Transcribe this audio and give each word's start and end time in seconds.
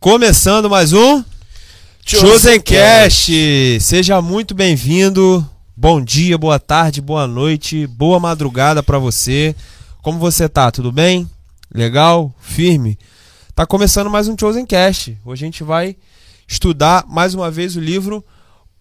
Começando 0.00 0.70
mais 0.70 0.94
um 0.94 1.22
Chosencast. 2.06 3.78
Seja 3.82 4.22
muito 4.22 4.54
bem-vindo. 4.54 5.46
Bom 5.76 6.02
dia, 6.02 6.38
boa 6.38 6.58
tarde, 6.58 7.02
boa 7.02 7.26
noite, 7.26 7.86
boa 7.86 8.18
madrugada 8.18 8.82
para 8.82 8.98
você. 8.98 9.54
Como 10.00 10.18
você 10.18 10.48
tá? 10.48 10.70
Tudo 10.70 10.90
bem? 10.90 11.28
Legal? 11.70 12.34
Firme? 12.40 12.98
Tá 13.54 13.66
começando 13.66 14.08
mais 14.08 14.26
um 14.26 14.34
Chosencast. 14.40 15.18
Hoje 15.22 15.44
a 15.44 15.46
gente 15.46 15.62
vai 15.62 15.94
estudar 16.48 17.04
mais 17.06 17.34
uma 17.34 17.50
vez 17.50 17.76
o 17.76 17.80
livro 17.80 18.24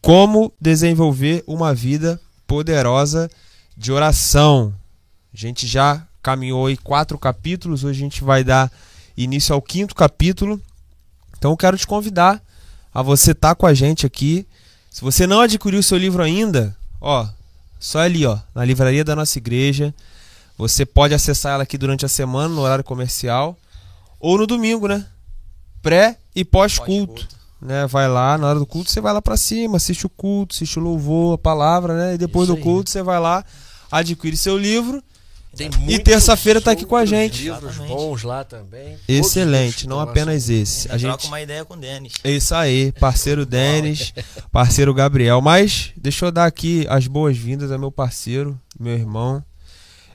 Como 0.02 0.54
desenvolver 0.58 1.44
uma 1.46 1.74
vida 1.74 2.18
poderosa 2.48 3.30
de 3.76 3.92
oração. 3.92 4.74
A 5.34 5.38
gente 5.38 5.68
já 5.68 6.02
caminhou 6.24 6.68
aí 6.68 6.78
quatro 6.78 7.20
capítulos, 7.20 7.84
hoje 7.84 8.00
a 8.00 8.04
gente 8.04 8.24
vai 8.24 8.42
dar 8.42 8.72
início 9.18 9.54
ao 9.54 9.62
quinto 9.62 9.94
capítulo. 9.94 10.62
Então 11.40 11.52
eu 11.52 11.58
quero 11.58 11.78
te 11.78 11.88
convidar 11.88 12.40
a 12.94 13.02
você 13.02 13.32
estar 13.32 13.50
tá 13.50 13.56
com 13.56 13.66
a 13.66 13.74
gente 13.74 14.06
aqui. 14.06 14.46
Se 14.92 15.02
você 15.02 15.26
não 15.26 15.42
adquiriu 15.42 15.80
o 15.80 15.84
seu 15.84 15.98
livro 15.98 16.22
ainda, 16.22 16.76
ó, 17.02 17.28
só 17.80 18.00
ali, 18.00 18.26
ó, 18.26 18.38
na 18.54 18.64
livraria 18.64 19.04
da 19.04 19.16
nossa 19.16 19.38
igreja. 19.40 19.94
Você 20.58 20.86
pode 20.86 21.14
acessar 21.14 21.54
ela 21.54 21.64
aqui 21.64 21.78
durante 21.78 22.06
a 22.06 22.10
semana, 22.10 22.54
no 22.54 22.62
horário 22.62 22.84
comercial, 22.84 23.58
ou 24.20 24.38
no 24.38 24.46
domingo, 24.46 24.88
né? 24.88 25.06
Pré 25.82 26.18
e 26.36 26.44
pós-culto. 26.44 27.26
Pós 27.26 27.40
né? 27.62 27.88
Vai 27.88 28.08
lá, 28.08 28.38
na 28.38 28.48
hora 28.48 28.60
do 28.60 28.66
culto, 28.66 28.92
você 28.92 29.02
vai 29.02 29.14
lá 29.14 29.22
para 29.22 29.38
cima, 29.38 29.78
assiste 29.78 30.06
o 30.06 30.10
culto, 30.10 30.56
assiste 30.56 30.78
o 30.78 30.82
louvor, 30.82 31.36
a 31.36 31.38
palavra, 31.38 31.96
né? 31.96 32.16
E 32.16 32.18
depois 32.18 32.48
Isso 32.48 32.58
do 32.58 32.62
culto, 32.62 32.90
aí. 32.90 32.94
você 32.94 33.04
vai 33.04 33.20
lá, 33.20 33.44
adquire 33.92 34.36
seu 34.36 34.58
livro 34.58 35.04
tem 35.60 35.70
e 35.90 36.00
terça-feira 36.00 36.62
tá 36.62 36.72
aqui 36.72 36.86
com 36.86 36.96
a 36.96 37.06
gente. 37.06 37.44
livros 37.44 37.76
bons 37.76 38.24
lá 38.24 38.46
também. 38.46 38.98
Excelente, 39.06 39.86
não 39.88 40.00
apenas 40.00 40.50
esse. 40.50 40.90
A 40.90 40.98
gente 40.98 41.10
troca 41.10 41.28
uma 41.28 41.42
ideia 41.42 41.66
com 41.66 41.74
o 41.74 41.78
Denis. 41.78 42.14
É 42.24 42.32
isso 42.32 42.56
aí, 42.56 42.94
parceiro 42.94 43.46
Denis, 43.46 44.14
parceiro 44.54 44.94
Gabriel. 44.94 45.42
Mas 45.42 45.92
deixa 45.98 46.26
eu 46.26 46.32
dar 46.32 46.46
aqui 46.46 46.86
as 46.90 47.08
boas-vindas 47.08 47.74
ao 47.74 47.80
meu 47.80 47.92
parceiro, 47.92 48.58
meu 48.80 48.94
irmão, 48.94 49.44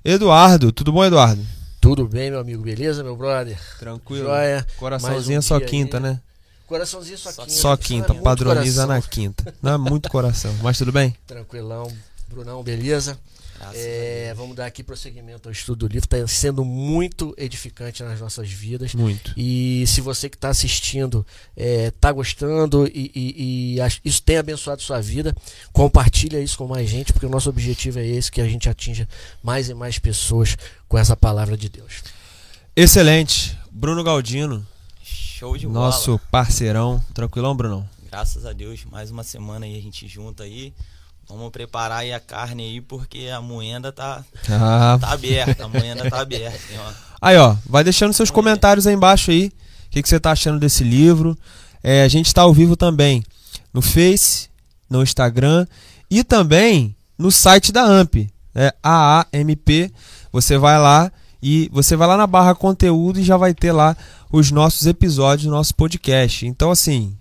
Eduardo. 0.03 0.73
Tudo 0.73 0.91
bom, 0.91 1.05
Eduardo? 1.05 1.45
Tudo 1.79 2.09
bem, 2.09 2.31
meu 2.31 2.41
amigo, 2.41 2.63
beleza, 2.63 3.05
meu 3.05 3.15
brother? 3.15 3.59
Tranquilo. 3.79 4.25
Joia. 4.25 4.67
Coraçãozinho 4.79 5.41
um 5.41 5.43
só 5.43 5.61
quinta, 5.61 5.99
aí. 5.99 6.03
né? 6.03 6.21
Coraçãozinho 6.67 7.19
só 7.19 7.31
quinta. 7.31 7.51
Só 7.51 7.77
quinta, 7.77 8.15
padroniza 8.15 8.87
na 8.87 9.03
quinta. 9.03 9.53
Não 9.61 9.75
é 9.75 9.77
muito 9.77 10.09
coração, 10.09 10.55
mas 10.63 10.79
tudo 10.79 10.91
bem? 10.91 11.15
Tranquilão. 11.27 11.93
Brunão, 12.31 12.63
beleza? 12.63 13.19
É, 13.73 14.33
vamos 14.37 14.57
dar 14.57 14.67
aqui 14.67 14.83
prosseguimento 14.83 15.49
ao 15.49 15.53
estudo 15.53 15.87
do 15.87 15.93
livro. 15.93 16.07
Está 16.07 16.27
sendo 16.27 16.65
muito 16.65 17.35
edificante 17.37 18.03
nas 18.03 18.21
nossas 18.21 18.51
vidas. 18.51 18.95
Muito. 18.95 19.33
E 19.37 19.85
se 19.87 20.01
você 20.01 20.29
que 20.29 20.37
está 20.37 20.49
assistindo 20.49 21.27
está 21.57 22.09
é, 22.09 22.13
gostando 22.13 22.87
e, 22.87 23.11
e, 23.15 23.79
e, 23.79 24.09
isso 24.09 24.23
tem 24.23 24.37
abençoado 24.37 24.83
sua 24.83 25.01
vida, 25.01 25.35
compartilha 25.73 26.41
isso 26.41 26.59
com 26.59 26.67
mais 26.67 26.89
gente, 26.89 27.13
porque 27.13 27.27
o 27.27 27.31
nosso 27.31 27.49
objetivo 27.49 27.99
é 27.99 28.07
esse, 28.07 28.31
que 28.31 28.41
a 28.41 28.49
gente 28.49 28.69
atinja 28.69 29.09
mais 29.43 29.69
e 29.69 29.75
mais 29.75 29.99
pessoas 29.99 30.57
com 30.89 30.99
essa 30.99 31.17
palavra 31.17 31.57
de 31.57 31.69
Deus. 31.69 32.03
Excelente. 32.77 33.59
Bruno 33.71 34.03
Galdino. 34.03 34.67
Show 35.03 35.57
de 35.57 35.67
bola. 35.67 35.87
Nosso 35.87 36.19
parceirão. 36.31 37.03
Tranquilão, 37.13 37.57
Bruno? 37.57 37.89
Graças 38.11 38.47
a 38.47 38.53
Deus, 38.53 38.85
mais 38.85 39.11
uma 39.11 39.25
semana 39.25 39.67
aí 39.67 39.77
a 39.77 39.83
gente 39.83 40.07
junta 40.07 40.45
aí. 40.45 40.73
Vamos 41.29 41.51
preparar 41.51 41.99
aí 42.01 42.13
a 42.13 42.21
carne 42.21 42.65
aí, 42.65 42.81
porque 42.81 43.29
a 43.29 43.41
moenda 43.41 43.91
tá, 43.91 44.25
ah. 44.51 44.99
tá 45.01 45.11
aberta. 45.11 45.65
A 45.65 45.69
moenda 45.69 46.09
tá 46.11 46.21
aberta. 46.21 46.73
Hein, 46.73 46.79
ó. 46.79 46.93
Aí, 47.21 47.37
ó, 47.39 47.57
vai 47.67 47.83
deixando 47.83 48.13
seus 48.13 48.29
moenda. 48.31 48.35
comentários 48.35 48.87
aí 48.87 48.95
embaixo 48.95 49.31
aí. 49.31 49.47
O 49.87 49.91
que, 49.91 50.03
que 50.03 50.09
você 50.09 50.21
tá 50.21 50.33
achando 50.33 50.59
desse 50.59 50.85
livro? 50.85 51.37
É, 51.83 52.03
a 52.03 52.09
gente 52.09 52.27
está 52.27 52.43
ao 52.43 52.53
vivo 52.53 52.77
também 52.77 53.25
no 53.73 53.81
Face, 53.81 54.49
no 54.89 55.03
Instagram 55.03 55.67
e 56.11 56.23
também 56.23 56.95
no 57.19 57.31
site 57.31 57.73
da 57.73 57.83
AMP, 57.83 58.31
é 58.55 58.75
AAMP. 58.83 59.93
Você 60.33 60.59
vai 60.59 60.79
lá 60.79 61.11
e 61.43 61.71
você 61.73 61.97
vai 61.97 62.07
lá 62.07 62.17
na 62.17 62.27
barra 62.27 62.55
conteúdo 62.55 63.19
e 63.19 63.25
já 63.25 63.37
vai 63.37 63.55
ter 63.55 63.73
lá 63.73 63.97
os 64.31 64.51
nossos 64.51 64.87
episódios 64.87 65.51
nosso 65.51 65.75
podcast. 65.75 66.47
Então, 66.47 66.71
assim, 66.71 67.17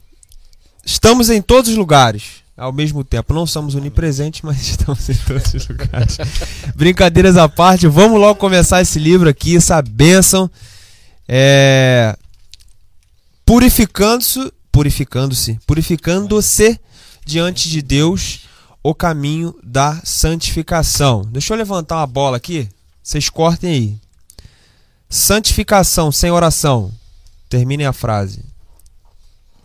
estamos 0.86 1.30
em 1.30 1.42
todos 1.42 1.72
os 1.72 1.78
lugares 1.78 2.43
ao 2.56 2.72
mesmo 2.72 3.04
tempo. 3.04 3.34
Não 3.34 3.46
somos 3.46 3.76
onipresentes, 3.76 4.42
mas 4.42 4.62
estamos 4.68 5.10
em 5.10 5.16
todos 5.16 5.54
os 5.54 5.68
lugares. 5.68 6.18
Brincadeiras 6.76 7.38
à 7.38 7.50
parte, 7.50 7.88
vamos 7.88 8.20
logo 8.20 8.40
começar 8.40 8.82
esse 8.82 9.00
livro 9.00 9.28
aqui, 9.30 9.58
essa 9.58 9.82
bênção. 9.82 10.50
É... 11.28 12.18
Purificando-se, 13.46 14.52
purificando-se, 14.72 15.60
purificando-se 15.68 16.80
diante 17.26 17.70
de 17.70 17.82
Deus 17.82 18.48
o 18.82 18.94
caminho 18.94 19.56
da 19.64 20.02
santificação. 20.04 21.24
Deixa 21.24 21.54
eu 21.54 21.58
levantar 21.58 21.98
uma 21.98 22.08
bola 22.08 22.38
aqui, 22.38 22.70
vocês 23.02 23.30
cortem 23.30 23.70
aí. 23.70 24.00
Santificação 25.10 26.12
sem 26.12 26.32
oração. 26.32 26.92
Terminem 27.50 27.86
a 27.86 27.94
frase. 27.94 28.44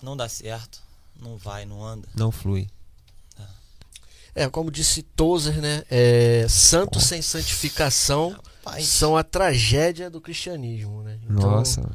Não 0.02 0.16
dá 0.16 0.28
certo, 0.28 0.80
não 1.20 1.36
vai, 1.36 1.64
não 1.64 1.84
anda. 1.84 2.06
Não 2.14 2.30
flui. 2.30 2.68
É, 4.38 4.48
como 4.48 4.70
disse 4.70 5.02
Tozer, 5.02 5.60
né? 5.60 5.82
É, 5.90 6.46
santos 6.48 7.04
sem 7.04 7.20
santificação 7.20 8.36
Rapaz. 8.64 8.86
são 8.86 9.16
a 9.16 9.24
tragédia 9.24 10.08
do 10.08 10.20
cristianismo, 10.20 11.02
né? 11.02 11.18
Então, 11.24 11.50
Nossa. 11.50 11.90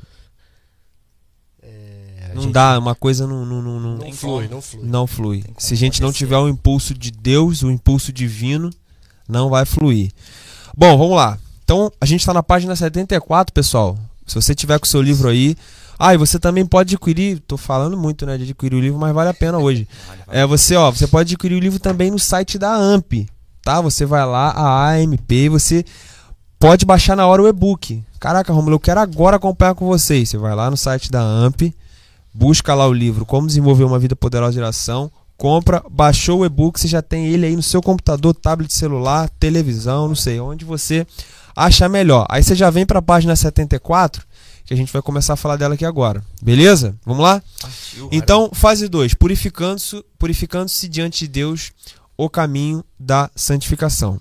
É, 1.61 2.31
não 2.35 2.41
gente... 2.41 2.51
dá, 2.51 2.77
uma 2.77 2.93
coisa 2.93 3.25
não 3.25 3.45
não, 3.45 3.61
não, 3.61 3.79
não, 3.79 3.97
não 3.97 4.11
flui, 4.11 4.49
não 4.49 4.61
flui. 4.61 4.85
Não 4.85 5.07
flui. 5.07 5.43
Se 5.57 5.73
a 5.73 5.77
gente 5.77 6.01
não 6.01 6.11
tiver 6.11 6.37
o 6.37 6.49
impulso 6.49 6.93
de 6.93 7.11
Deus, 7.11 7.63
o 7.63 7.71
impulso 7.71 8.11
divino, 8.11 8.69
não 9.25 9.49
vai 9.49 9.65
fluir. 9.65 10.11
Bom, 10.75 10.97
vamos 10.97 11.15
lá. 11.15 11.39
Então, 11.63 11.89
a 12.01 12.05
gente 12.05 12.19
está 12.19 12.33
na 12.33 12.43
página 12.43 12.75
74, 12.75 13.53
pessoal. 13.53 13.97
Se 14.27 14.35
você 14.35 14.53
tiver 14.53 14.77
com 14.79 14.85
o 14.85 14.89
seu 14.89 15.01
livro 15.01 15.29
aí, 15.29 15.55
ah, 15.97 16.13
e 16.13 16.17
você 16.17 16.39
também 16.39 16.65
pode 16.65 16.95
adquirir, 16.95 17.39
tô 17.39 17.57
falando 17.57 17.97
muito, 17.97 18.25
né, 18.25 18.37
de 18.37 18.43
adquirir 18.43 18.75
o 18.75 18.79
livro, 18.79 18.99
mas 18.99 19.13
vale 19.13 19.29
a 19.29 19.33
pena 19.33 19.57
hoje. 19.57 19.87
É, 20.27 20.47
você, 20.47 20.75
ó, 20.75 20.89
você 20.89 21.05
pode 21.05 21.31
adquirir 21.31 21.55
o 21.55 21.59
livro 21.59 21.79
também 21.79 22.09
no 22.09 22.17
site 22.17 22.57
da 22.57 22.73
AMP, 22.73 23.29
tá? 23.61 23.79
Você 23.81 24.03
vai 24.03 24.25
lá, 24.25 24.49
a 24.49 24.91
AMP, 24.95 25.47
você 25.47 25.85
pode 26.57 26.87
baixar 26.87 27.15
na 27.15 27.27
hora 27.27 27.43
o 27.43 27.47
e-book. 27.47 28.03
Caraca, 28.19 28.51
Romulo, 28.51 28.75
eu 28.75 28.79
quero 28.79 28.99
agora 28.99 29.35
acompanhar 29.35 29.75
com 29.75 29.85
vocês. 29.85 30.29
Você 30.29 30.37
vai 30.39 30.55
lá 30.55 30.71
no 30.71 30.77
site 30.77 31.11
da 31.11 31.21
AMP, 31.21 31.71
busca 32.33 32.73
lá 32.73 32.87
o 32.87 32.93
livro 32.93 33.27
Como 33.27 33.45
Desenvolver 33.45 33.83
uma 33.83 33.99
Vida 33.99 34.15
Poderosa 34.15 34.53
de 34.53 34.55
Geração, 34.55 35.11
compra, 35.37 35.83
baixou 35.87 36.39
o 36.39 36.45
e-book, 36.45 36.79
você 36.79 36.87
já 36.87 37.01
tem 37.01 37.27
ele 37.27 37.45
aí 37.45 37.55
no 37.55 37.61
seu 37.61 37.81
computador, 37.81 38.33
tablet, 38.33 38.73
celular, 38.73 39.29
televisão, 39.39 40.07
não 40.07 40.15
sei, 40.15 40.39
onde 40.39 40.65
você 40.65 41.05
acha 41.55 41.87
melhor. 41.87 42.25
Aí 42.27 42.41
você 42.41 42.55
já 42.55 42.71
vem 42.71 42.87
para 42.87 42.97
a 42.97 43.03
página 43.03 43.35
74 43.35 44.25
que 44.66 44.74
a 44.74 44.78
gente 44.78 44.91
vai 44.91 45.01
começar 45.01 45.34
a 45.34 45.38
falar 45.38 45.57
dela 45.57 45.74
aqui 45.74 45.85
agora. 45.85 46.24
Beleza? 46.41 46.96
Vamos 47.06 47.24
lá? 47.24 47.41
Partiu, 47.62 48.09
então, 48.12 48.50
fase 48.53 48.88
2, 48.88 49.13
purificando-se 49.13 50.03
purificando 50.18 50.72
diante 50.90 51.19
de 51.19 51.28
Deus 51.28 51.72
o 52.18 52.29
caminho 52.29 52.84
da 53.00 53.29
santificação. 53.35 54.19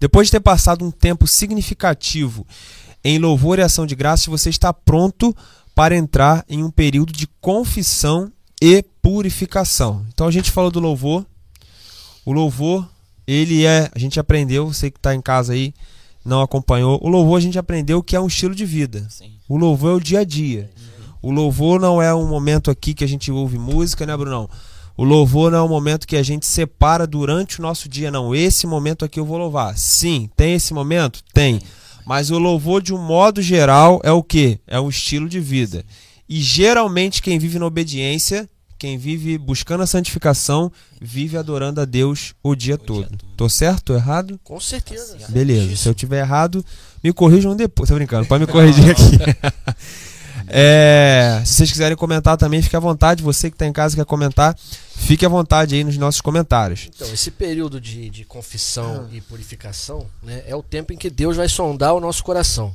Depois 0.00 0.26
de 0.26 0.32
ter 0.32 0.40
passado 0.40 0.84
um 0.84 0.90
tempo 0.90 1.26
significativo 1.26 2.46
em 3.04 3.18
louvor 3.18 3.58
e 3.58 3.62
ação 3.62 3.86
de 3.86 3.94
graças, 3.94 4.26
você 4.26 4.50
está 4.50 4.72
pronto 4.72 5.34
para 5.74 5.96
entrar 5.96 6.44
em 6.48 6.62
um 6.62 6.70
período 6.70 7.12
de 7.12 7.26
confissão 7.40 8.32
e 8.60 8.84
purificação. 9.00 10.04
Então 10.12 10.26
a 10.26 10.30
gente 10.30 10.50
falou 10.50 10.70
do 10.70 10.80
louvor. 10.80 11.24
O 12.24 12.32
louvor, 12.32 12.88
ele 13.26 13.64
é, 13.64 13.90
a 13.94 13.98
gente 13.98 14.20
aprendeu, 14.20 14.72
você 14.72 14.90
que 14.90 14.98
está 14.98 15.14
em 15.14 15.20
casa 15.20 15.52
aí, 15.52 15.74
não 16.24 16.40
acompanhou, 16.40 17.00
o 17.02 17.08
louvor 17.08 17.38
a 17.38 17.40
gente 17.40 17.58
aprendeu 17.58 18.02
que 18.02 18.14
é 18.14 18.20
um 18.20 18.28
estilo 18.28 18.54
de 18.54 18.64
vida. 18.64 19.06
Sim. 19.10 19.31
O 19.52 19.58
louvor 19.58 19.90
é 19.90 19.94
o 19.96 20.00
dia 20.00 20.20
a 20.20 20.24
dia. 20.24 20.70
O 21.20 21.30
louvor 21.30 21.78
não 21.78 22.00
é 22.00 22.14
um 22.14 22.26
momento 22.26 22.70
aqui 22.70 22.94
que 22.94 23.04
a 23.04 23.06
gente 23.06 23.30
ouve 23.30 23.58
música, 23.58 24.06
né, 24.06 24.16
Brunão? 24.16 24.48
O 24.96 25.04
louvor 25.04 25.50
não 25.50 25.58
é 25.58 25.62
um 25.62 25.68
momento 25.68 26.06
que 26.06 26.16
a 26.16 26.22
gente 26.22 26.46
separa 26.46 27.06
durante 27.06 27.58
o 27.58 27.62
nosso 27.62 27.86
dia, 27.86 28.10
não. 28.10 28.34
Esse 28.34 28.66
momento 28.66 29.04
aqui 29.04 29.20
eu 29.20 29.26
vou 29.26 29.36
louvar. 29.36 29.76
Sim, 29.76 30.30
tem 30.34 30.54
esse 30.54 30.72
momento? 30.72 31.22
Tem. 31.34 31.60
Mas 32.06 32.30
o 32.30 32.38
louvor, 32.38 32.80
de 32.80 32.94
um 32.94 32.98
modo 32.98 33.42
geral, 33.42 34.00
é 34.02 34.10
o 34.10 34.22
que? 34.22 34.58
É 34.66 34.80
um 34.80 34.88
estilo 34.88 35.28
de 35.28 35.38
vida. 35.38 35.84
E 36.26 36.40
geralmente 36.40 37.20
quem 37.20 37.38
vive 37.38 37.58
na 37.58 37.66
obediência 37.66 38.48
quem 38.82 38.98
vive 38.98 39.38
buscando 39.38 39.84
a 39.84 39.86
santificação, 39.86 40.72
vive 41.00 41.38
adorando 41.38 41.80
a 41.80 41.84
Deus 41.84 42.34
o 42.42 42.52
dia 42.56 42.74
o 42.74 42.78
todo. 42.78 43.08
Dia 43.10 43.18
Tô 43.36 43.48
certo? 43.48 43.84
Tô 43.84 43.94
errado? 43.94 44.40
Com 44.42 44.58
certeza. 44.58 45.18
Beleza. 45.28 45.76
Se 45.76 45.88
eu 45.88 45.94
tiver 45.94 46.18
errado, 46.18 46.64
me 47.00 47.12
corrijam 47.12 47.54
depois. 47.54 47.88
Tô 47.88 47.94
brincando, 47.94 48.26
pode 48.26 48.44
me 48.44 48.50
corrigir 48.50 48.90
aqui. 48.90 49.18
é, 50.50 51.40
se 51.44 51.52
vocês 51.52 51.70
quiserem 51.70 51.96
comentar 51.96 52.36
também, 52.36 52.60
fique 52.60 52.74
à 52.74 52.80
vontade. 52.80 53.22
Você 53.22 53.50
que 53.50 53.54
está 53.54 53.68
em 53.68 53.72
casa 53.72 53.94
quer 53.94 54.04
comentar, 54.04 54.58
fique 54.96 55.24
à 55.24 55.28
vontade 55.28 55.76
aí 55.76 55.84
nos 55.84 55.96
nossos 55.96 56.20
comentários. 56.20 56.90
Então, 56.92 57.06
esse 57.14 57.30
período 57.30 57.80
de, 57.80 58.10
de 58.10 58.24
confissão 58.24 59.06
ah. 59.08 59.14
e 59.14 59.20
purificação 59.20 60.08
né, 60.20 60.42
é 60.44 60.56
o 60.56 60.62
tempo 60.62 60.92
em 60.92 60.96
que 60.96 61.08
Deus 61.08 61.36
vai 61.36 61.48
sondar 61.48 61.94
o 61.94 62.00
nosso 62.00 62.24
coração 62.24 62.74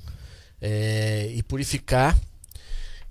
é, 0.61 1.33
e 1.35 1.43
purificar 1.43 2.17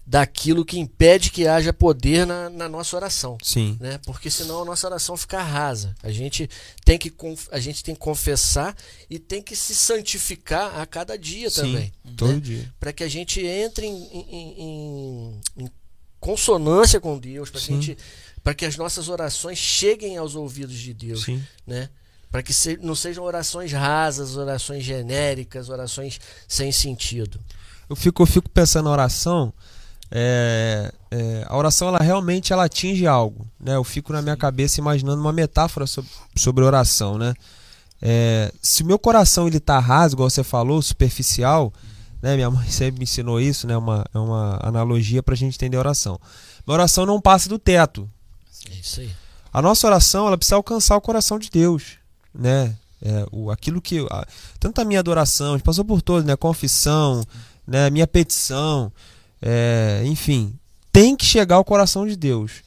daquilo 0.06 0.64
que 0.64 0.78
impede 0.78 1.32
que 1.32 1.48
haja 1.48 1.72
poder 1.72 2.24
na, 2.24 2.48
na, 2.48 2.68
nossa 2.68 2.94
oração. 2.94 3.36
Sim. 3.42 3.76
Né? 3.80 3.98
Porque 4.06 4.30
senão 4.30 4.62
a 4.62 4.64
nossa 4.64 4.86
oração 4.86 5.16
fica 5.16 5.42
rasa. 5.42 5.96
A 6.00 6.12
gente, 6.12 6.48
tem 6.84 6.96
que, 6.96 7.12
a 7.50 7.58
gente 7.58 7.82
tem 7.82 7.92
que 7.92 8.00
confessar 8.00 8.76
e 9.10 9.18
tem 9.18 9.42
que 9.42 9.56
se 9.56 9.74
santificar 9.74 10.78
a 10.78 10.86
cada 10.86 11.18
dia 11.18 11.50
Sim, 11.50 11.62
também. 11.62 11.92
Todo 12.16 12.34
né? 12.34 12.40
dia. 12.40 12.74
Para 12.78 12.92
que 12.92 13.02
a 13.02 13.08
gente 13.08 13.44
entre 13.44 13.86
em, 13.86 14.04
em, 14.12 14.62
em, 14.62 15.40
em 15.56 15.70
consonância 16.20 17.00
com 17.00 17.18
Deus, 17.18 17.50
para 17.50 18.54
que, 18.54 18.58
que 18.58 18.64
as 18.64 18.76
nossas 18.76 19.08
orações 19.08 19.58
cheguem 19.58 20.16
aos 20.16 20.36
ouvidos 20.36 20.78
de 20.78 20.94
Deus. 20.94 21.24
Sim. 21.24 21.42
Né? 21.66 21.90
Para 22.30 22.44
que 22.44 22.54
se, 22.54 22.76
não 22.76 22.94
sejam 22.94 23.24
orações 23.24 23.72
rasas, 23.72 24.36
orações 24.36 24.84
genéricas, 24.84 25.68
orações 25.68 26.20
sem 26.46 26.70
sentido. 26.70 27.40
Eu 27.90 27.96
fico, 27.96 28.22
eu 28.22 28.26
fico 28.26 28.48
pensando 28.48 28.84
na 28.84 28.92
oração 28.92 29.52
é, 30.10 30.92
é, 31.10 31.44
a 31.46 31.56
oração 31.56 31.88
ela 31.88 31.98
realmente 31.98 32.52
ela 32.52 32.64
atinge 32.64 33.06
algo, 33.06 33.46
né? 33.58 33.76
Eu 33.76 33.84
fico 33.84 34.12
na 34.12 34.22
minha 34.22 34.36
cabeça 34.36 34.80
imaginando 34.80 35.20
uma 35.20 35.32
metáfora 35.32 35.86
sobre, 35.86 36.10
sobre 36.36 36.64
oração, 36.64 37.18
né? 37.18 37.34
É, 38.00 38.52
se 38.62 38.82
o 38.82 38.86
meu 38.86 38.98
coração 38.98 39.46
ele 39.46 39.58
tá 39.58 39.78
raso, 39.78 40.14
igual 40.14 40.30
você 40.30 40.44
falou, 40.44 40.80
superficial, 40.80 41.72
né? 42.22 42.36
Minha 42.36 42.50
mãe 42.50 42.66
sempre 42.70 42.98
me 42.98 43.04
ensinou 43.04 43.40
isso, 43.40 43.66
né? 43.66 43.76
Uma, 43.76 44.04
é 44.14 44.18
uma 44.18 44.58
analogia 44.62 45.22
para 45.22 45.34
a 45.34 45.36
gente 45.36 45.56
entender 45.56 45.76
a 45.76 45.80
oração. 45.80 46.20
Minha 46.66 46.74
oração 46.74 47.04
não 47.04 47.20
passa 47.20 47.48
do 47.48 47.58
teto. 47.58 48.08
É 48.70 48.74
isso 48.74 49.00
aí. 49.00 49.10
A 49.52 49.62
nossa 49.62 49.86
oração 49.86 50.26
ela 50.26 50.36
precisa 50.36 50.56
alcançar 50.56 50.96
o 50.96 51.00
coração 51.00 51.38
de 51.38 51.50
Deus, 51.50 51.98
né? 52.34 52.76
É, 53.02 53.26
o, 53.30 53.50
aquilo 53.50 53.80
que 53.80 54.06
a, 54.10 54.26
tanto 54.58 54.80
a 54.80 54.84
minha 54.84 55.00
adoração, 55.00 55.50
a 55.50 55.56
gente 55.56 55.64
passou 55.64 55.84
por 55.84 56.00
todos, 56.00 56.24
né? 56.24 56.36
Confissão, 56.36 57.24
né? 57.66 57.90
Minha 57.90 58.06
petição 58.06 58.92
é, 59.40 60.02
enfim, 60.04 60.58
tem 60.92 61.16
que 61.16 61.24
chegar 61.24 61.56
ao 61.56 61.64
coração 61.64 62.06
de 62.06 62.16
Deus. 62.16 62.64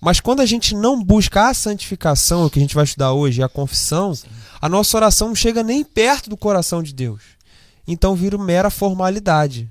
Mas 0.00 0.20
quando 0.20 0.40
a 0.40 0.46
gente 0.46 0.74
não 0.74 1.02
busca 1.02 1.48
a 1.48 1.54
santificação, 1.54 2.44
o 2.44 2.50
que 2.50 2.58
a 2.58 2.62
gente 2.62 2.74
vai 2.74 2.84
estudar 2.84 3.12
hoje, 3.12 3.42
a 3.42 3.48
confissão, 3.48 4.14
Sim. 4.14 4.26
a 4.60 4.68
nossa 4.68 4.96
oração 4.96 5.28
não 5.28 5.34
chega 5.34 5.62
nem 5.62 5.82
perto 5.82 6.28
do 6.28 6.36
coração 6.36 6.82
de 6.82 6.92
Deus. 6.92 7.22
Então 7.88 8.14
vira 8.14 8.36
mera 8.36 8.68
formalidade. 8.70 9.70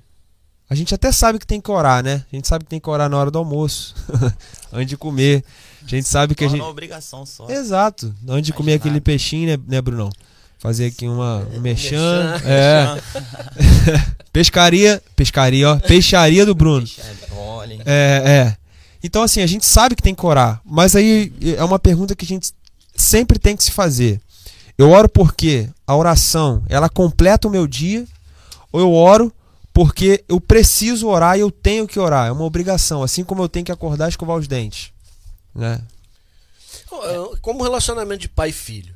A 0.68 0.74
gente 0.74 0.94
até 0.94 1.12
sabe 1.12 1.38
que 1.38 1.46
tem 1.46 1.60
que 1.60 1.70
orar, 1.70 2.02
né? 2.02 2.24
A 2.32 2.34
gente 2.34 2.48
sabe 2.48 2.64
que 2.64 2.70
tem 2.70 2.80
que 2.80 2.90
orar 2.90 3.08
na 3.08 3.16
hora 3.16 3.30
do 3.30 3.38
almoço, 3.38 3.94
antes 4.72 4.88
de 4.88 4.96
comer. 4.96 5.44
A 5.84 5.88
gente 5.88 6.08
sabe 6.08 6.34
que 6.34 6.44
a 6.44 6.48
gente. 6.48 6.58
É 6.60 6.62
uma 6.62 6.70
obrigação 6.70 7.24
só. 7.26 7.48
Exato. 7.48 8.12
Antes 8.26 8.46
de 8.46 8.52
comer 8.52 8.72
nada. 8.72 8.82
aquele 8.82 9.00
peixinho, 9.00 9.48
né, 9.48 9.62
né 9.68 9.80
Brunão? 9.80 10.10
Fazer 10.64 10.86
aqui 10.86 11.06
uma, 11.06 11.46
um 11.52 11.60
mexã. 11.60 12.40
É. 12.42 12.98
pescaria. 14.32 15.02
Pescaria, 15.14 15.68
ó. 15.68 15.76
Peixaria 15.78 16.46
do 16.46 16.54
Bruno. 16.54 16.88
É, 17.84 18.22
é. 18.24 18.56
Então, 19.02 19.22
assim, 19.22 19.42
a 19.42 19.46
gente 19.46 19.66
sabe 19.66 19.94
que 19.94 20.02
tem 20.02 20.14
que 20.14 20.24
orar. 20.24 20.62
Mas 20.64 20.96
aí 20.96 21.30
é 21.54 21.62
uma 21.62 21.78
pergunta 21.78 22.16
que 22.16 22.24
a 22.24 22.28
gente 22.28 22.50
sempre 22.96 23.38
tem 23.38 23.54
que 23.54 23.62
se 23.62 23.72
fazer. 23.72 24.18
Eu 24.78 24.90
oro 24.90 25.06
porque 25.06 25.68
a 25.86 25.94
oração, 25.94 26.62
ela 26.66 26.88
completa 26.88 27.46
o 27.46 27.50
meu 27.50 27.66
dia, 27.66 28.06
ou 28.72 28.80
eu 28.80 28.90
oro 28.94 29.30
porque 29.70 30.24
eu 30.26 30.40
preciso 30.40 31.08
orar 31.08 31.36
e 31.36 31.40
eu 31.40 31.50
tenho 31.50 31.86
que 31.86 32.00
orar. 32.00 32.28
É 32.28 32.32
uma 32.32 32.44
obrigação, 32.44 33.02
assim 33.02 33.22
como 33.22 33.42
eu 33.42 33.50
tenho 33.50 33.66
que 33.66 33.72
acordar 33.72 34.06
e 34.06 34.08
escovar 34.08 34.38
os 34.38 34.48
dentes. 34.48 34.92
Né? 35.54 35.78
Como 37.42 37.62
relacionamento 37.62 38.22
de 38.22 38.28
pai 38.30 38.48
e 38.48 38.52
filho. 38.52 38.93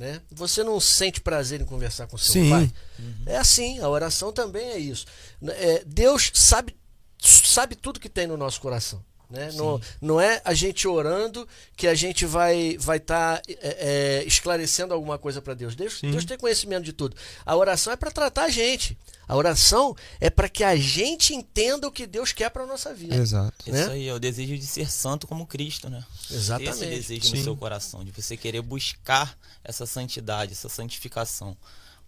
Né? 0.00 0.18
Você 0.30 0.64
não 0.64 0.80
sente 0.80 1.20
prazer 1.20 1.60
em 1.60 1.64
conversar 1.66 2.06
com 2.06 2.16
seu 2.16 2.32
Sim. 2.32 2.48
pai? 2.48 2.72
Uhum. 2.98 3.22
É 3.26 3.36
assim, 3.36 3.80
a 3.80 3.88
oração 3.90 4.32
também 4.32 4.70
é 4.70 4.78
isso. 4.78 5.04
É, 5.46 5.84
Deus 5.84 6.30
sabe, 6.32 6.74
sabe 7.18 7.76
tudo 7.76 8.00
que 8.00 8.08
tem 8.08 8.26
no 8.26 8.34
nosso 8.34 8.62
coração. 8.62 9.04
Né? 9.28 9.50
Não, 9.52 9.78
não 10.00 10.18
é 10.18 10.40
a 10.42 10.54
gente 10.54 10.88
orando 10.88 11.46
que 11.76 11.86
a 11.86 11.94
gente 11.94 12.24
vai 12.24 12.78
vai 12.78 12.96
estar 12.96 13.36
tá, 13.36 13.42
é, 13.46 14.22
é, 14.22 14.24
esclarecendo 14.24 14.94
alguma 14.94 15.18
coisa 15.18 15.42
para 15.42 15.52
Deus. 15.52 15.74
Deus. 15.76 16.00
Deus 16.00 16.24
tem 16.24 16.38
conhecimento 16.38 16.84
de 16.84 16.94
tudo. 16.94 17.14
A 17.44 17.54
oração 17.54 17.92
é 17.92 17.96
para 17.96 18.10
tratar 18.10 18.44
a 18.44 18.48
gente. 18.48 18.96
A 19.30 19.36
oração 19.36 19.94
é 20.20 20.28
para 20.28 20.48
que 20.48 20.64
a 20.64 20.74
gente 20.74 21.32
entenda 21.32 21.86
o 21.86 21.92
que 21.92 22.04
Deus 22.04 22.32
quer 22.32 22.50
para 22.50 22.66
nossa 22.66 22.92
vida. 22.92 23.14
Exato. 23.14 23.70
Né? 23.70 23.80
Isso 23.80 23.90
aí 23.92 24.08
é 24.08 24.12
o 24.12 24.18
desejo 24.18 24.58
de 24.58 24.66
ser 24.66 24.90
santo 24.90 25.24
como 25.28 25.46
Cristo, 25.46 25.88
né? 25.88 26.04
Exatamente. 26.28 26.72
Esse 26.72 26.86
desejo 26.86 27.26
Sim. 27.26 27.36
no 27.36 27.44
seu 27.44 27.56
coração, 27.56 28.04
de 28.04 28.10
você 28.10 28.36
querer 28.36 28.60
buscar 28.60 29.38
essa 29.62 29.86
santidade, 29.86 30.50
essa 30.50 30.68
santificação. 30.68 31.56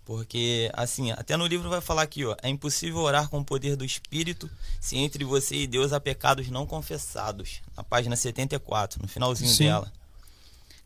Porque, 0.04 0.68
assim, 0.72 1.12
até 1.12 1.36
no 1.36 1.46
livro 1.46 1.70
vai 1.70 1.80
falar 1.80 2.02
aqui, 2.02 2.24
ó, 2.24 2.34
é 2.42 2.48
impossível 2.48 2.98
orar 2.98 3.28
com 3.28 3.38
o 3.38 3.44
poder 3.44 3.76
do 3.76 3.84
Espírito 3.84 4.50
se 4.80 4.96
entre 4.96 5.22
você 5.22 5.58
e 5.58 5.66
Deus 5.68 5.92
há 5.92 6.00
pecados 6.00 6.48
não 6.48 6.66
confessados. 6.66 7.60
Na 7.76 7.84
página 7.84 8.16
74, 8.16 9.00
no 9.00 9.06
finalzinho 9.06 9.48
Sim. 9.48 9.66
dela. 9.66 9.92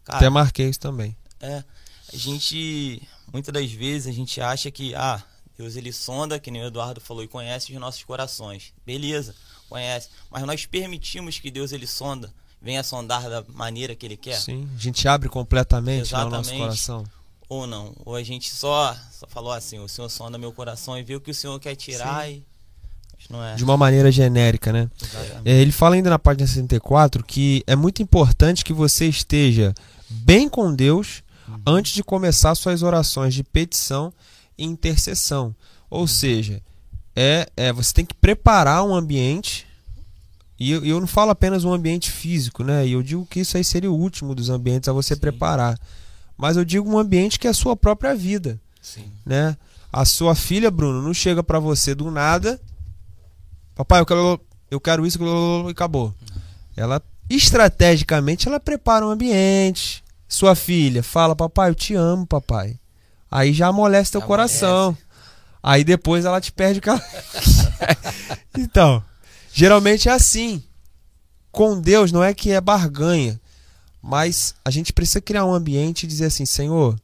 Cara, 0.05 0.19
até 0.19 0.29
marquei 0.29 0.69
isso 0.69 0.81
também. 0.81 1.17
É, 1.41 1.65
a 2.13 2.17
gente, 2.17 3.01
muitas 3.33 3.55
das 3.55 3.73
vezes, 3.73 4.07
a 4.07 4.13
gente 4.13 4.39
acha 4.39 4.71
que, 4.71 4.95
ah, 4.95 5.25
Deus 5.59 5.75
ele 5.77 5.93
sonda, 5.93 6.39
que 6.39 6.51
nem 6.51 6.63
o 6.63 6.67
Eduardo 6.67 7.01
falou, 7.01 7.23
e 7.23 7.29
conhece 7.29 7.73
os 7.73 7.81
nossos 7.81 8.05
corações. 8.05 8.73
Beleza, 8.85 9.35
conhece. 9.69 10.09
Mas 10.31 10.45
nós 10.45 10.67
permitimos 10.67 11.39
que 11.39 11.51
Deus 11.51 11.73
ele 11.73 11.87
sonda, 11.87 12.33
venha 12.61 12.83
sondar 12.83 13.29
da 13.29 13.43
maneira 13.49 13.95
que 13.95 14.05
ele 14.05 14.17
quer. 14.17 14.39
Sim, 14.39 14.69
a 14.75 14.79
gente 14.79 15.09
abre 15.09 15.29
completamente 15.29 16.13
né, 16.13 16.25
o 16.25 16.31
nosso 16.31 16.55
coração. 16.55 17.05
Ou 17.49 17.67
não. 17.67 17.95
Ou 18.05 18.17
a 18.17 18.23
gente 18.23 18.51
só, 18.51 18.95
só 19.13 19.27
falou 19.29 19.53
assim, 19.53 19.79
o 19.79 19.89
Senhor 19.89 20.09
sonda 20.11 20.37
meu 20.37 20.53
coração 20.53 20.99
e 20.99 21.03
vê 21.03 21.15
o 21.15 21.21
que 21.21 21.31
o 21.31 21.35
Senhor 21.35 21.59
quer 21.59 21.75
tirar 21.75 22.27
Sim. 22.27 22.33
e. 22.33 22.57
É. 23.53 23.55
De 23.57 23.65
uma 23.65 23.77
maneira 23.77 24.13
genérica, 24.13 24.73
né? 24.73 24.89
É, 25.45 25.61
ele 25.61 25.73
fala 25.73 25.97
ainda 25.97 26.11
na 26.11 26.19
página 26.19 26.47
64 26.47 27.25
que 27.25 27.65
é 27.67 27.75
muito 27.75 28.01
importante 28.03 28.65
que 28.65 28.75
você 28.75 29.07
esteja 29.07 29.75
bem 30.09 30.49
com 30.49 30.73
Deus 30.73 31.25
uhum. 31.49 31.61
antes 31.67 31.93
de 31.93 32.05
começar 32.05 32.55
suas 32.55 32.83
orações 32.83 33.35
de 33.35 33.43
petição 33.43 34.13
intercessão. 34.59 35.55
Ou 35.91 36.03
uhum. 36.03 36.07
seja, 36.07 36.63
é, 37.15 37.49
é 37.57 37.73
você 37.73 37.93
tem 37.93 38.05
que 38.05 38.15
preparar 38.15 38.85
um 38.85 38.95
ambiente. 38.95 39.67
E 40.59 40.71
eu, 40.71 40.85
eu, 40.85 41.01
não 41.01 41.07
falo 41.07 41.31
apenas 41.31 41.65
um 41.65 41.73
ambiente 41.73 42.11
físico, 42.11 42.65
né? 42.65 42.87
E 42.87 42.93
eu 42.93 43.03
digo 43.03 43.27
que 43.27 43.41
isso 43.41 43.57
aí 43.57 43.65
seria 43.65 43.91
o 43.91 43.97
último 43.97 44.35
dos 44.35 44.49
ambientes 44.49 44.89
a 44.89 44.93
você 44.93 45.15
Sim. 45.15 45.21
preparar. 45.21 45.79
Mas 46.37 46.57
eu 46.57 46.65
digo 46.65 46.89
um 46.89 46.99
ambiente 46.99 47.39
que 47.39 47.47
é 47.47 47.51
a 47.51 47.55
sua 47.55 47.77
própria 47.77 48.15
vida. 48.15 48.61
Sim. 48.81 49.11
Né? 49.25 49.57
A 49.93 50.05
sua 50.05 50.35
filha, 50.35 50.71
Bruno, 50.71 51.03
não 51.03 51.15
chega 51.15 51.43
para 51.43 51.59
você 51.59 51.95
do 51.95 52.11
nada. 52.11 52.61
Papai, 53.75 54.01
eu 54.01 54.07
quero, 54.07 54.41
eu 54.71 54.81
quero 54.81 55.07
isso 55.07 55.19
e 55.67 55.71
acabou. 55.71 56.15
Ela 56.77 57.03
estrategicamente 57.29 58.47
ela 58.47 58.61
prepara 58.61 59.07
um 59.07 59.11
ambiente. 59.11 60.05
Sua 60.29 60.55
filha 60.55 61.03
fala, 61.03 61.37
papai, 61.37 61.71
eu 61.71 61.75
te 61.75 61.95
amo, 61.95 62.27
papai. 62.27 62.79
Aí 63.37 63.53
já 63.53 63.67
amolece 63.67 64.13
teu 64.13 64.23
coração. 64.23 64.97
Aí 65.63 65.85
depois 65.85 66.25
ela 66.25 66.41
te 66.41 66.51
perde 66.51 66.79
o 66.79 66.89
ela 66.89 67.03
Então, 68.57 69.05
geralmente 69.53 70.09
é 70.09 70.13
assim. 70.13 70.65
Com 71.53 71.79
Deus 71.79 72.11
não 72.11 72.25
é 72.25 72.33
que 72.33 72.51
é 72.51 72.59
barganha, 72.63 73.39
mas 74.01 74.55
a 74.65 74.71
gente 74.71 74.91
precisa 74.91 75.21
criar 75.21 75.45
um 75.45 75.53
ambiente 75.53 76.05
e 76.05 76.07
dizer 76.07 76.27
assim, 76.27 76.47
Senhor, 76.47 76.99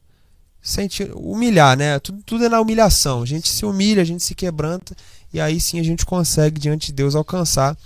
sente, 0.59 1.03
humilhar, 1.13 1.77
né? 1.77 1.99
Tudo, 1.99 2.23
tudo 2.23 2.45
é 2.45 2.49
na 2.49 2.59
humilhação. 2.59 3.21
A 3.21 3.27
gente 3.27 3.47
se 3.47 3.63
humilha, 3.63 4.01
a 4.01 4.05
gente 4.05 4.23
se 4.23 4.33
quebranta 4.33 4.95
e 5.31 5.39
aí 5.39 5.61
sim 5.61 5.79
a 5.79 5.83
gente 5.83 6.03
consegue 6.03 6.59
diante 6.59 6.87
de 6.87 6.93
Deus 6.93 7.13
alcançar 7.13 7.77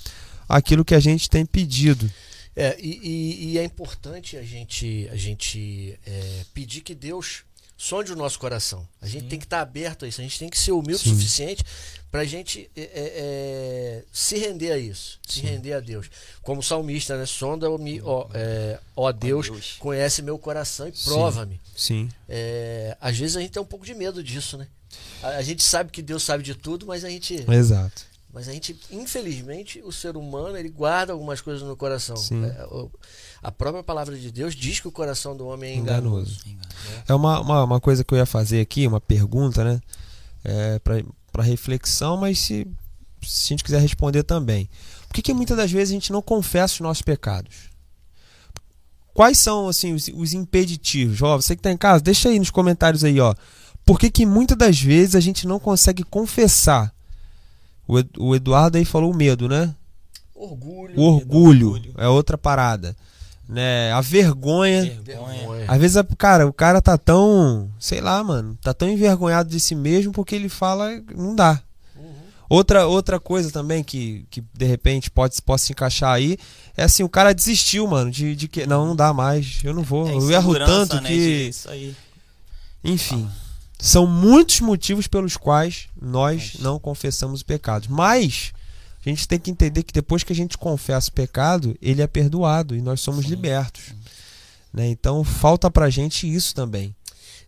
aquilo 0.48 0.86
que 0.86 0.96
a 0.96 1.01
gente 1.01 1.30
tem 1.30 1.46
pedido. 1.46 2.10
É, 2.56 2.77
e, 2.80 2.98
e, 3.04 3.51
e 3.51 3.58
é 3.58 3.66
importante 3.66 4.38
a 4.38 4.42
gente, 4.42 5.10
a 5.12 5.18
gente 5.18 6.00
é, 6.06 6.46
pedir 6.54 6.80
que 6.80 6.96
Deus 6.96 7.44
sonde 7.78 8.12
o 8.12 8.16
nosso 8.16 8.40
coração. 8.40 8.88
A 9.02 9.08
gente 9.08 9.24
Sim. 9.24 9.30
tem 9.30 9.40
que 9.40 9.46
estar 9.46 9.62
aberto 9.62 10.04
a 10.04 10.08
isso, 10.08 10.20
a 10.20 10.24
gente 10.24 10.40
tem 10.40 10.50
que 10.50 10.58
ser 10.58 10.72
humilde 10.72 11.04
Sim. 11.04 11.12
o 11.12 11.16
suficiente 11.16 11.64
para 12.10 12.22
a 12.22 12.26
gente 12.26 12.70
é, 12.76 12.82
é, 12.82 12.90
é, 12.94 14.04
se 14.12 14.38
render 14.38 14.72
a 14.72 14.78
isso, 14.78 15.20
Sim. 15.28 15.42
se 15.42 15.46
render 15.46 15.74
a 15.74 15.80
Deus. 15.80 16.10
Como 16.42 16.64
salmista, 16.64 17.18
né? 17.18 17.26
Sonda, 17.26 17.70
ó, 17.70 18.28
é, 18.34 18.80
ó 18.96 19.12
Deus, 19.12 19.50
Deus, 19.50 19.76
conhece 19.78 20.22
meu 20.22 20.40
coração 20.40 20.88
e 20.88 20.92
prova-me. 20.92 21.60
Sim. 21.76 22.10
É, 22.28 22.98
às 23.00 23.18
vezes 23.18 23.36
a 23.36 23.42
gente 23.42 23.52
tem 23.52 23.62
um 23.62 23.66
pouco 23.66 23.86
de 23.86 23.94
medo 23.94 24.24
disso, 24.24 24.58
né? 24.58 24.68
A, 25.22 25.28
a, 25.30 25.42
gente 25.42 25.62
sabe 25.64 25.92
que 25.92 26.02
Deus 26.02 26.24
sabe 26.24 26.44
de 26.44 26.56
tudo, 26.56 26.86
mas 26.86 27.04
a 27.04 27.10
gente. 27.10 27.46
Exato. 27.52 28.06
Mas 28.34 28.48
a 28.48 28.54
gente, 28.54 28.78
infelizmente, 28.92 29.82
o 29.84 29.92
ser 29.92 30.16
humano, 30.16 30.58
ele 30.58 30.70
guarda 30.70 31.12
algumas 31.12 31.42
coisas 31.42 31.62
no 31.68 31.76
coração. 31.76 32.16
É, 32.16 32.66
o, 32.66 32.90
a 33.42 33.52
própria 33.52 33.84
palavra 33.84 34.18
de 34.18 34.32
Deus 34.32 34.56
diz 34.56 34.80
que 34.80 34.88
o 34.88 34.92
coração 34.92 35.36
do 35.36 35.48
homem 35.48 35.72
é 35.72 35.76
enganoso. 35.76 36.40
enganoso. 36.46 36.67
É 37.08 37.13
uma, 37.13 37.39
uma, 37.39 37.63
uma, 37.63 37.79
coisa 37.79 38.03
que 38.03 38.13
eu 38.13 38.17
ia 38.17 38.25
fazer 38.25 38.62
aqui, 38.62 38.88
uma 38.88 39.00
pergunta, 39.01 39.63
né? 39.63 39.82
É, 40.44 40.79
para 40.79 41.44
reflexão, 41.44 42.17
mas 42.17 42.39
se, 42.39 42.67
se 43.22 43.48
a 43.48 43.50
gente 43.53 43.63
quiser 43.63 43.82
responder 43.82 44.24
também. 44.24 44.70
Por 45.08 45.15
que, 45.15 45.22
que 45.22 45.34
muitas 45.34 45.58
das 45.58 45.72
vezes 45.72 45.91
a 45.91 45.94
gente 45.94 46.12
não 46.12 46.22
confessa 46.22 46.75
os 46.75 46.79
nossos 46.82 47.01
pecados? 47.01 47.56
Quais 49.13 49.38
são 49.39 49.67
assim 49.67 49.94
os, 49.94 50.08
os 50.13 50.34
impeditivos? 50.34 51.22
Ó, 51.22 51.36
você 51.38 51.56
que 51.56 51.60
está 51.60 51.72
em 51.72 51.77
casa, 51.77 52.03
deixa 52.03 52.29
aí 52.29 52.38
nos 52.39 52.51
comentários 52.51 53.03
aí, 53.03 53.20
ó. 53.20 53.34
Por 53.86 54.00
que, 54.00 54.12
que 54.12 54.25
muitas 54.25 54.58
das 54.58 54.79
vezes 54.79 55.15
a 55.15 55.20
gente 55.20 55.48
não 55.48 55.60
consegue 55.60 56.03
confessar 56.03 56.94
O, 57.88 57.98
Ed- 58.00 58.10
o 58.17 58.36
Eduardo 58.36 58.77
aí 58.77 58.86
falou 58.86 59.12
o 59.12 59.15
medo, 59.15 59.48
né? 59.48 59.74
Orgulho. 60.36 60.94
O 61.00 61.03
orgulho, 61.03 61.67
orgulho. 61.72 61.94
é 61.98 62.08
outra 62.08 62.38
parada. 62.38 62.96
Né? 63.48 63.92
A 63.94 64.01
vergonha. 64.01 65.00
Vergonha. 65.04 65.66
Às 65.68 65.80
vezes, 65.80 65.98
a- 65.98 66.04
cara, 66.18 66.46
o 66.46 66.51
cara 66.54 66.82
tá 66.82 66.98
tão. 66.98 67.70
Sei 67.80 68.01
lá, 68.01 68.22
mano. 68.24 68.58
Tá 68.62 68.74
tão 68.74 68.89
envergonhado 68.89 69.50
de 69.50 69.60
si 69.60 69.74
mesmo 69.75 70.12
porque 70.12 70.36
ele 70.36 70.50
fala. 70.50 70.89
Não 71.16 71.34
dá. 71.34 71.62
Uhum. 71.96 72.12
Outra, 72.50 72.86
outra 72.88 73.20
coisa 73.20 73.50
também 73.51 73.84
que, 73.84 74.25
que 74.30 74.44
de 74.54 74.66
repente 74.66 75.10
pode, 75.10 75.42
pode 75.42 75.62
se 75.62 75.72
encaixar 75.72 76.13
aí 76.13 76.38
é 76.75 76.84
assim: 76.84 77.04
o 77.04 77.10
cara 77.10 77.34
desistiu, 77.34 77.88
mano. 77.88 78.12
De, 78.12 78.36
de 78.36 78.48
que. 78.50 78.66
Não, 78.66 78.86
não 78.86 78.96
dá 78.96 79.13
mais. 79.13 79.60
Eu 79.63 79.74
não 79.74 79.84
vou. 79.84 80.10
É 80.10 80.13
eu 80.16 80.30
erro 80.32 80.54
tanto 80.60 80.96
né, 80.98 81.08
que. 81.08 81.16
de- 81.16 81.50
Isso 81.50 81.70
aí. 81.70 81.96
Enfim. 82.84 83.27
São 83.80 84.08
muitos 84.08 84.60
motivos 84.60 85.08
pelos 85.08 85.38
quais 85.38 85.88
nós 86.01 86.51
Mas- 86.56 86.62
não 86.62 86.80
confessamos 86.80 87.44
pecados. 87.44 87.88
Mas 87.88 88.51
a 89.10 89.14
gente 89.14 89.28
tem 89.28 89.40
que 89.40 89.52
entender 89.52 89.84
que 89.84 89.94
depois 89.94 90.24
que 90.24 90.34
a 90.34 90.36
gente 90.36 90.58
confessa 90.58 91.10
o 91.10 91.14
pecado, 91.14 91.76
ele 91.82 92.02
é 92.02 92.08
perdoado 92.08 92.76
e 92.76 92.82
nós 92.82 93.02
somos 93.02 93.26
Sim, 93.26 93.32
libertos. 93.32 93.94
Né? 94.74 94.88
Então 94.90 95.24
falta 95.24 95.70
pra 95.72 95.90
gente 95.90 96.32
isso 96.32 96.54
também. 96.54 96.96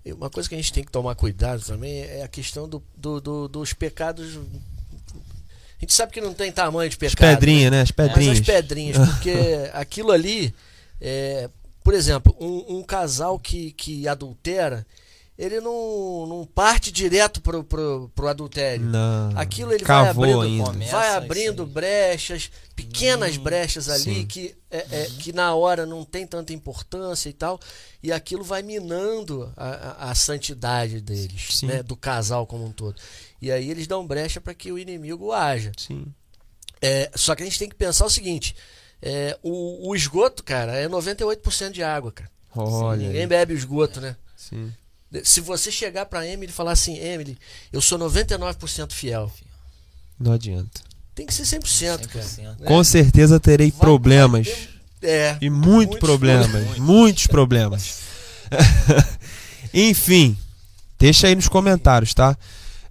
E 0.06 0.14
Uma 0.14 0.30
coisa 0.30 0.48
que 0.48 0.56
a 0.56 0.58
gente 0.58 0.72
tem 0.74 0.84
que 0.84 0.92
tomar 0.92 1.16
cuidado 1.16 1.62
também 1.64 2.00
é 2.02 2.24
a 2.24 2.28
questão 2.28 2.68
do, 2.68 2.82
do- 2.96 3.20
do- 3.20 3.48
dos 3.48 3.74
pecados. 3.74 4.38
A 4.38 5.80
gente 5.82 5.94
sabe 5.94 6.12
que 6.12 6.22
não 6.22 6.34
tem 6.34 6.52
tamanho 6.52 6.90
de 6.90 6.96
As 6.96 7.00
pecado. 7.14 7.36
pedrinhas, 7.36 7.72
né? 7.72 7.82
As 7.82 7.92
Mas 7.96 8.08
pedrinhas. 8.08 8.40
as 8.40 8.46
pedrinhas, 8.46 8.98
porque 9.10 9.34
aquilo 9.74 10.12
ali, 10.12 10.54
é, 11.00 11.50
por 11.84 11.94
exemplo, 11.94 12.36
um, 12.40 12.78
um 12.80 12.84
casal 12.84 13.40
que, 13.40 13.72
que 13.74 14.08
adultera, 14.08 14.86
ele 15.42 15.62
não, 15.62 16.26
não 16.28 16.46
parte 16.46 16.92
direto 16.92 17.40
pro, 17.42 17.64
pro, 17.64 18.12
pro 18.14 18.28
adultério. 18.28 18.86
Não. 18.86 19.32
Aquilo 19.38 19.72
ele 19.72 19.86
vai 19.86 20.10
abrindo, 20.10 20.42
ainda. 20.42 20.86
Vai 20.92 21.16
abrindo 21.16 21.66
brechas, 21.66 22.52
pequenas 22.76 23.38
Hum, 23.38 23.44
brechas 23.44 23.88
ali 23.88 24.16
sim. 24.16 24.26
que, 24.26 24.54
é, 24.70 24.86
é, 24.92 25.06
que 25.18 25.32
na 25.32 25.56
hora 25.56 25.86
não 25.86 26.04
tem 26.04 26.28
tanta 26.28 26.52
importância 26.52 27.30
e 27.30 27.34
tal, 27.34 27.58
e 28.04 28.12
aquilo 28.12 28.44
vai 28.44 28.62
minando 28.62 29.50
a, 29.56 29.70
a- 30.08 30.12
a 30.12 30.16
santidade 30.16 31.00
deles, 31.00 31.56
Sim. 31.56 31.68
né, 31.68 31.82
do 31.84 31.96
casal 31.96 32.46
como 32.46 32.66
um 32.66 32.72
todo. 32.74 32.98
E 33.42 33.50
aí 33.50 33.72
eles 33.72 33.88
dão 33.88 34.06
brecha 34.06 34.42
para 34.42 34.54
que 34.54 34.72
o 34.74 34.78
inimigo 34.78 35.32
haja. 35.32 35.72
Sim. 35.78 36.06
É, 36.82 37.10
só 37.16 37.34
que 37.34 37.44
a 37.44 37.46
gente 37.46 37.60
tem 37.60 37.70
que 37.70 37.76
pensar 37.76 38.06
o 38.06 38.10
seguinte: 38.10 38.54
é, 39.02 39.38
o, 39.42 39.90
o 39.90 39.96
esgoto, 39.96 40.44
cara, 40.44 40.74
é 40.76 40.88
98% 40.90 41.72
de 41.72 41.82
água, 41.82 42.12
cara. 42.12 42.30
Olha. 42.54 43.06
Ninguém 43.08 43.22
aí. 43.22 43.28
bebe 43.28 43.54
o 43.54 43.58
esgoto, 43.58 44.02
né? 44.02 44.18
Sim. 44.36 44.72
Se 45.24 45.42
você 45.42 45.72
chegar 45.72 46.06
pra 46.06 46.26
Emily 46.28 46.52
e 46.52 46.54
falar 46.56 46.72
assim, 46.74 46.98
Emily, 46.98 47.38
eu 47.74 47.82
sou 47.82 47.98
99% 47.98 48.92
fiel. 48.94 49.32
Não 50.20 50.34
adianta. 50.34 50.82
Tem 51.16 51.26
que 51.26 51.34
ser 51.34 51.44
100%, 51.44 52.08
cara. 52.08 52.26
100%. 52.26 52.60
né? 52.60 52.68
Com 52.68 52.84
certeza 52.84 53.40
terei 53.40 53.72
Vai- 53.72 53.80
problemas. 53.80 54.48
ter- 54.48 54.70
É. 55.02 55.38
E 55.42 55.50
muito 55.50 55.66
Muitos 55.92 56.00
problemas. 56.00 56.48
problemas. 56.48 56.78
Muitos 56.80 57.28
problemas. 57.28 58.00
Enfim, 59.74 60.38
deixa 60.98 61.28
aí 61.28 61.36
nos 61.36 61.48
comentários, 61.48 62.14
tá? 62.14 62.38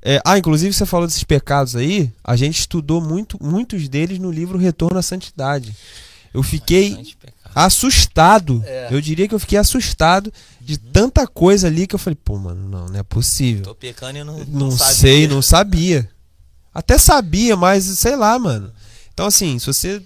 É, 0.01 0.21
ah, 0.25 0.39
inclusive 0.39 0.73
você 0.73 0.87
falou 0.87 1.07
desses 1.07 1.25
pecados 1.25 1.75
aí. 1.77 2.11
A 2.23 2.37
gente 2.37 2.59
estudou 2.61 3.01
muito, 3.01 3.37
muitos 3.43 3.89
deles 3.89 4.19
no 4.19 4.31
livro 4.31 4.57
Retorno 4.59 4.99
à 4.99 5.03
Santidade. 5.03 5.75
Eu 6.33 6.43
fiquei. 6.43 6.97
Assustado. 7.67 8.63
É. 8.67 8.89
Eu 8.91 9.01
diria 9.01 9.27
que 9.29 9.35
eu 9.35 9.39
fiquei 9.39 9.59
assustado 9.59 10.33
de 10.61 10.77
tanta 10.79 11.27
coisa 11.27 11.67
ali 11.67 11.87
que 11.87 11.95
eu 11.95 11.99
falei, 11.99 12.17
pô, 12.23 12.37
mano, 12.39 12.69
não, 12.69 12.87
não 12.87 12.99
é 13.01 13.03
possível. 13.03 13.65
Tô 13.65 13.75
pecando 13.75 14.19
e 14.19 14.25
não, 14.25 14.39
Não 14.45 14.71
sabia. 14.71 14.95
sei, 14.95 15.29
não 15.29 15.43
sabia. 15.43 16.11
Até 16.75 16.97
sabia, 16.99 17.57
mas 17.57 17.85
sei 17.85 18.17
lá, 18.17 18.39
mano. 18.39 18.71
Então, 19.13 19.27
assim, 19.27 19.59
se 19.59 19.67
você. 19.67 20.03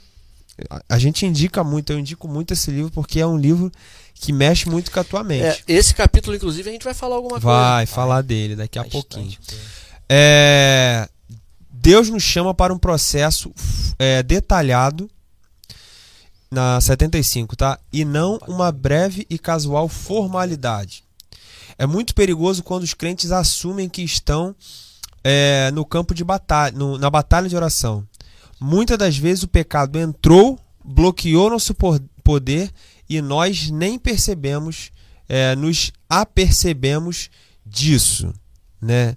a- 0.88 0.98
gente 0.98 1.26
indica 1.26 1.62
muito, 1.64 1.92
eu 1.92 1.98
indico 1.98 2.26
muito 2.28 2.52
esse 2.52 2.70
livro 2.70 2.90
porque 2.90 3.20
é 3.20 3.26
um 3.26 3.36
livro 3.36 3.70
que 4.14 4.32
mexe 4.32 4.68
muito 4.68 4.90
com 4.90 5.00
a 5.00 5.04
tua 5.04 5.24
mente. 5.24 5.44
É, 5.44 5.58
esse 5.66 5.92
capítulo, 5.94 6.36
inclusive, 6.36 6.68
a 6.68 6.72
gente 6.72 6.84
vai 6.84 6.94
falar 6.94 7.16
alguma 7.16 7.38
Vai 7.40 7.86
falar 7.86 8.22
dele 8.22 8.54
daqui 8.56 8.78
a 8.78 8.82
Bastante 8.84 8.92
pouquinho. 9.08 9.36
coisa. 9.46 9.60
É, 10.08 11.08
Deus 11.70 12.08
nos 12.08 12.22
chama 12.22 12.54
para 12.54 12.72
um 12.72 12.78
processo 12.78 13.52
é, 13.98 14.22
detalhado 14.22 15.10
na 16.52 16.78
75, 16.80 17.56
tá? 17.56 17.78
E 17.90 18.04
não 18.04 18.38
uma 18.46 18.70
breve 18.70 19.26
e 19.30 19.38
casual 19.38 19.88
formalidade. 19.88 21.02
É 21.78 21.86
muito 21.86 22.14
perigoso 22.14 22.62
quando 22.62 22.82
os 22.82 22.92
crentes 22.92 23.32
assumem 23.32 23.88
que 23.88 24.02
estão 24.02 24.54
é, 25.24 25.70
no 25.72 25.84
campo 25.84 26.14
de 26.14 26.22
batalha, 26.22 26.76
no- 26.76 26.98
na 26.98 27.08
batalha 27.08 27.48
de 27.48 27.56
oração. 27.56 28.06
Muitas 28.60 28.98
das 28.98 29.16
vezes 29.16 29.44
o 29.44 29.48
pecado 29.48 29.98
entrou, 29.98 30.58
bloqueou 30.84 31.48
nosso 31.48 31.74
poder 32.22 32.70
e 33.08 33.22
nós 33.22 33.70
nem 33.70 33.98
percebemos, 33.98 34.90
é, 35.28 35.54
nos 35.56 35.90
apercebemos 36.10 37.30
disso, 37.64 38.32
né? 38.80 39.16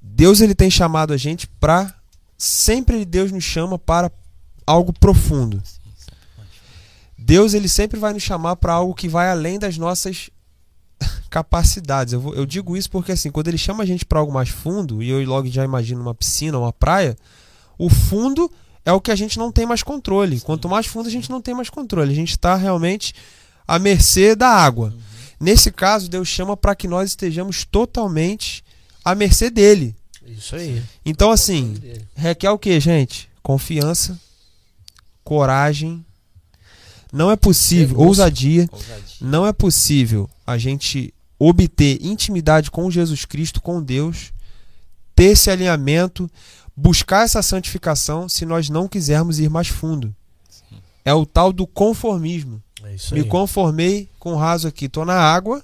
Deus 0.00 0.40
ele 0.40 0.54
tem 0.54 0.70
chamado 0.70 1.12
a 1.12 1.16
gente 1.16 1.46
para 1.46 1.94
sempre 2.38 3.04
Deus 3.04 3.30
nos 3.30 3.44
chama 3.44 3.78
para 3.78 4.10
algo 4.66 4.92
profundo. 4.92 5.60
Deus 7.30 7.54
ele 7.54 7.68
sempre 7.68 7.98
vai 7.98 8.12
nos 8.12 8.22
chamar 8.24 8.56
para 8.56 8.72
algo 8.72 8.92
que 8.92 9.08
vai 9.08 9.30
além 9.30 9.56
das 9.58 9.78
nossas 9.78 10.30
capacidades. 11.30 12.12
Eu, 12.12 12.20
vou- 12.20 12.34
eu 12.34 12.44
digo 12.44 12.76
isso 12.76 12.90
porque 12.90 13.12
assim, 13.12 13.30
quando 13.30 13.46
ele 13.48 13.56
chama 13.58 13.84
a 13.84 13.86
gente 13.86 14.04
para 14.04 14.18
algo 14.18 14.32
mais 14.32 14.48
fundo, 14.48 15.00
e 15.02 15.08
eu 15.10 15.24
logo 15.24 15.46
já 15.48 15.64
imagino 15.64 16.00
uma 16.00 16.14
piscina, 16.14 16.58
uma 16.58 16.72
praia, 16.72 17.16
o 17.78 17.88
fundo 17.88 18.50
é 18.84 18.92
o 18.92 19.00
que 19.00 19.12
a 19.12 19.16
gente 19.16 19.38
não 19.38 19.52
tem 19.52 19.64
mais 19.64 19.82
controle. 19.82 20.40
Quanto 20.40 20.68
mais 20.68 20.86
fundo 20.86 21.06
a 21.08 21.10
gente 21.10 21.30
não 21.30 21.40
tem 21.40 21.54
mais 21.54 21.70
controle, 21.70 22.10
a 22.10 22.14
gente 22.16 22.32
está 22.32 22.56
realmente 22.56 23.14
à 23.66 23.78
mercê 23.78 24.34
da 24.34 24.48
água. 24.48 24.92
Nesse 25.38 25.70
caso, 25.70 26.08
Deus 26.10 26.26
chama 26.28 26.56
para 26.56 26.74
que 26.74 26.88
nós 26.88 27.10
estejamos 27.10 27.64
totalmente 27.64 28.64
à 29.04 29.14
mercê 29.14 29.50
dele. 29.50 29.94
Isso 30.26 30.56
aí. 30.56 30.82
Então 31.06 31.30
assim, 31.30 31.74
requer 32.14 32.50
o 32.50 32.58
que, 32.58 32.78
gente? 32.80 33.30
Confiança, 33.42 34.18
coragem. 35.24 36.04
Não 37.12 37.30
é 37.30 37.36
possível, 37.36 37.98
ousadia. 37.98 38.68
Ousadia. 38.70 39.04
Não 39.20 39.46
é 39.46 39.52
possível 39.52 40.28
a 40.46 40.56
gente 40.56 41.12
obter 41.38 41.98
intimidade 42.04 42.70
com 42.70 42.90
Jesus 42.90 43.24
Cristo, 43.24 43.60
com 43.60 43.82
Deus, 43.82 44.32
ter 45.14 45.24
esse 45.32 45.50
alinhamento, 45.50 46.30
buscar 46.76 47.24
essa 47.24 47.42
santificação 47.42 48.28
se 48.28 48.44
nós 48.46 48.68
não 48.68 48.86
quisermos 48.86 49.38
ir 49.38 49.48
mais 49.50 49.68
fundo. 49.68 50.14
Sim. 50.48 50.76
É 51.04 51.12
o 51.14 51.24
tal 51.26 51.52
do 51.52 51.66
conformismo. 51.66 52.62
É 52.82 53.14
Me 53.14 53.24
conformei 53.24 54.08
com 54.18 54.32
o 54.32 54.36
raso 54.36 54.66
aqui. 54.68 54.88
Tô 54.88 55.04
na 55.04 55.14
água, 55.18 55.62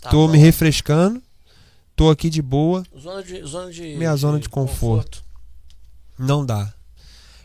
Tá 0.00 0.10
tô 0.10 0.26
bom. 0.26 0.32
me 0.32 0.38
refrescando, 0.38 1.22
tô 1.94 2.10
aqui 2.10 2.28
de 2.30 2.42
boa. 2.42 2.84
Zona 2.98 3.22
de, 3.22 3.42
zona 3.44 3.70
de, 3.72 3.82
Minha 3.96 4.16
zona 4.16 4.38
de 4.38 4.48
conforto. 4.48 5.22
Não 6.18 6.44
dá. 6.44 6.72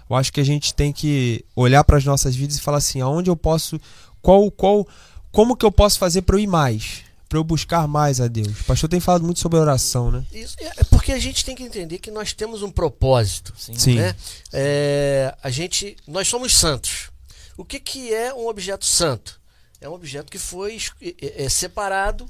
Eu 0.10 0.16
acho 0.16 0.32
que 0.32 0.40
a 0.40 0.44
gente 0.46 0.74
tem 0.74 0.92
que 0.94 1.44
olhar 1.56 1.84
para 1.84 1.98
as 1.98 2.06
nossas 2.06 2.36
vidas 2.36 2.58
e 2.58 2.62
falar 2.62 2.78
assim, 2.78 3.02
aonde 3.02 3.30
eu 3.30 3.36
posso, 3.36 3.80
qual, 4.22 4.50
qual, 4.52 4.88
como 5.32 5.56
que 5.56 5.66
eu 5.66 5.72
posso 5.72 5.98
fazer 5.98 6.22
para 6.22 6.36
eu 6.36 6.40
ir 6.40 6.48
mais, 6.48 7.04
para 7.28 7.40
eu 7.40 7.44
buscar 7.44 7.88
mais 7.88 8.22
a 8.22 8.28
Deus. 8.28 8.62
O 8.62 8.64
pastor 8.66 8.88
tem 8.90 9.00
falado 9.00 9.24
muito 9.24 9.40
sobre 9.40 9.58
oração, 9.58 10.12
né? 10.12 10.24
Isso, 10.32 10.56
é 10.60 10.84
porque 10.86 11.12
a 11.12 11.20
gente 11.20 11.44
tem 11.44 11.56
que 11.56 11.64
entender 11.64 11.98
que 11.98 12.12
nós 12.12 12.34
temos 12.34 12.62
um 12.62 12.70
propósito. 12.70 13.54
Sim. 13.58 13.74
Sim. 13.78 13.96
né? 13.96 14.16
É, 14.54 15.36
a 15.42 15.50
gente, 15.50 15.96
nós 16.08 16.28
somos 16.28 16.56
santos. 16.56 17.10
O 17.58 17.66
que, 17.66 17.80
que 17.80 18.14
é 18.14 18.34
um 18.34 18.48
objeto 18.48 18.86
santo? 18.86 19.40
É 19.82 19.90
um 19.90 19.94
objeto 19.94 20.32
que 20.32 20.40
foi 20.40 20.76
es- 20.76 20.92
é- 21.02 21.44
é 21.46 21.50
separado 21.50 22.26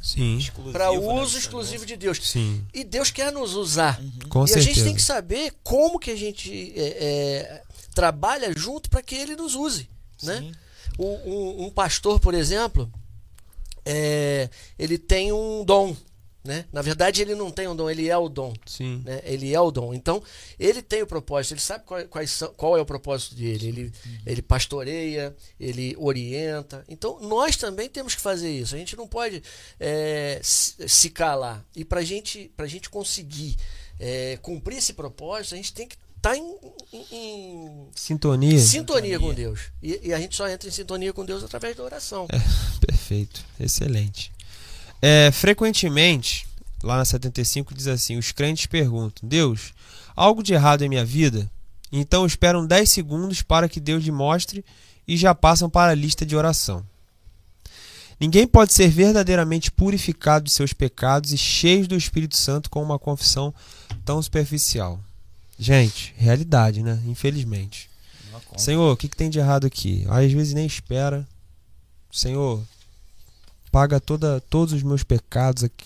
para 0.73 0.91
né, 0.91 0.97
uso 0.97 1.33
do 1.33 1.37
exclusivo 1.37 1.85
de 1.85 1.95
Deus. 1.95 2.19
Sim. 2.21 2.63
E 2.73 2.83
Deus 2.83 3.11
quer 3.11 3.31
nos 3.31 3.53
usar. 3.53 4.01
Com 4.29 4.43
e 4.43 4.47
certeza. 4.47 4.69
a 4.69 4.73
gente 4.73 4.83
tem 4.83 4.95
que 4.95 5.01
saber 5.01 5.53
como 5.63 5.99
que 5.99 6.11
a 6.11 6.15
gente 6.17 6.73
é, 6.75 6.81
é, 6.81 7.61
trabalha 7.95 8.53
junto 8.55 8.89
para 8.89 9.01
que 9.01 9.15
Ele 9.15 9.35
nos 9.35 9.55
use. 9.55 9.89
Né? 10.21 10.51
Um, 10.99 11.05
um- 11.05 11.65
um 11.65 11.69
pastor, 11.71 12.19
por 12.19 12.33
exemplo, 12.35 12.91
é, 13.85 14.49
ele 14.77 14.97
tem 14.97 15.31
um 15.31 15.63
dom. 15.63 15.95
Né? 16.43 16.65
Na 16.71 16.83
verdade, 16.83 17.23
ele 17.23 17.33
não 17.33 17.49
tem 17.49 17.67
um 17.67 17.75
dom, 17.75 17.89
ele 17.89 18.07
é 18.07 18.15
o 18.15 18.29
dom. 18.29 18.53
Sim. 18.67 19.01
né? 19.03 19.19
Ele 19.23 19.51
é 19.51 19.59
o 19.59 19.71
dom. 19.71 19.95
Então, 19.95 20.21
ele 20.59 20.79
tem 20.83 21.01
o 21.01 21.07
propósito, 21.07 21.53
ele 21.55 21.59
sabe 21.61 21.83
qual, 21.85 22.05
quais 22.05 22.29
são- 22.29 22.53
qual 22.53 22.77
é 22.77 22.81
o 22.81 22.85
propósito 22.85 23.33
dele. 23.33 23.67
Ele, 23.67 23.91
ele 24.27 24.41
pastoreia, 24.43 25.35
ele 25.59 25.95
orienta. 25.97 26.85
Então, 26.87 27.19
nós 27.19 27.57
também 27.57 27.89
temos 27.89 28.13
que 28.13 28.21
fazer 28.21 28.51
isso. 28.51 28.75
A 28.75 28.77
gente 28.77 28.95
não 28.95 29.07
pode 29.07 29.41
é, 29.79 30.39
se, 30.43 30.87
se 30.87 31.09
calar. 31.09 31.65
E 31.75 31.83
para 31.83 32.03
gente, 32.03 32.51
a 32.59 32.67
gente 32.67 32.91
conseguir 32.91 33.55
é, 33.99 34.37
cumprir 34.39 34.77
esse 34.77 34.93
propósito, 34.93 35.55
a 35.55 35.57
gente 35.57 35.73
tem 35.73 35.87
que 35.87 35.97
estar 36.31 36.35
em, 36.37 36.55
em- 36.93 37.05
em 37.11 37.87
Sintonia. 37.95 38.59
sintonia 38.59 39.19
com. 39.19 39.33
Deus. 39.33 39.59
E, 39.81 39.99
e 40.03 40.13
a 40.13 40.19
gente 40.19 40.35
só 40.35 40.47
entra 40.47 40.67
em 40.67 40.71
sintonia 40.71 41.13
com 41.13 41.25
Deus 41.25 41.43
através 41.43 41.75
da 41.75 41.83
oração. 41.83 42.27
Perfeito. 42.85 43.43
Excelente. 43.59 44.31
É, 45.01 45.29
frequentemente, 45.31 46.47
lá 46.83 46.97
na 46.97 47.05
75 47.05 47.73
diz 47.73 47.87
assim: 47.87 48.17
Os 48.17 48.31
crentes 48.31 48.65
perguntam, 48.65 49.27
Deus, 49.27 49.73
algo 50.15 50.41
de 50.41 50.53
errado 50.53 50.81
em 50.83 50.89
minha 50.89 51.05
vida? 51.05 51.49
Então 51.91 52.25
esperam 52.25 52.65
10 52.65 52.89
segundos 52.89 53.41
para 53.41 53.69
que 53.69 53.79
Deus 53.79 54.03
lhe 54.03 54.11
mostre 54.11 54.65
e 55.07 55.15
já 55.15 55.35
passam 55.35 55.69
para 55.69 55.91
a 55.91 55.95
lista 55.95 56.25
de 56.25 56.35
oração. 56.35 56.85
Ninguém 58.19 58.47
pode 58.47 58.73
ser 58.73 58.89
verdadeiramente 58.89 59.69
purificado 59.69 60.45
de 60.45 60.51
seus 60.51 60.71
pecados 60.73 61.33
e 61.33 61.37
cheio 61.37 61.85
do 61.87 61.95
Espírito 61.95 62.35
Santo 62.37 62.69
com 62.69 62.81
uma 62.81 62.97
confissão 62.97 63.53
tão 64.05 64.21
superficial. 64.21 64.99
Gente, 65.57 66.13
realidade, 66.17 66.83
né? 66.83 67.01
Infelizmente. 67.05 67.89
Senhor, 68.57 68.91
o 68.91 68.97
que, 68.97 69.07
que 69.07 69.15
tem 69.15 69.29
de 69.29 69.39
errado 69.39 69.65
aqui? 69.65 70.05
Às 70.09 70.31
vezes 70.31 70.53
nem 70.53 70.65
espera. 70.65 71.27
Senhor, 72.11 72.63
paga 73.71 73.99
toda, 73.99 74.41
todos 74.41 74.73
os 74.73 74.83
meus 74.83 75.03
pecados 75.03 75.63
aqui, 75.63 75.85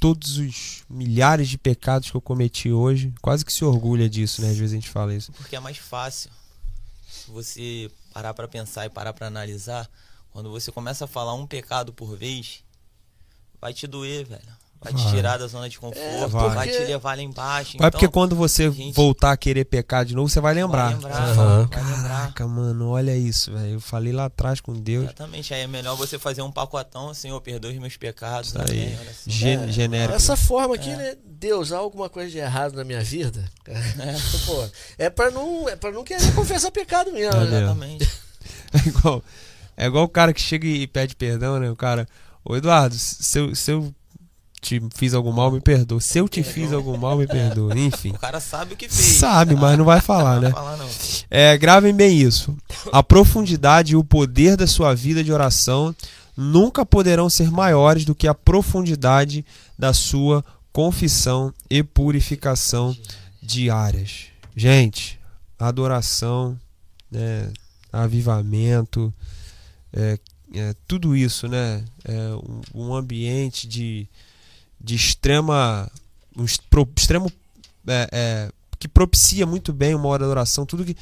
todos 0.00 0.38
os 0.38 0.82
milhares 0.88 1.48
de 1.48 1.58
pecados 1.58 2.10
que 2.10 2.16
eu 2.16 2.20
cometi 2.20 2.70
hoje. 2.70 3.12
Quase 3.20 3.44
que 3.44 3.52
se 3.52 3.64
orgulha 3.64 4.08
disso, 4.08 4.42
né? 4.42 4.50
Às 4.50 4.56
vezes 4.56 4.72
a 4.72 4.76
gente 4.76 4.90
fala 4.90 5.14
isso. 5.14 5.32
Porque 5.32 5.56
é 5.56 5.60
mais 5.60 5.78
fácil 5.78 6.30
você 7.28 7.90
parar 8.12 8.34
para 8.34 8.48
pensar 8.48 8.86
e 8.86 8.90
parar 8.90 9.12
para 9.12 9.26
analisar. 9.26 9.88
Quando 10.30 10.50
você 10.50 10.72
começa 10.72 11.04
a 11.04 11.08
falar 11.08 11.34
um 11.34 11.46
pecado 11.46 11.92
por 11.92 12.16
vez, 12.16 12.64
vai 13.60 13.72
te 13.72 13.86
doer, 13.86 14.26
velho. 14.26 14.61
Vai 14.82 14.92
te 14.92 15.08
tirar 15.10 15.36
da 15.38 15.46
zona 15.46 15.68
de 15.68 15.78
conforto, 15.78 15.98
É, 16.00 16.26
vai. 16.26 16.66
porque- 16.66 16.78
te 16.84 16.84
levar 16.90 17.16
lá 17.16 17.22
embaixo. 17.22 17.78
Vai 17.78 17.88
então, 17.88 17.90
porque 18.00 18.08
quando 18.08 18.34
você 18.34 18.70
gente- 18.70 18.94
voltar 18.94 19.30
a 19.32 19.36
querer 19.36 19.64
pecar 19.64 20.04
de 20.04 20.14
novo, 20.14 20.28
você 20.28 20.40
vai 20.40 20.52
lembrar. 20.54 20.86
Vai 20.86 20.94
lembrar, 20.94 21.10
Você 21.28 21.34
vai 21.34 21.46
vai 21.46 21.56
lembrar. 21.58 21.68
Caraca, 22.08 22.46
mano, 22.48 22.88
olha 22.90 23.16
isso, 23.16 23.52
velho. 23.52 23.74
Eu 23.74 23.80
falei 23.80 24.12
lá 24.12 24.24
atrás 24.24 24.60
com 24.60 24.72
Deus. 24.72 25.04
Exatamente, 25.04 25.54
aí 25.54 25.60
é 25.60 25.66
melhor 25.66 25.94
você 25.96 26.18
fazer 26.18 26.42
um 26.42 26.50
pacotão, 26.50 27.14
Senhor, 27.14 27.40
perdoe 27.40 27.74
os 27.74 27.78
meus 27.80 27.96
pecados. 27.96 28.48
Isso 28.48 28.58
aí. 28.60 28.66
também, 28.66 28.98
olha 29.00 29.10
assim. 29.10 29.30
Gen- 29.30 29.70
genérico. 29.72 30.14
Essa 30.16 30.36
forma 30.36 30.74
aqui, 30.74 30.90
né? 30.90 31.14
Deus, 31.24 31.72
há 31.72 31.78
alguma 31.78 32.08
coisa 32.08 32.30
de 32.30 32.38
errado 32.38 32.74
na 32.74 32.82
minha 32.84 33.02
vida? 33.02 33.44
Pô, 34.46 34.64
é 34.98 35.08
pra 35.10 35.30
não, 35.30 35.68
é 35.68 35.76
pra 35.76 35.90
não 35.92 36.04
querer 36.04 36.32
confessar 36.34 36.70
pecado 36.70 37.12
mesmo, 37.12 37.40
É, 37.40 37.44
né? 37.46 37.58
Exatamente. 37.62 38.08
É 38.74 38.88
igual, 38.88 39.22
é 39.76 39.86
igual 39.86 40.04
o 40.04 40.08
cara 40.08 40.32
que 40.32 40.40
chega 40.40 40.66
e 40.66 40.86
pede 40.86 41.14
perdão, 41.14 41.58
né? 41.60 41.70
O 41.70 41.76
cara, 41.76 42.08
ô 42.44 42.56
Eduardo, 42.56 42.94
se 42.96 43.38
eu, 43.38 43.54
se 43.54 43.70
eu 43.70 43.94
te 44.62 44.80
fiz 44.94 45.12
algum 45.12 45.32
mal, 45.32 45.50
me 45.50 45.60
perdoa. 45.60 46.00
Se 46.00 46.18
eu 46.18 46.28
te 46.28 46.42
fiz 46.44 46.72
algum 46.72 46.96
mal, 46.96 47.18
me 47.18 47.26
perdoa. 47.26 47.76
Enfim. 47.76 48.12
O 48.16 48.18
cara 48.18 48.38
sabe 48.38 48.74
o 48.74 48.76
que 48.76 48.88
fez. 48.88 49.18
Sabe, 49.18 49.56
mas 49.56 49.76
não 49.76 49.84
vai 49.84 50.00
falar, 50.00 50.36
Não 50.36 50.42
né? 50.42 50.50
vai 50.50 50.62
falar, 50.62 50.76
não. 50.76 50.88
É, 51.28 51.58
gravem 51.58 51.92
bem 51.92 52.16
isso. 52.20 52.56
A 52.92 53.02
profundidade 53.02 53.94
e 53.94 53.96
o 53.96 54.04
poder 54.04 54.56
da 54.56 54.66
sua 54.66 54.94
vida 54.94 55.24
de 55.24 55.32
oração 55.32 55.94
nunca 56.36 56.86
poderão 56.86 57.28
ser 57.28 57.50
maiores 57.50 58.04
do 58.04 58.14
que 58.14 58.28
a 58.28 58.34
profundidade 58.34 59.44
da 59.76 59.92
sua 59.92 60.44
confissão 60.72 61.52
e 61.68 61.82
purificação 61.82 62.96
diárias. 63.42 64.26
Gente, 64.54 65.18
adoração, 65.58 66.56
né, 67.10 67.50
avivamento, 67.92 69.12
é, 69.92 70.18
é, 70.54 70.74
tudo 70.86 71.16
isso, 71.16 71.48
né? 71.48 71.84
É 72.04 72.18
um, 72.74 72.86
um 72.86 72.94
ambiente 72.94 73.66
de, 73.66 74.06
de 74.82 74.94
extrema. 74.94 75.90
Um 76.36 76.46
pro- 76.70 76.88
extremo. 76.96 77.30
é, 77.86 78.08
é, 78.12 78.52
que 78.78 78.88
propicia 78.88 79.46
muito 79.46 79.72
bem 79.72 79.94
uma 79.94 80.08
hora 80.08 80.24
de 80.24 80.30
oração, 80.30 80.66
tudo 80.66 80.84
que 80.84 80.96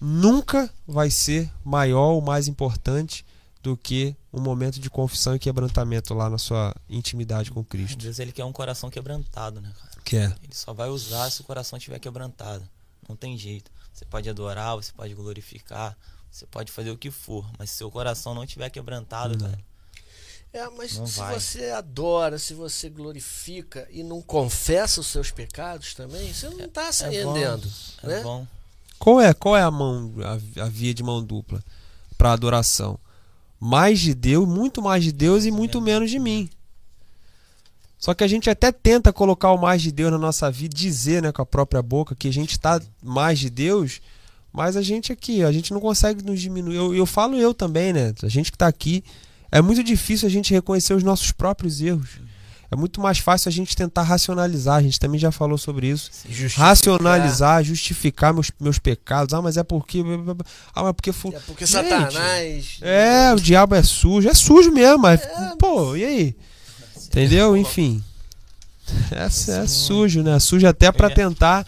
nunca 0.00 0.70
vai 0.86 1.10
ser 1.10 1.50
maior 1.64 2.10
ou 2.12 2.20
mais 2.20 2.48
importante 2.48 3.24
do 3.62 3.76
que 3.76 4.14
um 4.32 4.40
momento 4.40 4.78
de 4.78 4.90
confissão 4.90 5.34
e 5.34 5.38
quebrantamento 5.38 6.14
lá 6.14 6.28
na 6.30 6.38
sua 6.38 6.74
intimidade 6.88 7.50
com 7.50 7.64
Cristo. 7.64 7.96
Deus 7.98 8.18
ele 8.18 8.32
quer 8.32 8.44
um 8.44 8.52
coração 8.52 8.90
quebrantado, 8.90 9.60
né, 9.60 9.72
cara? 9.80 9.90
Que 10.04 10.16
é. 10.16 10.24
Ele 10.42 10.52
só 10.54 10.72
vai 10.72 10.88
usar 10.88 11.30
se 11.30 11.40
o 11.40 11.44
coração 11.44 11.76
estiver 11.78 11.98
quebrantado. 11.98 12.62
Não 13.08 13.16
tem 13.16 13.36
jeito. 13.36 13.70
Você 13.92 14.04
pode 14.04 14.28
adorar, 14.28 14.76
você 14.76 14.92
pode 14.92 15.14
glorificar, 15.14 15.96
você 16.30 16.46
pode 16.46 16.70
fazer 16.70 16.90
o 16.90 16.98
que 16.98 17.10
for, 17.10 17.48
mas 17.58 17.70
se 17.70 17.78
seu 17.78 17.90
coração 17.90 18.34
não 18.34 18.44
estiver 18.44 18.68
quebrantado, 18.70 19.36
Não. 19.38 19.48
velho, 19.48 19.64
É, 20.52 20.68
mas 20.70 20.96
Não 20.96 21.06
se 21.06 21.18
vai. 21.18 21.38
você 21.38 21.70
adora, 21.70 22.38
se 22.38 22.54
você 22.54 22.88
glorifica 22.88 23.86
e 23.90 24.02
não 24.02 24.22
confessa 24.22 25.00
os 25.00 25.06
seus 25.06 25.30
pecados 25.30 25.92
também, 25.94 26.32
você 26.32 26.48
não 26.48 26.64
está 26.64 26.90
se 26.90 27.04
é 27.04 27.24
bom, 27.24 27.32
rendendo. 27.34 27.70
é 28.02 28.06
né? 28.06 28.22
bom. 28.22 28.46
Qual 28.98 29.20
é, 29.20 29.34
qual 29.34 29.56
é 29.56 29.62
a 29.62 29.70
mão, 29.70 30.12
a, 30.24 30.62
a 30.64 30.68
via 30.68 30.94
de 30.94 31.02
mão 31.02 31.22
dupla 31.22 31.62
para 32.16 32.32
adoração? 32.32 32.98
Mais 33.60 34.00
de 34.00 34.14
Deus, 34.14 34.48
muito 34.48 34.80
mais 34.80 35.04
de 35.04 35.12
Deus 35.12 35.44
e 35.44 35.50
muito 35.50 35.80
menos 35.80 36.10
de 36.10 36.18
mim. 36.18 36.48
Só 37.98 38.14
que 38.14 38.22
a 38.22 38.28
gente 38.28 38.48
até 38.48 38.70
tenta 38.70 39.12
colocar 39.12 39.50
o 39.52 39.58
mais 39.58 39.82
de 39.82 39.90
Deus 39.90 40.12
na 40.12 40.18
nossa 40.18 40.50
vida, 40.50 40.74
dizer 40.74 41.22
né, 41.22 41.32
com 41.32 41.42
a 41.42 41.46
própria 41.46 41.82
boca 41.82 42.14
que 42.14 42.28
a 42.28 42.32
gente 42.32 42.52
está 42.52 42.80
mais 43.02 43.38
de 43.38 43.50
Deus, 43.50 44.00
mas 44.52 44.76
a 44.76 44.82
gente 44.82 45.12
aqui, 45.12 45.42
a 45.42 45.50
gente 45.50 45.72
não 45.72 45.80
consegue 45.80 46.22
nos 46.22 46.40
diminuir. 46.40 46.76
Eu, 46.76 46.94
eu 46.94 47.06
falo 47.06 47.36
eu 47.36 47.52
também, 47.52 47.92
né? 47.92 48.14
A 48.22 48.28
gente 48.28 48.50
que 48.50 48.56
está 48.56 48.66
aqui, 48.66 49.02
é 49.50 49.60
muito 49.62 49.82
difícil 49.82 50.26
a 50.28 50.30
gente 50.30 50.52
reconhecer 50.52 50.94
os 50.94 51.02
nossos 51.02 51.32
próprios 51.32 51.80
erros. 51.80 52.08
É 52.68 52.74
muito 52.74 53.00
mais 53.00 53.18
fácil 53.18 53.48
a 53.48 53.52
gente 53.52 53.76
tentar 53.76 54.02
racionalizar. 54.02 54.76
A 54.78 54.82
gente 54.82 54.98
também 54.98 55.20
já 55.20 55.30
falou 55.30 55.56
sobre 55.56 55.86
isso 55.88 56.10
Justificar. 56.28 56.66
racionalizar, 56.66 57.62
justificar 57.62 58.34
meus, 58.34 58.50
meus 58.60 58.76
pecados. 58.78 59.32
Ah, 59.34 59.40
mas 59.40 59.56
é 59.56 59.62
porque. 59.62 60.02
Ah, 60.74 60.82
mas 60.82 60.92
porque. 60.92 61.12
fu- 61.12 61.28
É 61.32 61.38
porque 61.46 61.64
Gente, 61.64 61.88
Satanás. 61.88 62.78
É, 62.82 63.32
o 63.32 63.36
diabo 63.40 63.76
é 63.76 63.82
sujo. 63.84 64.28
É 64.28 64.34
sujo 64.34 64.72
mesmo, 64.72 64.98
mas. 64.98 65.20
Pô, 65.60 65.94
e 65.94 66.04
aí? 66.04 66.36
Entendeu? 67.06 67.56
Enfim. 67.56 68.02
É, 69.12 69.26
é 69.26 69.66
sujo, 69.66 70.22
né? 70.24 70.38
Sujo 70.40 70.66
até 70.66 70.90
pra 70.90 71.06
É. 71.06 71.14
tentar. 71.14 71.64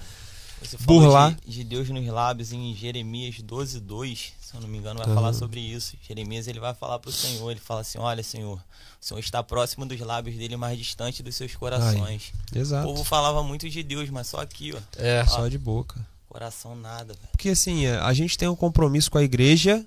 Você 0.61 0.77
falou 0.79 1.03
Burlar. 1.03 1.37
de, 1.47 1.59
de 1.59 1.64
Deus 1.64 1.88
nos 1.88 2.05
lábios 2.09 2.53
em 2.53 2.75
Jeremias 2.75 3.37
12, 3.41 3.79
2, 3.81 4.33
se 4.49 4.57
eu 4.57 4.63
não 4.63 4.69
me 4.69 4.79
engano, 4.79 4.99
vai 5.05 5.15
falar 5.15 5.35
sobre 5.35 5.61
isso. 5.61 5.95
Jeremias 6.01 6.49
ele 6.49 6.59
vai 6.59 6.73
falar 6.73 6.99
pro 6.99 7.13
Senhor, 7.13 7.51
ele 7.51 7.61
fala 7.61 7.83
assim, 7.83 7.99
olha 7.99 8.23
Senhor, 8.23 8.57
o 8.57 9.05
Senhor 9.05 9.21
está 9.21 9.43
próximo 9.43 9.85
dos 9.85 10.01
lábios 10.01 10.37
dele, 10.37 10.57
mais 10.57 10.79
distante 10.79 11.23
dos 11.23 11.37
seus 11.37 11.55
corações. 11.55 12.33
O 12.55 12.59
Exato. 12.59 12.87
povo 12.87 13.05
falava 13.05 13.43
muito 13.43 13.69
de 13.69 13.83
Deus, 13.83 14.09
mas 14.09 14.27
só 14.27 14.41
aqui, 14.41 14.73
ó, 14.75 14.79
É. 14.97 15.23
Só 15.27 15.47
de 15.49 15.59
boca. 15.59 16.01
coração 16.31 16.75
nada, 16.75 17.13
velho. 17.13 17.29
Porque 17.31 17.51
assim, 17.51 17.85
é, 17.85 17.99
a 17.99 18.15
gente 18.15 18.39
tem 18.39 18.49
um 18.49 18.57
compromisso 18.57 19.11
com 19.11 19.19
a 19.19 19.23
igreja. 19.23 19.85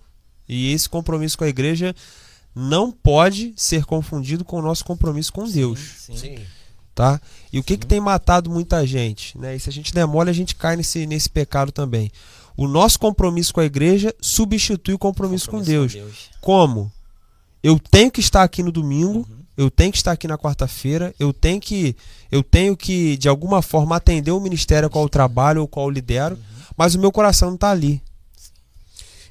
E 0.47 0.71
esse 0.74 0.88
compromisso 0.89 1.38
com 1.38 1.43
a 1.43 1.47
igreja 1.47 1.95
não 2.54 2.91
pode 2.91 3.54
ser 3.56 3.86
confundido 3.86 4.43
com 4.43 4.58
o 4.58 4.62
nosso 4.62 4.84
compromisso 4.86 5.32
com 5.34 5.50
Deus. 5.50 5.80
Sim, 5.80 6.17
sim. 6.17 6.45
Tá? 6.93 7.19
E 7.52 7.58
o 7.58 7.63
que, 7.63 7.78
que 7.78 7.86
tem 7.88 8.02
matado 8.02 8.50
muita 8.50 8.86
gente, 8.86 9.38
né? 9.38 9.56
E 9.56 9.60
se 9.60 9.69
a 9.69 9.71
gente 9.71 9.93
der 9.93 10.06
mole, 10.06 10.30
a 10.30 10.34
gente 10.34 10.54
cai 10.56 10.76
nesse, 10.76 11.08
nesse 11.08 11.30
pecado 11.30 11.71
também. 11.71 12.12
O 12.57 12.67
nosso 12.67 12.99
compromisso 12.99 13.53
com 13.53 13.59
a 13.59 13.65
igreja 13.65 14.13
substitui 14.21 14.93
o 14.93 14.99
compromisso, 14.99 15.49
com 15.49 15.61
Deus. 15.61 15.95
Como? 16.41 16.91
Eu 17.63 17.79
tenho 17.79 18.11
que 18.11 18.19
estar 18.19 18.43
aqui 18.43 18.61
no 18.63 18.71
domingo, 18.71 19.19
Uhum. 19.19 19.37
eu 19.57 19.69
tenho 19.71 19.91
que 19.91 19.97
estar 19.97 20.11
aqui 20.11 20.27
na 20.27 20.37
quarta-feira, 20.37 21.13
eu 21.19 21.31
tenho 21.31 21.59
que 21.61 21.95
eu 22.31 22.41
tenho 22.43 22.75
que 22.75 23.17
de 23.17 23.27
alguma 23.29 23.61
forma 23.61 23.95
atender 23.95 24.31
o 24.31 24.39
ministério 24.39 24.89
qual 24.89 25.05
eu 25.05 25.09
trabalho 25.09 25.61
ou 25.61 25.67
qual 25.67 25.85
eu 25.87 25.91
lidero, 25.91 26.35
Uhum. 26.35 26.41
mas 26.77 26.95
o 26.95 26.99
meu 26.99 27.11
coração 27.11 27.49
não 27.49 27.55
está 27.55 27.69
ali. 27.71 28.01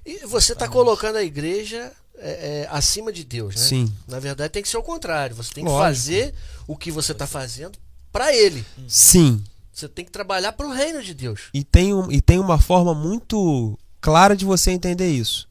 E 0.05 0.27
você 0.27 0.53
está 0.55 0.69
colocando 0.69 1.17
a 1.17 1.23
igreja 1.23 1.93
é, 2.19 2.63
é, 2.63 2.69
acima 2.71 3.13
de 3.13 3.25
Deus, 3.25 3.55
né? 3.55 3.61
Sim. 3.63 3.93
Na 4.09 4.19
verdade, 4.19 4.53
tem 4.53 4.63
que 4.63 4.69
ser 4.69 4.77
o 4.77 4.83
contrário. 4.83 5.35
Você 5.37 5.53
tem 5.55 5.65
que 5.65 5.71
Lógico. 5.71 5.87
fazer 5.89 6.35
o 6.67 6.77
que 6.77 6.91
você 6.91 7.13
está 7.13 7.27
fazendo 7.27 7.79
para 8.13 8.35
Ele. 8.35 8.65
Sim. 8.89 9.43
Você 9.81 9.89
tem 9.89 10.05
que 10.05 10.11
trabalhar 10.11 10.53
para 10.53 10.67
o 10.67 10.73
reino 10.73 11.03
de 11.03 11.15
Deus. 11.15 11.49
E 11.55 11.65
tem, 11.65 11.95
um, 11.95 12.13
e 12.13 12.21
tem 12.21 12.39
uma 12.39 12.59
forma 12.59 12.95
muito 12.95 13.79
clara 13.99 14.37
de 14.37 14.45
você 14.45 14.71
entender 14.71 15.11
isso. 15.11 15.49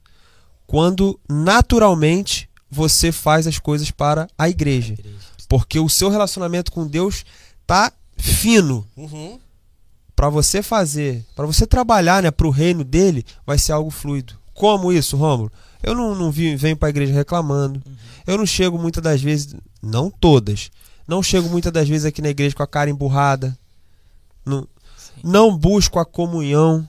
Quando 0.68 1.20
naturalmente 1.28 2.48
você 2.70 3.12
faz 3.12 3.48
as 3.48 3.58
coisas 3.58 3.90
para 3.90 4.28
a 4.38 4.48
igreja. 4.48 4.96
Porque 5.48 5.80
o 5.80 5.90
seu 5.90 6.10
relacionamento 6.10 6.72
com 6.72 6.86
Deus 6.86 7.26
tá 7.66 7.92
fino. 8.18 8.88
Uhum. 8.96 9.40
Para 10.16 10.30
você 10.30 10.62
fazer, 10.62 11.26
para 11.36 11.48
você 11.48 11.66
trabalhar 11.66 12.22
né, 12.22 12.30
para 12.30 12.46
o 12.46 12.52
reino 12.52 12.84
dele, 12.84 13.26
vai 13.48 13.58
ser 13.58 13.72
algo 13.72 13.90
fluido. 13.90 14.36
Como 14.54 14.92
isso, 14.94 15.18
Rômulo? 15.18 15.52
Eu 15.82 15.96
não, 15.96 16.14
não 16.14 16.30
venho 16.32 16.78
para 16.78 16.90
a 16.90 16.92
igreja 16.92 17.14
reclamando. 17.14 17.82
Eu 18.28 18.38
não 18.38 18.46
chego 18.46 18.78
muitas 18.78 19.02
das 19.02 19.22
vezes, 19.22 19.56
não 19.82 20.12
todas, 20.12 20.70
não 21.08 21.24
chego 21.24 21.50
muitas 21.50 21.72
das 21.72 21.90
vezes 21.90 22.06
aqui 22.06 22.22
na 22.22 22.30
igreja 22.30 22.56
com 22.56 22.62
a 22.62 22.68
cara 22.68 22.92
emburrada. 22.92 23.58
Não, 24.50 24.68
não 25.24 25.58
busco 25.58 26.00
a 26.00 26.06
comunhão. 26.06 26.88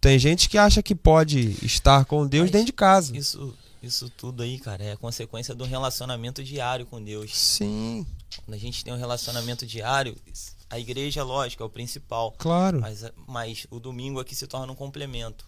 Tem 0.00 0.18
gente 0.18 0.48
que 0.48 0.58
acha 0.58 0.82
que 0.82 0.94
pode 0.94 1.56
estar 1.64 2.04
com 2.04 2.26
Deus 2.26 2.44
Mas 2.44 2.50
dentro 2.50 2.66
de 2.66 2.72
casa. 2.72 3.16
Isso, 3.16 3.56
isso 3.82 4.10
tudo 4.10 4.42
aí, 4.42 4.58
cara, 4.58 4.82
é 4.82 4.96
consequência 4.96 5.54
do 5.54 5.64
relacionamento 5.64 6.42
diário 6.42 6.84
com 6.86 7.02
Deus. 7.02 7.36
Sim, 7.36 8.04
Quando 8.44 8.56
a 8.56 8.58
gente 8.58 8.84
tem 8.84 8.92
um 8.92 8.96
relacionamento 8.96 9.64
diário, 9.64 10.16
a 10.68 10.78
igreja, 10.78 11.22
lógico, 11.22 11.62
é 11.62 11.66
o 11.66 11.70
principal. 11.70 12.34
claro. 12.38 12.80
Mas, 12.80 13.04
mas 13.28 13.66
o 13.70 13.78
domingo 13.78 14.18
aqui 14.18 14.34
se 14.34 14.46
torna 14.46 14.72
um 14.72 14.76
complemento. 14.76 15.44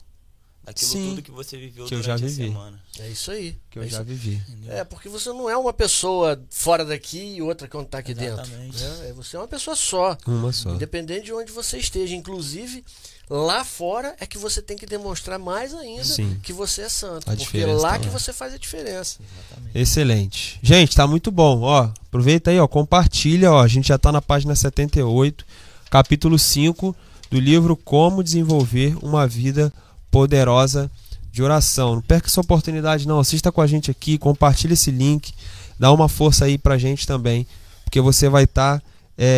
Daquilo 0.64 0.90
Sim. 0.90 1.08
tudo 1.10 1.22
que 1.22 1.30
você 1.30 1.56
viveu 1.56 1.86
Que 1.86 1.94
eu 1.94 2.02
já 2.02 2.16
durante 2.16 2.24
a 2.24 2.26
vivi. 2.36 2.48
semana. 2.48 2.80
É 2.98 3.08
isso 3.08 3.30
aí. 3.30 3.58
Que 3.70 3.78
eu 3.78 3.82
é 3.82 3.86
já 3.86 3.98
isso- 3.98 4.04
vivi. 4.04 4.42
Entendeu? 4.48 4.72
É, 4.72 4.84
porque 4.84 5.08
você 5.08 5.28
não 5.30 5.48
é 5.50 5.56
uma 5.56 5.72
pessoa 5.72 6.40
fora 6.50 6.84
daqui 6.84 7.18
e 7.36 7.42
outra 7.42 7.68
quando 7.68 7.86
tá 7.86 7.98
aqui 7.98 8.12
Exatamente. 8.12 8.78
dentro. 8.78 8.98
né? 8.98 9.08
É, 9.10 9.12
Você 9.12 9.36
é 9.36 9.38
uma 9.40 9.48
pessoa 9.48 9.76
só. 9.76 10.16
Uma 10.26 10.52
só. 10.52 10.70
Independente 10.70 11.26
de 11.26 11.32
onde 11.32 11.52
você 11.52 11.76
esteja. 11.78 12.14
Inclusive, 12.14 12.84
lá 13.28 13.64
fora 13.64 14.14
é 14.18 14.26
que 14.26 14.38
você 14.38 14.62
tem 14.62 14.76
que 14.76 14.86
demonstrar 14.86 15.38
mais 15.38 15.74
ainda 15.74 16.04
Sim. 16.04 16.38
que 16.42 16.52
você 16.52 16.82
é 16.82 16.88
santo. 16.88 17.30
A 17.30 17.36
porque 17.36 17.64
lá 17.66 17.92
tá 17.92 17.98
que 17.98 18.06
lá. 18.06 18.12
você 18.18 18.32
faz 18.32 18.54
a 18.54 18.58
diferença. 18.58 19.18
Exatamente. 19.22 19.78
Excelente. 19.78 20.58
Gente, 20.62 20.94
tá 20.96 21.06
muito 21.06 21.30
bom. 21.30 21.60
Ó, 21.60 21.82
aproveita 22.06 22.50
aí, 22.50 22.58
ó, 22.58 22.66
compartilha, 22.66 23.52
ó. 23.52 23.60
A 23.62 23.68
gente 23.68 23.88
já 23.88 23.98
tá 23.98 24.10
na 24.10 24.22
página 24.22 24.54
78, 24.54 25.44
capítulo 25.90 26.38
5 26.38 26.94
do 27.30 27.40
livro 27.40 27.76
Como 27.76 28.22
desenvolver 28.22 28.96
uma 29.02 29.26
vida 29.26 29.72
poderosa 30.14 30.88
de 31.32 31.42
oração. 31.42 31.96
Não 31.96 32.00
perca 32.00 32.28
essa 32.28 32.40
oportunidade 32.40 33.08
não. 33.08 33.18
Assista 33.18 33.50
com 33.50 33.60
a 33.60 33.66
gente 33.66 33.90
aqui, 33.90 34.16
compartilha 34.16 34.74
esse 34.74 34.92
link, 34.92 35.32
dá 35.76 35.90
uma 35.90 36.08
força 36.08 36.44
aí 36.44 36.56
pra 36.56 36.78
gente 36.78 37.04
também, 37.04 37.44
porque 37.84 38.00
você 38.00 38.28
vai 38.28 38.44
estar 38.44 38.80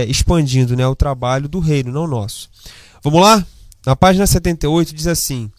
expandindo, 0.06 0.76
né, 0.76 0.86
o 0.86 0.94
trabalho 0.94 1.48
do 1.48 1.60
reino, 1.60 1.90
não 1.90 2.06
nosso. 2.06 2.50
Vamos 3.02 3.22
lá? 3.22 3.44
Na 3.86 3.96
página 3.96 4.26
78 4.26 4.94
diz 4.94 5.06
assim, 5.06 5.50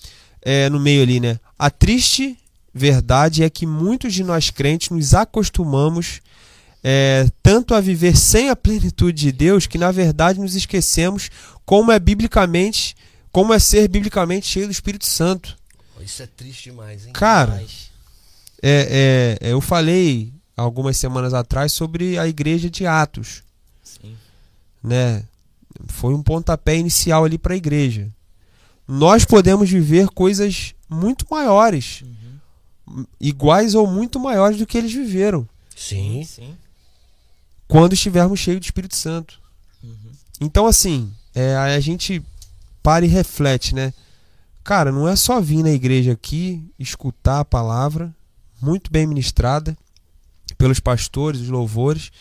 é, 0.42 0.70
no 0.70 0.80
meio 0.80 1.02
ali, 1.02 1.20
né? 1.20 1.40
A 1.58 1.72
triste 1.72 2.38
verdade 2.72 3.44
é 3.44 3.50
que 3.50 3.66
muitos 3.66 4.14
de 4.14 4.24
nós 4.24 4.52
crentes 4.52 4.90
nos 4.90 5.16
acostumamos 5.16 6.22
é, 6.84 7.28
tanto 7.42 7.74
a 7.74 7.82
viver 7.82 8.16
sem 8.16 8.50
a 8.50 8.56
plenitude 8.56 9.20
de 9.20 9.32
Deus 9.32 9.66
que 9.66 9.80
na 9.80 9.92
verdade 9.92 10.40
nos 10.40 10.56
esquecemos 10.56 11.32
como 11.66 11.92
é 11.92 12.00
biblicamente, 12.00 12.96
como 13.38 13.54
é 13.54 13.60
ser 13.60 13.88
biblicamente 13.88 14.48
cheio 14.48 14.66
do 14.66 14.72
Espírito 14.72 15.06
Santo. 15.06 15.56
Isso 16.02 16.24
é 16.24 16.26
triste 16.26 16.72
demais, 16.72 17.06
hein? 17.06 17.14
Cara, 17.14 17.52
Mas, 17.58 17.92
é, 18.64 19.38
é, 19.40 19.52
eu 19.52 19.62
falei 19.62 20.34
algumas 20.56 20.98
semanas 20.98 21.36
atrás 21.36 21.72
sobre 21.72 22.18
a 22.18 22.28
igreja 22.28 22.68
de 22.68 22.88
Atos, 22.88 23.44
sim. 23.84 24.18
né? 24.84 25.24
Foi 25.86 26.16
um 26.16 26.24
pontapé 26.24 26.78
inicial 26.78 27.26
ali 27.26 27.38
para 27.38 27.54
a 27.54 27.58
igreja. 27.58 28.10
Nós 28.88 29.24
podemos 29.24 29.70
viver 29.70 30.08
coisas 30.08 30.74
muito 30.90 31.24
maiores, 31.30 32.04
Uhum. 32.88 33.06
iguais 33.22 33.76
ou 33.76 33.86
muito 33.86 34.20
maiores 34.20 34.58
do 34.58 34.66
que 34.66 34.80
eles 34.80 34.92
viveram, 34.92 35.48
Sim. 35.76 36.24
Sim. 36.24 36.58
quando 37.68 37.94
estivermos 37.94 38.40
cheios 38.40 38.62
do 38.62 38.64
Espírito 38.64 38.96
Santo. 38.96 39.40
Uhum. 39.84 39.94
Então, 40.42 40.66
assim, 40.66 41.14
é, 41.36 41.56
a 41.56 41.80
gente 41.80 42.26
para 42.88 43.06
e 43.06 43.10
reflete, 43.10 43.76
né? 43.76 43.94
Cara, 44.64 44.94
não 44.94 45.10
é 45.10 45.16
só 45.18 45.42
vir 45.42 45.62
na 45.62 45.72
igreja 45.72 46.14
aqui, 46.14 46.64
escutar 46.80 47.42
a 47.42 47.46
palavra, 47.46 48.16
muito 48.62 48.90
bem 48.90 49.06
ministrada 49.06 49.78
pelos 50.58 50.80
pastores, 50.80 51.42
os 51.42 51.50
louvores, 51.50 52.12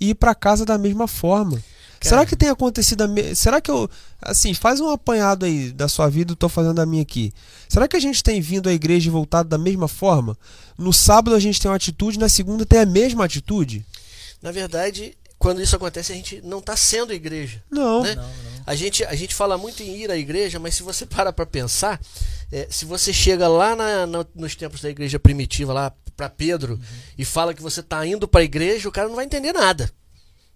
e 0.00 0.08
ir 0.08 0.14
para 0.14 0.34
casa 0.34 0.64
da 0.64 0.78
mesma 0.78 1.06
forma. 1.06 1.62
Será 2.00 2.24
que 2.24 2.34
tem 2.34 2.48
acontecido 2.48 3.02
a 3.02 3.06
me... 3.06 3.34
Será 3.34 3.60
que 3.60 3.70
eu. 3.70 3.90
Assim, 4.22 4.54
faz 4.54 4.80
um 4.80 4.88
apanhado 4.88 5.44
aí 5.44 5.70
da 5.70 5.86
sua 5.86 6.08
vida, 6.08 6.32
eu 6.32 6.36
tô 6.36 6.48
fazendo 6.48 6.78
a 6.78 6.86
minha 6.86 7.02
aqui. 7.02 7.30
Será 7.68 7.86
que 7.86 7.94
a 7.94 8.00
gente 8.00 8.22
tem 8.22 8.40
vindo 8.40 8.70
à 8.70 8.72
igreja 8.72 9.08
e 9.08 9.12
voltado 9.12 9.50
da 9.50 9.58
mesma 9.58 9.86
forma? 9.86 10.34
No 10.78 10.94
sábado 10.94 11.36
a 11.36 11.40
gente 11.40 11.60
tem 11.60 11.70
uma 11.70 11.76
atitude, 11.76 12.18
na 12.18 12.30
segunda 12.30 12.64
tem 12.64 12.78
a 12.78 12.86
mesma 12.86 13.26
atitude? 13.26 13.84
Na 14.40 14.50
verdade, 14.50 15.14
quando 15.38 15.60
isso 15.60 15.76
acontece, 15.76 16.10
a 16.10 16.14
gente 16.14 16.40
não 16.42 16.60
está 16.60 16.74
sendo 16.74 17.12
igreja. 17.12 17.62
Não. 17.70 18.02
Né? 18.02 18.14
Não, 18.14 18.22
não. 18.22 18.49
A 18.70 18.74
gente, 18.76 19.04
a 19.04 19.16
gente 19.16 19.34
fala 19.34 19.58
muito 19.58 19.82
em 19.82 19.96
ir 19.96 20.10
à 20.12 20.16
igreja, 20.16 20.60
mas 20.60 20.76
se 20.76 20.82
você 20.84 21.04
para 21.06 21.32
para 21.32 21.44
pensar, 21.44 22.00
é, 22.52 22.68
se 22.70 22.84
você 22.84 23.12
chega 23.12 23.48
lá 23.48 23.74
na- 23.74 24.06
na- 24.06 24.26
nos 24.32 24.54
tempos 24.54 24.80
da 24.80 24.88
igreja 24.88 25.18
primitiva, 25.18 25.72
lá 25.72 25.92
para 26.16 26.28
Pedro, 26.28 26.78
e 27.18 27.24
fala 27.24 27.52
que 27.52 27.60
você 27.62 27.80
está 27.80 28.06
indo 28.06 28.28
para 28.28 28.42
a 28.42 28.44
igreja, 28.44 28.88
o 28.88 28.92
cara 28.92 29.08
não 29.08 29.16
vai 29.16 29.24
entender 29.24 29.52
nada. 29.52 29.90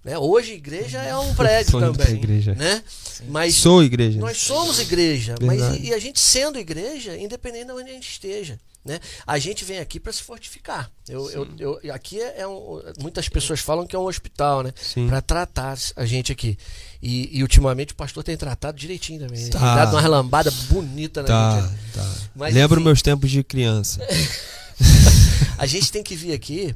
Né? 0.05 0.17
Hoje, 0.17 0.53
igreja 0.53 0.99
é 1.03 1.17
um 1.17 1.35
prédio 1.35 1.73
Sou 1.73 1.81
também. 1.81 2.15
igreja. 2.15 2.55
Né? 2.55 2.83
Mas 3.29 3.57
Sou 3.57 3.83
igreja. 3.83 4.21
nós 4.21 4.37
somos 4.39 4.79
igreja, 4.79 5.35
mas 5.43 5.61
e, 5.79 5.87
e 5.87 5.95
a 5.95 5.99
gente 5.99 6.21
sendo 6.21 6.57
igreja, 6.59 7.17
independente 7.17 7.67
de 7.67 7.73
onde 7.73 7.91
a 7.91 7.95
gente 7.95 8.09
esteja. 8.09 8.61
Né? 8.85 9.01
A 9.27 9.39
gente 9.39 9.65
vem 9.65 9.79
aqui 9.79 9.99
para 9.99 10.13
se 10.13 10.23
fortificar. 10.23 10.91
Eu, 11.09 11.31
eu, 11.31 11.81
eu- 11.83 11.95
aqui 11.95 12.21
é, 12.21 12.41
é 12.43 12.47
um, 12.47 12.83
muitas 13.01 13.29
pessoas 13.31 13.61
falam 13.61 13.87
que 13.87 13.97
é 13.97 13.99
um 13.99 14.05
hospital, 14.07 14.63
né? 14.63 14.75
Para 15.09 15.23
tratar 15.23 15.79
a 15.97 16.05
gente 16.05 16.31
aqui. 16.31 16.59
E, 17.03 17.39
e 17.39 17.43
ultimamente 17.43 17.93
o 17.95 17.97
pastor 17.97 18.23
tem 18.23 18.37
tratado 18.37 18.79
direitinho 18.79 19.21
também. 19.21 19.49
Tá. 19.49 19.59
Tem 19.59 19.69
dado 19.77 19.93
uma 19.95 20.01
relambada 20.03 20.51
bonita 20.69 21.23
na 21.23 21.29
Tá, 21.29 21.61
gente. 21.63 21.93
tá. 21.95 22.15
Mas, 22.37 22.55
Lembro 22.55 22.79
enfim. 22.81 22.85
meus 22.85 23.01
tempos 23.01 23.31
de 23.31 23.43
criança. 23.43 24.01
A 25.57 25.67
gente 25.67 25.91
tem 25.91 26.03
que 26.03 26.17
vir 26.17 26.33
aqui 26.33 26.75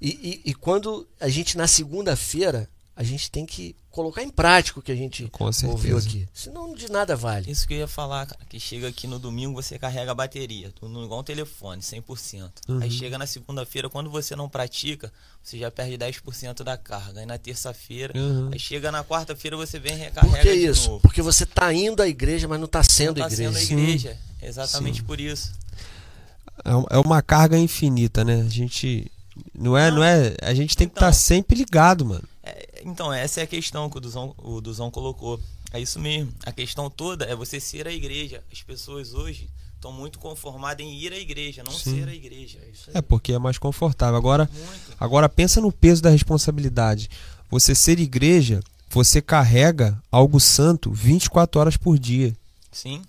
e, 0.00 0.40
e- 0.44 0.50
e 0.50 0.54
quando 0.54 1.06
a 1.20 1.28
gente 1.28 1.56
na 1.56 1.66
segunda-feira 1.66 2.68
a 2.94 3.02
gente 3.02 3.30
tem 3.30 3.46
que 3.46 3.74
colocar 3.92 4.22
em 4.22 4.30
prática 4.30 4.80
o 4.80 4.82
que 4.82 4.90
a 4.90 4.96
gente 4.96 5.28
Com 5.28 5.44
ouviu 5.44 6.00
certeza. 6.00 6.08
aqui. 6.08 6.28
Senão 6.34 6.74
de 6.74 6.90
nada 6.90 7.14
vale. 7.14 7.50
Isso 7.50 7.68
que 7.68 7.74
eu 7.74 7.78
ia 7.78 7.86
falar, 7.86 8.26
cara, 8.26 8.40
que 8.48 8.58
chega 8.58 8.88
aqui 8.88 9.06
no 9.06 9.18
domingo, 9.18 9.54
você 9.62 9.78
carrega 9.78 10.10
a 10.10 10.14
bateria, 10.14 10.72
tudo 10.74 11.04
igual 11.04 11.20
um 11.20 11.22
telefone, 11.22 11.82
100%. 11.82 12.50
Uhum. 12.68 12.78
Aí 12.82 12.90
chega 12.90 13.18
na 13.18 13.26
segunda-feira, 13.26 13.88
quando 13.90 14.10
você 14.10 14.34
não 14.34 14.48
pratica, 14.48 15.12
você 15.42 15.58
já 15.58 15.70
perde 15.70 15.96
10% 15.98 16.64
da 16.64 16.76
carga. 16.76 17.20
Aí 17.20 17.26
na 17.26 17.38
terça-feira, 17.38 18.12
Uhum. 18.18 18.50
aí 18.52 18.58
chega 18.58 18.90
na 18.90 19.04
quarta-feira, 19.04 19.56
você 19.56 19.78
vem 19.78 19.92
e 19.94 19.98
recarrega 19.98 20.36
Por 20.36 20.42
que 20.42 20.52
de 20.58 20.66
isso? 20.66 20.88
novo. 20.88 21.00
Porque 21.02 21.20
você 21.22 21.44
tá 21.46 21.72
indo 21.72 22.02
à 22.02 22.08
igreja, 22.08 22.48
mas 22.48 22.58
não 22.58 22.66
tá 22.66 22.82
sendo 22.82 23.18
Não 23.18 23.28
tá 23.28 23.32
igreja. 23.32 23.52
sendo 23.52 23.78
a 23.78 23.82
igreja. 23.82 24.16
Exatamente 24.40 25.02
por 25.04 25.20
isso. 25.20 25.52
É 26.64 26.96
é 26.96 26.98
uma 26.98 27.20
carga 27.22 27.58
infinita, 27.58 28.24
né? 28.24 28.40
A 28.40 28.48
gente. 28.48 29.10
Não 29.54 29.76
é, 29.76 29.90
não 29.90 30.02
é. 30.04 30.34
A 30.42 30.52
gente 30.54 30.76
tem 30.76 30.88
que 30.88 30.94
estar 30.94 31.08
Então. 31.08 31.18
sempre 31.18 31.56
ligado, 31.56 32.04
mano. 32.04 32.24
Então, 32.84 33.12
essa 33.12 33.40
é 33.40 33.44
a 33.44 33.46
questão 33.46 33.88
que 33.88 33.98
o 33.98 34.00
Duzão, 34.00 34.34
o 34.38 34.60
Duzão 34.60 34.90
colocou. 34.90 35.40
É 35.72 35.80
isso 35.80 35.98
mesmo. 35.98 36.32
A 36.44 36.52
questão 36.52 36.90
toda 36.90 37.24
é 37.24 37.34
você 37.34 37.58
ser 37.58 37.86
a 37.86 37.92
igreja. 37.92 38.42
As 38.52 38.62
pessoas 38.62 39.14
hoje 39.14 39.48
estão 39.74 39.92
muito 39.92 40.18
conformadas 40.18 40.84
em 40.86 40.94
ir 40.94 41.12
à 41.12 41.18
igreja, 41.18 41.62
não 41.64 41.72
Sim. 41.72 41.96
ser 41.96 42.08
a 42.08 42.14
igreja. 42.14 42.58
É 42.62 42.70
isso 42.70 42.90
aí. 42.90 42.96
É 42.98 43.02
porque 43.02 43.32
é 43.32 43.38
mais 43.38 43.58
confortável. 43.58 44.16
Agora, 44.16 44.48
Muito. 44.52 44.96
agora 44.98 45.28
pensa 45.28 45.60
no 45.60 45.72
peso 45.72 46.02
da 46.02 46.10
responsabilidade. 46.10 47.08
Você 47.50 47.74
ser 47.74 47.98
igreja, 47.98 48.60
você 48.88 49.20
carrega 49.20 50.00
algo 50.10 50.38
santo 50.38 50.92
24 50.92 51.60
horas 51.60 51.76
por 51.76 51.98
dia. 51.98 52.36
Sim. 52.70 53.02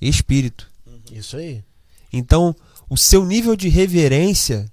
Espírito. 0.00 0.70
Isso 1.10 1.36
aí. 1.36 1.64
Então, 2.12 2.54
o 2.88 2.96
seu 2.96 3.24
nível 3.24 3.56
de 3.56 3.68
reverência 3.68 4.70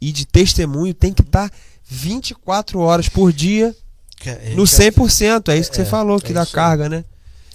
e 0.00 0.12
de 0.12 0.24
testemunho 0.24 0.94
tem 0.94 1.12
que 1.12 1.22
estar 1.22 1.52
24 1.88 2.78
horas 2.80 3.08
por 3.08 3.32
dia 3.32 3.74
é- 4.24 4.50
no 4.54 4.64
que- 4.64 4.70
100%. 4.70 5.50
É 5.50 5.56
isso 5.56 5.70
que 5.70 5.80
É, 5.80 5.84
você 5.84 5.90
falou, 5.90 6.18
é 6.18 6.20
que 6.20 6.32
dá 6.32 6.42
isso 6.42 6.50
aí. 6.50 6.54
carga, 6.54 6.88
né? 6.88 7.04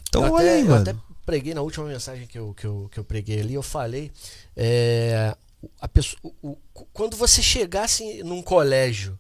Então, 0.10 0.26
eu 0.26 0.34
olha 0.34 0.46
até, 0.50 0.56
aí, 0.56 0.62
eu 0.62 0.68
mano. 0.68 0.82
até 0.82 0.96
preguei 1.26 1.54
na 1.54 1.62
última 1.62 1.86
mensagem 1.86 2.26
que 2.28 2.38
eu, 2.38 2.54
que 2.54 2.66
eu, 2.66 2.90
que 2.92 3.00
eu 3.00 3.04
preguei 3.04 3.40
ali, 3.40 3.54
eu 3.54 3.64
falei. 3.64 4.12
é, 4.56 5.36
a 5.82 5.88
pessoa, 5.88 6.20
o- 6.44 6.50
o- 6.76 6.86
quando 6.94 7.16
você 7.18 7.42
chegasse 7.42 8.22
num 8.24 8.42
colégio 8.42 9.18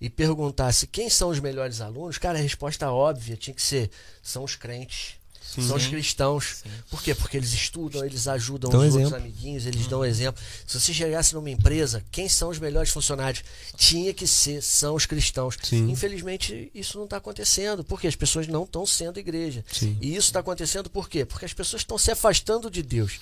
e 0.00 0.10
perguntasse 0.10 0.86
quem 0.86 1.08
são 1.08 1.30
os 1.30 1.40
melhores 1.40 1.80
alunos, 1.80 2.18
cara, 2.18 2.38
a 2.38 2.42
resposta 2.42 2.90
óbvia 2.92 3.36
tinha 3.36 3.54
que 3.54 3.62
ser: 3.62 3.90
são 4.22 4.44
os 4.44 4.54
crentes. 4.56 5.17
Sim. 5.48 5.66
São 5.66 5.76
os 5.76 5.86
cristãos. 5.86 6.58
Sim. 6.62 6.70
Por 6.90 7.02
quê? 7.02 7.14
Porque 7.14 7.36
eles 7.38 7.52
estudam, 7.52 8.04
eles 8.04 8.28
ajudam 8.28 8.70
Dão 8.70 8.80
os 8.80 8.86
exemplo. 8.88 9.04
outros 9.06 9.22
amiguinhos, 9.22 9.64
eles 9.64 9.86
dão 9.86 10.04
exemplo. 10.04 10.42
Se 10.66 10.78
você 10.78 10.92
chegasse 10.92 11.34
numa 11.34 11.48
empresa, 11.48 12.04
quem 12.10 12.28
são 12.28 12.50
os 12.50 12.58
melhores 12.58 12.90
funcionários? 12.90 13.42
Tinha 13.76 14.12
que 14.12 14.26
ser, 14.26 14.62
são 14.62 14.94
os 14.94 15.06
cristãos. 15.06 15.56
Sim. 15.62 15.90
Infelizmente, 15.90 16.70
isso 16.74 16.98
não 16.98 17.04
está 17.04 17.16
acontecendo, 17.16 17.82
porque 17.82 18.06
as 18.06 18.14
pessoas 18.14 18.46
não 18.46 18.64
estão 18.64 18.84
sendo 18.84 19.18
igreja. 19.18 19.64
Sim. 19.72 19.96
E 20.02 20.14
isso 20.14 20.28
está 20.28 20.40
acontecendo 20.40 20.90
por 20.90 21.08
quê? 21.08 21.24
Porque 21.24 21.46
as 21.46 21.54
pessoas 21.54 21.80
estão 21.80 21.96
se 21.96 22.10
afastando 22.10 22.70
de 22.70 22.82
Deus. 22.82 23.18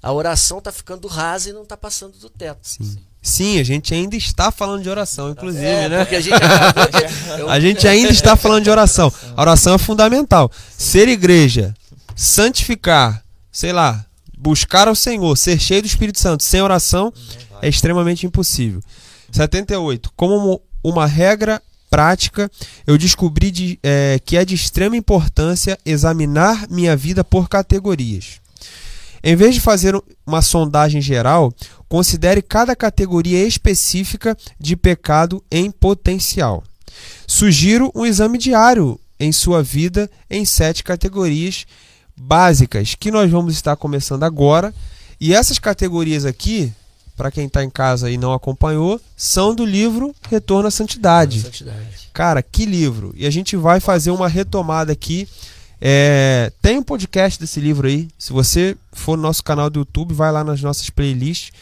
A 0.00 0.12
oração 0.12 0.58
está 0.58 0.70
ficando 0.70 1.08
rasa 1.08 1.50
e 1.50 1.52
não 1.52 1.64
está 1.64 1.76
passando 1.76 2.16
do 2.18 2.30
teto. 2.30 2.60
Sim. 2.62 2.96
Sim, 3.26 3.58
a 3.58 3.64
gente 3.64 3.92
ainda 3.92 4.14
está 4.16 4.52
falando 4.52 4.82
de 4.84 4.88
oração, 4.88 5.30
inclusive, 5.30 5.64
É, 5.64 5.88
né? 5.88 6.02
a 6.02 6.20
gente 6.20 6.38
de- 6.38 7.40
eu- 7.40 7.50
A 7.50 7.58
gente 7.58 7.88
ainda 7.88 8.10
está 8.12 8.36
falando 8.36 8.62
de 8.62 8.70
oração. 8.70 9.12
A 9.36 9.40
oração 9.40 9.74
é 9.74 9.78
fundamental. 9.78 10.48
Ser 10.78 11.08
igreja, 11.08 11.74
santificar, 12.14 13.22
sei 13.50 13.72
lá, 13.72 14.04
buscar 14.38 14.86
ao 14.88 14.94
Senhor, 14.94 15.36
ser 15.36 15.58
cheio 15.58 15.82
do 15.82 15.86
Espírito 15.86 16.20
Santo 16.20 16.44
sem 16.44 16.60
oração 16.62 17.12
é 17.60 17.68
extremamente 17.68 18.26
impossível. 18.26 18.80
78. 19.32 20.10
Como 20.16 20.38
mo- 20.38 20.60
uma 20.84 21.06
regra 21.06 21.60
prática, 21.90 22.50
eu 22.86 22.96
descobri 22.96 23.50
de- 23.50 23.78
é, 23.82 24.20
que 24.24 24.36
é 24.36 24.44
de 24.44 24.54
extrema 24.54 24.96
importância 24.96 25.76
examinar 25.84 26.66
minha 26.70 26.96
vida 26.96 27.24
por 27.24 27.48
categorias. 27.48 28.40
Em 29.22 29.34
vez 29.34 29.54
de 29.54 29.60
fazer 29.60 30.00
uma 30.24 30.42
sondagem 30.42 31.00
geral, 31.00 31.52
considere 31.88 32.42
cada 32.42 32.74
categoria 32.74 33.46
específica 33.46 34.36
de 34.58 34.76
pecado 34.76 35.42
em 35.50 35.70
potencial. 35.70 36.62
Sugiro 37.26 37.90
um 37.94 38.06
exame 38.06 38.38
diário 38.38 38.98
em 39.18 39.32
sua 39.32 39.62
vida 39.62 40.10
em 40.30 40.44
sete 40.44 40.84
categorias, 40.84 41.66
básicas 42.16 42.94
que 42.94 43.10
nós 43.10 43.30
vamos 43.30 43.54
estar 43.54 43.76
começando 43.76 44.22
agora. 44.22 44.74
E 45.20 45.34
essas 45.34 45.58
categorias 45.58 46.24
aqui, 46.24 46.72
para 47.16 47.30
quem 47.30 47.46
está 47.46 47.64
em 47.64 47.70
casa 47.70 48.10
e 48.10 48.18
não 48.18 48.32
acompanhou, 48.32 49.00
são 49.16 49.54
do 49.54 49.64
livro 49.64 50.14
Retorno 50.28 50.68
à 50.68 50.70
Santidade. 50.70 51.42
Santidade. 51.42 52.10
Cara, 52.12 52.42
que 52.42 52.66
livro! 52.66 53.14
E 53.16 53.26
a 53.26 53.30
gente 53.30 53.56
vai 53.56 53.80
fazer 53.80 54.10
uma 54.10 54.28
retomada 54.28 54.92
aqui. 54.92 55.28
É, 55.80 56.52
tem 56.62 56.78
um 56.78 56.82
podcast 56.82 57.38
desse 57.38 57.60
livro 57.60 57.86
aí. 57.86 58.08
Se 58.18 58.32
você 58.32 58.76
for 58.92 59.16
no 59.16 59.22
nosso 59.22 59.42
canal 59.42 59.68
do 59.68 59.80
YouTube, 59.80 60.14
vai 60.14 60.32
lá 60.32 60.44
nas 60.44 60.60
nossas 60.62 60.88
playlists. 60.90 61.52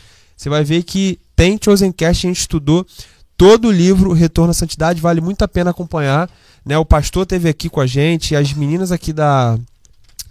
Você 0.44 0.50
vai 0.50 0.62
ver 0.62 0.82
que 0.82 1.18
tem 1.34 1.58
Chosencast, 1.58 2.26
a 2.26 2.28
gente 2.28 2.40
estudou 2.40 2.86
todo 3.34 3.68
o 3.68 3.72
livro 3.72 4.12
Retorno 4.12 4.50
à 4.50 4.54
Santidade, 4.54 5.00
vale 5.00 5.18
muito 5.22 5.40
a 5.40 5.48
pena 5.48 5.70
acompanhar. 5.70 6.28
Né? 6.62 6.76
O 6.76 6.84
pastor 6.84 7.24
teve 7.24 7.48
aqui 7.48 7.70
com 7.70 7.80
a 7.80 7.86
gente, 7.86 8.36
as 8.36 8.52
meninas 8.52 8.92
aqui 8.92 9.10
da, 9.10 9.58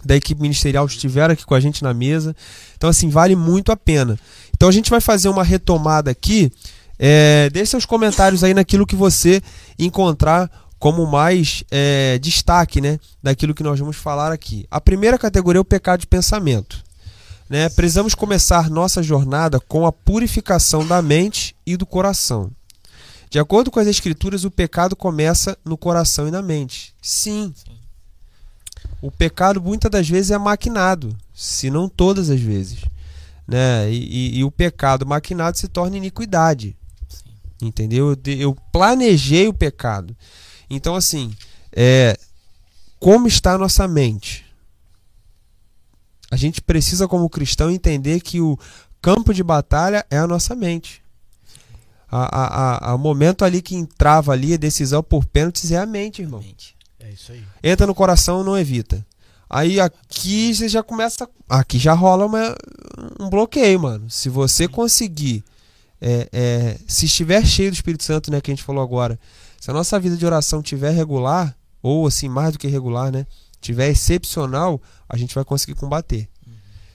da 0.04 0.14
equipe 0.14 0.40
ministerial 0.40 0.86
estiveram 0.86 1.32
aqui 1.34 1.44
com 1.44 1.52
a 1.52 1.58
gente 1.58 1.82
na 1.82 1.92
mesa. 1.92 2.32
Então, 2.76 2.88
assim, 2.88 3.08
vale 3.08 3.34
muito 3.34 3.72
a 3.72 3.76
pena. 3.76 4.16
Então, 4.54 4.68
a 4.68 4.72
gente 4.72 4.88
vai 4.88 5.00
fazer 5.00 5.28
uma 5.28 5.42
retomada 5.42 6.12
aqui. 6.12 6.52
É, 6.96 7.50
deixe 7.52 7.72
seus 7.72 7.84
comentários 7.84 8.44
aí 8.44 8.54
naquilo 8.54 8.86
que 8.86 8.94
você 8.94 9.42
encontrar 9.76 10.48
como 10.78 11.04
mais 11.08 11.64
é, 11.72 12.20
destaque 12.20 12.80
né, 12.80 13.00
daquilo 13.20 13.52
que 13.52 13.64
nós 13.64 13.80
vamos 13.80 13.96
falar 13.96 14.30
aqui. 14.30 14.64
A 14.70 14.80
primeira 14.80 15.18
categoria 15.18 15.58
é 15.58 15.60
o 15.60 15.64
pecado 15.64 16.02
de 16.02 16.06
pensamento. 16.06 16.84
Né? 17.48 17.68
Precisamos 17.68 18.14
começar 18.14 18.70
nossa 18.70 19.02
jornada 19.02 19.60
com 19.60 19.86
a 19.86 19.92
purificação 19.92 20.86
da 20.86 21.02
mente 21.02 21.54
e 21.66 21.76
do 21.76 21.84
coração. 21.84 22.50
De 23.28 23.38
acordo 23.38 23.70
com 23.70 23.80
as 23.80 23.88
Escrituras, 23.88 24.44
o 24.44 24.50
pecado 24.50 24.94
começa 24.94 25.58
no 25.64 25.76
coração 25.76 26.28
e 26.28 26.30
na 26.30 26.40
mente. 26.40 26.94
Sim. 27.02 27.52
Sim. 27.56 27.78
O 29.02 29.10
pecado 29.10 29.60
muitas 29.60 29.90
das 29.90 30.08
vezes 30.08 30.30
é 30.30 30.38
maquinado, 30.38 31.16
se 31.34 31.68
não 31.68 31.88
todas 31.88 32.30
as 32.30 32.40
vezes. 32.40 32.78
Né? 33.46 33.90
E, 33.90 34.36
e, 34.36 34.38
e 34.38 34.44
o 34.44 34.50
pecado 34.50 35.04
maquinado 35.04 35.58
se 35.58 35.68
torna 35.68 35.96
iniquidade. 35.96 36.76
Sim. 37.08 37.66
Entendeu? 37.66 38.12
Eu, 38.12 38.32
eu 38.32 38.56
planejei 38.72 39.48
o 39.48 39.52
pecado. 39.52 40.16
Então, 40.70 40.94
assim, 40.94 41.34
é, 41.72 42.16
como 42.98 43.28
está 43.28 43.54
a 43.54 43.58
nossa 43.58 43.86
mente? 43.86 44.43
A 46.30 46.36
gente 46.36 46.60
precisa, 46.60 47.06
como 47.06 47.28
cristão, 47.28 47.70
entender 47.70 48.20
que 48.20 48.40
o 48.40 48.58
campo 49.00 49.32
de 49.34 49.42
batalha 49.42 50.04
é 50.10 50.18
a 50.18 50.26
nossa 50.26 50.54
mente. 50.54 51.02
A, 52.10 52.22
a, 52.24 52.46
a, 52.90 52.92
a 52.92 52.98
momento 52.98 53.44
ali 53.44 53.60
que 53.60 53.74
entrava 53.74 54.32
ali 54.32 54.54
a 54.54 54.56
decisão 54.56 55.02
por 55.02 55.24
pênaltis 55.26 55.70
é 55.72 55.76
a 55.78 55.86
mente, 55.86 56.22
irmão. 56.22 56.40
É 57.00 57.10
isso 57.10 57.32
aí. 57.32 57.42
Entra 57.62 57.86
no 57.86 57.94
coração, 57.94 58.42
não 58.44 58.56
evita. 58.56 59.04
Aí 59.50 59.78
aqui 59.80 60.54
você 60.54 60.68
já 60.68 60.82
começa. 60.82 61.28
Aqui 61.48 61.78
já 61.78 61.92
rola 61.92 62.24
uma- 62.26 62.54
um 63.20 63.28
bloqueio, 63.28 63.80
mano. 63.80 64.08
Se 64.10 64.28
você 64.28 64.66
conseguir. 64.68 65.44
é, 66.06 66.28
é, 66.32 66.78
se 66.86 67.06
estiver 67.06 67.44
cheio 67.46 67.70
do 67.70 67.74
Espírito 67.74 68.04
Santo, 68.04 68.30
né, 68.30 68.38
que 68.40 68.50
a 68.50 68.54
gente 68.54 68.64
falou 68.64 68.82
agora. 68.82 69.18
Se 69.58 69.70
a 69.70 69.74
nossa 69.74 69.98
vida 69.98 70.16
de 70.18 70.26
oração 70.26 70.60
tiver 70.62 70.90
regular, 70.90 71.56
ou 71.82 72.06
assim, 72.06 72.28
mais 72.28 72.52
do 72.52 72.58
que 72.58 72.68
regular, 72.68 73.10
né? 73.10 73.26
Tiver 73.64 73.88
excepcional, 73.88 74.78
a 75.08 75.16
gente 75.16 75.34
vai 75.34 75.42
conseguir 75.42 75.74
combater. 75.74 76.28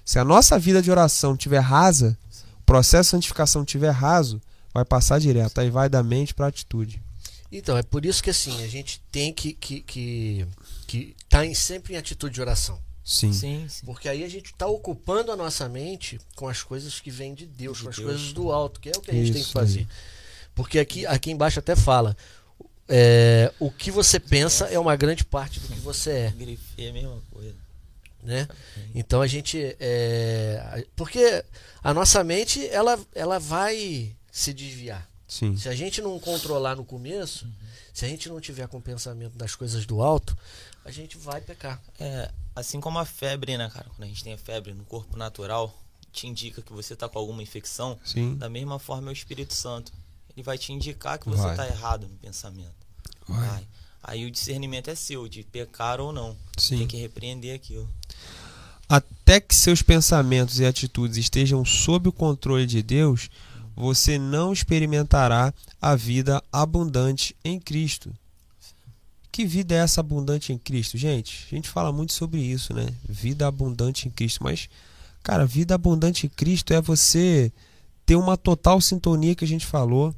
Se 0.05 0.19
a 0.19 0.23
nossa 0.23 0.59
vida 0.59 0.83
de 0.83 0.91
oração 0.91 1.35
tiver 1.35 1.61
rasa, 1.61 2.15
o 2.59 2.63
processo 2.63 3.07
de 3.07 3.11
santificação 3.11 3.65
tiver 3.65 3.89
raso, 3.89 4.39
vai 4.71 4.85
passar 4.85 5.19
direto. 5.19 5.59
Aí 5.59 5.71
vai 5.71 5.89
da 5.89 6.03
mente 6.03 6.31
para 6.31 6.45
atitude. 6.45 7.01
Então, 7.51 7.75
é 7.75 7.81
por 7.81 8.05
isso 8.05 8.21
que 8.21 8.29
assim, 8.29 8.63
a 8.63 8.67
gente 8.67 9.01
tem 9.11 9.33
que 9.33 9.53
que, 9.53 9.81
que, 9.81 10.45
que 10.85 11.15
tá 11.27 11.43
em, 11.43 11.55
sempre 11.55 11.95
em 11.95 11.97
atitude 11.97 12.35
de 12.35 12.41
oração. 12.41 12.79
Sim. 13.03 13.33
Sim, 13.33 13.65
sim. 13.67 13.83
Porque 13.87 14.07
aí 14.07 14.23
a 14.23 14.29
gente 14.29 14.51
está 14.51 14.67
ocupando 14.67 15.31
a 15.31 15.35
nossa 15.35 15.67
mente 15.67 16.21
com 16.35 16.47
as 16.47 16.61
coisas 16.61 16.99
que 16.99 17.09
vêm 17.09 17.33
de 17.33 17.47
Deus, 17.47 17.77
De 17.79 17.83
com 17.85 17.89
as 17.89 17.95
Deus. 17.95 18.07
coisas 18.07 18.31
do 18.33 18.51
alto, 18.51 18.79
que 18.79 18.89
é 18.89 18.91
o 18.95 19.01
que 19.01 19.09
a 19.09 19.13
gente 19.15 19.31
tem 19.31 19.41
que 19.41 19.47
Isso 19.47 19.51
fazer. 19.51 19.87
Porque 20.53 20.77
aqui, 20.77 21.03
aqui 21.07 21.31
embaixo 21.31 21.57
até 21.57 21.75
fala: 21.75 22.15
é, 22.89 23.53
o 23.59 23.69
que 23.69 23.91
você 23.91 24.19
pensa 24.19 24.65
é 24.65 24.79
uma 24.79 24.95
grande 24.95 25.23
parte 25.23 25.59
do 25.59 25.67
que 25.67 25.79
você 25.79 26.11
é. 26.11 26.31
Grifei 26.31 26.89
a 26.89 26.93
mesma 26.93 27.21
coisa. 27.31 27.55
Né? 28.21 28.47
Então 28.93 29.21
a 29.21 29.27
gente. 29.27 29.75
É, 29.79 30.85
porque 30.95 31.45
a 31.83 31.93
nossa 31.93 32.23
mente 32.23 32.67
ela, 32.67 32.99
ela 33.15 33.39
vai 33.39 34.13
se 34.31 34.53
desviar. 34.53 35.07
Sim. 35.27 35.55
Se 35.55 35.69
a 35.69 35.75
gente 35.75 36.01
não 36.01 36.19
controlar 36.19 36.75
no 36.75 36.83
começo, 36.83 37.47
se 37.93 38.03
a 38.03 38.07
gente 38.09 38.27
não 38.27 38.41
tiver 38.41 38.67
com 38.67 38.77
o 38.77 38.81
pensamento 38.81 39.37
das 39.37 39.55
coisas 39.55 39.85
do 39.85 40.01
alto, 40.01 40.35
a 40.83 40.89
gente 40.89 41.17
vai 41.17 41.39
pecar. 41.39 41.79
É, 41.99 42.31
assim 42.55 42.81
como 42.81 42.97
a 42.97 43.05
febre, 43.05 43.55
né, 43.57 43.69
cara? 43.71 43.85
Quando 43.89 44.03
a 44.03 44.07
gente 44.07 44.23
tem 44.23 44.33
a 44.33 44.37
febre 44.37 44.73
no 44.73 44.83
corpo 44.85 45.15
natural, 45.15 45.73
te 46.11 46.27
indica 46.27 46.61
que 46.61 46.73
você 46.73 46.95
tá 46.95 47.07
com 47.07 47.19
alguma 47.19 47.43
infecção. 47.43 47.99
Sim. 48.03 48.35
Da 48.35 48.49
mesma 48.49 48.79
forma 48.79 49.09
é 49.09 49.11
o 49.11 49.13
Espírito 49.13 49.53
Santo. 49.53 49.93
Ele 50.35 50.43
vai 50.43 50.57
te 50.57 50.73
indicar 50.73 51.19
que 51.19 51.29
você 51.29 51.43
Vai. 51.43 51.55
tá 51.55 51.67
errado 51.67 52.07
no 52.07 52.17
pensamento. 52.17 52.78
Vai. 53.29 53.67
Aí 54.03 54.25
o 54.25 54.31
discernimento 54.31 54.89
é 54.89 54.95
seu, 54.95 55.27
de 55.27 55.43
pecar 55.43 55.99
ou 55.99 56.11
não. 56.11 56.35
Sim. 56.57 56.79
Tem 56.79 56.87
que 56.87 56.97
repreender 56.97 57.55
aquilo. 57.55 57.87
Até 58.87 59.39
que 59.39 59.53
seus 59.53 59.81
pensamentos 59.81 60.59
e 60.59 60.65
atitudes 60.65 61.17
estejam 61.17 61.63
sob 61.63 62.09
o 62.09 62.11
controle 62.11 62.65
de 62.65 62.81
Deus, 62.81 63.29
você 63.75 64.17
não 64.17 64.51
experimentará 64.51 65.53
a 65.79 65.95
vida 65.95 66.43
abundante 66.51 67.35
em 67.45 67.59
Cristo. 67.59 68.11
Que 69.31 69.45
vida 69.45 69.75
é 69.75 69.77
essa 69.77 70.01
abundante 70.01 70.51
em 70.51 70.57
Cristo? 70.57 70.97
Gente, 70.97 71.47
a 71.51 71.55
gente 71.55 71.69
fala 71.69 71.91
muito 71.91 72.11
sobre 72.13 72.41
isso, 72.41 72.73
né? 72.73 72.87
Vida 73.07 73.47
abundante 73.47 74.07
em 74.07 74.11
Cristo. 74.11 74.43
Mas, 74.43 74.67
cara, 75.21 75.45
vida 75.45 75.75
abundante 75.75 76.25
em 76.25 76.29
Cristo 76.29 76.73
é 76.73 76.81
você 76.81 77.51
ter 78.05 78.15
uma 78.15 78.35
total 78.35 78.81
sintonia 78.81 79.35
que 79.35 79.45
a 79.45 79.47
gente 79.47 79.67
falou. 79.67 80.15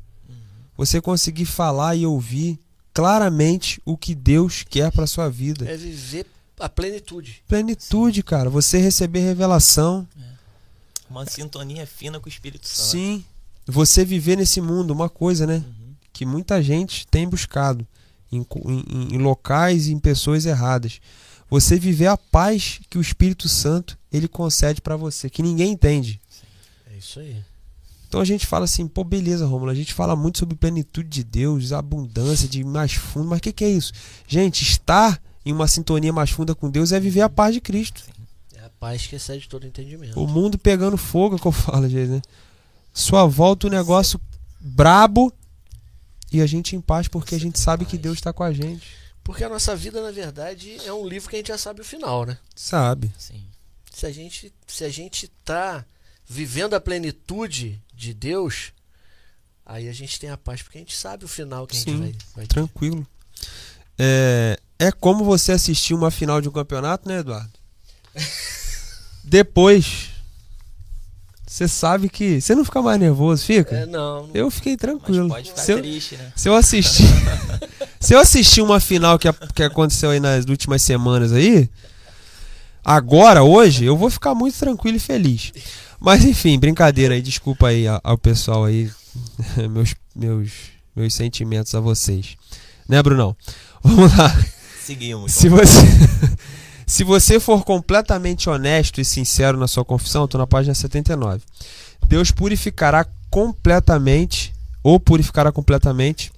Você 0.78 1.02
conseguir 1.02 1.46
falar 1.46 1.96
e 1.96 2.06
ouvir 2.06 2.58
claramente 2.94 3.82
o 3.86 3.98
que 3.98 4.14
Deus 4.16 4.64
quer 4.68 4.92
para 4.92 5.08
sua 5.08 5.30
vida. 5.30 5.70
É 5.70 5.76
viver 5.78 6.26
a 6.60 6.70
plenitude. 6.70 7.42
Plenitude, 7.48 8.22
cara. 8.24 8.50
Você 8.50 8.78
receber 8.78 9.20
revelação. 9.22 10.08
Uma 11.10 11.26
sintonia 11.26 11.86
fina 11.86 12.20
com 12.20 12.28
o 12.28 12.30
Espírito 12.30 12.68
Santo. 12.68 12.90
Sim. 12.92 13.26
Você 13.68 14.06
viver 14.06 14.38
nesse 14.38 14.62
mundo, 14.62 14.92
uma 14.92 15.10
coisa, 15.10 15.46
né? 15.46 15.56
Uhum. 15.56 15.94
Que 16.14 16.26
muita 16.26 16.62
gente 16.64 17.06
tem 17.08 17.28
buscado 17.28 17.86
em, 18.32 18.40
em- 18.66 18.86
em- 18.90 19.16
em 19.16 19.18
locais 19.18 19.88
e 19.88 19.92
em 19.94 20.00
pessoas 20.00 20.46
erradas. 20.46 21.00
Você 21.50 21.78
viver 21.78 22.08
a 22.08 22.18
paz 22.18 22.80
que 22.90 22.98
o 22.98 23.02
Espírito 23.02 23.50
Santo 23.50 23.98
ele 24.12 24.28
concede 24.28 24.80
para 24.82 24.96
você, 24.96 25.30
que 25.30 25.44
ninguém 25.44 25.72
entende. 25.74 26.20
É 26.94 26.98
isso 26.98 27.20
aí. 27.20 27.36
Então 28.12 28.20
a 28.20 28.26
gente 28.26 28.46
fala 28.46 28.66
assim, 28.66 28.90
pô, 28.90 29.06
beleza, 29.06 29.46
Romulo, 29.46 29.72
a 29.72 29.74
gente 29.74 29.94
fala 29.94 30.18
muito 30.18 30.40
sobre 30.40 30.54
plenitude 30.54 31.08
de 31.08 31.24
Deus, 31.24 31.72
abundância 31.72 32.46
de 32.46 32.62
mais 32.62 32.92
fundo, 32.92 33.30
mas 33.30 33.40
o 33.40 33.42
que, 33.42 33.54
que 33.54 33.64
é 33.64 33.70
isso? 33.70 33.94
Gente, 34.28 34.64
estar 34.64 35.18
em 35.46 35.54
uma 35.54 35.66
sintonia 35.66 36.12
mais 36.12 36.30
funda 36.30 36.54
com 36.54 36.70
Deus 36.70 36.92
é 36.92 37.00
viver 37.00 37.22
a 37.22 37.30
paz 37.30 37.54
de 37.54 37.62
Cristo. 37.62 38.04
É 38.54 38.66
a 38.66 38.70
paz 38.70 39.08
que 39.08 39.16
excede 39.16 39.48
todo 39.48 39.66
entendimento. 39.66 40.22
O 40.22 40.28
mundo 40.28 40.58
pegando 40.58 40.98
fogo, 40.98 41.38
é 41.38 41.40
que 41.40 41.48
eu 41.48 41.54
falo, 41.54 41.86
às 41.86 41.92
vezes, 41.94 42.16
né? 42.16 42.22
Sua 42.94 43.26
volta 43.26 43.68
o 43.68 43.70
negócio 43.70 44.20
brabo 44.60 45.32
e 46.34 46.42
a 46.42 46.46
gente 46.46 46.76
em 46.76 46.82
paz 46.82 47.08
porque 47.08 47.36
a 47.36 47.40
gente 47.40 47.62
sabe 47.62 47.86
que. 47.86 47.98
Deus 47.98 48.18
está 48.18 48.34
com 48.34 48.44
a 48.44 48.52
gente. 48.52 48.90
Porque 49.24 49.46
a 49.46 49.48
nossa 49.48 49.74
vida, 49.74 50.04
na 50.04 50.12
verdade, 50.12 50.76
é 50.86 50.92
um 50.92 51.08
livro 51.08 51.30
que 51.30 51.38
a 51.38 51.40
gente 51.40 51.48
já 51.48 51.58
sabe 51.58 51.80
o 51.80 51.86
final, 51.86 52.26
né? 52.26 52.38
Sabe? 52.54 53.10
Sim. 53.18 53.42
Se 53.90 54.06
a 54.06 54.12
gente, 54.12 54.54
se 54.68 54.84
a 54.84 54.90
gente 54.90 55.30
tá 55.46 55.86
vivendo 56.28 56.74
a 56.74 56.82
plenitude 56.82 57.82
de 58.02 58.14
Deus, 58.14 58.72
aí 59.66 59.88
a 59.88 59.94
gente 59.94 60.20
tem 60.20 60.30
a 60.30 60.38
paz, 60.38 60.62
porque 60.62 60.78
a 60.78 60.82
gente 60.82 60.96
sabe 60.96 61.24
o 61.24 61.28
final 61.28 61.68
que 61.68 61.76
a 61.76 61.80
gente 61.80 61.92
Sim, 61.92 61.98
vai, 62.00 62.16
vai 62.36 62.46
ter. 62.48 62.54
Tranquilo. 62.56 63.06
É, 63.98 64.60
é 64.80 64.92
como 64.92 65.24
você 65.24 65.52
assistir 65.52 65.94
uma 65.94 66.10
final 66.10 66.42
de 66.42 66.50
um 66.50 66.52
campeonato, 66.52 67.08
né, 67.08 67.20
Eduardo? 67.20 67.52
Depois, 69.24 70.10
você 71.46 71.68
sabe 71.68 72.10
que. 72.10 72.42
Você 72.42 72.56
não 72.56 72.66
fica 72.66 72.82
mais 72.82 73.00
nervoso, 73.00 73.46
fica? 73.46 73.76
É, 73.76 73.86
não. 73.86 74.28
não- 74.28 74.34
Eu 74.36 74.50
fiquei 74.50 74.74
Mas 74.74 74.82
tranquilo. 74.82 75.28
pode 75.30 75.50
ficar 75.50 75.62
Se 75.62 75.72
eu, 75.74 75.78
triste, 75.80 76.18
né? 76.18 76.34
se 76.36 76.50
eu 76.50 76.56
assistir. 76.56 77.04
se 78.00 78.14
eu 78.16 78.20
assistir 78.20 78.62
uma 78.62 78.80
final 78.80 79.20
que, 79.20 79.32
que 79.54 79.62
aconteceu 79.64 80.10
aí 80.10 80.20
nas 80.20 80.46
últimas 80.46 80.82
semanas 80.82 81.32
aí. 81.32 81.70
Agora, 82.84 83.44
hoje, 83.44 83.86
eu 83.86 83.96
vou 83.96 84.10
ficar 84.10 84.34
muito 84.34 84.58
tranquilo 84.58 84.98
e 84.98 85.00
feliz. 85.00 85.52
Mas 86.02 86.26
enfim, 86.26 86.58
brincadeira 86.58 87.14
aí, 87.14 87.22
desculpa 87.22 87.68
aí 87.68 87.86
ao 88.04 88.18
pessoal 88.18 88.66
aí. 88.66 88.90
meus, 89.70 89.94
meus, 90.16 90.52
meus 90.96 91.14
sentimentos 91.14 91.76
a 91.76 91.80
vocês. 91.80 92.36
Né, 92.90 93.02
Brunão? 93.04 93.36
Vamos 93.84 94.18
lá. 94.18 94.36
Seguimos. 94.82 95.32
Se 95.32 95.48
você, 95.48 95.80
se 96.88 97.04
você 97.04 97.40
for 97.40 97.64
completamente 97.64 98.50
honesto 98.50 99.00
e 99.00 99.06
sincero 99.06 99.58
na 99.58 99.68
sua 99.68 99.86
confissão, 99.86 100.26
estou 100.26 100.40
na 100.40 100.48
página 100.48 100.74
79. 100.74 101.42
Deus 102.08 102.32
purificará 102.32 103.06
completamente, 103.30 104.54
ou 104.84 105.00
purificará 105.00 105.52
completamente. 105.52 106.32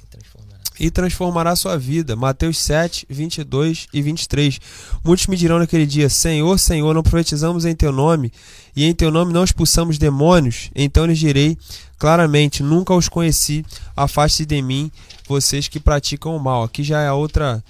E 0.79 0.89
transformará 0.91 1.55
sua 1.55 1.77
vida. 1.77 2.15
Mateus 2.15 2.57
7, 2.59 3.05
22 3.09 3.88
e 3.93 4.01
23. 4.01 4.59
Muitos 5.03 5.27
me 5.27 5.36
dirão 5.38 5.59
naquele 5.59 5.86
dia: 5.86 6.09
Senhor, 6.09 6.57
Senhor, 6.59 6.93
não 6.93 7.03
profetizamos 7.03 7.65
em 7.65 7.75
teu 7.75 7.91
nome, 7.91 8.31
e 8.75 8.86
em 8.86 8.93
teu 8.93 9.12
nome 9.12 9.31
não 9.33 9.43
expulsamos 9.43 9.97
demônios? 9.97 10.69
Então 10.75 11.05
lhes 11.05 11.19
direi 11.19 11.57
claramente: 11.97 12.63
Nunca 12.63 12.93
os 12.93 13.07
conheci, 13.09 13.65
afaste 13.95 14.45
de 14.45 14.62
mim, 14.62 14.91
vocês 15.27 15.67
que 15.67 15.79
praticam 15.79 16.36
o 16.36 16.39
mal. 16.39 16.63
Aqui 16.63 16.83
já 16.83 17.01
é 17.01 17.07
a 17.07 17.13
outra. 17.13 17.63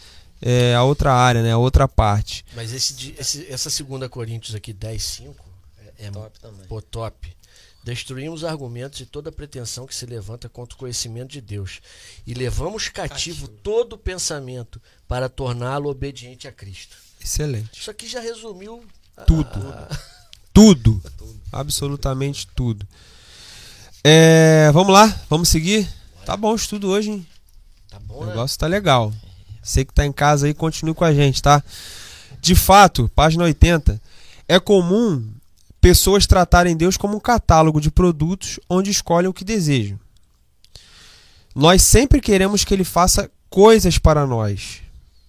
É 0.45 0.75
a 0.75 0.83
outra 0.83 1.13
área, 1.13 1.41
né? 1.41 1.53
A 1.53 1.57
outra 1.57 1.87
parte. 1.87 2.43
Mas 2.53 2.73
esse, 2.73 3.15
esse- 3.17 3.47
essa 3.49 3.69
segunda 3.69 4.09
Coríntios 4.09 4.53
aqui, 4.53 4.73
10, 4.73 5.01
5, 5.01 5.35
é, 5.97 6.07
é 6.07 6.11
Top 6.11 6.31
também. 6.41 6.67
Pô, 6.67 6.81
top. 6.81 7.29
Destruímos 7.83 8.43
argumentos 8.45 9.01
e 9.01 9.05
toda 9.05 9.31
pretensão 9.31 9.85
que 9.85 9.93
se 9.93 10.05
levanta 10.05 10.47
contra 10.47 10.75
o 10.75 10.77
conhecimento 10.79 11.31
de 11.31 11.41
Deus. 11.41 11.81
E 12.25 12.33
levamos 12.33 12.87
cativo, 12.87 13.47
todo 13.47 13.97
pensamento 13.97 14.81
para 15.07 15.27
torná-lo 15.27 15.89
obediente 15.89 16.47
a 16.47 16.51
Cristo. 16.51 16.95
Excelente. 17.19 17.79
Isso 17.79 17.91
aqui 17.91 18.07
já 18.07 18.19
resumiu 18.21 18.83
Tudo. 19.27 19.67
a- 19.73 19.99
Tudo. 20.53 21.01
Absolutamente 21.51 22.45
tudo. 22.55 22.87
É, 24.03 24.69
vamos 24.71 24.93
lá, 24.93 25.07
vamos 25.29 25.49
seguir? 25.49 25.89
Tá 26.25 26.37
bom 26.37 26.51
o 26.51 26.55
estudo 26.55 26.89
hoje, 26.89 27.09
hein? 27.09 27.27
tá 27.89 27.99
bom, 27.99 28.19
O 28.19 28.21
né? 28.25 28.27
negócio 28.31 28.57
tá 28.59 28.67
legal. 28.67 29.11
Você 29.61 29.83
que 29.83 29.93
tá 29.93 30.05
em 30.05 30.11
casa 30.11 30.45
aí, 30.45 30.53
continue 30.53 30.93
com 30.93 31.03
a 31.05 31.13
gente, 31.13 31.41
tá? 31.41 31.63
De 32.39 32.53
fato, 32.53 33.09
página 33.15 33.45
80. 33.45 33.99
É 34.47 34.59
comum 34.59 35.32
pessoas 35.83 36.25
tratarem 36.25 36.77
Deus 36.77 36.95
como 36.95 37.17
um 37.17 37.19
catálogo 37.19 37.81
de 37.81 37.91
produtos 37.91 38.57
onde 38.69 38.89
escolhem 38.89 39.29
o 39.29 39.33
que 39.33 39.43
desejam. 39.43 39.99
Nós 41.53 41.83
sempre 41.83 42.21
queremos 42.21 42.63
que 42.63 42.73
Ele 42.73 42.85
faça 42.85 43.29
coisas 43.49 43.97
para 43.97 44.25
nós, 44.25 44.81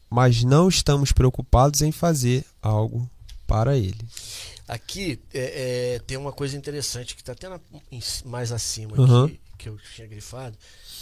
mas 0.09 0.45
não 0.45 0.69
estamos 0.69 1.11
preocupados 1.11 1.83
em 1.83 1.91
fazer 1.91 2.45
algo 2.63 3.11
para 3.49 3.77
Ele. 3.77 3.99
Aqui 4.69 5.21
é, 5.35 5.95
é, 5.97 5.99
tem 6.07 6.17
uma 6.17 6.33
coisa 6.33 6.57
interessante 6.57 7.15
que 7.17 7.21
está 7.21 7.33
até 7.33 7.49
na- 7.49 7.61
mais 8.25 8.53
acima 8.53 8.97
Uhum. 8.99 9.29
que, 9.29 9.41
que 9.59 9.69
eu 9.69 9.77
tinha 9.95 10.07
grifado. 10.07 10.57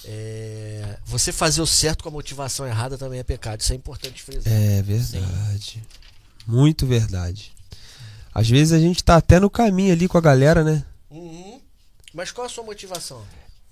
É, 0.04 0.98
você 1.04 1.30
fazer 1.30 1.60
o 1.60 1.66
certo 1.66 2.02
com 2.02 2.08
a 2.08 2.12
motivação 2.12 2.66
errada 2.66 2.96
também 2.98 3.20
é 3.20 3.22
pecado. 3.22 3.60
Isso 3.60 3.72
é 3.72 3.76
importante 3.76 4.20
frisar. 4.22 4.52
É 4.52 4.82
verdade. 4.82 5.80
Muito 6.46 6.86
verdade. 6.86 7.52
Às 8.34 8.48
vezes 8.48 8.72
a 8.72 8.78
gente 8.78 9.02
tá 9.04 9.16
até 9.16 9.38
no 9.38 9.50
caminho 9.50 9.92
ali 9.92 10.08
com 10.08 10.18
a 10.18 10.22
galera, 10.22 10.62
né? 10.64 10.84
Uhum. 11.10 11.60
Mas 12.14 12.30
qual 12.30 12.46
a 12.46 12.50
sua 12.50 12.64
motivação? 12.64 13.22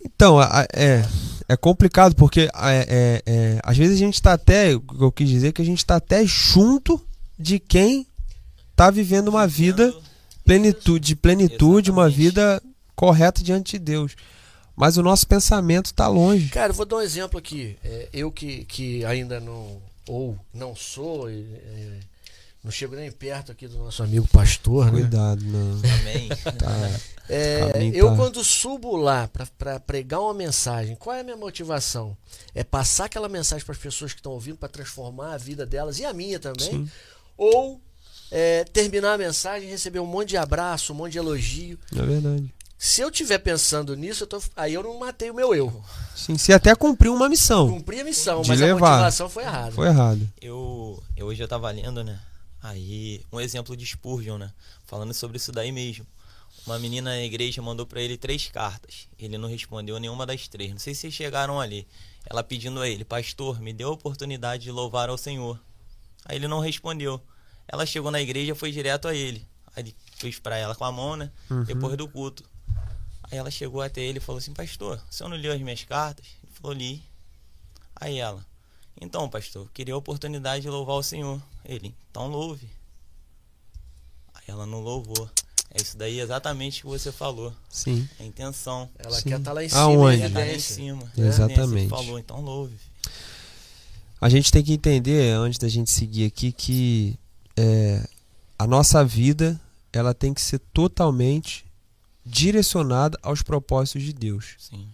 Então, 0.04 0.38
a- 0.38 0.62
a- 0.62 0.66
é, 0.74 1.04
é 1.48 1.56
complicado 1.56 2.14
porque 2.14 2.48
a- 2.54 2.72
é, 2.72 2.86
é, 2.88 3.22
é, 3.26 3.60
às 3.62 3.76
vezes 3.76 3.96
a 3.96 3.98
gente 3.98 4.20
tá 4.20 4.32
até, 4.32 4.74
o 4.74 4.80
que 4.80 5.02
eu 5.02 5.12
quis 5.12 5.28
dizer 5.28 5.48
é 5.48 5.52
que 5.52 5.62
a 5.62 5.64
gente 5.64 5.84
tá 5.84 5.96
até 5.96 6.24
junto 6.26 7.00
de 7.38 7.58
quem 7.58 8.06
tá 8.76 8.90
vivendo 8.90 9.28
uma 9.28 9.46
vida 9.46 9.94
plenitude, 10.44 11.06
de 11.08 11.16
plenitude, 11.16 11.90
uma 11.90 12.08
vida 12.08 12.62
correta 12.96 13.42
diante 13.42 13.72
de 13.72 13.78
Deus. 13.78 14.16
Mas 14.74 14.96
o 14.96 15.02
nosso 15.02 15.26
pensamento 15.26 15.92
tá 15.92 16.08
longe. 16.08 16.48
Cara, 16.48 16.70
eu 16.70 16.74
vou 16.76 16.86
dar 16.86 16.96
um 16.96 17.00
exemplo 17.02 17.38
aqui. 17.38 17.76
É, 17.84 18.08
eu 18.12 18.32
que, 18.32 18.64
que 18.64 19.04
ainda 19.04 19.38
não, 19.38 19.82
ou 20.08 20.38
não 20.54 20.74
sou, 20.74 21.28
é, 21.28 21.34
é, 21.34 21.98
não 22.62 22.70
chego 22.70 22.94
nem 22.96 23.10
perto 23.10 23.50
aqui 23.52 23.66
do 23.66 23.78
nosso 23.78 24.02
amigo 24.02 24.26
pastor, 24.28 24.86
né? 24.86 25.00
Cuidado, 25.00 25.42
não. 25.44 25.80
Também. 25.80 26.28
Tá. 26.28 27.00
É, 27.28 27.70
caminho 27.72 27.94
eu 27.94 28.08
tá- 28.10 28.16
quando 28.16 28.42
subo 28.44 28.96
lá 28.96 29.28
pra- 29.28 29.46
pra 29.56 29.78
pregar 29.80 30.20
uma 30.20 30.34
mensagem, 30.34 30.96
qual 30.96 31.14
é 31.16 31.20
a 31.20 31.24
minha 31.24 31.36
motivação? 31.36 32.16
É 32.54 32.64
passar 32.64 33.04
aquela 33.04 33.28
mensagem 33.28 33.64
para 33.64 33.72
as 33.74 33.80
pessoas 33.80 34.12
que 34.12 34.18
estão 34.18 34.32
ouvindo 34.32 34.56
para 34.56 34.68
transformar 34.68 35.34
a 35.34 35.38
vida 35.38 35.64
delas 35.64 35.98
e 36.00 36.04
a 36.04 36.12
minha 36.12 36.38
também? 36.40 36.68
Sim. 36.70 36.90
Ou 37.36 37.80
é, 38.32 38.64
terminar 38.64 39.14
a 39.14 39.18
mensagem 39.18 39.68
e 39.68 39.70
receber 39.70 40.00
um 40.00 40.06
monte 40.06 40.30
de 40.30 40.36
abraço, 40.36 40.92
um 40.92 40.96
monte 40.96 41.12
de 41.12 41.18
elogio? 41.18 41.78
É 41.96 42.02
verdade. 42.02 42.52
Se 42.76 43.00
eu 43.02 43.10
estiver 43.10 43.38
pensando 43.38 43.94
nisso, 43.94 44.24
eu 44.24 44.26
tô- 44.26 44.42
aí 44.56 44.72
eu 44.74 44.82
não 44.82 44.98
matei 44.98 45.30
o 45.30 45.34
meu 45.34 45.54
eu. 45.54 45.82
Sim, 46.16 46.36
se 46.38 46.52
até 46.52 46.74
cumpriu 46.74 47.14
uma 47.14 47.28
missão. 47.28 47.68
Cumpri 47.70 48.00
a 48.00 48.04
missão, 48.04 48.40
De 48.42 48.48
mas 48.48 48.60
a 48.62 48.64
levar. 48.66 48.90
motivação 48.90 49.28
foi 49.28 49.42
errada. 49.44 49.72
Foi 49.72 49.86
errado. 49.86 50.26
Eu, 50.40 51.00
eu 51.16 51.26
hoje 51.26 51.42
eu 51.42 51.48
tava 51.48 51.70
lendo, 51.70 52.02
né? 52.02 52.18
Aí, 52.62 53.24
um 53.32 53.40
exemplo 53.40 53.76
de 53.76 53.86
Spurgeon, 53.86 54.38
né? 54.38 54.52
Falando 54.86 55.14
sobre 55.14 55.38
isso 55.38 55.50
daí 55.50 55.72
mesmo. 55.72 56.06
Uma 56.66 56.78
menina 56.78 57.10
na 57.10 57.22
igreja 57.22 57.62
mandou 57.62 57.86
pra 57.86 58.02
ele 58.02 58.18
três 58.18 58.48
cartas. 58.48 59.08
Ele 59.18 59.38
não 59.38 59.48
respondeu 59.48 59.98
nenhuma 59.98 60.26
das 60.26 60.46
três. 60.46 60.70
Não 60.70 60.78
sei 60.78 60.94
se 60.94 61.02
vocês 61.02 61.14
chegaram 61.14 61.58
ali. 61.58 61.86
Ela 62.26 62.42
pedindo 62.42 62.80
a 62.80 62.88
ele, 62.88 63.04
pastor, 63.04 63.60
me 63.60 63.72
dê 63.72 63.84
a 63.84 63.88
oportunidade 63.88 64.64
de 64.64 64.70
louvar 64.70 65.08
ao 65.08 65.16
Senhor. 65.16 65.58
Aí 66.26 66.36
ele 66.36 66.48
não 66.48 66.60
respondeu. 66.60 67.20
Ela 67.66 67.86
chegou 67.86 68.10
na 68.10 68.20
igreja 68.20 68.54
foi 68.54 68.70
direto 68.70 69.08
a 69.08 69.14
ele. 69.14 69.46
Aí 69.74 69.84
ele 69.84 69.96
fez 70.16 70.38
pra 70.38 70.56
ela 70.56 70.74
com 70.74 70.84
a 70.84 70.92
mão, 70.92 71.16
né? 71.16 71.30
Uhum. 71.50 71.64
Depois 71.64 71.96
do 71.96 72.06
culto. 72.06 72.44
Aí 73.30 73.38
ela 73.38 73.50
chegou 73.50 73.80
até 73.80 74.02
ele 74.02 74.18
e 74.18 74.20
falou 74.20 74.38
assim, 74.38 74.52
pastor, 74.52 75.00
o 75.08 75.14
senhor 75.14 75.30
não 75.30 75.36
leu 75.36 75.52
as 75.52 75.60
minhas 75.60 75.84
cartas? 75.84 76.26
Ele 76.42 76.52
falou, 76.52 76.76
li. 76.76 77.02
Aí 77.96 78.18
ela, 78.18 78.44
então, 79.00 79.28
pastor, 79.28 79.68
queria 79.72 79.94
a 79.94 79.96
oportunidade 79.96 80.62
de 80.62 80.68
louvar 80.68 80.96
o 80.96 81.02
Senhor. 81.02 81.40
Ele, 81.64 81.94
então 82.10 82.28
louve. 82.28 82.68
Aí 84.34 84.44
ela 84.48 84.66
não 84.66 84.80
louvou. 84.80 85.28
É 85.72 85.80
isso 85.80 85.96
daí 85.96 86.18
exatamente 86.18 86.80
o 86.80 86.90
que 86.90 86.98
você 86.98 87.12
falou. 87.12 87.54
Sim. 87.68 88.08
É 88.18 88.24
a 88.24 88.26
intenção. 88.26 88.90
Ela 88.98 89.16
Sim. 89.16 89.28
quer 89.28 89.38
estar 89.38 89.52
lá 89.52 89.64
em 89.64 89.68
cima, 89.68 89.80
Aonde? 89.80 90.16
em 90.16 90.20
Quer 90.20 90.32
tá 90.32 90.38
lá 90.40 90.46
em 90.46 90.58
cima. 90.58 91.12
Exatamente. 91.16 91.88
Você 91.88 91.88
falou, 91.88 92.18
então 92.18 92.40
louve. 92.40 92.74
A 94.20 94.28
gente 94.28 94.52
tem 94.52 94.62
que 94.62 94.72
entender, 94.72 95.32
antes 95.32 95.58
da 95.58 95.68
gente 95.68 95.90
seguir 95.90 96.26
aqui, 96.26 96.52
que 96.52 97.18
é, 97.56 98.06
a 98.58 98.66
nossa 98.66 99.02
vida 99.04 99.58
ela 99.92 100.12
tem 100.12 100.34
que 100.34 100.40
ser 100.40 100.58
totalmente 100.74 101.64
direcionada 102.26 103.18
aos 103.22 103.40
propósitos 103.40 104.02
de 104.02 104.12
Deus. 104.12 104.56
Sim. 104.58 104.86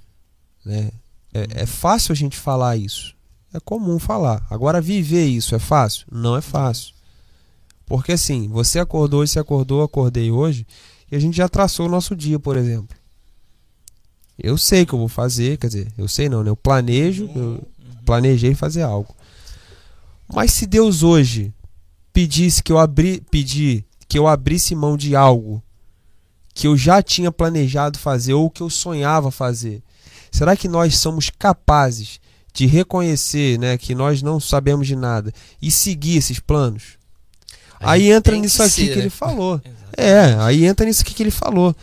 Né? 0.64 0.92
É, 1.34 1.62
é 1.62 1.66
fácil 1.66 2.12
a 2.12 2.16
gente 2.16 2.36
falar 2.36 2.76
isso. 2.76 3.15
É 3.56 3.60
comum 3.60 3.98
falar. 3.98 4.46
Agora, 4.50 4.82
viver 4.82 5.24
isso 5.24 5.54
é 5.54 5.58
fácil? 5.58 6.06
Não 6.12 6.36
é 6.36 6.42
fácil. 6.42 6.92
Porque 7.86 8.12
assim, 8.12 8.48
você 8.48 8.78
acordou 8.78 9.20
hoje, 9.20 9.32
você 9.32 9.38
acordou, 9.38 9.82
acordei 9.82 10.30
hoje, 10.30 10.66
e 11.10 11.16
a 11.16 11.18
gente 11.18 11.38
já 11.38 11.48
traçou 11.48 11.86
o 11.86 11.88
nosso 11.88 12.14
dia, 12.14 12.38
por 12.38 12.54
exemplo. 12.54 12.94
Eu 14.38 14.58
sei 14.58 14.84
que 14.84 14.92
eu 14.92 14.98
vou 14.98 15.08
fazer, 15.08 15.56
quer 15.56 15.68
dizer, 15.68 15.90
eu 15.96 16.06
sei 16.06 16.28
não, 16.28 16.42
né? 16.42 16.50
Eu 16.50 16.56
planejo, 16.56 17.30
eu 17.34 17.66
planejei 18.04 18.54
fazer 18.54 18.82
algo. 18.82 19.16
Mas 20.28 20.52
se 20.52 20.66
Deus 20.66 21.02
hoje 21.02 21.54
pedisse 22.12 22.62
que 22.62 22.70
eu 22.70 22.78
abri, 22.78 23.22
pedir 23.30 23.86
que 24.06 24.18
eu 24.18 24.28
abrisse 24.28 24.74
mão 24.74 24.98
de 24.98 25.16
algo 25.16 25.62
que 26.52 26.66
eu 26.66 26.76
já 26.76 27.02
tinha 27.02 27.32
planejado 27.32 27.98
fazer 27.98 28.34
ou 28.34 28.50
que 28.50 28.62
eu 28.62 28.68
sonhava 28.68 29.30
fazer, 29.30 29.82
será 30.30 30.54
que 30.54 30.68
nós 30.68 30.98
somos 30.98 31.30
capazes 31.30 32.20
de 32.56 32.66
reconhecer, 32.66 33.58
né, 33.58 33.76
que 33.76 33.94
nós 33.94 34.22
não 34.22 34.40
sabemos 34.40 34.86
de 34.86 34.96
nada 34.96 35.30
e 35.60 35.70
seguir 35.70 36.16
esses 36.16 36.40
planos? 36.40 36.96
A 37.78 37.92
Aí 37.92 38.10
entra 38.10 38.34
nisso 38.36 38.56
que 38.56 38.62
aqui 38.62 38.70
ser, 38.72 38.88
que 38.88 38.94
né? 38.96 39.00
ele 39.02 39.10
falou. 39.10 39.60
É, 39.98 40.34
aí 40.40 40.66
entra 40.66 40.84
nisso 40.84 41.00
aqui 41.02 41.14
que 41.14 41.22
ele 41.22 41.30
falou. 41.30 41.74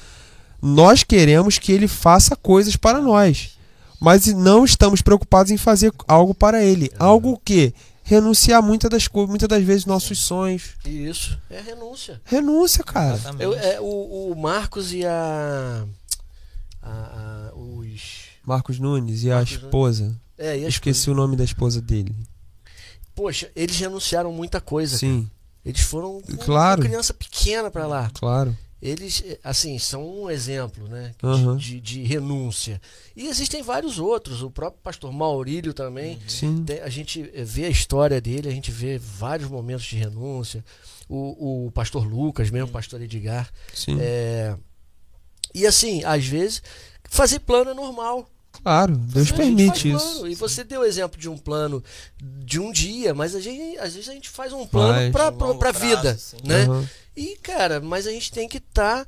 Nós 0.62 1.04
queremos 1.04 1.58
que 1.58 1.72
ele 1.72 1.88
faça 1.88 2.36
coisas 2.36 2.76
para 2.76 3.02
nós, 3.02 3.58
mas 4.00 4.28
não 4.28 4.64
estamos 4.66 5.02
preocupados 5.02 5.52
em 5.52 5.58
fazer 5.58 5.92
algo 6.08 6.34
para 6.36 6.64
ele. 6.64 6.92
Algo 7.00 7.42
que 7.44 7.74
renunciar 8.04 8.62
muitas 8.62 8.90
das 8.92 9.08
coisas, 9.08 9.30
muitas 9.30 9.48
das 9.50 9.64
vezes 9.64 9.86
nossos 9.86 10.20
sonhos. 10.20 10.72
Isso, 10.86 11.40
é 11.50 11.60
renúncia. 11.60 12.22
Renúncia, 12.26 12.84
cara. 12.84 13.20
Eu- 13.40 13.54
é, 13.56 13.80
o, 13.82 14.32
o 14.32 14.36
Marcos 14.40 14.94
e 14.94 15.04
a, 15.06 15.86
a- 16.84 16.90
a- 16.90 17.52
os 17.56 18.02
Marcos 18.46 18.78
Nunes 18.80 19.24
e 19.24 19.32
a 19.32 19.36
Marcos 19.38 19.54
Nunes. 19.54 19.72
É, 20.38 20.58
e 20.58 20.66
Esqueci 20.66 21.10
o 21.10 21.14
nome 21.16 21.36
da 21.36 21.44
esposa 21.44 21.82
dele. 21.82 22.16
Poxa, 23.16 23.52
eles 23.56 23.78
renunciaram 23.80 24.32
muita 24.34 24.60
coisa. 24.60 24.98
Sim, 24.98 25.30
Eles 25.66 25.82
foram 25.82 26.22
com 26.22 26.36
Claro. 26.38 26.82
uma 26.82 26.88
criança 26.90 27.14
pequena 27.14 27.70
pra 27.72 27.88
lá. 27.88 28.10
claro. 28.14 28.58
Eles, 28.82 29.24
assim, 29.46 29.80
são 29.80 30.06
um 30.24 30.30
exemplo, 30.30 30.90
né? 30.90 31.14
de- 31.18 31.26
Aham. 31.26 31.56
De, 31.56 31.80
de 31.80 32.04
renúncia. 32.04 32.82
E 33.16 33.28
existem 33.28 33.64
vários 33.64 33.98
outros. 33.98 34.42
O 34.44 34.52
próprio 34.52 34.82
pastor 34.84 35.10
Maurílio 35.14 35.74
também. 35.74 36.20
Sim. 36.28 36.66
Tem- 36.66 36.82
a 36.82 36.90
gente 36.90 37.24
vê 37.24 37.64
a 37.64 37.70
história 37.70 38.20
dele, 38.20 38.50
a 38.50 38.52
gente 38.52 38.72
vê 38.72 38.98
vários 38.98 39.50
momentos 39.50 39.86
de 39.86 39.96
renúncia. 39.96 40.66
O, 41.08 41.68
o 41.68 41.72
pastor 41.72 42.06
Lucas, 42.06 42.50
mesmo 42.50 42.68
o 42.68 42.72
pastor 42.74 43.02
Edgar. 43.02 43.50
Sim. 43.74 43.98
É, 44.02 44.54
e 45.56 45.66
assim, 45.66 46.04
às 46.04 46.26
vezes, 46.26 46.62
fazer 47.10 47.40
plano 47.40 47.72
é 47.72 47.74
normal. 47.74 48.30
Claro, 48.64 48.96
Deus 48.96 49.32
A 49.32 49.36
permite 49.36 49.92
faz 49.92 50.04
isso. 50.04 50.12
plano. 50.14 50.28
E 50.30 50.36
você 50.36 50.64
deu 50.64 50.82
o 50.82 50.86
exemplo 50.86 51.20
de 51.20 51.30
um 51.30 51.38
plano 51.38 51.84
de 52.22 52.60
um 52.60 52.72
dia, 52.72 53.14
mas 53.14 53.36
a 53.36 53.42
gente, 53.42 53.78
às 53.78 53.94
vezes 53.94 54.10
a 54.10 54.14
gente 54.14 54.30
faz 54.30 54.54
um 54.54 54.66
plano 54.66 55.12
pra 55.12 55.32
prazo, 55.32 55.80
vida, 55.80 56.18
sim. 56.18 56.38
né? 56.44 56.64
Aham. 56.64 56.88
E, 57.16 57.38
cara, 57.44 57.80
mas 57.80 58.08
a 58.08 58.12
gente 58.12 58.32
tem 58.32 58.48
que 58.48 58.58
estar. 58.58 59.06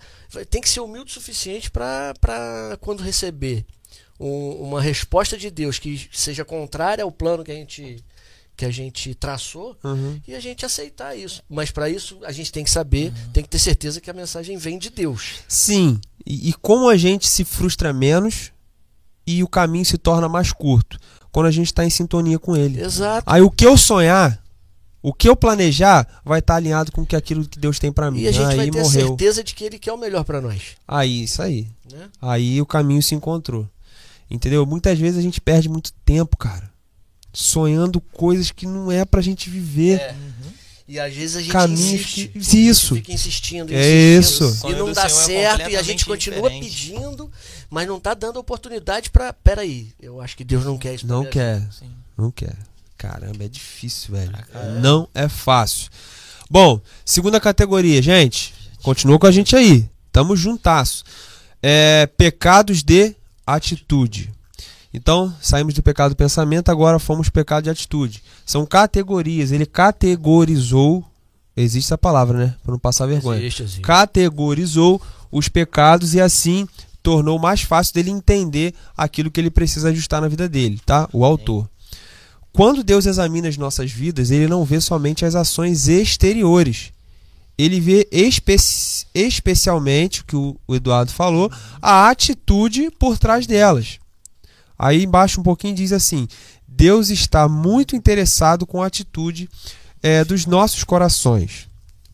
tem 0.49 0.61
que 0.61 0.69
ser 0.69 0.81
humilde 0.81 1.09
o 1.09 1.13
suficiente 1.13 1.71
pra 1.71 2.13
pra 2.21 2.77
quando 2.81 3.01
receber 3.01 3.65
um- 4.19 4.61
uma 4.67 4.81
resposta 4.81 5.37
de 5.37 5.49
Deus 5.49 5.79
que 5.79 6.07
seja 6.11 6.45
contrária 6.45 7.03
ao 7.03 7.11
plano 7.11 7.43
que 7.43 7.51
a 7.51 7.55
gente 7.55 8.03
que 8.57 8.63
a 8.63 8.71
gente 8.71 9.13
traçou 9.15 9.75
Uhum. 9.83 10.17
e 10.25 10.33
a 10.33 10.39
gente 10.39 10.65
aceitar 10.65 11.13
isso. 11.17 11.41
Mas 11.49 11.71
para 11.71 11.89
isso 11.89 12.17
a 12.23 12.31
gente 12.31 12.51
tem 12.53 12.63
que 12.63 12.69
saber, 12.71 13.11
tem 13.33 13.43
que 13.43 13.49
ter 13.49 13.59
certeza 13.59 13.99
que 13.99 14.09
a 14.09 14.13
mensagem 14.13 14.55
vem 14.57 14.77
de 14.79 14.89
Deus. 14.89 15.39
Sim, 15.47 15.99
e, 16.25 16.49
e 16.49 16.53
como 16.53 16.87
a 16.87 16.95
gente 16.95 17.27
se 17.27 17.43
frustra 17.43 17.91
menos 17.91 18.53
e 19.25 19.43
o 19.43 19.47
caminho 19.47 19.85
se 19.85 19.97
torna 19.97 20.27
mais 20.29 20.51
curto 20.51 20.99
quando 21.31 21.47
a 21.47 21.51
gente 21.51 21.67
está 21.67 21.83
em 21.85 21.89
sintonia 21.89 22.39
com 22.39 22.55
ele. 22.55 22.81
Exato. 22.81 23.23
Aí 23.25 23.41
o 23.41 23.51
que 23.51 23.65
eu 23.65 23.77
sonhar, 23.77 24.41
o 25.01 25.13
que 25.13 25.27
eu 25.27 25.35
planejar, 25.35 26.07
vai 26.23 26.39
estar 26.39 26.55
alinhado 26.55 26.91
com 26.91 27.05
que 27.05 27.15
aquilo 27.15 27.45
que 27.45 27.59
Deus 27.59 27.77
tem 27.77 27.91
pra 27.91 28.09
mim. 28.09 28.21
E 28.21 28.27
a 28.27 28.31
gente 28.31 28.45
aí 28.45 28.55
vai 28.57 28.69
ter 28.71 28.81
morreu. 28.81 29.07
certeza 29.07 29.43
de 29.43 29.53
que 29.53 29.63
ele 29.65 29.77
quer 29.77 29.91
o 29.93 29.97
melhor 29.97 30.23
para 30.23 30.39
nós, 30.39 30.75
Aí, 30.87 31.23
isso 31.23 31.41
aí. 31.41 31.67
né? 31.91 32.07
Aí 32.21 32.61
o 32.61 32.65
caminho 32.65 33.03
se 33.03 33.13
encontrou. 33.15 33.67
Entendeu? 34.31 34.65
Muitas 34.65 34.97
vezes 34.97 35.19
a 35.19 35.21
gente 35.21 35.39
perde 35.39 35.69
muito 35.69 35.91
tempo, 36.05 36.35
cara. 36.37 36.71
Sonhando 37.33 37.99
coisas 37.99 38.49
que 38.49 38.65
não 38.65 38.91
é 38.91 39.03
pra 39.05 39.21
gente 39.21 39.49
viver. 39.49 39.99
É. 39.99 40.15
E 40.87 40.99
às 40.99 41.13
vezes 41.13 41.35
a 41.37 41.41
gente 41.41 41.51
Caminhos 41.51 41.81
insiste, 41.81 42.27
que- 42.27 42.59
isso. 42.59 42.95
fica 42.95 43.11
insistindo, 43.11 43.73
É 43.73 44.15
insistindo, 44.17 44.49
isso. 44.51 44.67
e 44.69 44.75
não 44.75 44.91
dá 44.91 45.05
é 45.05 45.09
certo 45.09 45.69
e 45.71 45.75
a 45.75 45.81
gente 45.81 46.05
continua 46.05 46.47
diferente. 46.49 46.91
pedindo, 46.91 47.31
mas 47.71 47.87
não 47.87 47.99
tá 47.99 48.13
dando 48.13 48.37
oportunidade 48.37 49.09
para, 49.09 49.33
peraí, 49.33 49.87
eu 49.99 50.21
acho 50.21 50.37
que 50.37 50.43
Deus 50.43 50.63
não 50.63 50.77
quer 50.77 50.93
isso. 50.93 51.07
Não 51.07 51.25
quer. 51.25 51.67
Não 52.15 52.29
quer. 52.29 52.55
Caramba, 52.97 53.43
é 53.43 53.47
difícil, 53.47 54.13
velho. 54.15 54.31
Caramba. 54.31 54.79
Não 54.79 55.09
é 55.15 55.27
fácil. 55.27 55.89
Bom, 56.49 56.79
segunda 57.03 57.39
categoria, 57.39 57.99
gente. 58.01 58.53
Continua 58.83 59.17
com 59.17 59.25
a 59.25 59.31
gente 59.31 59.55
aí. 59.55 59.89
Tamo 60.11 60.35
juntasso. 60.35 61.03
É, 61.63 62.07
pecados 62.15 62.83
de 62.83 63.15
atitude. 63.45 64.31
Então, 64.95 65.33
saímos 65.41 65.73
do 65.73 65.83
pecado 65.83 66.11
do 66.11 66.15
pensamento, 66.15 66.69
agora 66.69 66.99
fomos 66.99 67.29
pecado 67.29 67.65
de 67.65 67.69
atitude. 67.69 68.23
São 68.45 68.65
categorias. 68.65 69.51
Ele 69.51 69.65
categorizou. 69.65 71.03
Existe 71.55 71.87
essa 71.87 71.97
palavra, 71.97 72.37
né? 72.37 72.55
Pra 72.63 72.71
não 72.71 72.79
passar 72.79 73.05
vergonha. 73.05 73.39
Existe, 73.39 73.63
existe. 73.63 73.81
Categorizou 73.81 75.01
os 75.31 75.49
pecados 75.49 76.13
e 76.13 76.21
assim 76.21 76.67
tornou 77.03 77.37
mais 77.37 77.61
fácil 77.61 77.93
dele 77.93 78.09
entender 78.09 78.73
aquilo 78.97 79.29
que 79.29 79.39
ele 79.39 79.51
precisa 79.51 79.89
ajustar 79.89 80.21
na 80.21 80.27
vida 80.27 80.49
dele, 80.49 80.81
tá? 80.85 81.07
O 81.13 81.23
autor. 81.23 81.69
Quando 82.51 82.83
Deus 82.83 83.05
examina 83.05 83.49
as 83.49 83.57
nossas 83.57 83.91
vidas, 83.91 84.31
ele 84.31 84.47
não 84.47 84.63
vê 84.63 84.79
somente 84.79 85.25
as 85.25 85.35
ações 85.35 85.87
exteriores. 85.87 86.93
Ele 87.57 87.79
vê 87.79 88.07
espe 88.11 88.55
especialmente, 89.13 90.21
o 90.21 90.25
que 90.25 90.35
o 90.35 90.57
Eduardo 90.69 91.11
falou, 91.11 91.51
a 91.81 92.09
atitude 92.09 92.89
por 92.97 93.17
trás 93.17 93.45
delas. 93.45 93.99
Aí 94.77 95.03
embaixo 95.03 95.39
um 95.39 95.43
pouquinho 95.43 95.75
diz 95.75 95.91
assim: 95.91 96.27
Deus 96.67 97.09
está 97.09 97.47
muito 97.47 97.95
interessado 97.95 98.65
com 98.65 98.81
a 98.81 98.87
atitude 98.87 99.49
eh, 100.03 100.23
dos 100.23 100.45
nossos 100.45 100.83
corações. 100.83 101.67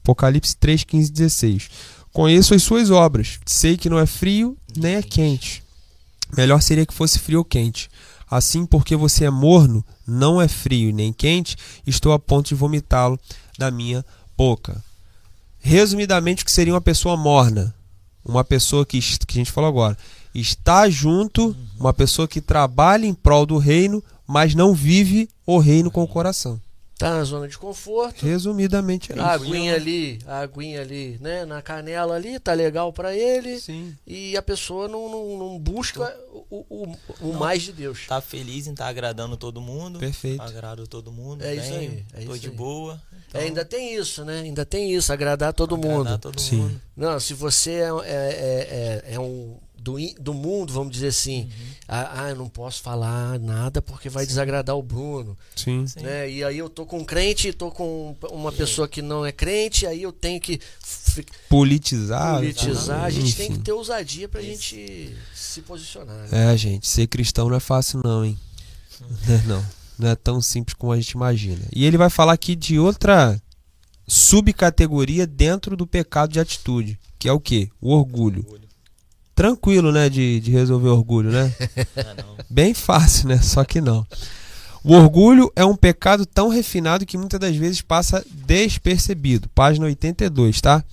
Apocalipse 0.04 0.56
3, 0.58 0.84
15 0.84 1.12
16. 1.12 1.70
Conheço 2.12 2.54
as 2.54 2.64
suas 2.64 2.92
obras, 2.92 3.40
sei 3.46 3.78
que 3.78 3.90
não 3.90 3.98
é 3.98 4.06
frio 4.06 4.58
nem 4.76 4.96
é 4.96 5.02
quente. 5.02 5.64
Melhor 6.36 6.62
seria 6.62 6.86
que 6.86 6.94
fosse 6.94 7.20
frio 7.20 7.40
ou 7.40 7.46
quente. 7.46 7.90
Assim, 8.30 8.66
porque 8.66 8.96
você 8.96 9.26
é 9.26 9.30
morno, 9.30 9.84
não 10.08 10.42
é 10.42 10.48
frio 10.48 10.94
nem 10.94 11.12
quente, 11.12 11.58
estou 11.86 12.14
a 12.14 12.20
ponto 12.20 12.48
de 12.48 12.56
vomitá-lo 12.56 13.20
da 13.58 13.70
minha 13.70 14.06
boca. 14.38 14.82
Resumidamente, 15.60 16.44
o 16.44 16.46
que 16.46 16.52
seria 16.52 16.74
uma 16.74 16.82
pessoa 16.82 17.18
morna? 17.18 17.76
Uma 18.24 18.44
pessoa 18.44 18.86
que, 18.86 19.00
que 19.00 19.38
a 19.38 19.42
gente 19.42 19.52
falou 19.52 19.68
agora. 19.68 19.98
Está 20.34 20.90
junto, 20.90 21.56
uma 21.80 21.94
pessoa 21.94 22.28
que 22.28 22.40
trabalha 22.40 23.06
em 23.06 23.14
prol 23.14 23.46
do 23.46 23.58
reino, 23.58 24.04
mas 24.26 24.56
não 24.56 24.74
vive 24.74 25.30
o 25.46 25.58
reino 25.58 25.92
com 25.92 26.04
o 26.04 26.08
coração. 26.08 26.60
Tá 26.98 27.10
na 27.16 27.24
zona 27.24 27.48
de 27.48 27.58
conforto. 27.58 28.24
Resumidamente 28.24 29.12
é 29.12 29.16
A 29.20 29.36
isso. 29.36 29.46
aguinha 29.46 29.74
ali, 29.74 30.20
a 30.28 30.42
aguinha 30.42 30.82
ali, 30.82 31.18
né, 31.20 31.46
na 31.46 31.60
canela 31.60 32.14
ali, 32.14 32.40
tá 32.40 32.54
legal 32.54 32.94
para 32.94 33.16
ele. 33.16 33.60
Sim. 33.60 33.96
E 34.06 34.38
a 34.38 34.42
pessoa 34.42 34.88
não, 34.88 35.10
não, 35.10 35.38
não 35.40 35.60
busca 35.60 36.16
o, 36.52 36.64
o, 36.70 36.96
o 37.22 37.34
mais 37.34 37.64
de 37.64 37.72
Deus. 37.72 38.06
Tá 38.08 38.22
feliz 38.22 38.68
em 38.68 38.72
estar 38.72 38.88
agradando 38.88 39.36
todo 39.36 39.60
mundo. 39.60 39.98
Perfeito. 39.98 40.44
Agrado 40.44 40.86
todo 40.86 41.12
mundo. 41.12 41.44
É 41.44 41.56
isso 41.56 41.72
bem, 41.72 41.80
aí, 41.80 42.06
é 42.14 42.26
tô 42.26 42.34
isso 42.34 42.42
de 42.42 42.50
aí. 42.50 42.56
boa. 42.56 43.02
É, 43.34 43.40
ainda 43.46 43.66
tem 43.66 43.96
isso, 43.96 44.24
né? 44.24 44.42
Ainda 44.42 44.64
tem 44.64 44.94
isso, 44.94 45.12
agradar 45.12 45.54
todo 45.54 45.74
agradar 45.74 45.98
mundo. 45.98 46.18
todo 46.20 46.40
Sim. 46.40 46.58
mundo. 46.58 46.82
Não, 46.96 47.20
se 47.20 47.34
você 47.34 47.72
é, 47.72 47.90
é, 48.04 49.04
é, 49.10 49.14
é 49.16 49.20
um 49.20 49.58
do, 49.82 49.96
do 50.20 50.34
mundo, 50.34 50.72
vamos 50.72 50.94
dizer 50.94 51.08
assim, 51.08 51.50
ah, 51.88 52.24
ah, 52.26 52.30
eu 52.30 52.36
não 52.36 52.48
posso 52.48 52.82
falar 52.84 53.40
nada 53.40 53.82
porque 53.82 54.10
vai 54.10 54.26
desagradar 54.26 54.76
o 54.78 54.84
Bruno. 54.84 55.36
Sim. 55.56 55.88
Sim. 55.88 56.02
Né? 56.02 56.30
E 56.30 56.44
aí 56.44 56.58
eu 56.58 56.70
tô 56.70 56.86
com 56.86 57.00
um 57.00 57.04
crente, 57.06 57.52
tô 57.52 57.72
com 57.72 58.16
uma 58.32 58.52
pessoa 58.52 58.88
que 58.88 59.02
não 59.02 59.26
é 59.26 59.32
crente, 59.32 59.88
aí 59.88 60.04
eu 60.04 60.12
tenho 60.12 60.40
que 60.40 60.60
Politizar. 61.50 62.38
politizar. 62.38 63.04
A 63.04 63.10
gente 63.10 63.36
tem 63.36 63.48
que 63.48 63.54
enfim. 63.54 63.62
ter 63.64 63.72
ousadia 63.74 64.30
pra 64.30 64.42
gente 64.42 65.16
se 65.34 65.62
posicionar. 65.62 66.16
né? 66.30 66.54
É, 66.54 66.58
gente, 66.58 66.88
ser 66.88 67.08
cristão 67.08 67.50
não 67.50 67.58
é 67.58 67.60
fácil 67.60 68.02
não, 68.04 68.24
hein? 68.24 68.38
Não 69.28 69.36
é, 69.36 69.42
não. 69.48 69.66
Não 70.00 70.08
é 70.10 70.16
tão 70.16 70.42
simples 70.42 70.76
como 70.76 70.92
a 70.94 70.96
gente 70.96 71.12
imagina. 71.12 71.62
E 71.76 71.86
ele 71.86 71.98
vai 71.98 72.10
falar 72.10 72.34
aqui 72.34 72.56
de 72.56 72.78
outra 72.80 73.42
subcategoria 74.08 75.26
dentro 75.26 75.76
do 75.76 75.88
pecado 75.88 76.32
de 76.32 76.40
atitude, 76.40 77.00
que 77.18 77.28
é 77.28 77.34
o 77.34 77.40
quê? 77.40 77.70
O 77.82 77.94
orgulho. 77.94 78.46
Tranquilo, 79.42 79.92
né, 79.92 80.08
de, 80.08 80.40
de 80.40 80.52
resolver 80.52 80.90
orgulho, 80.90 81.32
né? 81.32 81.52
Ah. 81.98 82.44
Bem 82.48 82.76
fácil, 82.76 83.28
né? 83.28 83.42
Só 83.42 83.64
que 83.64 83.82
não. 83.82 84.06
O 84.84 84.94
orgulho 84.94 85.52
é 85.56 85.66
um 85.66 85.76
pecado 85.76 86.28
tão 86.28 86.48
refinado 86.48 87.08
que 87.08 87.18
muitas 87.18 87.40
das 87.40 87.56
vezes 87.56 87.82
passa 87.82 88.24
despercebido. 88.46 89.50
Página 89.50 89.88
82, 89.88 90.62
tá? 90.62 90.84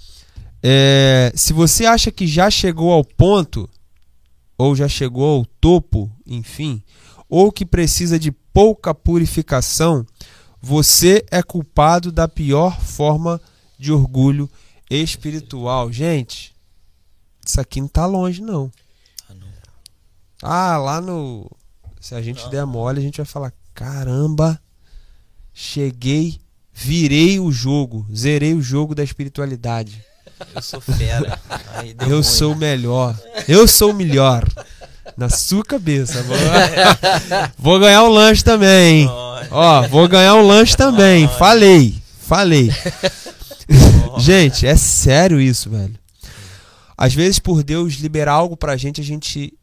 É, 0.63 1.31
se 1.35 1.53
você 1.53 1.85
acha 1.85 2.11
que 2.11 2.27
já 2.27 2.49
chegou 2.49 2.91
ao 2.91 3.05
ponto, 3.05 3.69
ou 4.57 4.75
já 4.75 4.89
chegou 4.89 5.41
ao 5.41 5.45
topo, 5.61 6.11
enfim, 6.27 6.83
ou 7.29 7.53
que 7.53 7.67
precisa 7.67 8.19
de 8.19 8.33
pouca 8.33 8.95
purificação, 8.95 10.07
você 10.59 11.23
é 11.31 11.43
culpado 11.43 12.11
da 12.11 12.27
pior 12.27 12.81
forma 12.81 13.39
de 13.79 13.93
orgulho 13.93 14.49
espiritual. 14.91 15.93
Gente, 15.93 16.57
isso 17.49 17.63
aqui 17.63 17.81
não 17.81 17.89
tá 17.89 18.05
longe, 18.05 18.43
não. 18.43 18.71
Ah, 19.27 19.35
não. 19.35 19.49
Ah, 20.43 20.77
lá 20.77 21.01
no. 21.01 21.51
Se 21.99 22.15
a 22.15 22.21
gente 22.21 22.43
Não. 22.45 22.51
der 22.51 22.67
mole, 22.67 22.99
a 22.99 23.03
gente 23.03 23.17
vai 23.17 23.25
falar: 23.25 23.55
caramba, 23.75 24.61
cheguei, 25.55 26.39
virei 26.75 27.41
o 27.41 27.51
jogo, 27.51 28.07
zerei 28.15 28.53
o 28.53 28.61
jogo 28.61 28.95
da 28.95 29.03
espiritualidade. 29.03 30.05
Eu 30.55 30.61
sou 30.61 30.79
fera. 30.79 31.41
Eu 32.07 32.09
ruim. 32.17 32.23
sou 32.23 32.53
o 32.53 32.57
melhor. 32.57 33.19
Eu 33.49 33.67
sou 33.67 33.93
o 33.93 33.95
melhor. 33.95 34.47
Na 35.17 35.31
sua 35.31 35.65
cabeça. 35.65 36.23
Vou, 36.23 36.37
vou 37.59 37.81
ganhar 37.81 38.05
um 38.05 38.09
lanche 38.09 38.45
também. 38.45 39.09
Ó, 39.51 39.89
vou 39.89 40.07
ganhar 40.07 40.35
um 40.35 40.47
lanche 40.47 40.77
também. 40.77 41.27
Falei. 41.39 42.01
Falei. 42.21 42.71
Gente, 44.19 44.67
é 44.67 44.77
sério 44.77 45.41
isso, 45.41 45.71
velho. 45.71 45.99
Às 46.99 47.15
vezes, 47.15 47.39
por 47.39 47.63
Deus 47.63 47.95
liberar 47.95 48.33
algo 48.33 48.57
pra 48.57 48.77
gente, 48.77 49.01
a 49.01 49.05
gente 49.05 49.57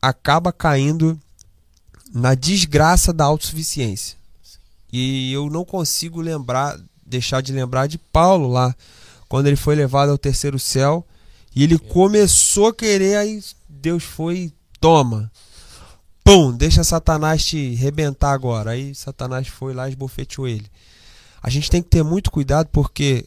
acaba 0.00 0.52
caindo 0.52 1.18
na 2.12 2.34
desgraça 2.34 3.14
da 3.14 3.24
autossuficiência. 3.24 4.18
E 4.92 5.32
eu 5.32 5.48
não 5.48 5.64
consigo 5.64 6.20
lembrar, 6.20 6.78
deixar 7.04 7.40
de 7.40 7.50
lembrar 7.50 7.86
de 7.86 7.96
Paulo 7.96 8.48
lá, 8.48 8.76
quando 9.26 9.46
ele 9.46 9.56
foi 9.56 9.74
levado 9.74 10.10
ao 10.10 10.18
terceiro 10.18 10.58
céu 10.58 11.04
e 11.54 11.62
ele 11.64 11.78
começou 11.78 12.68
a 12.68 12.74
querer, 12.74 13.16
aí 13.16 13.42
Deus 13.66 14.04
foi, 14.04 14.52
toma. 14.78 15.32
Pum, 16.22 16.52
deixa 16.52 16.84
Satanás 16.84 17.42
te 17.44 17.74
rebentar 17.74 18.32
agora. 18.32 18.72
Aí 18.72 18.94
Satanás 18.94 19.48
foi 19.48 19.72
lá 19.72 19.88
e 19.88 19.92
esbofeteou 19.92 20.46
ele. 20.46 20.66
A 21.42 21.48
gente 21.48 21.70
tem 21.70 21.82
que 21.82 21.88
ter 21.88 22.02
muito 22.02 22.30
cuidado 22.30 22.68
porque 22.70 23.24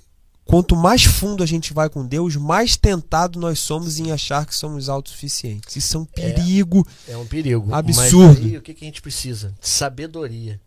quanto 0.49 0.75
mais 0.75 1.03
fundo 1.03 1.43
a 1.43 1.45
gente 1.45 1.75
vai 1.75 1.87
com 1.87 2.03
Deus, 2.03 2.35
mais 2.35 2.75
tentado 2.75 3.39
nós 3.39 3.59
somos 3.59 3.99
em 3.99 4.11
achar 4.11 4.47
que 4.47 4.55
somos 4.55 4.89
autossuficientes. 4.89 5.75
Isso 5.75 5.95
é 5.95 5.99
um 5.99 6.05
perigo. 6.05 6.87
É 7.07 7.15
um 7.15 7.25
perigo. 7.25 7.71
Absurdo. 7.71 8.41
Mas 8.41 8.51
aí, 8.51 8.57
o 8.57 8.61
que, 8.61 8.73
que 8.73 8.83
a 8.83 8.87
gente 8.87 8.99
precisa? 8.99 9.53
De 9.61 9.69
sabedoria. 9.69 10.59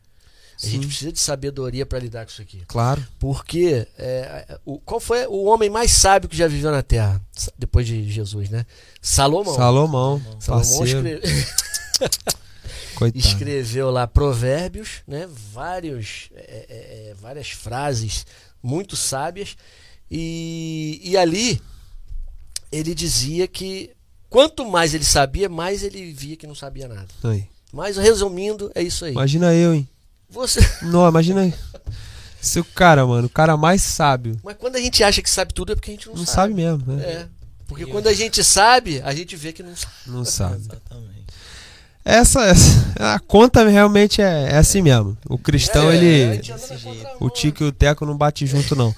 A 0.63 0.67
gente 0.67 0.83
Sim. 0.83 0.87
precisa 0.87 1.11
de 1.11 1.19
sabedoria 1.19 1.85
para 1.85 1.99
lidar 1.99 2.25
com 2.25 2.31
isso 2.31 2.41
aqui. 2.41 2.63
Claro. 2.69 3.05
Porque 3.19 3.85
é, 3.99 4.61
o, 4.65 4.79
qual 4.79 5.01
foi 5.01 5.27
o 5.27 5.47
homem 5.47 5.69
mais 5.69 5.91
sábio 5.91 6.29
que 6.29 6.37
já 6.37 6.47
viveu 6.47 6.71
na 6.71 6.85
Terra? 6.85 7.21
Depois 7.59 7.85
de 7.85 8.09
Jesus, 8.09 8.51
né? 8.51 8.65
Salomão. 9.01 9.57
Salomão, 9.57 10.23
Salomão 10.39 10.85
coitado. 12.95 13.19
escreveu 13.19 13.91
lá 13.91 14.07
provérbios, 14.07 15.03
né? 15.09 15.29
Vários, 15.53 16.29
é, 16.37 16.67
é, 16.69 17.11
é, 17.11 17.15
várias 17.21 17.51
frases 17.51 18.25
muito 18.63 18.97
sábias. 18.97 19.57
E, 20.11 21.01
e 21.03 21.17
ali 21.17 21.61
ele 22.71 22.95
dizia 22.95 23.49
que 23.49 23.91
quanto 24.29 24.65
mais 24.65 24.95
ele 24.95 25.05
sabia, 25.05 25.49
mais 25.49 25.83
ele 25.83 26.13
via 26.13 26.37
que 26.37 26.47
não 26.47 26.55
sabia 26.55 26.89
nada. 26.89 27.09
Aí. 27.25 27.47
Mas 27.73 27.97
resumindo, 27.97 28.71
é 28.75 28.83
isso 28.83 29.05
aí. 29.05 29.13
Imagina 29.13 29.55
eu, 29.55 29.75
hein? 29.75 29.89
Você, 30.29 30.61
Não, 30.83 31.09
imagina 31.09 31.43
aí. 31.43 31.55
Seu 32.41 32.65
cara, 32.65 33.07
mano, 33.07 33.27
o 33.27 33.31
cara 33.31 33.57
mais 33.57 33.83
sábio. 33.83 34.39
mas 34.43 34.57
quando 34.57 34.77
a 34.77 34.81
gente 34.81 35.05
acha 35.05 35.23
que 35.23 35.31
sabe 35.31 35.55
tudo 35.55 35.73
é 35.73 35.75
porque 35.77 35.91
a 35.91 35.95
gente 35.95 36.09
não, 36.09 36.17
Não 36.17 36.27
sabe 36.27 36.53
mesmo, 36.55 36.93
né? 36.93 37.03
É. 37.05 37.29
Porque 37.69 37.87
quando 37.87 38.07
a 38.09 38.13
gente 38.13 38.43
sabe, 38.45 39.01
a 39.03 39.15
gente 39.15 39.35
vê 39.37 39.53
que 39.53 39.63
não 39.63 39.75
sabe. 39.75 39.95
Não 40.07 40.25
sabe. 40.25 40.57
Exatamente. 40.61 41.22
Essa, 42.05 42.45
essa 42.47 42.93
a 43.15 43.19
conta 43.21 43.67
realmente 43.69 44.21
é, 44.21 44.51
é 44.53 44.57
assim 44.59 44.83
mesmo. 44.83 45.17
O 45.29 45.39
cristão, 45.39 45.91
É, 45.91 45.93
a 45.93 45.95
ele. 45.97 46.27
na 46.37 46.43
jeito. 46.43 46.59
contramão, 46.59 47.17
O 47.21 47.31
Tico 47.31 47.63
e 47.63 47.67
o 47.69 47.73
Teco 47.73 48.05
não 48.05 48.17
bate 48.17 48.45
junto, 48.47 48.75
não. 48.75 48.95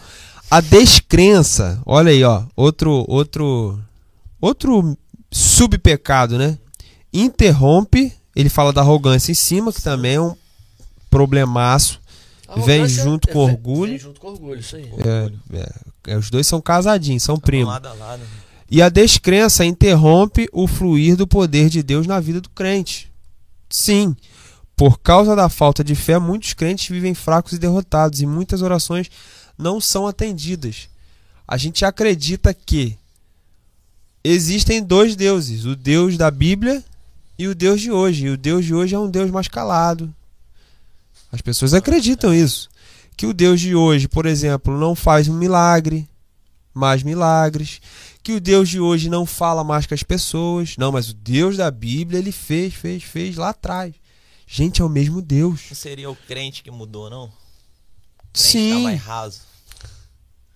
A 0.50 0.60
descrença, 0.60 1.80
olha 1.84 2.10
aí, 2.10 2.22
ó. 2.24 2.44
Outro, 2.56 3.04
outro, 3.08 3.78
outro 4.40 4.96
subpecado, 5.30 6.38
né? 6.38 6.58
Interrompe. 7.12 8.12
Ele 8.36 8.48
fala 8.48 8.72
da 8.72 8.80
arrogância 8.80 9.30
em 9.32 9.34
cima, 9.34 9.72
que 9.72 9.80
também 9.82 10.14
é 10.16 10.20
um 10.20 10.34
problemaço. 11.10 12.00
Vem 12.64 12.86
junto 12.88 13.28
é- 13.28 13.32
com 13.32 13.38
orgulho. 13.40 13.90
Vem 13.92 13.98
junto 13.98 14.20
com 14.20 14.28
orgulho, 14.28 14.60
isso 14.60 14.76
aí. 14.76 14.88
É, 14.98 15.56
é, 15.58 16.12
é, 16.12 16.16
os 16.16 16.30
dois 16.30 16.46
são 16.46 16.60
casadinhos, 16.60 17.22
são 17.22 17.36
Tá 17.36 17.46
primos. 17.46 17.68
Lado 17.72 17.88
a 17.88 17.92
lado. 17.94 18.20
né? 18.20 18.26
E 18.74 18.82
a 18.82 18.88
descrença 18.88 19.64
interrompe 19.64 20.48
o 20.52 20.66
fluir 20.66 21.14
do 21.14 21.28
poder 21.28 21.68
de 21.68 21.80
Deus 21.80 22.08
na 22.08 22.18
vida 22.18 22.40
do 22.40 22.50
crente. 22.50 23.08
Sim, 23.70 24.16
por 24.74 24.98
causa 24.98 25.36
da 25.36 25.48
falta 25.48 25.84
de 25.84 25.94
fé, 25.94 26.18
muitos 26.18 26.54
crentes 26.54 26.88
vivem 26.88 27.14
fracos 27.14 27.52
e 27.52 27.58
derrotados 27.60 28.20
e 28.20 28.26
muitas 28.26 28.62
orações 28.62 29.08
não 29.56 29.80
são 29.80 30.08
atendidas. 30.08 30.88
A 31.46 31.56
gente 31.56 31.84
acredita 31.84 32.52
que 32.52 32.98
existem 34.24 34.82
dois 34.82 35.14
deuses, 35.14 35.66
o 35.66 35.76
Deus 35.76 36.18
da 36.18 36.28
Bíblia 36.28 36.82
e 37.38 37.46
o 37.46 37.54
Deus 37.54 37.80
de 37.80 37.92
hoje. 37.92 38.26
E 38.26 38.30
o 38.30 38.36
Deus 38.36 38.64
de 38.64 38.74
hoje 38.74 38.92
é 38.92 38.98
um 38.98 39.08
Deus 39.08 39.30
mais 39.30 39.46
calado. 39.46 40.12
As 41.30 41.40
pessoas 41.40 41.74
acreditam 41.74 42.34
isso. 42.34 42.68
Que 43.16 43.24
o 43.24 43.32
Deus 43.32 43.60
de 43.60 43.76
hoje, 43.76 44.08
por 44.08 44.26
exemplo, 44.26 44.76
não 44.76 44.96
faz 44.96 45.28
um 45.28 45.34
milagre, 45.34 46.08
mais 46.74 47.04
milagres, 47.04 47.80
que 48.24 48.32
o 48.32 48.40
Deus 48.40 48.68
de 48.68 48.80
hoje 48.80 49.08
não 49.08 49.24
fala 49.26 49.62
mais 49.62 49.86
com 49.86 49.94
as 49.94 50.02
pessoas. 50.02 50.76
Não, 50.78 50.90
mas 50.90 51.10
o 51.10 51.14
Deus 51.14 51.56
da 51.58 51.70
Bíblia, 51.70 52.18
ele 52.18 52.32
fez, 52.32 52.74
fez, 52.74 53.02
fez 53.04 53.36
lá 53.36 53.50
atrás. 53.50 53.94
Gente, 54.46 54.82
é 54.82 54.84
o 54.84 54.88
mesmo 54.88 55.22
Deus. 55.22 55.60
Não 55.70 55.76
seria 55.76 56.10
o 56.10 56.16
crente 56.16 56.62
que 56.62 56.70
mudou, 56.70 57.08
não? 57.10 57.24
O 57.24 57.28
crente 57.28 57.34
tá 58.32 58.32
Sim, 58.34 58.82
mais 58.82 59.00
raso. 59.00 59.40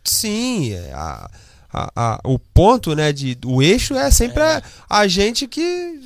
sim. 0.04 0.72
é, 0.72 0.92
A, 0.92 1.30
a, 1.72 1.90
a- 1.94 2.20
o 2.24 2.38
ponto, 2.38 2.94
né, 2.96 3.12
de, 3.12 3.36
o 3.44 3.62
eixo 3.62 3.94
é 3.94 4.10
sempre 4.10 4.42
É. 4.42 4.56
a, 4.88 4.98
a 5.00 5.06
gente 5.08 5.46
que. 5.46 6.00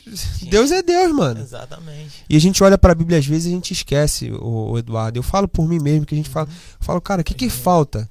Deus 0.50 0.70
é 0.72 0.82
Deus, 0.82 1.12
mano. 1.14 1.40
Exatamente. 1.40 2.24
E 2.28 2.36
a 2.36 2.40
gente 2.40 2.62
olha 2.64 2.76
pra 2.76 2.94
Bíblia 2.94 3.18
às 3.18 3.26
vezes 3.26 3.46
e 3.46 3.48
a 3.50 3.52
gente 3.52 3.72
esquece, 3.72 4.30
o, 4.32 4.76
Eduardo. 4.78 5.18
Eu 5.18 5.22
falo 5.22 5.46
por 5.46 5.68
mim 5.68 5.78
mesmo 5.80 6.04
que 6.06 6.14
a 6.14 6.18
gente 6.18 6.28
fala, 6.30 6.48
eu 6.48 6.84
falo, 6.84 7.00
cara, 7.00 7.20
o 7.20 7.24
que 7.24 7.34
que 7.34 7.48
falta 7.48 8.10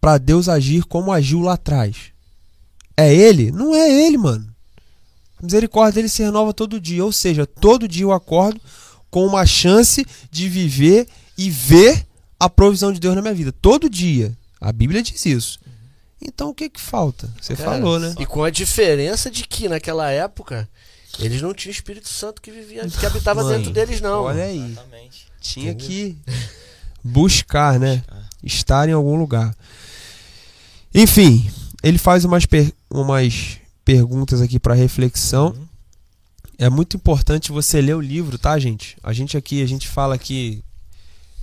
pra 0.00 0.16
Deus 0.16 0.48
agir 0.48 0.84
como 0.84 1.12
agiu 1.12 1.40
lá 1.40 1.54
atrás? 1.54 2.11
É 2.96 3.12
ele? 3.14 3.50
Não 3.50 3.74
é 3.74 3.90
ele, 4.06 4.18
mano. 4.18 4.46
A 5.40 5.44
misericórdia 5.44 5.94
dele 5.96 6.08
se 6.08 6.22
renova 6.22 6.52
todo 6.52 6.80
dia, 6.80 7.04
ou 7.04 7.12
seja, 7.12 7.46
todo 7.46 7.88
dia 7.88 8.04
eu 8.04 8.12
acordo 8.12 8.60
com 9.10 9.26
uma 9.26 9.44
chance 9.44 10.06
de 10.30 10.48
viver 10.48 11.06
e 11.36 11.50
ver 11.50 12.06
a 12.38 12.48
provisão 12.48 12.92
de 12.92 13.00
Deus 13.00 13.14
na 13.14 13.22
minha 13.22 13.34
vida, 13.34 13.52
todo 13.52 13.88
dia. 13.90 14.36
A 14.60 14.72
Bíblia 14.72 15.02
diz 15.02 15.24
isso. 15.26 15.58
Então 16.20 16.50
o 16.50 16.54
que 16.54 16.70
que 16.70 16.80
falta? 16.80 17.28
Você 17.40 17.56
Cara, 17.56 17.72
falou, 17.72 17.98
né? 17.98 18.14
E 18.20 18.24
com 18.26 18.44
a 18.44 18.50
diferença 18.50 19.30
de 19.30 19.44
que 19.46 19.68
naquela 19.68 20.10
época 20.10 20.68
eles 21.18 21.42
não 21.42 21.52
tinham 21.52 21.72
o 21.72 21.74
Espírito 21.74 22.08
Santo 22.08 22.40
que 22.40 22.50
vivia, 22.50 22.86
que 22.88 23.04
habitava 23.04 23.42
Mãe, 23.42 23.56
dentro 23.58 23.72
deles, 23.72 24.00
não. 24.00 24.22
Olha 24.22 24.44
aí. 24.44 24.64
Exatamente. 24.70 25.26
Tinha 25.40 25.74
que 25.74 26.16
buscar, 27.02 27.78
né? 27.80 28.04
Estar 28.42 28.88
em 28.88 28.92
algum 28.92 29.16
lugar. 29.16 29.54
Enfim, 30.94 31.50
ele 31.82 31.98
faz 31.98 32.24
umas, 32.24 32.46
per- 32.46 32.72
umas 32.92 33.58
perguntas 33.84 34.40
aqui 34.40 34.58
para 34.58 34.74
reflexão. 34.74 35.48
Uhum. 35.48 35.66
É 36.58 36.68
muito 36.68 36.96
importante 36.96 37.50
você 37.50 37.80
ler 37.80 37.96
o 37.96 38.00
livro, 38.00 38.38
tá, 38.38 38.58
gente? 38.58 38.96
A 39.02 39.12
gente 39.12 39.36
aqui, 39.36 39.62
a 39.62 39.66
gente 39.66 39.88
fala 39.88 40.16
que 40.16 40.62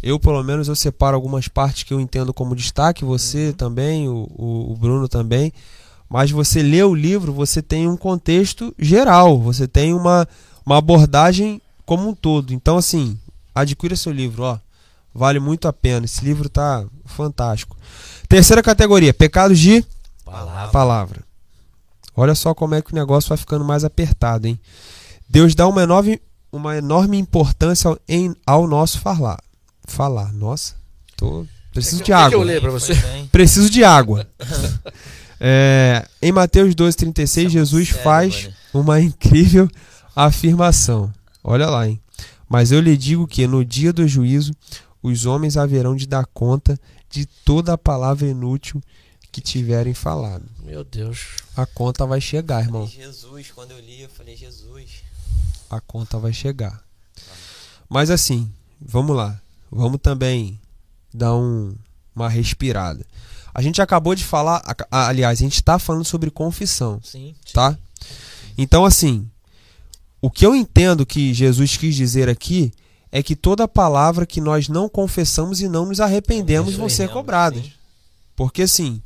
eu, 0.02 0.18
pelo 0.18 0.42
menos, 0.44 0.68
eu 0.68 0.76
separo 0.76 1.16
algumas 1.16 1.48
partes 1.48 1.84
que 1.84 1.94
eu 1.94 2.00
entendo 2.00 2.34
como 2.34 2.56
destaque, 2.56 3.04
você 3.04 3.52
também, 3.52 4.08
o, 4.08 4.30
o, 4.34 4.72
o 4.72 4.78
Bruno 4.78 5.10
também. 5.10 5.52
Mas 6.10 6.32
você 6.32 6.64
lê 6.64 6.82
o 6.82 6.96
livro, 6.96 7.34
você 7.34 7.62
tem 7.62 7.88
um 7.88 7.98
contexto 7.98 8.74
geral, 8.80 9.40
você 9.40 9.68
tem 9.68 9.94
uma, 9.94 10.28
uma 10.66 10.78
abordagem 10.78 11.62
como 11.86 12.10
um 12.10 12.16
todo. 12.16 12.54
Então, 12.54 12.78
assim, 12.78 13.18
adquira 13.54 13.96
seu 13.96 14.12
livro, 14.12 14.44
ó. 14.44 14.58
Vale 15.14 15.40
muito 15.40 15.68
a 15.68 15.74
pena. 15.74 16.06
Esse 16.06 16.24
livro 16.24 16.48
tá 16.48 16.86
fantástico. 17.06 17.76
Terceira 18.28 18.64
categoria, 18.64 19.14
pecados 19.14 19.60
de 19.60 19.84
Palavra. 20.24 20.72
palavra. 20.72 21.29
Olha 22.20 22.36
só 22.36 22.54
como 22.54 22.76
é 22.76 22.82
que 22.82 22.92
o 22.92 22.96
negócio 22.96 23.30
vai 23.30 23.38
ficando 23.38 23.64
mais 23.64 23.84
apertado, 23.86 24.46
hein? 24.48 24.60
Deus 25.30 25.56
dá 25.56 25.66
uma 25.68 25.84
enorme, 25.84 26.22
uma 26.52 26.76
enorme 26.76 27.18
importância 27.18 27.88
ao, 27.90 27.98
em, 28.10 28.36
ao 28.46 28.68
nosso 28.68 29.00
falar. 29.00 29.40
Falar. 29.86 30.34
Nossa, 30.34 30.76
tô, 31.16 31.46
preciso 31.72 32.02
É 32.02 32.04
que- 32.04 32.06
de 32.06 32.12
é 32.12 32.16
que 32.16 32.22
água. 32.36 32.46
eu 32.52 32.62
pra 32.62 32.72
Foi 32.72 32.80
você? 32.80 32.94
Preciso 33.32 33.70
de 33.70 33.84
água. 33.84 34.28
É, 35.42 36.06
em 36.22 36.34
Mateus 36.34 36.76
12,36, 36.76 37.24
Isso 37.24 37.40
é 37.40 37.50
Jesus 37.50 37.88
sério, 37.88 38.04
faz 38.04 38.44
mano. 38.44 38.56
uma 38.74 39.00
incrível 39.00 39.70
afirmação. 40.14 41.14
Olha 41.42 41.70
lá, 41.70 41.88
hein? 41.88 41.98
Mas 42.50 42.74
eu 42.74 42.82
lhe 42.82 42.98
digo 42.98 43.26
que 43.26 43.48
no 43.48 43.64
dia 43.64 43.94
do 43.94 44.06
juízo, 44.06 44.52
os 45.02 45.26
homens 45.26 45.56
haverão 45.56 45.96
de 45.96 46.06
dar 46.06 46.26
conta 46.34 46.78
de 47.10 47.26
toda 47.46 47.72
a 47.72 47.78
palavra 47.78 48.28
inútil 48.28 48.82
que 49.32 49.42
tiverem 49.42 49.94
falado. 49.94 50.44
Meu 50.64 50.84
Deus. 50.84 51.28
A 51.56 51.66
conta 51.66 52.06
vai 52.06 52.20
chegar, 52.22 52.62
irmão. 52.64 52.88
Jesus, 52.88 53.52
quando 53.54 53.72
eu 53.72 53.80
li, 53.80 54.02
eu 54.02 54.10
falei, 54.10 54.36
Jesus. 54.36 55.04
A 55.70 55.80
conta 55.80 56.18
vai 56.18 56.34
chegar. 56.34 56.84
Mas 57.88 58.10
assim, 58.10 58.52
vamos 58.82 59.16
lá. 59.16 59.40
Vamos 59.72 60.00
também 60.02 60.60
dar 61.14 61.36
um- 61.36 61.76
uma 62.16 62.28
respirada. 62.30 63.06
A 63.54 63.62
gente 63.62 63.82
acabou 63.82 64.16
de 64.16 64.24
falar, 64.24 64.62
aliás, 64.92 65.40
a 65.40 65.44
gente 65.44 65.56
está 65.56 65.78
falando 65.80 66.06
sobre 66.06 66.30
confissão, 66.32 67.00
Sim. 67.04 67.36
tá? 67.54 67.78
Então, 68.58 68.86
assim, 68.86 69.30
o 70.22 70.30
que 70.30 70.46
eu 70.46 70.56
entendo 70.56 71.06
que 71.06 71.34
Jesus 71.34 71.76
quis 71.78 71.96
dizer 71.96 72.30
aqui 72.30 72.72
é 73.12 73.24
que 73.24 73.36
toda 73.36 73.68
palavra 73.68 74.26
que 74.26 74.40
nós 74.40 74.68
não 74.68 74.88
confessamos 74.88 75.62
e 75.62 75.68
não 75.68 75.86
nos 75.88 76.00
arrependemos 76.00 76.76
vão 76.76 76.88
ser 76.90 77.10
cobradas. 77.10 77.64
sim. 77.64 77.74
Porque, 78.36 78.62
assim, 78.64 79.02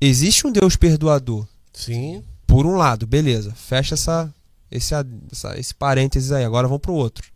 existe 0.00 0.46
um 0.46 0.52
Deus 0.52 0.76
perdoador. 0.76 1.46
Sim. 1.72 2.22
Por 2.46 2.64
um 2.66 2.76
lado, 2.76 3.06
beleza. 3.06 3.52
Fecha 3.54 3.94
essa, 3.94 4.32
esse, 4.70 4.94
essa- 5.32 5.58
esse 5.58 5.74
parênteses 5.74 6.32
aí. 6.32 6.44
Agora 6.44 6.68
vamos 6.68 6.80
pro 6.82 6.94
outro. 6.94 7.26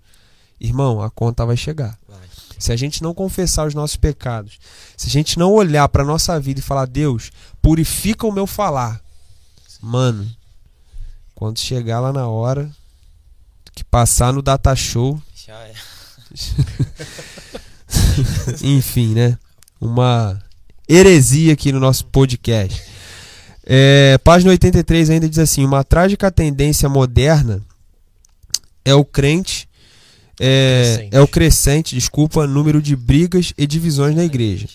Irmão, 0.61 1.01
a 1.03 1.11
conta 1.11 1.45
vai 1.47 1.57
chegar. 1.57 1.99
Vai. 2.09 2.19
Se 2.59 2.71
a 2.73 2.77
gente 2.77 3.03
não 3.03 3.15
confessar 3.15 3.67
os 3.67 3.75
nossos 3.75 3.97
pecados, 3.97 4.59
se 4.97 5.07
a 5.09 5.11
gente 5.11 5.39
não 5.39 5.51
olhar 5.53 5.89
pra 5.89 6.05
nossa 6.05 6.39
vida 6.39 6.61
e 6.61 6.63
falar, 6.63 6.87
Deus, 6.87 7.31
purifica 7.63 8.27
o 8.27 8.33
meu 8.33 8.47
falar. 8.47 9.01
Mano, 9.81 10.31
quando 11.35 11.59
chegar 11.59 12.01
lá 12.01 12.13
na 12.13 12.29
hora 12.29 12.71
que 13.73 13.83
passar 13.83 14.31
no 14.33 14.43
data 14.43 14.77
show, 14.77 15.21
Já 15.47 15.55
é. 15.61 15.73
enfim, 18.63 19.15
né? 19.15 19.39
Uma 19.81 20.39
heresia 20.91 21.53
aqui 21.53 21.71
no 21.71 21.79
nosso 21.79 22.05
podcast. 22.07 22.83
É, 23.65 24.19
página 24.25 24.51
83 24.51 25.11
ainda 25.11 25.29
diz 25.29 25.39
assim: 25.39 25.65
uma 25.65 25.85
trágica 25.85 26.31
tendência 26.31 26.89
moderna 26.89 27.63
é 28.85 28.95
o 28.95 29.05
crente. 29.05 29.69
É, 30.43 30.83
Crescente. 30.83 31.17
é 31.17 31.21
o 31.21 31.29
crescente, 31.29 31.95
desculpa, 31.95 32.47
número 32.47 32.81
de 32.81 32.97
brigas 32.97 33.53
e 33.59 33.67
divisões 33.67 34.17
na 34.17 34.25
igreja. 34.25 34.69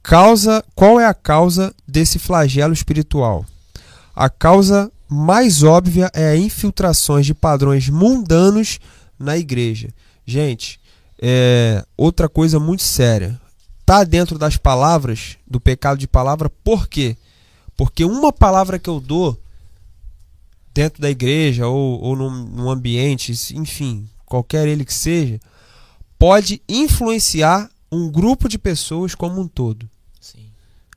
Causa, 0.00 0.64
qual 0.76 1.00
é 1.00 1.06
a 1.06 1.12
causa 1.12 1.74
desse 1.86 2.20
flagelo 2.20 2.72
espiritual? 2.72 3.44
A 4.14 4.30
causa 4.30 4.90
mais 5.08 5.64
óbvia 5.64 6.08
é 6.14 6.28
a 6.28 6.36
infiltrações 6.36 7.26
de 7.26 7.34
padrões 7.34 7.88
mundanos 7.88 8.78
na 9.18 9.36
igreja. 9.36 9.88
Gente, 10.24 10.78
é, 11.20 11.84
outra 11.96 12.28
coisa 12.28 12.60
muito 12.60 12.84
séria. 12.84 13.40
Tá 13.86 14.02
dentro 14.02 14.36
das 14.36 14.56
palavras, 14.56 15.38
do 15.46 15.60
pecado 15.60 15.96
de 15.96 16.08
palavra, 16.08 16.50
por 16.50 16.88
quê? 16.88 17.16
Porque 17.76 18.04
uma 18.04 18.32
palavra 18.32 18.80
que 18.80 18.90
eu 18.90 19.00
dou 19.00 19.40
dentro 20.74 21.00
da 21.00 21.08
igreja 21.08 21.68
ou, 21.68 22.00
ou 22.02 22.16
num, 22.16 22.30
num 22.30 22.68
ambiente, 22.68 23.32
enfim, 23.54 24.08
qualquer 24.26 24.66
ele 24.66 24.84
que 24.84 24.92
seja, 24.92 25.38
pode 26.18 26.60
influenciar 26.68 27.70
um 27.90 28.10
grupo 28.10 28.48
de 28.48 28.58
pessoas 28.58 29.14
como 29.14 29.40
um 29.40 29.46
todo. 29.46 29.88
Sim. 30.20 30.46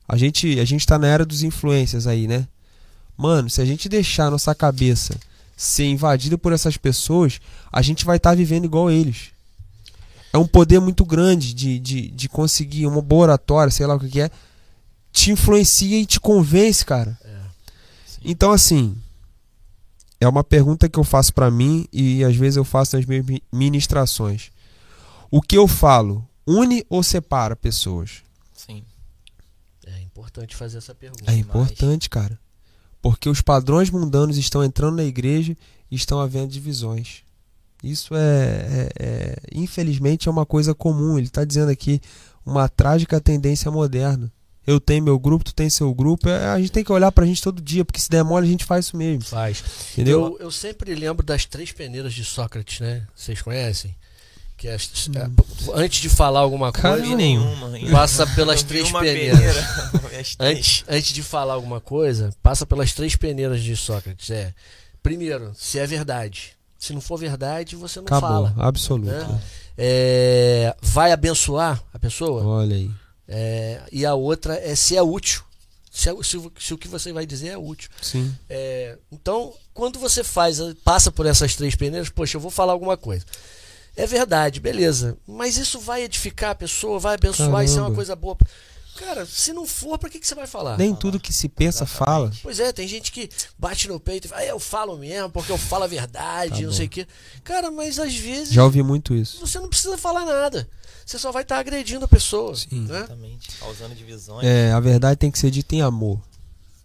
A 0.08 0.16
gente 0.16 0.58
a 0.58 0.64
gente 0.64 0.80
está 0.80 0.98
na 0.98 1.06
era 1.06 1.24
dos 1.24 1.42
influencers 1.42 2.06
aí, 2.06 2.26
né? 2.26 2.48
Mano, 3.16 3.48
se 3.48 3.60
a 3.60 3.64
gente 3.64 3.88
deixar 3.88 4.30
nossa 4.30 4.54
cabeça 4.54 5.14
ser 5.56 5.84
invadida 5.84 6.36
por 6.36 6.52
essas 6.52 6.76
pessoas, 6.76 7.40
a 7.70 7.82
gente 7.82 8.04
vai 8.04 8.16
estar 8.16 8.34
vivendo 8.34 8.64
igual 8.64 8.90
eles. 8.90 9.28
É 10.32 10.38
um 10.38 10.46
poder 10.46 10.80
muito 10.80 11.04
grande 11.04 11.52
de, 11.52 11.78
de, 11.78 12.08
de 12.10 12.28
conseguir 12.28 12.86
uma 12.86 13.02
boa 13.02 13.22
oratória, 13.22 13.70
sei 13.70 13.86
lá 13.86 13.96
o 13.96 14.00
que, 14.00 14.08
que 14.08 14.20
é. 14.20 14.30
Te 15.12 15.32
influencia 15.32 15.98
e 16.00 16.06
te 16.06 16.20
convence, 16.20 16.84
cara. 16.84 17.18
Então, 18.24 18.52
assim, 18.52 18.96
é 20.20 20.28
uma 20.28 20.44
pergunta 20.44 20.88
que 20.88 20.98
eu 20.98 21.04
faço 21.04 21.34
pra 21.34 21.50
mim 21.50 21.86
e 21.92 22.22
às 22.22 22.36
vezes 22.36 22.56
eu 22.56 22.64
faço 22.64 22.96
nas 22.96 23.04
minhas 23.06 23.24
mi- 23.26 23.42
ministrações. 23.52 24.50
O 25.30 25.40
que 25.42 25.56
eu 25.56 25.66
falo, 25.66 26.24
une 26.46 26.84
ou 26.88 27.02
separa 27.02 27.56
pessoas? 27.56 28.22
Sim. 28.54 28.84
É 29.86 30.00
importante 30.02 30.54
fazer 30.54 30.78
essa 30.78 30.94
pergunta. 30.94 31.24
É 31.30 31.34
importante, 31.34 32.08
cara. 32.08 32.38
Porque 33.02 33.28
os 33.28 33.40
padrões 33.40 33.90
mundanos 33.90 34.36
estão 34.36 34.62
entrando 34.62 34.96
na 34.96 35.04
igreja 35.04 35.56
e 35.90 35.96
estão 35.96 36.20
havendo 36.20 36.48
divisões. 36.52 37.22
Isso 37.82 38.14
é, 38.14 38.18
é- 38.18 38.88
é- 38.98 39.36
infelizmente, 39.54 40.28
é 40.28 40.30
uma 40.30 40.44
coisa 40.46 40.74
comum. 40.74 41.16
Ele 41.18 41.26
está 41.28 41.44
dizendo 41.44 41.70
aqui 41.70 42.00
uma 42.44 42.68
trágica 42.68 43.20
tendência 43.20 43.70
moderna. 43.70 44.30
Eu 44.66 44.78
tenho 44.78 45.02
meu 45.02 45.18
grupo, 45.18 45.44
tu 45.44 45.54
tem 45.54 45.70
seu 45.70 45.92
grupo. 45.94 46.28
É, 46.28 46.46
a 46.48 46.58
gente 46.58 46.70
tem 46.70 46.84
que 46.84 46.92
olhar 46.92 47.10
pra 47.10 47.24
gente 47.26 47.42
todo 47.42 47.60
dia, 47.62 47.84
porque 47.84 47.98
se 48.00 48.10
der 48.10 48.22
mole, 48.22 48.46
a 48.46 48.50
gente 48.50 48.64
faz 48.64 48.84
isso 48.86 48.96
mesmo. 48.96 49.22
Faz. 49.24 49.64
Entendeu? 49.92 50.36
Eu, 50.38 50.46
eu 50.46 50.50
sempre 50.50 50.94
lembro 50.94 51.24
das 51.24 51.44
três 51.46 51.72
peneiras 51.72 52.12
de 52.12 52.24
Sócrates, 52.24 52.78
né? 52.80 53.02
Vocês 53.16 53.40
conhecem? 53.40 53.94
Que 54.58 54.68
as- 54.68 55.08
Hum. 55.08 55.12
a- 55.74 55.80
antes 55.80 56.02
de 56.02 56.10
falar 56.10 56.40
alguma 56.40 56.70
coisa, 56.70 57.16
nenhuma. 57.16 57.90
passa 57.90 58.26
pelas 58.26 58.62
três 58.62 58.92
peneiras. 58.92 59.38
peneira. 59.38 59.90
Antes, 60.38 60.84
antes 60.86 61.12
de 61.14 61.22
falar 61.22 61.54
alguma 61.54 61.80
coisa, 61.80 62.30
passa 62.42 62.66
pelas 62.66 62.92
três 62.92 63.16
peneiras 63.16 63.62
de 63.62 63.74
Sócrates. 63.74 64.28
É, 64.30 64.52
primeiro, 65.02 65.52
se 65.54 65.78
é 65.78 65.86
verdade. 65.86 66.52
Se 66.80 66.92
não 66.94 67.00
for 67.00 67.18
verdade, 67.18 67.76
você 67.76 67.98
não 68.00 68.06
Acabou, 68.06 68.28
fala. 68.28 68.54
absoluto. 68.56 69.10
né? 69.12 69.40
É, 69.76 70.74
vai 70.80 71.12
abençoar 71.12 71.80
a 71.94 71.98
pessoa? 71.98 72.42
Olha 72.44 72.74
aí. 72.74 72.90
É, 73.28 73.82
e 73.92 74.04
a 74.04 74.14
outra 74.14 74.54
é 74.56 74.74
se 74.74 74.96
é 74.96 75.02
útil. 75.02 75.42
Se, 75.90 76.08
é- 76.08 76.22
se 76.22 76.36
o- 76.38 76.52
se 76.58 76.72
o 76.74 76.78
que 76.78 76.88
você 76.88 77.12
vai 77.12 77.26
dizer 77.26 77.48
é 77.48 77.58
útil. 77.58 77.90
Sim. 78.00 78.34
É, 78.48 78.96
então, 79.12 79.52
quando 79.74 79.98
você 79.98 80.24
faz, 80.24 80.58
passa 80.82 81.12
por 81.12 81.26
essas 81.26 81.54
três 81.54 81.74
peneiras, 81.74 82.08
poxa, 82.08 82.36
eu 82.36 82.40
vou 82.40 82.50
falar 82.50 82.72
alguma 82.72 82.96
coisa. 82.96 83.24
É 83.96 84.06
verdade, 84.06 84.58
beleza. 84.58 85.18
Mas 85.26 85.56
isso 85.58 85.78
vai 85.80 86.02
edificar 86.04 86.50
a 86.50 86.54
pessoa, 86.54 86.98
vai 86.98 87.14
abençoar, 87.16 87.62
isso 87.64 87.74
é 87.74 87.76
uma 87.76 87.82
Caramba. 87.82 87.94
coisa 87.96 88.16
boa. 88.16 88.36
Cara, 89.00 89.24
se 89.26 89.52
não 89.52 89.64
for, 89.66 89.98
pra 89.98 90.10
que, 90.10 90.20
que 90.20 90.26
você 90.26 90.34
vai 90.34 90.46
falar? 90.46 90.76
Nem 90.76 90.94
tudo 90.94 91.18
que 91.18 91.32
se 91.32 91.48
pensa 91.48 91.86
fala. 91.86 92.30
Pois 92.42 92.60
é, 92.60 92.70
tem 92.72 92.86
gente 92.86 93.10
que 93.10 93.28
bate 93.58 93.88
no 93.88 93.98
peito 93.98 94.26
e 94.26 94.28
fala, 94.28 94.42
ah, 94.42 94.46
eu 94.46 94.60
falo 94.60 94.96
mesmo, 94.98 95.30
porque 95.30 95.50
eu 95.50 95.56
falo 95.58 95.84
a 95.84 95.86
verdade, 95.86 96.50
Tá 96.56 96.60
não 96.60 96.68
bom. 96.68 96.72
sei 96.76 96.86
o 96.86 96.88
quê. 96.88 97.06
Cara, 97.42 97.70
mas 97.70 97.98
às 97.98 98.14
vezes 98.14 98.52
Já 98.52 98.62
ouvi 98.62 98.82
muito 98.82 99.14
isso. 99.14 99.40
você 99.40 99.58
não 99.58 99.68
precisa 99.68 99.96
falar 99.96 100.24
nada. 100.26 100.68
Você 101.06 101.18
só 101.18 101.32
vai 101.32 101.42
estar 101.42 101.58
agredindo 101.58 102.04
a 102.04 102.08
pessoa. 102.08 102.54
Sim. 102.54 102.82
Né? 102.86 102.98
Exatamente. 102.98 103.48
Causando 103.58 103.94
divisões. 103.94 104.46
É, 104.46 104.70
a 104.72 104.78
verdade 104.80 105.16
tem 105.18 105.30
que 105.30 105.38
ser 105.38 105.50
dita 105.50 105.74
em 105.74 105.80
amor. 105.82 106.20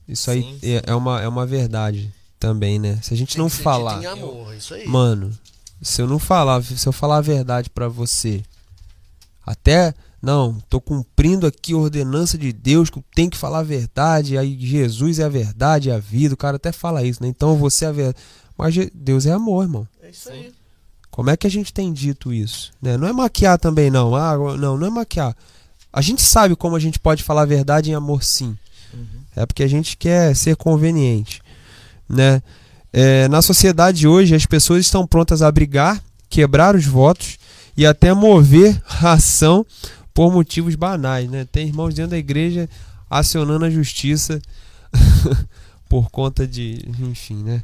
Isso 0.08 0.32
aí 0.32 0.42
Sim, 0.42 0.60
é, 0.64 0.78
sim. 0.80 0.82
é 0.88 0.96
uma, 0.96 1.22
é 1.22 1.28
uma 1.28 1.46
verdade 1.46 2.12
também, 2.40 2.80
né? 2.80 3.00
Se 3.04 3.14
a 3.14 3.18
gente 3.18 3.34
Tem 3.36 3.42
não 3.44 3.50
que 3.50 3.56
ser 3.58 3.64
falar. 3.64 3.96
dito 4.00 4.04
em 4.04 4.08
amor, 4.08 4.56
isso 4.56 4.74
aí. 4.74 4.88
Mano, 4.88 5.38
se 5.82 6.02
eu 6.02 6.08
não 6.08 6.18
falar, 6.18 6.64
se 6.64 6.88
eu 6.88 6.94
falar 6.94 7.18
a 7.18 7.22
verdade 7.22 7.70
pra 7.70 7.88
você, 7.88 8.42
até 9.46 9.94
não, 10.22 10.58
tô 10.70 10.82
cumprindo 10.82 11.46
aqui 11.46 11.74
a 11.74 11.78
ordenança 11.78 12.38
de 12.38 12.52
Deus 12.52 12.90
que 12.90 13.04
tenho 13.14 13.30
que 13.30 13.38
falar 13.38 13.60
a 13.60 13.64
verdade, 13.64 14.38
aí 14.38 14.58
Jesus 14.60 15.20
é 15.20 15.24
a 15.24 15.30
verdade, 15.30 15.90
é 15.90 15.94
a 15.94 16.00
vida, 16.00 16.34
o 16.34 16.38
cara 16.38 16.56
até 16.56 16.72
fala 16.72 17.04
isso, 17.04 17.22
né? 17.22 17.30
Então 17.30 17.56
você 17.58 17.86
é 17.86 17.88
a 17.90 17.92
verdade. 17.92 18.18
Mas 18.58 18.76
Deus 18.94 19.26
é 19.26 19.32
amor, 19.32 19.64
irmão. 19.64 19.88
É 20.02 20.10
isso 20.10 20.30
aí. 20.30 20.52
Como 21.12 21.30
é 21.30 21.38
que 21.38 21.48
a 21.48 21.50
gente 21.50 21.74
tem 21.74 21.94
dito 21.94 22.34
isso? 22.34 22.72
Né? 22.82 22.98
Não 22.98 23.08
é 23.08 23.14
maquiar 23.14 23.58
também, 23.58 23.90
não. 23.90 24.16
Ah, 24.16 24.36
não, 24.58 24.78
não 24.78 24.88
é 24.88 24.90
maquiar. 24.90 25.36
A 25.92 26.02
gente 26.02 26.22
sabe 26.22 26.56
como 26.56 26.76
a 26.76 26.80
gente 26.80 27.00
pode 27.00 27.24
falar 27.24 27.44
a 27.44 27.46
verdade 27.46 27.90
em 27.90 27.94
amor, 27.94 28.24
sim. 28.24 28.58
Uhum. 28.94 29.06
É 29.36 29.46
porque 29.46 29.64
a 29.64 29.68
gente 29.68 29.96
quer 29.96 30.36
ser 30.36 30.56
conveniente, 30.56 31.42
né? 32.10 32.42
É, 32.92 33.28
na 33.28 33.42
sociedade 33.42 34.08
hoje, 34.08 34.36
as 34.36 34.46
pessoas 34.46 34.82
estão 34.82 35.06
prontas 35.06 35.42
a 35.42 35.52
brigar, 35.52 36.02
quebrar 36.30 36.76
os 36.76 36.86
votos 36.86 37.38
e 37.78 37.86
até 37.86 38.14
mover 38.14 38.82
a 39.02 39.14
ação 39.14 39.66
por 40.16 40.32
motivos 40.32 40.74
banais, 40.76 41.30
né? 41.30 41.46
Tem 41.52 41.68
irmãos 41.68 41.94
dentro 41.94 42.12
da 42.12 42.18
igreja 42.18 42.68
acionando 43.10 43.66
a 43.66 43.70
justiça 43.70 44.42
por 45.88 46.10
conta 46.10 46.48
de, 46.48 46.80
enfim, 47.00 47.36
né? 47.44 47.64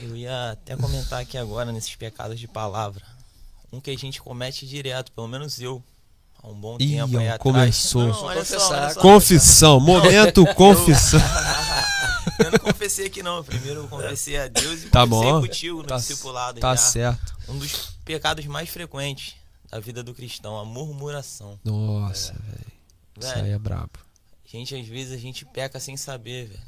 Eu 0.00 0.16
ia 0.16 0.52
até 0.52 0.76
comentar 0.76 1.20
aqui 1.20 1.36
agora 1.36 1.70
nesses 1.72 1.94
pecados 1.96 2.38
de 2.40 2.48
palavra. 2.48 3.02
Um 3.72 3.80
que 3.80 3.90
a 3.90 3.96
gente 3.98 4.22
comete 4.22 4.66
direto, 4.66 5.12
pelo 5.12 5.28
menos 5.28 5.60
eu, 5.60 5.82
há 6.42 6.48
um 6.48 6.54
bom 6.54 6.76
Ih, 6.80 6.96
tempo 6.96 7.18
aí 7.18 7.38
começou. 7.38 8.06
Não, 8.08 8.22
olha 8.22 8.44
só, 8.44 8.70
olha 8.70 8.94
só. 8.94 9.00
Confissão, 9.00 9.78
momento 9.80 10.46
confissão. 10.54 11.20
Eu 12.38 12.52
não 12.52 12.58
confessei 12.60 13.06
aqui 13.06 13.22
não. 13.22 13.44
Primeiro 13.44 13.80
eu 13.80 13.88
confessei 13.88 14.38
a 14.38 14.48
Deus 14.48 14.84
e 14.84 14.86
Tá 14.88 15.06
confessei 15.06 15.32
bom. 15.32 15.40
contigo 15.42 15.78
no 15.78 15.84
Tá- 15.84 15.96
discipulado 15.96 16.60
Tá 16.60 16.70
já. 16.74 16.80
certo. 16.80 17.34
Um 17.48 17.58
dos 17.58 17.96
pecados 18.04 18.46
mais 18.46 18.68
frequentes 18.70 19.34
da 19.70 19.78
vida 19.80 20.02
do 20.02 20.12
cristão, 20.14 20.58
a 20.58 20.64
murmuração. 20.64 21.58
Nossa, 21.64 22.32
velho. 22.32 22.72
Isso 23.20 23.34
aí 23.38 23.50
é 23.50 23.58
brabo. 23.58 23.98
gente, 24.44 24.74
às 24.74 24.86
vezes 24.86 25.12
a 25.12 25.16
gente 25.18 25.44
peca 25.44 25.78
sem 25.78 25.96
saber, 25.96 26.46
velho. 26.48 26.60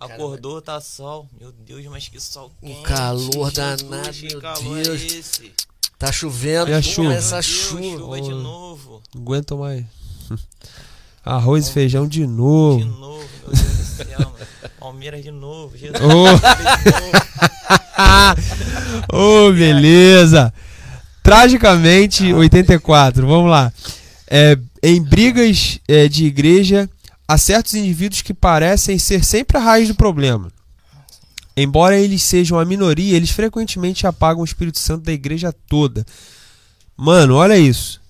Acordou, 0.00 0.62
tá 0.62 0.80
sol. 0.80 1.28
Meu 1.40 1.50
Deus, 1.50 1.84
mas 1.86 2.08
que 2.08 2.20
sol 2.20 2.52
Um 2.62 2.68
quente. 2.68 2.82
calor 2.84 3.50
Jesus, 3.50 3.52
danado, 3.54 4.10
que 4.12 4.26
meu 4.28 4.40
calor 4.40 4.82
Deus. 4.82 4.88
É 5.02 5.06
esse? 5.06 5.52
Tá 5.98 6.12
chovendo, 6.12 6.70
E 6.70 6.74
a 6.74 6.80
chuva? 6.80 7.08
a 7.10 7.12
Deus, 7.14 7.44
chuva. 7.44 7.82
chuva 7.82 8.20
de 8.20 8.30
novo. 8.30 9.02
Não 9.14 9.22
aguento 9.22 9.56
mais. 9.58 9.84
Arroz 11.24 11.68
e 11.68 11.72
feijão 11.72 12.06
de 12.06 12.20
De 12.20 12.26
novo. 12.26 12.84
novo, 12.84 13.28
meu 13.42 13.54
Deus 13.54 13.76
do 13.76 13.84
céu, 13.84 14.18
mano. 14.20 14.36
Palmeiras 14.78 15.22
de 15.22 15.30
novo. 15.32 15.76
Jesus. 15.76 16.00
Ô, 16.00 16.24
de 16.36 16.40
novo. 19.12 19.48
ô, 19.48 19.52
beleza. 19.52 20.54
Tragicamente, 21.28 22.32
84. 22.32 23.26
Vamos 23.26 23.50
lá. 23.50 23.70
É, 24.26 24.58
em 24.82 25.02
brigas 25.02 25.78
é, 25.86 26.08
de 26.08 26.24
igreja, 26.24 26.88
há 27.28 27.36
certos 27.36 27.74
indivíduos 27.74 28.22
que 28.22 28.32
parecem 28.32 28.98
ser 28.98 29.22
sempre 29.22 29.58
a 29.58 29.60
raiz 29.60 29.88
do 29.88 29.94
problema. 29.94 30.50
Embora 31.54 31.98
eles 31.98 32.22
sejam 32.22 32.58
a 32.58 32.64
minoria, 32.64 33.14
eles 33.14 33.28
frequentemente 33.28 34.06
apagam 34.06 34.40
o 34.40 34.44
Espírito 34.46 34.78
Santo 34.78 35.04
da 35.04 35.12
igreja 35.12 35.52
toda. 35.68 36.02
Mano, 36.96 37.34
olha 37.34 37.58
isso. 37.58 38.00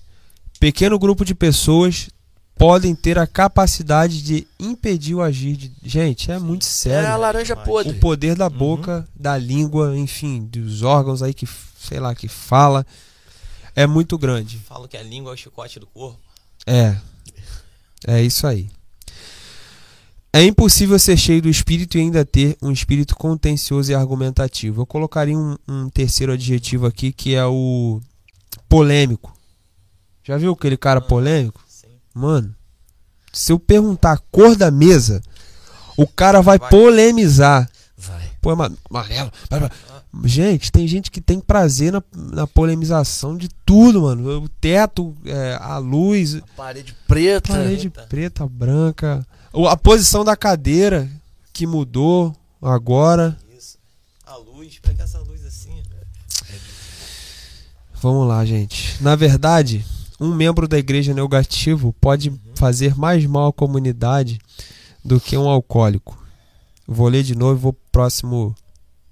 Pequeno 0.57 0.97
grupo 0.97 1.25
de 1.25 1.35
pessoas 1.35 2.07
podem 2.55 2.95
ter 2.95 3.19
a 3.19 3.27
capacidade 3.27 4.23
de 4.23 4.47
impedir 4.57 5.15
o 5.15 5.21
agir 5.21 5.57
de. 5.57 5.73
Gente, 5.83 6.31
é 6.31 6.39
muito 6.39 6.63
É 6.63 6.69
sério 6.69 7.09
a 7.09 7.17
laranja 7.17 7.57
podre. 7.57 7.91
o 7.91 7.99
poder 7.99 8.35
da 8.35 8.49
boca, 8.49 9.05
da 9.13 9.37
língua, 9.37 9.97
enfim, 9.97 10.45
dos 10.45 10.83
órgãos 10.83 11.21
aí 11.21 11.33
que, 11.33 11.45
sei 11.77 11.99
lá, 11.99 12.15
que 12.15 12.29
fala, 12.29 12.85
é 13.83 13.87
muito 13.87 14.17
grande. 14.17 14.59
Falo 14.59 14.87
que 14.87 14.97
a 14.97 15.03
língua 15.03 15.31
é 15.31 15.33
o 15.33 15.37
chicote 15.37 15.79
do 15.79 15.87
corpo. 15.87 16.19
É. 16.65 16.97
É 18.07 18.21
isso 18.21 18.45
aí. 18.47 18.69
É 20.31 20.43
impossível 20.43 20.97
ser 20.99 21.17
cheio 21.17 21.41
do 21.41 21.49
espírito 21.49 21.97
e 21.97 22.01
ainda 22.01 22.23
ter 22.23 22.55
um 22.61 22.71
espírito 22.71 23.15
contencioso 23.15 23.91
e 23.91 23.95
argumentativo. 23.95 24.81
Eu 24.81 24.85
colocaria 24.85 25.37
um, 25.37 25.57
um 25.67 25.89
terceiro 25.89 26.31
adjetivo 26.33 26.85
aqui 26.85 27.11
que 27.11 27.33
é 27.35 27.45
o 27.45 27.99
polêmico. 28.67 29.35
Já 30.23 30.37
viu 30.37 30.51
aquele 30.53 30.77
cara 30.77 31.01
polêmico? 31.01 31.63
Sim. 31.67 31.87
Mano, 32.13 32.53
se 33.33 33.51
eu 33.51 33.57
perguntar 33.59 34.11
a 34.13 34.17
cor 34.17 34.55
da 34.55 34.69
mesa, 34.69 35.21
o 35.97 36.05
cara 36.05 36.41
vai 36.41 36.59
Vai. 36.59 36.69
polemizar. 36.69 37.67
Vai. 37.97 38.29
Pô, 38.39 38.51
é 38.51 38.55
ma- 38.55 38.71
amarelo. 38.89 39.31
vai, 39.49 39.59
vai. 39.61 39.71
Gente, 40.23 40.71
tem 40.71 40.87
gente 40.87 41.11
que 41.11 41.21
tem 41.21 41.39
prazer 41.39 41.91
na, 41.91 42.01
na 42.15 42.47
polemização 42.47 43.37
de 43.37 43.47
tudo, 43.65 44.01
mano. 44.01 44.43
O 44.43 44.49
teto, 44.49 45.15
é, 45.23 45.57
a 45.61 45.77
luz, 45.77 46.41
Parede 46.57 46.95
preta. 47.07 47.53
parede 47.53 47.89
Preta. 47.89 48.07
preta, 48.07 48.47
branca. 48.47 49.27
A 49.69 49.77
posição 49.77 50.25
da 50.25 50.35
cadeira 50.35 51.09
que 51.53 51.67
mudou 51.67 52.35
agora. 52.61 53.37
Isso. 53.55 53.77
A 54.25 54.35
luz, 54.35 54.79
pra 54.79 54.93
que 54.93 55.01
essa 55.01 55.19
luz 55.19 55.45
assim? 55.45 55.81
Vamos 58.01 58.27
lá, 58.27 58.43
gente. 58.45 59.01
Na 59.03 59.15
verdade, 59.15 59.85
um 60.19 60.33
membro 60.33 60.67
da 60.67 60.77
igreja 60.77 61.13
negativo 61.13 61.93
pode 61.99 62.33
fazer 62.55 62.97
mais 62.97 63.25
mal 63.25 63.47
à 63.49 63.53
comunidade 63.53 64.39
do 65.03 65.19
que 65.19 65.37
um 65.37 65.47
alcoólico. 65.47 66.17
Vou 66.87 67.07
ler 67.07 67.23
de 67.23 67.35
novo, 67.35 67.59
vou 67.59 67.73
pro 67.73 67.83
próximo 67.91 68.55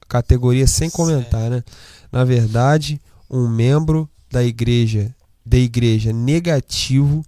categoria 0.07 0.67
sem 0.67 0.89
comentar, 0.89 1.49
né? 1.49 1.63
Na 2.11 2.23
verdade, 2.23 3.01
um 3.29 3.47
membro 3.47 4.09
da 4.31 4.43
igreja 4.43 5.13
da 5.45 5.57
igreja 5.57 6.11
negativo 6.11 7.23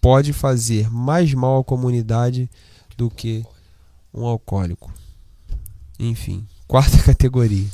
pode 0.00 0.32
fazer 0.32 0.90
mais 0.90 1.32
mal 1.32 1.60
à 1.60 1.64
comunidade 1.64 2.50
do 2.98 3.08
que 3.08 3.44
um 4.12 4.26
alcoólico. 4.26 4.92
Enfim, 5.98 6.46
quarta 6.68 6.98
categoria. 7.02 7.66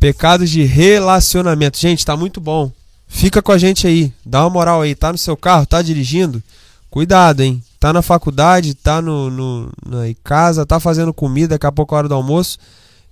Pecados 0.00 0.48
de 0.48 0.62
relacionamento. 0.64 1.76
Gente, 1.76 2.04
tá 2.04 2.16
muito 2.16 2.40
bom. 2.40 2.72
Fica 3.06 3.42
com 3.42 3.52
a 3.52 3.58
gente 3.58 3.86
aí. 3.86 4.12
Dá 4.24 4.42
uma 4.42 4.50
moral 4.50 4.80
aí. 4.80 4.94
Tá 4.94 5.12
no 5.12 5.18
seu 5.18 5.36
carro, 5.36 5.66
tá 5.66 5.82
dirigindo? 5.82 6.42
Cuidado, 6.90 7.42
hein? 7.42 7.62
Tá 7.78 7.92
na 7.92 8.00
faculdade, 8.00 8.74
tá 8.74 9.02
no, 9.02 9.28
no 9.28 9.72
na 9.84 10.14
casa, 10.22 10.64
tá 10.64 10.80
fazendo 10.80 11.12
comida, 11.12 11.48
daqui 11.48 11.66
a 11.66 11.72
pouco 11.72 11.94
é 11.94 11.96
a 11.96 11.98
hora 11.98 12.08
do 12.08 12.14
almoço. 12.14 12.58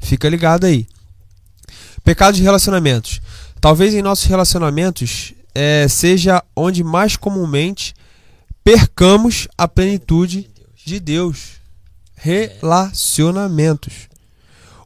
Fica 0.03 0.29
ligado 0.29 0.67
aí. 0.67 0.87
Pecados 2.05 2.37
de 2.37 2.43
relacionamentos. 2.43 3.21
Talvez 3.61 3.95
em 3.95 4.03
nossos 4.03 4.27
relacionamentos 4.27 5.33
é, 5.55 5.87
seja 5.89 6.43
onde 6.55 6.83
mais 6.83 7.17
comumente 7.17 7.95
percamos 8.65 9.47
a 9.57 9.69
plenitude 9.69 10.51
de 10.85 10.99
Deus. 10.99 11.53
Relacionamentos. 12.17 14.09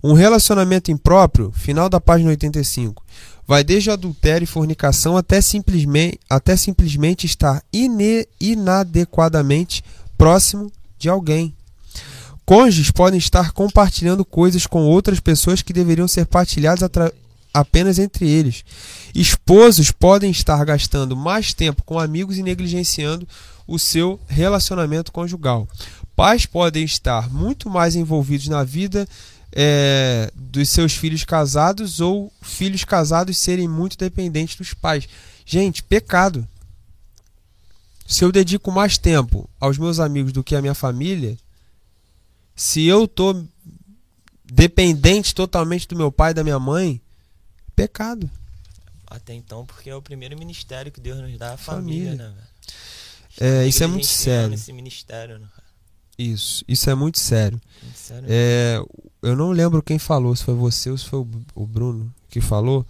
Um 0.04 0.12
relacionamento 0.12 0.90
impróprio, 0.90 1.50
final 1.52 1.88
da 1.88 2.00
página 2.00 2.30
85, 2.30 3.02
vai 3.46 3.64
desde 3.64 3.90
adultério 3.90 4.44
e 4.44 4.46
fornicação 4.46 5.16
até 5.16 5.40
simplesmente, 5.40 6.20
até 6.28 6.56
simplesmente 6.56 7.24
estar 7.24 7.64
ine, 7.72 8.28
inadequadamente 8.38 9.82
próximo 10.16 10.70
de 10.98 11.08
alguém. 11.08 11.55
Cônjuges 12.46 12.92
podem 12.92 13.18
estar 13.18 13.50
compartilhando 13.50 14.24
coisas 14.24 14.68
com 14.68 14.84
outras 14.84 15.18
pessoas 15.18 15.62
que 15.62 15.72
deveriam 15.72 16.06
ser 16.06 16.26
partilhadas 16.26 16.88
apenas 17.52 17.98
entre 17.98 18.28
eles. 18.28 18.64
Esposos 19.12 19.90
podem 19.90 20.30
estar 20.30 20.64
gastando 20.64 21.16
mais 21.16 21.52
tempo 21.52 21.82
com 21.82 21.98
amigos 21.98 22.38
e 22.38 22.44
negligenciando 22.44 23.26
o 23.66 23.80
seu 23.80 24.20
relacionamento 24.28 25.10
conjugal. 25.10 25.66
Pais 26.14 26.46
podem 26.46 26.84
estar 26.84 27.28
muito 27.28 27.68
mais 27.68 27.96
envolvidos 27.96 28.46
na 28.46 28.62
vida 28.62 29.08
é, 29.52 30.30
dos 30.32 30.68
seus 30.68 30.92
filhos 30.92 31.24
casados 31.24 31.98
ou 31.98 32.32
filhos 32.42 32.84
casados 32.84 33.38
serem 33.38 33.66
muito 33.66 33.98
dependentes 33.98 34.54
dos 34.54 34.72
pais. 34.72 35.08
Gente, 35.44 35.82
pecado. 35.82 36.46
Se 38.06 38.22
eu 38.22 38.30
dedico 38.30 38.70
mais 38.70 38.96
tempo 38.96 39.50
aos 39.58 39.76
meus 39.78 39.98
amigos 39.98 40.32
do 40.32 40.44
que 40.44 40.54
à 40.54 40.62
minha 40.62 40.74
família, 40.74 41.36
se 42.56 42.86
eu 42.86 43.06
tô 43.06 43.44
dependente 44.44 45.34
totalmente 45.34 45.86
do 45.86 45.94
meu 45.94 46.10
pai 46.10 46.30
e 46.30 46.34
da 46.34 46.42
minha 46.42 46.58
mãe, 46.58 47.00
pecado. 47.74 48.30
Até 49.06 49.34
então, 49.34 49.66
porque 49.66 49.90
é 49.90 49.94
o 49.94 50.02
primeiro 50.02 50.36
ministério 50.38 50.90
que 50.90 51.00
Deus 51.00 51.20
nos 51.20 51.36
dá 51.38 51.52
a 51.52 51.56
família, 51.56 52.16
família. 52.16 52.28
né, 52.30 52.34
É, 53.38 53.66
isso 53.66 53.84
é 53.84 53.86
muito 53.86 54.06
sério. 54.06 54.54
Esse 54.54 54.72
ministério, 54.72 55.38
né? 55.38 55.46
Isso, 56.18 56.64
isso 56.66 56.88
é 56.88 56.94
muito 56.94 57.18
sério. 57.18 57.60
sério 57.94 58.26
é, 58.28 58.82
eu 59.22 59.36
não 59.36 59.50
lembro 59.52 59.82
quem 59.82 59.98
falou, 59.98 60.34
se 60.34 60.42
foi 60.42 60.54
você 60.54 60.90
ou 60.90 60.96
se 60.96 61.04
foi 61.04 61.20
o 61.54 61.66
Bruno 61.66 62.12
que 62.30 62.40
falou 62.40 62.86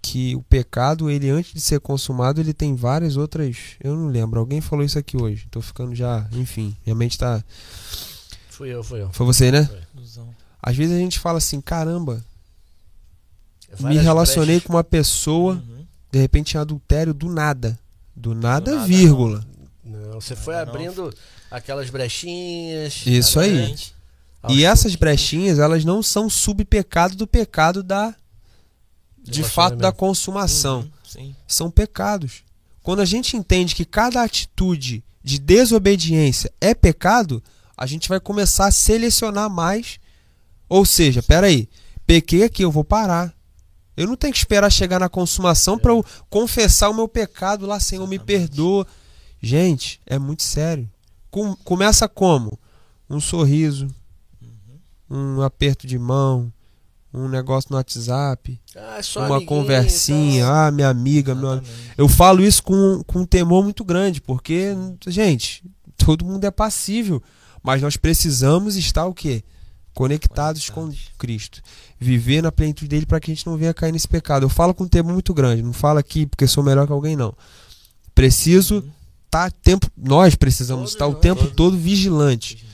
que 0.00 0.34
o 0.36 0.42
pecado, 0.42 1.10
ele 1.10 1.30
antes 1.30 1.52
de 1.54 1.60
ser 1.60 1.80
consumado, 1.80 2.38
ele 2.38 2.52
tem 2.52 2.74
várias 2.74 3.16
outras. 3.16 3.76
Eu 3.82 3.96
não 3.96 4.08
lembro, 4.08 4.38
alguém 4.38 4.60
falou 4.60 4.84
isso 4.84 4.98
aqui 4.98 5.16
hoje. 5.16 5.46
Tô 5.50 5.62
ficando 5.62 5.94
já, 5.94 6.28
enfim, 6.32 6.76
minha 6.84 6.94
mente 6.94 7.18
tá. 7.18 7.42
Fui 8.54 8.72
eu, 8.72 8.84
fui 8.84 9.02
eu. 9.02 9.12
Foi 9.12 9.26
você, 9.26 9.50
né? 9.50 9.64
Foi. 9.64 10.24
Às 10.62 10.76
vezes 10.76 10.94
a 10.94 10.98
gente 10.98 11.18
fala 11.18 11.38
assim, 11.38 11.60
caramba, 11.60 12.24
me 13.80 13.98
relacionei 13.98 14.56
brechas. 14.56 14.66
com 14.66 14.74
uma 14.74 14.84
pessoa, 14.84 15.54
uhum. 15.54 15.84
de 16.10 16.18
repente 16.20 16.54
em 16.54 16.60
adultério, 16.60 17.12
do 17.12 17.28
nada. 17.28 17.76
Do 18.14 18.32
nada, 18.32 18.70
do 18.70 18.76
nada 18.76 18.86
vírgula. 18.86 19.44
Não. 19.84 19.98
não 20.12 20.20
você 20.20 20.36
foi 20.36 20.54
abrindo 20.54 21.12
aquelas 21.50 21.90
brechinhas. 21.90 23.02
Isso 23.04 23.40
aí. 23.40 23.74
E 24.48 24.64
essas 24.64 24.94
brechinhas, 24.94 25.58
elas 25.58 25.84
não 25.84 26.00
são 26.00 26.30
subpecado 26.30 27.16
do 27.16 27.26
pecado 27.26 27.82
da 27.82 28.14
de 29.20 29.42
fato 29.42 29.76
da 29.76 29.90
consumação. 29.90 30.88
Uhum, 31.16 31.34
são 31.48 31.70
pecados. 31.70 32.44
Quando 32.82 33.00
a 33.00 33.04
gente 33.04 33.36
entende 33.36 33.74
que 33.74 33.84
cada 33.84 34.22
atitude 34.22 35.02
de 35.22 35.38
desobediência 35.38 36.52
é 36.60 36.74
pecado, 36.74 37.42
a 37.76 37.86
gente 37.86 38.08
vai 38.08 38.20
começar 38.20 38.66
a 38.66 38.72
selecionar 38.72 39.50
mais. 39.50 39.98
Ou 40.68 40.84
seja, 40.84 41.22
peraí, 41.22 41.68
pequei 42.06 42.44
aqui, 42.44 42.62
eu 42.62 42.70
vou 42.70 42.84
parar. 42.84 43.34
Eu 43.96 44.08
não 44.08 44.16
tenho 44.16 44.32
que 44.32 44.38
esperar 44.38 44.70
chegar 44.70 44.98
na 44.98 45.08
consumação 45.08 45.74
é. 45.74 45.78
para 45.78 45.92
eu 45.92 46.04
confessar 46.28 46.90
o 46.90 46.94
meu 46.94 47.06
pecado 47.06 47.66
lá, 47.66 47.78
Senhor, 47.78 48.06
me 48.08 48.18
perdoa. 48.18 48.86
Gente, 49.40 50.00
é 50.06 50.18
muito 50.18 50.42
sério. 50.42 50.90
Com, 51.30 51.54
começa 51.56 52.08
como? 52.08 52.58
Um 53.08 53.20
sorriso, 53.20 53.88
uhum. 55.10 55.38
um 55.38 55.42
aperto 55.42 55.86
de 55.86 55.98
mão, 55.98 56.52
um 57.12 57.28
negócio 57.28 57.68
no 57.70 57.76
WhatsApp, 57.76 58.60
ah, 58.74 58.98
uma 59.26 59.44
conversinha, 59.44 60.46
tá... 60.46 60.66
ah, 60.66 60.70
minha 60.72 60.88
amiga, 60.88 61.34
meu... 61.34 61.62
eu 61.96 62.08
falo 62.08 62.42
isso 62.42 62.62
com, 62.62 63.02
com 63.06 63.20
um 63.20 63.26
temor 63.26 63.62
muito 63.62 63.84
grande, 63.84 64.20
porque, 64.20 64.74
gente, 65.06 65.62
todo 65.96 66.24
mundo 66.24 66.44
é 66.44 66.50
passível, 66.50 67.22
mas 67.64 67.82
nós 67.82 67.96
precisamos 67.96 68.76
estar 68.76 69.06
o 69.06 69.14
quê? 69.14 69.42
Conectados 69.92 70.70
com 70.70 70.92
Cristo 71.18 71.62
viver 72.04 72.42
na 72.42 72.52
plenitude 72.52 72.88
dele 72.88 73.06
para 73.06 73.18
que 73.18 73.30
a 73.30 73.34
gente 73.34 73.46
não 73.46 73.56
venha 73.56 73.72
cair 73.72 73.90
nesse 73.90 74.06
pecado. 74.06 74.44
Eu 74.44 74.50
falo 74.50 74.74
com 74.74 74.84
um 74.84 74.88
termo 74.88 75.12
muito 75.12 75.32
grande, 75.32 75.62
não 75.62 75.72
falo 75.72 75.98
aqui 75.98 76.26
porque 76.26 76.46
sou 76.46 76.62
melhor 76.62 76.86
que 76.86 76.92
alguém, 76.92 77.16
não. 77.16 77.34
Preciso 78.14 78.78
estar 79.24 79.50
tá 79.50 79.56
tempo. 79.62 79.90
Nós 79.96 80.34
precisamos 80.34 80.90
estar 80.90 81.06
o 81.06 81.14
tempo 81.14 81.50
todo 81.50 81.76
vigilante. 81.76 82.64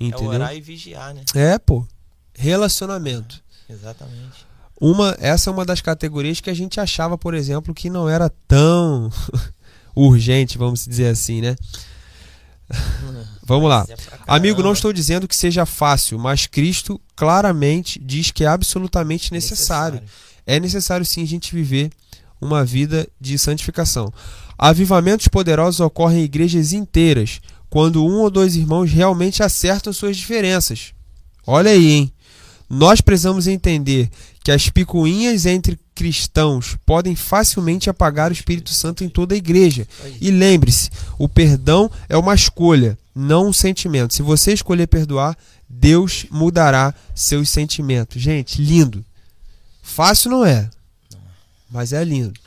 Entendeu? 0.00 0.32
É 0.32 0.36
orar 0.36 0.56
e 0.56 0.60
vigiar, 0.60 1.14
né? 1.14 1.22
É, 1.34 1.58
pô. 1.58 1.86
Relacionamento. 2.34 3.42
É, 3.68 3.72
exatamente. 3.74 4.46
Uma, 4.80 5.14
essa 5.20 5.50
é 5.50 5.52
uma 5.52 5.64
das 5.64 5.82
categorias 5.82 6.40
que 6.40 6.48
a 6.48 6.54
gente 6.54 6.80
achava, 6.80 7.18
por 7.18 7.34
exemplo, 7.34 7.74
que 7.74 7.90
não 7.90 8.08
era 8.08 8.30
tão 8.48 9.12
urgente, 9.94 10.56
vamos 10.56 10.86
dizer 10.86 11.08
assim, 11.08 11.42
né? 11.42 11.54
Vamos 13.50 13.68
lá. 13.68 13.84
É 13.88 13.96
Amigo, 14.28 14.62
não 14.62 14.72
estou 14.72 14.92
dizendo 14.92 15.26
que 15.26 15.34
seja 15.34 15.66
fácil, 15.66 16.20
mas 16.20 16.46
Cristo 16.46 17.00
claramente 17.16 18.00
diz 18.00 18.30
que 18.30 18.44
é 18.44 18.46
absolutamente 18.46 19.32
necessário. 19.32 20.00
necessário. 20.00 20.20
É 20.46 20.60
necessário 20.60 21.04
sim 21.04 21.24
a 21.24 21.26
gente 21.26 21.52
viver 21.52 21.90
uma 22.40 22.64
vida 22.64 23.08
de 23.20 23.36
santificação. 23.36 24.12
Avivamentos 24.56 25.26
poderosos 25.26 25.80
ocorrem 25.80 26.20
em 26.20 26.24
igrejas 26.24 26.72
inteiras, 26.72 27.40
quando 27.68 28.06
um 28.06 28.20
ou 28.20 28.30
dois 28.30 28.54
irmãos 28.54 28.92
realmente 28.92 29.42
acertam 29.42 29.92
suas 29.92 30.16
diferenças. 30.16 30.92
Olha 31.44 31.72
aí, 31.72 31.90
hein? 31.90 32.12
Nós 32.68 33.00
precisamos 33.00 33.48
entender 33.48 34.08
que 34.44 34.52
as 34.52 34.70
picuinhas 34.70 35.44
entre 35.44 35.76
cristãos 35.92 36.76
podem 36.86 37.16
facilmente 37.16 37.90
apagar 37.90 38.30
o 38.30 38.32
Espírito 38.32 38.70
Santo 38.70 39.02
em 39.02 39.08
toda 39.08 39.34
a 39.34 39.38
igreja. 39.38 39.88
E 40.20 40.30
lembre-se, 40.30 40.88
o 41.18 41.28
perdão 41.28 41.90
é 42.08 42.16
uma 42.16 42.32
escolha, 42.32 42.96
não 43.20 43.48
um 43.48 43.52
sentimento. 43.52 44.14
Se 44.14 44.22
você 44.22 44.52
escolher 44.52 44.86
perdoar, 44.86 45.36
Deus 45.68 46.26
mudará 46.30 46.94
seus 47.14 47.48
sentimentos. 47.50 48.20
Gente, 48.20 48.62
lindo. 48.62 49.04
Fácil 49.82 50.30
não 50.30 50.44
é, 50.44 50.70
mas 51.70 51.92
é 51.92 52.02
lindo. 52.02 52.38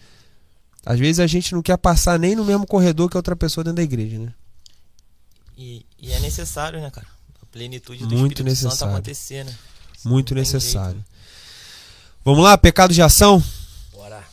Às 0.86 1.00
vezes 1.00 1.20
a 1.20 1.28
gente 1.28 1.54
não 1.54 1.62
quer 1.62 1.78
passar 1.78 2.18
nem 2.20 2.36
no 2.36 2.44
mesmo 2.44 2.66
corredor 2.66 3.10
que 3.10 3.16
outra 3.16 3.36
pessoa 3.36 3.64
dentro 3.64 3.78
da 3.78 3.84
igreja, 3.84 4.20
né? 4.20 4.34
E, 5.58 5.86
e 6.00 6.12
é 6.12 6.20
necessário, 6.20 6.82
né, 6.82 6.90
cara? 6.90 7.08
A 7.42 7.46
plenitude 7.46 8.00
do 8.00 8.16
Muito 8.16 8.34
Espírito 8.34 8.44
necessário. 8.44 8.78
Santo 8.78 8.92
acontecer, 8.92 9.46
né? 9.46 9.56
Muito 10.04 10.36
necessário. 10.36 10.96
Jeito. 10.96 11.06
Vamos 12.26 12.44
lá, 12.44 12.58
pecado 12.58 12.94
de 12.94 13.02
ação? 13.02 13.42
Bora. 13.94 14.24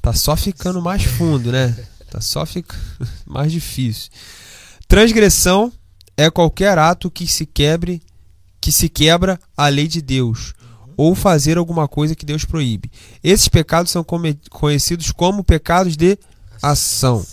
Tá 0.00 0.12
só 0.12 0.36
ficando 0.36 0.80
mais 0.80 1.02
fundo, 1.04 1.52
né? 1.52 1.76
Tá 2.10 2.20
só 2.20 2.46
ficando 2.46 2.82
mais 3.26 3.52
difícil. 3.52 4.10
Transgressão 4.88 5.72
é 6.16 6.30
qualquer 6.30 6.78
ato 6.78 7.10
que 7.10 7.26
se 7.26 7.44
quebre, 7.44 8.00
que 8.60 8.70
se 8.70 8.88
quebra 8.88 9.38
a 9.56 9.68
lei 9.68 9.88
de 9.88 10.00
Deus 10.00 10.54
ou 10.96 11.14
fazer 11.14 11.58
alguma 11.58 11.86
coisa 11.86 12.14
que 12.14 12.24
Deus 12.24 12.44
proíbe. 12.44 12.90
Esses 13.22 13.48
pecados 13.48 13.90
são 13.90 14.04
conhecidos 14.50 15.12
como 15.12 15.44
pecados 15.44 15.96
de 15.96 16.18
ação. 16.62 17.24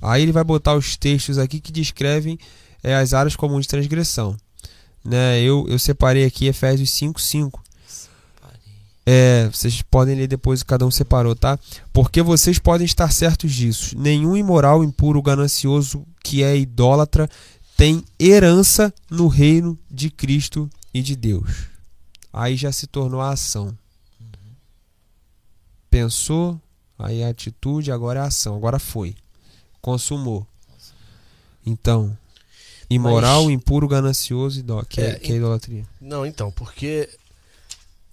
Aí 0.00 0.22
ele 0.22 0.32
vai 0.32 0.44
botar 0.44 0.74
os 0.76 0.96
textos 0.96 1.38
aqui 1.38 1.58
que 1.58 1.72
descrevem 1.72 2.38
é, 2.82 2.94
as 2.94 3.12
áreas 3.12 3.34
comuns 3.34 3.62
de 3.62 3.68
transgressão. 3.68 4.36
Né? 5.04 5.40
Eu, 5.40 5.66
eu 5.68 5.78
separei 5.78 6.24
aqui 6.24 6.46
Efésios 6.46 6.90
5, 6.90 7.20
5 7.20 7.62
é, 9.10 9.48
vocês 9.50 9.80
podem 9.80 10.14
ler 10.14 10.26
depois, 10.26 10.62
cada 10.62 10.84
um 10.84 10.90
separou, 10.90 11.34
tá? 11.34 11.58
Porque 11.94 12.20
vocês 12.20 12.58
podem 12.58 12.84
estar 12.84 13.10
certos 13.10 13.54
disso. 13.54 13.96
Nenhum 13.98 14.36
imoral, 14.36 14.84
impuro, 14.84 15.22
ganancioso 15.22 16.06
que 16.22 16.42
é 16.42 16.54
idólatra 16.58 17.26
tem 17.74 18.04
herança 18.20 18.92
no 19.08 19.28
reino 19.28 19.78
de 19.90 20.10
Cristo 20.10 20.68
e 20.92 21.00
de 21.00 21.16
Deus. 21.16 21.68
Aí 22.30 22.54
já 22.54 22.70
se 22.70 22.86
tornou 22.86 23.22
a 23.22 23.30
ação. 23.30 23.74
Pensou, 25.88 26.60
aí 26.98 27.22
a 27.22 27.30
atitude, 27.30 27.90
agora 27.90 28.20
é 28.20 28.22
a 28.24 28.26
ação. 28.26 28.56
Agora 28.56 28.78
foi. 28.78 29.14
Consumou. 29.80 30.46
Então, 31.64 32.14
imoral, 32.90 33.44
Mas, 33.44 33.54
impuro, 33.54 33.88
ganancioso, 33.88 34.60
idó, 34.60 34.82
que, 34.82 35.00
é, 35.00 35.12
é, 35.12 35.14
que 35.14 35.32
é 35.32 35.36
idolatria. 35.36 35.86
Não, 35.98 36.26
então, 36.26 36.52
porque 36.52 37.08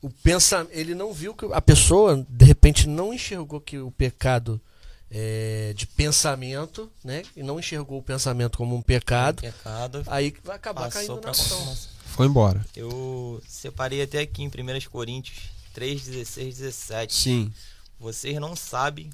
o 0.05 0.09
pensa, 0.21 0.67
ele 0.69 0.93
não 0.93 1.11
viu 1.11 1.33
que 1.33 1.45
a 1.51 1.59
pessoa 1.59 2.23
de 2.29 2.45
repente 2.45 2.87
não 2.87 3.11
enxergou 3.11 3.59
que 3.59 3.79
o 3.79 3.89
pecado 3.89 4.61
é, 5.09 5.73
de 5.75 5.87
pensamento, 5.87 6.91
né? 7.03 7.23
E 7.35 7.41
não 7.41 7.59
enxergou 7.59 7.97
o 7.97 8.03
pensamento 8.03 8.55
como 8.55 8.75
um 8.75 8.83
pecado. 8.83 9.41
Pecado. 9.41 10.03
Aí 10.05 10.35
vai 10.43 10.57
acabar 10.57 10.91
caindo 10.91 11.19
na 11.21 11.31
ação. 11.31 11.75
Foi 12.05 12.27
embora. 12.27 12.63
Eu 12.75 13.41
separei 13.47 14.03
até 14.03 14.19
aqui 14.19 14.43
em 14.43 14.47
1 14.47 14.51
Coríntios 14.91 15.39
3, 15.73 16.03
16, 16.03 16.57
17. 16.59 17.13
Sim. 17.13 17.53
Vocês 17.99 18.39
não 18.39 18.55
sabem 18.55 19.09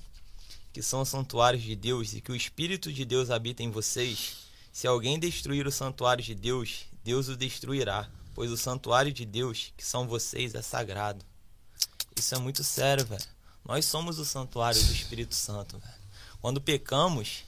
que 0.73 0.81
são 0.81 1.05
santuários 1.05 1.63
de 1.63 1.73
Deus 1.73 2.13
e 2.13 2.19
que 2.19 2.33
o 2.33 2.35
Espírito 2.35 2.91
de 2.91 3.05
Deus 3.05 3.29
habita 3.29 3.63
em 3.63 3.71
vocês? 3.71 4.47
Se 4.73 4.87
alguém 4.87 5.17
destruir 5.17 5.65
o 5.65 5.71
santuário 5.71 6.21
de 6.21 6.35
Deus, 6.35 6.85
Deus 7.01 7.29
o 7.29 7.37
destruirá, 7.37 8.09
pois 8.33 8.51
o 8.51 8.57
santuário 8.57 9.11
de 9.11 9.25
Deus, 9.25 9.73
que 9.77 9.85
são 9.85 10.07
vocês, 10.07 10.53
é 10.55 10.61
sagrado. 10.61 11.23
Isso 12.17 12.35
é 12.35 12.39
muito 12.39 12.63
sério, 12.63 13.05
velho. 13.05 13.23
Nós 13.65 13.85
somos 13.85 14.19
o 14.19 14.25
santuário 14.25 14.81
do 14.83 14.91
Espírito 14.93 15.35
Santo, 15.35 15.77
velho. 15.77 15.93
Quando 16.41 16.59
pecamos, 16.59 17.43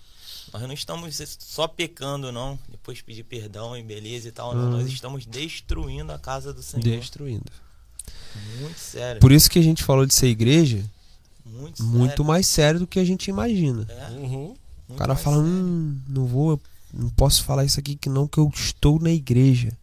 nós 0.52 0.62
não 0.62 0.72
estamos 0.74 1.20
só 1.40 1.68
pecando, 1.68 2.32
não. 2.32 2.58
Depois 2.70 3.02
pedir 3.02 3.24
perdão 3.24 3.76
e 3.76 3.84
beleza 3.84 4.28
e 4.28 4.32
tal, 4.32 4.54
não. 4.56 4.66
Uhum. 4.66 4.72
Nós 4.78 4.88
estamos 4.88 5.26
destruindo 5.26 6.12
a 6.12 6.20
casa 6.20 6.54
do 6.54 6.62
Senhor. 6.62 6.84
Destruindo. 6.84 7.52
Muito 8.60 8.78
sério. 8.80 9.20
Por 9.22 9.32
isso 9.32 9.50
que 9.50 9.60
a 9.60 9.64
gente 9.64 9.84
falou 9.84 10.06
de 10.06 10.14
ser 10.14 10.28
igreja 10.28 10.84
Muito, 11.46 11.84
muito 11.84 12.10
sério. 12.10 12.26
mais 12.26 12.48
sério 12.48 12.80
do 12.80 12.88
que 12.88 13.00
a 13.00 13.06
gente 13.06 13.28
imagina. 13.30 13.86
É, 13.90 14.12
Uhum. 14.12 14.56
O 14.90 14.96
cara 14.96 15.16
fala, 15.16 15.38
sério. 15.38 15.50
hum, 15.52 16.00
não 16.08 16.26
vou, 16.28 16.62
não 16.94 17.10
posso 17.10 17.44
falar 17.44 17.66
isso 17.66 17.80
aqui 17.80 17.96
que 17.96 18.10
não, 18.10 18.28
que 18.28 18.38
eu 18.38 18.52
estou 18.54 19.00
na 19.00 19.10
igreja. 19.12 19.76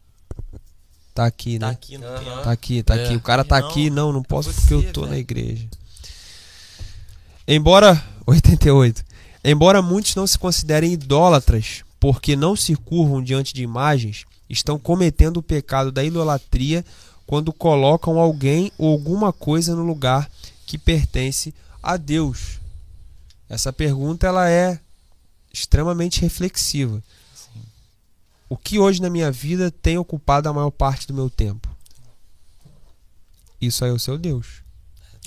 Tá 1.14 1.26
aqui, 1.26 1.58
Tá 1.58 1.66
né? 1.66 1.72
aqui 1.72 1.98
no 1.98 2.06
Aham. 2.06 2.18
tempo. 2.24 2.42
Tá 2.42 2.50
aqui, 2.52 2.82
tá 2.82 2.96
É. 2.96 3.04
aqui. 3.04 3.16
O 3.16 3.20
cara 3.20 3.44
tá 3.44 3.60
Não, 3.60 3.68
aqui, 3.68 3.90
não, 3.90 4.12
não 4.12 4.22
posso 4.22 4.50
é 4.50 4.52
porque 4.52 4.74
eu 4.74 4.82
você, 4.82 4.92
tô 4.92 5.06
na 5.06 5.18
igreja. 5.18 5.66
Embora 7.46 8.02
88. 8.26 9.04
Embora 9.44 9.80
muitos 9.82 10.14
não 10.14 10.26
se 10.26 10.38
considerem 10.38 10.92
idólatras, 10.92 11.82
porque 11.98 12.36
não 12.36 12.54
se 12.54 12.76
curvam 12.76 13.22
diante 13.22 13.54
de 13.54 13.62
imagens, 13.62 14.24
estão 14.48 14.78
cometendo 14.78 15.38
o 15.38 15.42
pecado 15.42 15.90
da 15.90 16.04
idolatria 16.04 16.84
quando 17.26 17.52
colocam 17.52 18.18
alguém 18.18 18.70
ou 18.76 18.92
alguma 18.92 19.32
coisa 19.32 19.74
no 19.74 19.84
lugar 19.84 20.30
que 20.66 20.76
pertence 20.76 21.54
a 21.82 21.96
Deus. 21.96 22.58
Essa 23.48 23.72
pergunta 23.72 24.26
ela 24.26 24.48
é 24.48 24.78
extremamente 25.52 26.20
reflexiva. 26.20 27.02
O 28.50 28.56
que 28.56 28.80
hoje 28.80 29.00
na 29.00 29.08
minha 29.08 29.30
vida 29.30 29.70
tem 29.70 29.96
ocupado 29.96 30.48
a 30.48 30.52
maior 30.52 30.72
parte 30.72 31.06
do 31.06 31.14
meu 31.14 31.30
tempo? 31.30 31.68
Isso 33.60 33.84
aí 33.84 33.92
é 33.92 33.94
o 33.94 33.98
seu 33.98 34.18
Deus. 34.18 34.64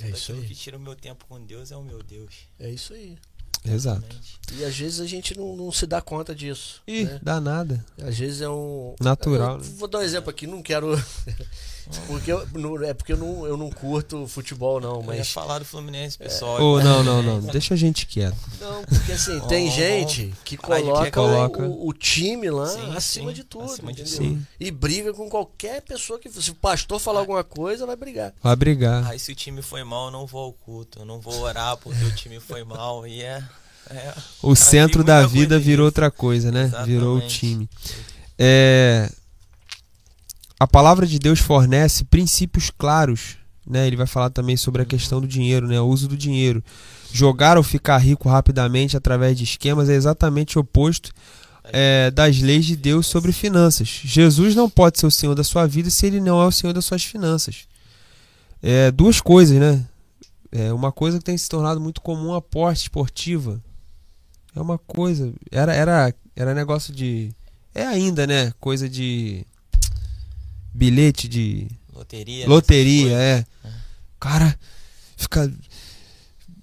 É 0.01 0.09
isso 0.09 0.33
aí. 0.33 0.45
que 0.45 0.53
tira 0.53 0.75
o 0.75 0.79
meu 0.79 0.93
tempo 0.93 1.23
com 1.29 1.41
Deus 1.41 1.71
é 1.71 1.77
o 1.77 1.83
meu 1.83 2.03
Deus. 2.03 2.33
É 2.59 2.69
isso 2.69 2.93
aí. 2.93 3.17
Exato. 3.63 4.19
E 4.51 4.65
às 4.65 4.77
vezes 4.77 4.99
a 4.99 5.07
gente 5.07 5.37
não, 5.37 5.55
não 5.55 5.71
se 5.71 5.87
dá 5.87 6.01
conta 6.01 6.35
disso. 6.35 6.81
Ih, 6.85 7.05
né? 7.05 7.19
dá 7.23 7.39
nada. 7.39 7.85
Às 7.97 8.17
vezes 8.17 8.41
é 8.41 8.49
um. 8.49 8.93
Natural, 8.99 9.53
Eu 9.53 9.57
né? 9.59 9.69
Vou 9.77 9.87
dar 9.87 9.99
um 9.99 10.01
exemplo 10.01 10.29
aqui, 10.29 10.45
não 10.45 10.61
quero. 10.61 10.89
Porque 12.07 12.31
eu, 12.31 12.47
não- 12.53 12.83
é 12.83 12.93
porque 12.93 13.13
eu 13.13 13.17
não, 13.17 13.45
eu 13.45 13.57
não 13.57 13.69
curto 13.69 14.27
futebol, 14.27 14.79
não, 14.79 14.95
Eu 14.95 15.13
ia 15.13 15.17
mas. 15.19 15.31
falar 15.31 15.59
do 15.59 15.65
Fluminense, 15.65 16.17
pessoal. 16.17 16.57
Oh, 16.61 16.81
não, 16.81 17.03
não, 17.03 17.21
não. 17.21 17.41
Deixa 17.41 17.73
a 17.73 17.77
gente 17.77 18.05
quieto. 18.05 18.35
Não, 18.59 18.83
porque 18.83 19.11
assim, 19.11 19.39
tem 19.47 19.67
Oh, 19.67 19.71
gente 19.71 20.33
que 20.45 20.57
coloca, 20.57 21.11
coloca. 21.11 21.63
O, 21.63 21.89
o 21.89 21.93
time 21.93 22.49
lá 22.49 22.67
Sim, 22.67 22.95
acima 22.95 23.29
sim, 23.29 23.35
de 23.35 23.43
tudo. 23.43 23.65
acima 23.71 23.91
de? 23.93 24.07
Sim. 24.07 24.45
E 24.59 24.71
briga 24.71 25.13
com 25.13 25.29
qualquer 25.29 25.81
pessoa 25.81 26.17
que. 26.19 26.29
Se 26.29 26.51
o 26.51 26.55
pastor 26.55 26.99
falar 26.99 27.19
alguma 27.19 27.43
coisa, 27.43 27.85
vai 27.85 27.95
brigar. 27.95 28.33
Vai 28.41 28.55
brigar. 28.55 29.05
Aí 29.07 29.19
se 29.19 29.31
o 29.31 29.35
time 29.35 29.61
foi 29.61 29.83
mal, 29.83 30.05
eu 30.05 30.11
não 30.11 30.25
vou 30.25 30.43
ao 30.45 30.53
culto. 30.53 30.99
Eu 30.99 31.05
não 31.05 31.19
vou 31.19 31.39
orar 31.41 31.77
porque 31.77 32.03
o 32.03 32.15
time 32.15 32.39
foi 32.39 32.63
mal. 32.63 33.05
E 33.07 33.21
é. 33.21 33.43
é 33.89 34.13
O 34.41 34.55
centro 34.55 35.03
tem 35.03 35.07
da 35.07 35.25
vida 35.27 35.59
virou 35.59 35.85
outra 35.85 36.09
coisa, 36.09 36.51
né? 36.51 36.71
Virou 36.85 37.15
o 37.15 37.17
Exatamente. 37.19 37.39
time. 37.39 37.69
É, 38.37 39.09
a 40.63 40.67
palavra 40.67 41.05
de 41.05 41.19
Deus 41.19 41.39
fornece 41.39 42.05
princípios 42.05 42.69
claros, 42.69 43.35
né? 43.67 43.85
Ele 43.85 43.97
vai 43.97 44.07
falar 44.07 44.29
também 44.29 44.55
sobre 44.55 44.81
a 44.81 44.85
questão 44.85 45.19
do 45.19 45.27
dinheiro, 45.27 45.67
né? 45.67 45.81
O 45.81 45.87
uso 45.87 46.07
do 46.07 46.15
dinheiro. 46.15 46.63
Jogar 47.11 47.57
ou 47.57 47.63
ficar 47.63 47.97
rico 47.97 48.29
rapidamente 48.29 48.95
através 48.95 49.37
de 49.37 49.43
esquemas 49.43 49.89
é 49.89 49.93
exatamente 49.93 50.57
o 50.57 50.61
oposto 50.61 51.11
é, 51.65 52.09
das 52.11 52.39
leis 52.39 52.63
de 52.63 52.77
Deus 52.77 53.07
sobre 53.07 53.33
finanças. 53.33 53.89
Jesus 54.05 54.55
não 54.55 54.69
pode 54.69 54.99
ser 55.01 55.05
o 55.05 55.11
Senhor 55.11 55.35
da 55.35 55.43
sua 55.43 55.67
vida 55.67 55.89
se 55.89 56.05
ele 56.05 56.21
não 56.21 56.41
é 56.41 56.45
o 56.45 56.51
Senhor 56.51 56.71
das 56.71 56.85
suas 56.85 57.03
finanças. 57.03 57.67
É, 58.61 58.89
duas 58.89 59.19
coisas, 59.19 59.59
né? 59.59 59.85
É 60.49 60.71
uma 60.71 60.93
coisa 60.93 61.17
que 61.17 61.25
tem 61.25 61.37
se 61.37 61.49
tornado 61.49 61.81
muito 61.81 61.99
comum 61.99 62.33
a 62.33 62.37
aposta 62.37 62.83
esportiva. 62.83 63.61
É 64.55 64.61
uma 64.61 64.77
coisa. 64.77 65.33
Era, 65.51 65.73
era, 65.73 66.15
era 66.37 66.53
negócio 66.53 66.93
de. 66.93 67.35
É 67.75 67.85
ainda, 67.85 68.25
né? 68.25 68.53
Coisa 68.61 68.87
de. 68.87 69.45
Bilhete 70.73 71.27
de. 71.27 71.67
Loteria. 71.93 72.47
Loteria, 72.47 73.11
essas 73.11 73.21
é. 73.21 73.45
Cara, 74.19 74.57
fica. 75.15 75.51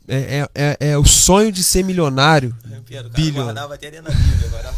É, 0.08 0.40
é, 0.40 0.48
é, 0.54 0.90
é 0.90 0.98
o 0.98 1.04
sonho 1.04 1.52
de 1.52 1.62
ser 1.62 1.84
milionário. 1.84 2.50
coisas. 2.62 2.80
Pedro, 2.84 3.06
o 3.08 3.12
cara 3.12 3.22
Billion. 3.24 3.44
guardava 3.44 3.74
até 3.74 3.90
dentro 3.92 4.10
da 4.12 4.18
Bíblia. 4.18 4.46
Agora, 4.48 4.74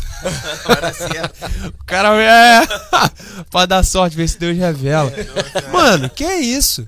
agora 0.64 0.93
certo. 0.93 1.70
O 1.80 1.85
cara 1.87 2.09
é. 2.22 2.66
pra 3.51 3.64
dar 3.64 3.83
sorte, 3.83 4.14
ver 4.16 4.28
se 4.28 4.39
Deus 4.39 4.57
revela. 4.59 5.11
É, 5.11 5.70
Mano, 5.72 6.11
que 6.11 6.22
é 6.22 6.39
isso? 6.39 6.87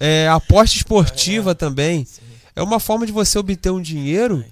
É, 0.00 0.28
aposta 0.28 0.76
esportiva 0.76 1.54
também. 1.54 2.04
Sim. 2.04 2.20
É 2.56 2.62
uma 2.62 2.80
forma 2.80 3.06
de 3.06 3.12
você 3.12 3.38
obter 3.38 3.70
um 3.70 3.80
dinheiro 3.80 4.44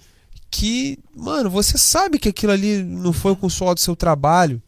que, 0.48 0.98
mano, 1.16 1.50
você 1.50 1.76
sabe 1.76 2.18
que 2.20 2.28
aquilo 2.28 2.52
ali 2.52 2.82
não 2.82 3.12
foi 3.12 3.34
com 3.34 3.46
o 3.46 3.50
suor 3.50 3.74
do 3.74 3.80
seu 3.80 3.96
trabalho. 3.96 4.62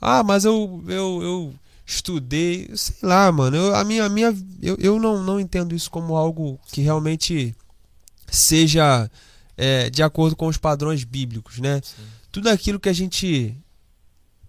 Ah, 0.00 0.22
mas 0.22 0.44
eu, 0.44 0.84
eu, 0.86 1.22
eu 1.22 1.54
estudei, 1.94 2.70
sei 2.74 2.96
lá, 3.02 3.30
mano. 3.30 3.56
Eu, 3.56 3.74
a 3.74 3.84
minha, 3.84 4.04
a 4.04 4.08
minha, 4.08 4.36
eu, 4.62 4.76
eu 4.80 4.98
não, 5.00 5.22
não 5.22 5.38
entendo 5.40 5.74
isso 5.74 5.90
como 5.90 6.16
algo 6.16 6.58
que 6.72 6.80
realmente 6.80 7.54
seja 8.30 9.10
é, 9.56 9.90
de 9.90 10.02
acordo 10.02 10.34
com 10.36 10.46
os 10.46 10.56
padrões 10.56 11.04
bíblicos, 11.04 11.58
né? 11.58 11.80
Sim. 11.82 12.02
Tudo 12.30 12.48
aquilo 12.48 12.80
que 12.80 12.88
a 12.88 12.92
gente 12.92 13.56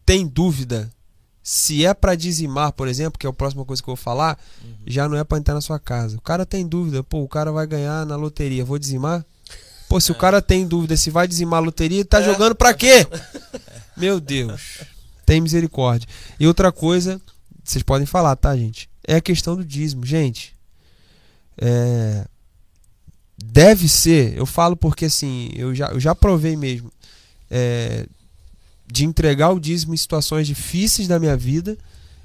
tem 0.05 0.25
dúvida 0.25 0.89
se 1.41 1.85
é 1.85 1.93
pra 1.93 2.15
dizimar, 2.15 2.71
por 2.71 2.87
exemplo, 2.87 3.19
que 3.19 3.27
é 3.27 3.29
a 3.29 3.33
próxima 3.33 3.65
coisa 3.65 3.83
que 3.83 3.89
eu 3.89 3.95
vou 3.95 4.01
falar, 4.01 4.39
Uhum. 4.63 4.73
já 4.87 5.09
não 5.09 5.17
é 5.17 5.23
pra 5.25 5.37
entrar 5.37 5.53
na 5.53 5.59
sua 5.59 5.77
casa. 5.77 6.15
O 6.17 6.21
cara 6.21 6.45
tem 6.45 6.65
dúvida, 6.65 7.03
pô, 7.03 7.21
o 7.21 7.27
cara 7.27 7.51
vai 7.51 7.67
ganhar 7.67 8.05
na 8.05 8.15
loteria, 8.15 8.63
vou 8.63 8.79
dizimar? 8.79 9.25
Pô, 9.89 9.99
se 9.99 10.09
o 10.11 10.15
cara 10.15 10.41
tem 10.41 10.65
dúvida 10.65 10.95
se 10.95 11.09
vai 11.09 11.27
dizimar 11.27 11.57
a 11.61 11.65
loteria, 11.65 12.05
tá 12.05 12.21
É. 12.21 12.23
jogando 12.23 12.55
pra 12.55 12.73
quê? 12.73 13.05
Meu 13.97 14.19
Deus. 14.21 14.79
Tem 15.25 15.39
misericórdia. 15.39 16.07
E 16.37 16.45
outra 16.47 16.69
coisa, 16.71 17.21
vocês 17.63 17.83
podem 17.83 18.05
falar, 18.05 18.35
tá, 18.35 18.55
gente? 18.55 18.89
É 19.07 19.15
a 19.15 19.21
questão 19.21 19.55
do 19.55 19.63
dízimo. 19.65 20.05
Gente, 20.05 20.55
é, 21.57 22.25
deve 23.37 23.87
ser, 23.87 24.35
eu 24.37 24.45
falo 24.45 24.75
porque 24.75 25.05
assim, 25.05 25.49
eu 25.55 25.73
já, 25.75 25.87
eu 25.87 25.99
já 25.99 26.15
provei 26.15 26.55
mesmo, 26.55 26.91
é, 27.49 28.05
de 28.91 29.05
entregar 29.05 29.49
o 29.51 29.59
dízimo 29.59 29.93
em 29.93 29.97
situações 29.97 30.47
difíceis 30.47 31.07
da 31.07 31.19
minha 31.19 31.35
vida 31.37 31.77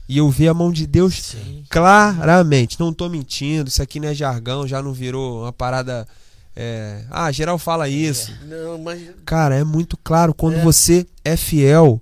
e 0.08 0.18
eu 0.18 0.30
ver 0.30 0.48
a 0.48 0.54
mão 0.54 0.72
de 0.72 0.86
Deus 0.86 1.14
Sim. 1.22 1.64
claramente. 1.68 2.78
Não 2.80 2.92
tô 2.92 3.08
mentindo, 3.08 3.68
isso 3.68 3.82
aqui 3.82 4.00
não 4.00 4.08
é 4.08 4.14
jargão, 4.14 4.66
já 4.66 4.82
não 4.82 4.92
virou 4.92 5.42
uma 5.42 5.52
parada. 5.52 6.06
é, 6.56 7.04
ah, 7.10 7.30
geral 7.30 7.58
fala 7.58 7.88
isso. 7.88 8.32
Não, 8.46 8.78
mas. 8.78 9.02
Cara, 9.24 9.54
é 9.54 9.64
muito 9.64 9.96
claro 9.98 10.32
quando 10.34 10.56
É. 10.56 10.62
você 10.64 11.06
é 11.24 11.36
fiel 11.36 12.00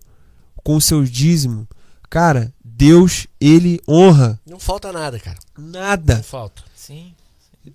com 0.62 0.76
o 0.76 0.80
seu 0.80 1.04
dízimo. 1.04 1.66
Cara, 2.08 2.52
Deus, 2.78 3.26
ele 3.40 3.80
honra 3.88 4.38
Não 4.44 4.58
falta 4.60 4.92
nada, 4.92 5.18
cara. 5.18 5.38
nada. 5.56 6.16
Não 6.16 6.22
falta. 6.22 6.62
Sim. 6.74 7.14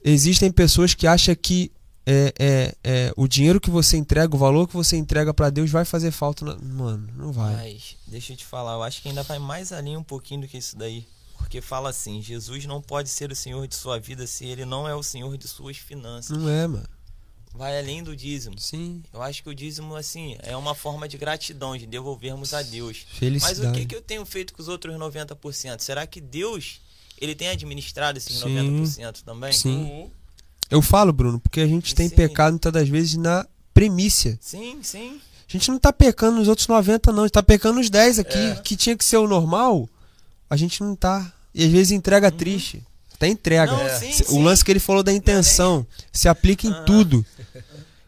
Existem 0.04 0.52
pessoas 0.52 0.94
que 0.94 1.08
acham 1.08 1.34
que 1.36 1.72
é, 2.06 2.34
é, 2.40 2.76
é, 2.84 3.14
o 3.18 3.28
dinheiro 3.28 3.60
que 3.60 3.70
você 3.70 3.98
entrega, 3.98 4.36
o 4.36 4.40
valor 4.40 4.68
que 4.68 4.74
você 4.76 4.96
entrega 4.98 5.34
pra 5.34 5.50
Deus 5.50 5.70
vai 5.72 5.86
fazer 5.86 6.12
falta. 6.12 6.46
na- 6.46 6.56
Mano, 6.56 7.08
não 7.16 7.32
vai. 7.32 7.56
Mas, 7.56 7.96
deixa 8.08 8.34
eu 8.34 8.38
te 8.38 8.46
falar, 8.46 8.74
eu 8.74 8.84
acho 8.84 9.02
que 9.02 9.10
ainda 9.10 9.24
vai 9.24 9.40
mais 9.40 9.72
além 9.72 9.98
um 9.98 10.04
pouquinho 10.04 10.42
do 10.42 10.48
que 10.48 10.58
isso 10.58 10.78
daí. 10.78 11.06
Porque 11.38 11.62
fala 11.62 11.90
assim: 11.90 12.22
Jesus 12.22 12.66
não 12.66 12.80
pode 12.82 13.10
ser 13.10 13.32
o 13.32 13.36
senhor 13.36 13.68
de 13.68 13.76
sua 13.76 14.00
vida 14.00 14.26
se 14.28 14.46
ele 14.46 14.66
não 14.66 14.88
é 14.88 14.94
o 14.96 15.02
senhor 15.04 15.36
de 15.38 15.48
suas 15.48 15.78
finanças. 15.78 16.38
Não 16.38 16.48
é, 16.48 16.68
mano. 16.68 16.88
Vai 17.54 17.78
além 17.78 18.02
do 18.02 18.16
dízimo. 18.16 18.58
Sim. 18.58 19.04
Eu 19.14 19.22
acho 19.22 19.44
que 19.44 19.50
o 19.50 19.56
dízimo, 19.56 19.96
assim, 19.96 20.38
é 20.42 20.56
uma 20.56 20.74
forma 20.74 21.08
de 21.08 21.18
gratidão, 21.18 21.76
de 21.78 21.86
devolvermos 21.86 22.54
a 22.54 22.62
Deus. 22.62 23.06
Mas 23.10 23.20
Felicidade. 23.20 23.68
o 23.68 23.72
que, 23.74 23.86
que 23.86 23.96
eu 23.96 24.02
tenho 24.02 24.26
feito 24.26 24.54
com 24.54 24.62
os 24.62 24.68
outros 24.68 24.96
90%? 24.96 25.80
Será 25.82 26.08
que 26.08 26.22
Deus, 26.22 26.82
ele 27.20 27.36
tem 27.36 27.50
administrado 27.50 28.18
esses 28.18 28.38
Sim. 28.40 28.56
90% 28.86 29.22
também? 29.24 29.52
Sim. 29.54 29.84
Uhum. 29.84 30.10
Eu 30.70 30.82
falo, 30.82 31.12
Bruno, 31.12 31.40
porque 31.40 31.60
a 31.60 31.68
gente 31.68 31.94
tem 31.94 32.08
Sim. 32.08 32.16
pecado 32.16 32.52
muitas 32.54 32.72
das 32.72 32.88
vezes 32.88 33.16
na 33.18 33.46
primícia. 33.74 34.38
Sim, 34.42 34.80
sim. 34.82 35.20
A 35.48 35.52
gente 35.52 35.70
não 35.70 35.78
tá 35.78 35.92
pecando 35.92 36.38
nos 36.38 36.48
outros 36.48 36.66
90, 36.68 37.12
não. 37.12 37.24
A 37.24 37.26
gente 37.28 37.34
tá 37.34 37.44
pecando 37.44 37.80
nos 37.80 37.90
10 37.90 38.20
aqui, 38.20 38.38
É. 38.38 38.56
que 38.56 38.78
tinha 38.78 38.96
que 38.96 39.04
ser 39.04 39.18
o 39.18 39.28
normal. 39.28 39.90
A 40.50 40.56
gente 40.56 40.82
não 40.82 40.96
tá. 40.96 41.32
E 41.54 41.66
às 41.66 41.70
vezes 41.72 41.92
entrega 41.92 42.32
triste. 42.32 42.82
Até 43.22 43.28
entrega. 43.32 43.72
Não, 43.72 43.80
É. 43.82 44.00
sim, 44.00 44.12
Se- 44.12 44.24
O 44.24 44.28
sim. 44.30 44.44
lance 44.44 44.66
que 44.66 44.72
ele 44.72 44.80
falou 44.80 45.04
da 45.04 45.14
intenção 45.14 45.86
se 46.12 46.28
aplica 46.28 46.66
em 46.66 46.72
Ah. 46.72 46.84
tudo. 46.88 47.24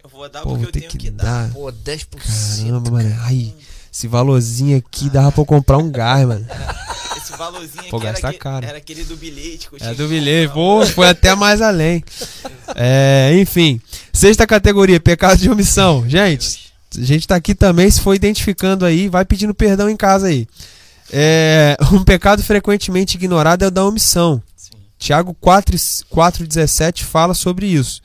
Eu 0.03 0.09
vou 0.09 0.28
dar 0.28 0.41
Pô, 0.41 0.49
porque 0.49 0.57
vou 0.61 0.68
eu 0.70 0.72
ter 0.72 0.80
tenho 0.80 0.91
que 0.91 0.97
que, 0.97 1.11
dar. 1.11 1.47
dar. 1.47 1.53
Pô, 1.53 1.72
10%. 1.72 2.64
Caramba, 2.66 2.89
mano. 2.91 3.16
Ai, 3.22 3.53
esse 3.91 4.07
valorzinho 4.07 4.76
aqui 4.78 5.09
dava 5.11 5.32
pra 5.32 5.41
eu 5.41 5.45
comprar 5.45 5.78
um 5.78 5.91
gás, 5.91 6.28
mano. 6.28 6.45
Esse 7.16 7.32
valorzinho 7.38 7.89
Pô, 7.91 7.97
aqui 7.97 8.07
era, 8.07 8.34
caro. 8.34 8.66
era 8.66 8.78
aquele 8.80 9.03
do 9.03 9.16
bilhete 9.16 9.70
que 9.70 9.76
eu 9.76 9.80
tinha 9.80 9.91
É 9.91 9.93
que 9.95 10.01
do 10.01 10.07
bilhete. 10.09 10.51
Pô, 10.53 10.84
foi 10.88 11.07
até 11.07 11.36
mais 11.36 11.61
além. 11.61 12.03
É, 12.76 13.32
enfim. 13.39 13.80
Sexta 14.11 14.47
categoria, 14.47 14.99
pecado 14.99 15.38
de 15.38 15.49
omissão. 15.49 16.03
Gente, 16.09 16.72
a 16.97 17.01
gente 17.03 17.28
tá 17.28 17.36
aqui 17.36 17.53
também, 17.53 17.89
se 17.89 18.01
for 18.01 18.14
identificando 18.16 18.84
aí, 18.84 19.07
vai 19.09 19.24
pedindo 19.26 19.53
perdão 19.53 19.88
em 19.89 19.95
casa 19.97 20.28
aí. 20.28 20.47
É, 21.11 21.78
um 21.91 22.03
pecado 22.03 22.41
frequentemente 22.43 23.16
ignorado 23.16 23.64
é 23.64 23.68
o 23.68 23.72
da 23.72 23.86
omissão. 23.86 24.41
Tiago 25.04 25.36
4,17 25.36 27.04
fala 27.04 27.34
sobre 27.34 27.68
isso. 27.68 28.01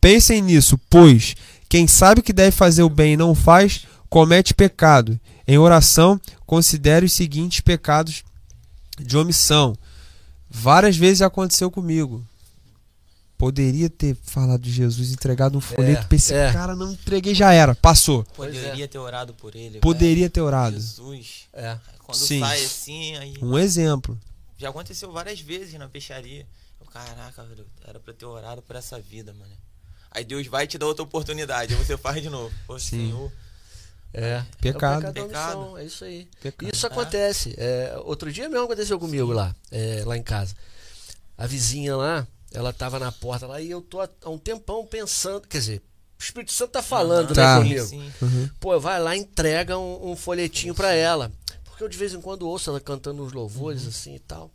Pensem 0.00 0.40
nisso, 0.40 0.80
pois 0.88 1.34
quem 1.68 1.86
sabe 1.86 2.22
que 2.22 2.32
deve 2.32 2.52
fazer 2.52 2.82
o 2.82 2.88
bem 2.88 3.12
e 3.12 3.16
não 3.16 3.34
faz, 3.34 3.82
comete 4.08 4.54
pecado. 4.54 5.20
Em 5.46 5.58
oração, 5.58 6.18
considere 6.46 7.04
os 7.04 7.12
seguintes 7.12 7.60
pecados 7.60 8.24
de 8.98 9.18
omissão. 9.18 9.76
Várias 10.48 10.96
vezes 10.96 11.20
aconteceu 11.20 11.70
comigo. 11.70 12.24
Poderia 13.36 13.90
ter 13.90 14.16
falado 14.22 14.62
de 14.62 14.72
Jesus, 14.72 15.12
entregado 15.12 15.58
um 15.58 15.60
folheto 15.60 16.04
É, 16.04 16.04
pra 16.06 16.16
esse 16.16 16.32
é. 16.32 16.50
cara, 16.50 16.74
não 16.74 16.92
entreguei, 16.92 17.34
já 17.34 17.52
era, 17.52 17.74
passou. 17.74 18.24
Pois 18.34 18.56
é. 18.56 18.62
Poderia 18.62 18.88
ter 18.88 18.98
orado 18.98 19.34
por 19.34 19.54
ele. 19.54 19.78
Poderia 19.80 20.14
velho. 20.22 20.30
ter 20.30 20.40
orado. 20.40 20.76
Jesus. 20.76 21.48
É. 21.52 21.76
Quando 21.98 22.16
Sim. 22.16 22.40
sai 22.40 22.64
assim, 22.64 23.16
aí. 23.16 23.34
Um 23.42 23.58
exemplo. 23.58 24.18
Já 24.60 24.68
aconteceu 24.68 25.10
várias 25.10 25.40
vezes 25.40 25.72
na 25.74 25.88
peixaria. 25.88 26.46
Eu, 26.78 26.86
caraca, 26.86 27.42
velho, 27.44 27.66
era 27.86 27.98
pra 27.98 28.12
ter 28.12 28.26
orado 28.26 28.60
por 28.60 28.76
essa 28.76 29.00
vida, 29.00 29.32
mano. 29.32 29.56
Aí 30.10 30.22
Deus 30.24 30.46
vai 30.48 30.66
te 30.66 30.76
dar 30.76 30.86
outra 30.86 31.02
oportunidade, 31.02 31.72
aí 31.74 31.82
você 31.82 31.96
faz 31.96 32.20
de 32.20 32.28
novo. 32.28 32.54
Pô, 32.66 32.78
Sim. 32.78 33.06
Senhor. 33.06 33.32
É. 34.12 34.44
Pecado. 34.60 35.06
É 35.06 35.12
pecado 35.12 35.14
da 35.14 35.26
Pecado. 35.28 35.78
é 35.78 35.84
isso 35.84 36.04
aí. 36.04 36.28
Pecado. 36.42 36.70
Isso 36.74 36.86
acontece. 36.86 37.54
É, 37.56 37.94
outro 38.04 38.30
dia 38.30 38.48
mesmo 38.48 38.64
aconteceu 38.64 38.98
comigo 38.98 39.32
lá, 39.32 39.54
é, 39.70 40.02
lá 40.04 40.16
em 40.16 40.22
casa. 40.22 40.54
A 41.38 41.46
vizinha 41.46 41.96
lá, 41.96 42.26
ela 42.52 42.72
tava 42.72 42.98
na 42.98 43.10
porta 43.12 43.46
lá 43.46 43.60
e 43.62 43.70
eu 43.70 43.80
tô 43.80 44.00
há 44.00 44.08
um 44.26 44.36
tempão 44.36 44.84
pensando, 44.84 45.46
quer 45.48 45.58
dizer, 45.58 45.82
o 46.18 46.22
Espírito 46.22 46.52
Santo 46.52 46.72
tá 46.72 46.82
falando, 46.82 47.32
Tá. 47.32 47.60
né, 47.60 47.62
Sim, 47.62 47.68
comigo. 47.68 47.86
sim. 47.86 48.12
Uhum. 48.20 48.50
Pô, 48.60 48.78
vai 48.80 49.00
lá 49.00 49.16
e 49.16 49.20
entrega 49.20 49.78
um, 49.78 50.10
um 50.10 50.16
folhetinho 50.16 50.74
pra 50.74 50.92
ela. 50.92 51.32
Porque 51.80 51.84
eu 51.84 51.88
de 51.88 51.96
vez 51.96 52.12
em 52.12 52.20
quando 52.20 52.46
ouço 52.46 52.68
ela 52.68 52.78
cantando 52.78 53.24
uns 53.24 53.32
louvores 53.32 53.86
assim 53.86 54.14
e 54.14 54.18
tal. 54.18 54.50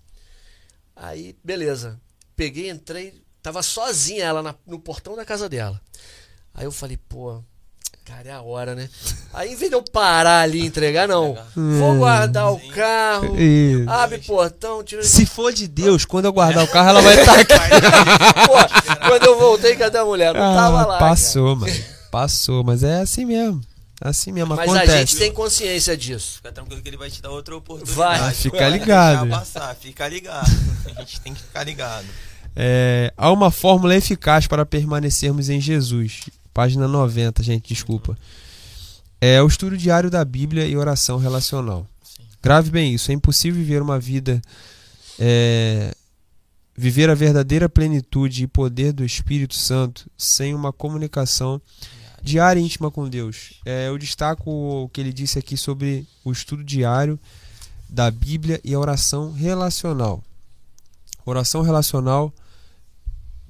Aí, 0.96 1.36
beleza. 1.44 2.00
Peguei, 2.36 2.70
entrei, 2.70 3.16
tava 3.42 3.64
sozinha 3.64 4.24
ela 4.26 4.44
na- 4.44 4.54
no 4.68 4.78
portão 4.80 5.16
da 5.16 5.26
casa 5.26 5.50
dela. 5.50 5.82
Aí 6.54 6.66
eu 6.66 6.72
falei, 6.72 6.98
pô, 7.10 7.42
cara, 8.06 8.30
é 8.30 8.32
a 8.32 8.44
hora, 8.44 8.76
né? 8.76 8.88
Aí, 9.34 9.54
em 9.54 9.56
vez 9.56 9.72
de 9.72 9.76
eu 9.76 9.82
parar 9.82 10.42
ali 10.42 10.62
e 10.62 10.66
entregar, 10.68 11.08
não. 11.08 11.36
Vou 11.56 11.98
guardar 11.98 12.52
o 12.54 12.60
carro, 12.70 13.36
Isso. 13.42 13.90
abre 13.90 14.20
portão, 14.20 14.84
tira. 14.84 15.02
Se 15.04 15.26
for 15.26 15.52
de 15.52 15.68
Deus, 15.68 16.06
quando 16.06 16.26
eu 16.26 16.34
guardar 16.34 16.64
o 16.64 16.68
carro, 16.68 16.90
ela 16.90 17.02
vai 17.02 17.20
estar 17.20 17.34
aqui. 17.42 17.54
Pô, 18.46 19.08
quando 19.10 19.24
eu 19.26 19.40
voltei, 19.40 19.76
cadê 19.76 19.98
a 19.98 20.06
mulher? 20.06 20.32
Não 20.32 20.40
tava 20.54 20.82
Ah, 20.84 20.86
lá. 20.86 21.00
Passou, 21.00 21.56
mano. 21.56 21.74
Passou, 22.12 22.64
mas 22.64 22.84
é 22.84 23.00
assim 23.02 23.26
mesmo. 23.26 23.62
Assim 24.02 24.32
mesmo. 24.32 24.56
Mas 24.56 24.70
a 24.70 24.76
acontece. 24.80 24.98
gente 24.98 25.18
tem 25.18 25.32
consciência 25.32 25.96
disso. 25.96 26.36
Fica 26.38 26.52
tranquilo 26.52 26.82
que 26.82 26.90
ele 26.90 26.98
vai 26.98 27.10
te 27.10 27.22
dar 27.22 27.32
outra 27.32 27.56
oportunidade. 27.56 27.96
Vai. 27.98 28.20
Ah, 28.20 28.32
fica 28.32 28.58
Vai 28.58 28.72
ligado. 28.72 29.22
deixar 29.24 29.40
passar, 29.40 29.76
fica 29.76 30.08
ligado. 30.08 30.52
A 30.96 31.00
gente 31.02 31.22
tem 31.22 31.34
que 31.34 31.42
ficar 31.42 31.64
ligado. 31.64 32.06
É, 32.56 33.14
há 33.18 33.32
uma 33.32 33.52
fórmula 33.52 33.96
eficaz 33.96 34.48
para 34.48 34.66
permanecermos 34.66 35.50
em 35.50 35.60
Jesus. 35.62 36.22
Página 36.54 36.88
90, 36.88 37.42
gente, 37.44 37.68
desculpa. 37.74 38.18
É 39.22 39.42
o 39.42 39.48
estudo 39.48 39.78
diário 39.78 40.10
da 40.10 40.24
Bíblia 40.24 40.66
e 40.68 40.76
oração 40.78 41.18
relacional. 41.18 41.88
Sim. 42.04 42.24
Grave 42.42 42.70
bem 42.70 42.94
isso. 42.94 43.12
É 43.12 43.14
impossível 43.14 43.60
viver 43.60 43.82
uma 43.82 44.00
vida. 44.00 44.42
é, 45.20 45.94
viver 46.78 47.10
a 47.10 47.16
verdadeira 47.16 47.70
plenitude 47.70 48.44
e 48.44 48.48
poder 48.48 48.92
do 48.92 49.06
Espírito 49.06 49.56
Santo 49.56 50.10
sem 50.18 50.54
uma 50.54 50.74
comunicação 50.74 51.62
diária 52.26 52.60
íntima 52.60 52.90
com 52.90 53.08
Deus. 53.08 53.62
É, 53.64 53.88
eu 53.88 53.98
destaco 54.00 54.50
o 54.50 54.90
que 54.90 55.00
ele 55.00 55.14
disse 55.14 55.38
aqui 55.38 55.56
sobre 55.56 56.08
o 56.24 56.32
estudo 56.32 56.64
diário 56.64 57.20
da 57.88 58.10
Bíblia 58.10 58.60
e 58.64 58.74
a 58.74 58.80
oração 58.80 59.32
relacional. 59.32 60.24
Oração 61.24 61.62
relacional, 61.62 62.34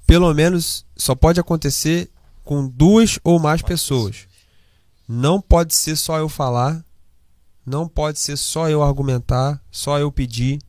pelo 0.06 0.32
menos, 0.34 0.86
só 0.96 1.16
pode 1.16 1.40
acontecer 1.40 2.10
com 2.44 2.68
duas 2.68 3.18
ou 3.24 3.40
mais 3.40 3.62
pessoas. 3.62 4.28
Não 5.08 5.40
pode 5.40 5.74
ser 5.74 5.96
só 5.96 6.18
eu 6.18 6.28
falar, 6.28 6.84
não 7.66 7.88
pode 7.88 8.20
ser 8.20 8.38
só 8.38 8.70
eu 8.70 8.84
argumentar, 8.84 9.62
só 9.72 9.98
eu 9.98 10.12
pedir. 10.12 10.60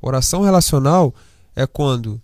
Oração 0.00 0.40
relacional 0.40 1.14
é 1.54 1.66
quando 1.66 2.20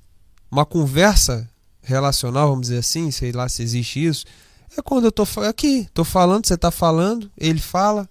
uma 0.50 0.64
conversa 0.64 1.48
relacional, 1.82 2.48
vamos 2.48 2.68
dizer 2.68 2.78
assim, 2.78 3.10
sei 3.10 3.32
lá 3.32 3.50
se 3.50 3.62
existe 3.62 4.02
isso, 4.02 4.24
é 4.76 4.82
quando 4.82 5.04
eu 5.04 5.12
tô 5.12 5.24
aqui, 5.48 5.88
tô 5.94 6.04
falando, 6.04 6.46
você 6.46 6.56
tá 6.56 6.70
falando, 6.70 7.30
ele 7.36 7.60
fala, 7.60 8.08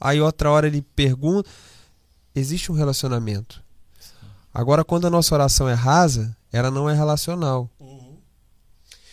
aí 0.00 0.20
outra 0.20 0.50
hora 0.50 0.66
ele 0.66 0.82
pergunta. 0.82 1.48
Existe 2.34 2.70
um 2.70 2.74
relacionamento. 2.74 3.62
Agora, 4.52 4.84
quando 4.84 5.06
a 5.06 5.10
nossa 5.10 5.34
oração 5.34 5.68
é 5.68 5.74
rasa, 5.74 6.36
ela 6.52 6.70
não 6.70 6.88
é 6.88 6.94
relacional. 6.94 7.70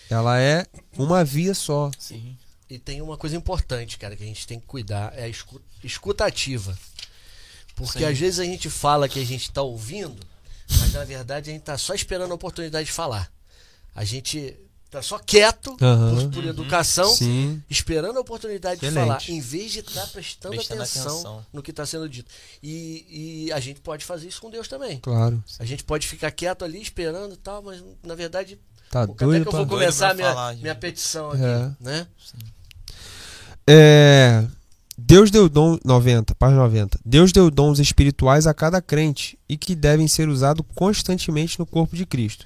Ela 0.10 0.40
é 0.40 0.66
uma 0.98 1.24
via 1.24 1.54
só. 1.54 1.90
Sim. 1.98 2.38
E 2.70 2.78
tem 2.78 3.02
uma 3.02 3.18
coisa 3.18 3.36
importante, 3.36 3.98
cara, 3.98 4.16
que 4.16 4.24
a 4.24 4.28
gente 4.28 4.46
tem 4.48 4.60
que 4.60 4.66
cuidar, 4.66 5.14
é 5.18 5.24
a 5.24 5.28
escu- 5.28 5.62
escutativa. 5.84 6.78
Porque 7.76 8.00
Sim. 8.00 8.06
às 8.06 8.18
vezes 8.18 8.40
a 8.40 8.46
gente 8.46 8.70
fala 8.70 9.08
que 9.10 9.20
a 9.20 9.26
gente 9.26 9.52
tá 9.52 9.62
ouvindo, 9.62 10.18
mas 10.80 10.94
na 10.94 11.04
verdade 11.04 11.50
a 11.50 11.54
gente 11.54 11.64
tá 11.64 11.78
só 11.78 11.94
esperando 11.94 12.32
a 12.32 12.36
oportunidade 12.36 12.86
de 12.86 12.92
falar. 12.92 13.32
A 13.96 14.04
gente 14.04 14.56
tá 14.94 15.02
só 15.02 15.18
quieto, 15.20 15.76
Aham. 15.82 16.16
por, 16.30 16.30
por 16.36 16.46
educação, 16.46 17.10
Sim. 17.16 17.62
esperando 17.70 18.18
a 18.18 18.22
oportunidade 18.22 18.80
de 18.80 18.86
Excelente. 18.86 19.08
falar, 19.08 19.30
em 19.30 19.42
vez 19.42 19.72
de 19.72 19.80
estar 19.80 20.06
prestando, 20.08 20.56
Prestando 20.56 20.82
atenção, 20.84 21.12
atenção. 21.14 21.46
no 21.52 21.62
que 21.64 21.72
está 21.72 21.86
sendo 21.86 22.08
dito. 22.08 22.30
E, 22.62 23.46
e 23.48 23.52
a 23.52 23.60
gente 23.60 23.82
pode 23.82 24.06
fazer 24.06 24.28
isso 24.28 24.40
com 24.40 24.50
Deus 24.52 24.68
também. 24.68 25.00
Claro. 25.00 25.44
A 25.60 25.66
gente 25.66 25.84
pode 25.84 26.08
ficar 26.08 26.30
quieto 26.32 26.64
ali 26.64 26.82
esperando 26.82 27.34
e 27.34 27.38
tal, 27.38 27.62
mas 27.64 27.84
na 28.04 28.16
verdade 28.16 28.60
Tá 28.92 29.08
Pô, 29.08 29.14
até 29.14 29.26
doido 29.26 29.42
que 29.44 29.48
eu 29.48 29.52
vou 29.54 29.66
Doido 29.66 29.80
começar 29.80 30.12
a 30.12 30.14
minha, 30.14 30.30
falar, 30.30 30.56
minha 30.58 30.76
petição 30.76 31.32
aqui, 31.32 31.42
É. 31.44 31.72
né? 31.80 32.08
É, 33.68 34.46
Deus 34.98 35.32
deu 35.32 35.50
dom 35.50 35.80
90, 35.84 36.36
página 36.36 36.62
90. 36.62 37.00
Deus 37.04 37.32
deu 37.32 37.50
dons 37.50 37.80
espirituais 37.80 38.46
a 38.46 38.54
cada 38.54 38.82
crente 38.82 39.38
e 39.50 39.58
que 39.58 39.74
devem 39.76 40.08
ser 40.08 40.30
usados 40.30 40.64
constantemente 40.76 41.58
no 41.58 41.66
corpo 41.66 41.96
de 41.96 42.06
Cristo. 42.06 42.46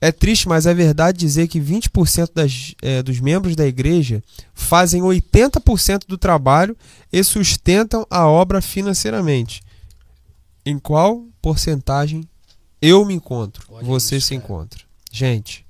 É 0.00 0.12
triste, 0.12 0.48
mas 0.48 0.66
é 0.66 0.74
verdade 0.74 1.18
dizer 1.18 1.48
que 1.48 1.58
20% 1.58 2.30
das, 2.34 2.74
é, 2.82 3.02
dos 3.02 3.18
membros 3.18 3.56
da 3.56 3.66
igreja 3.66 4.22
fazem 4.54 5.02
80% 5.02 6.06
do 6.06 6.18
trabalho 6.18 6.76
e 7.10 7.24
sustentam 7.24 8.06
a 8.10 8.26
obra 8.26 8.60
financeiramente. 8.60 9.62
Em 10.64 10.78
qual 10.78 11.24
porcentagem 11.40 12.28
eu 12.80 13.04
me 13.04 13.14
encontro? 13.14 13.64
Olha 13.70 13.86
você 13.86 14.16
isso, 14.16 14.26
se 14.26 14.34
cara. 14.34 14.44
encontra? 14.44 14.84
Gente, 15.10 15.64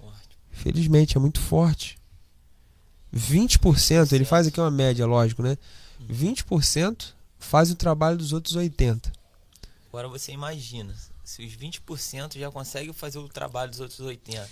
Forte. 0.00 0.28
Felizmente, 0.50 1.16
é 1.16 1.20
muito 1.20 1.40
forte. 1.40 1.98
20%, 3.14 4.12
ele 4.12 4.24
faz 4.24 4.46
aqui 4.46 4.60
uma 4.60 4.70
média, 4.70 5.06
lógico, 5.06 5.42
né? 5.42 5.58
20% 6.10 7.12
faz 7.38 7.70
o 7.70 7.74
trabalho 7.74 8.16
dos 8.16 8.32
outros 8.32 8.56
80%. 8.56 9.10
Agora 9.88 10.08
você 10.08 10.32
imagina, 10.32 10.94
se 11.28 11.44
os 11.44 11.52
20% 11.52 12.38
já 12.38 12.50
conseguem 12.50 12.90
fazer 12.92 13.18
o 13.18 13.28
trabalho 13.28 13.70
dos 13.70 13.80
outros 13.80 14.00
80%. 14.00 14.46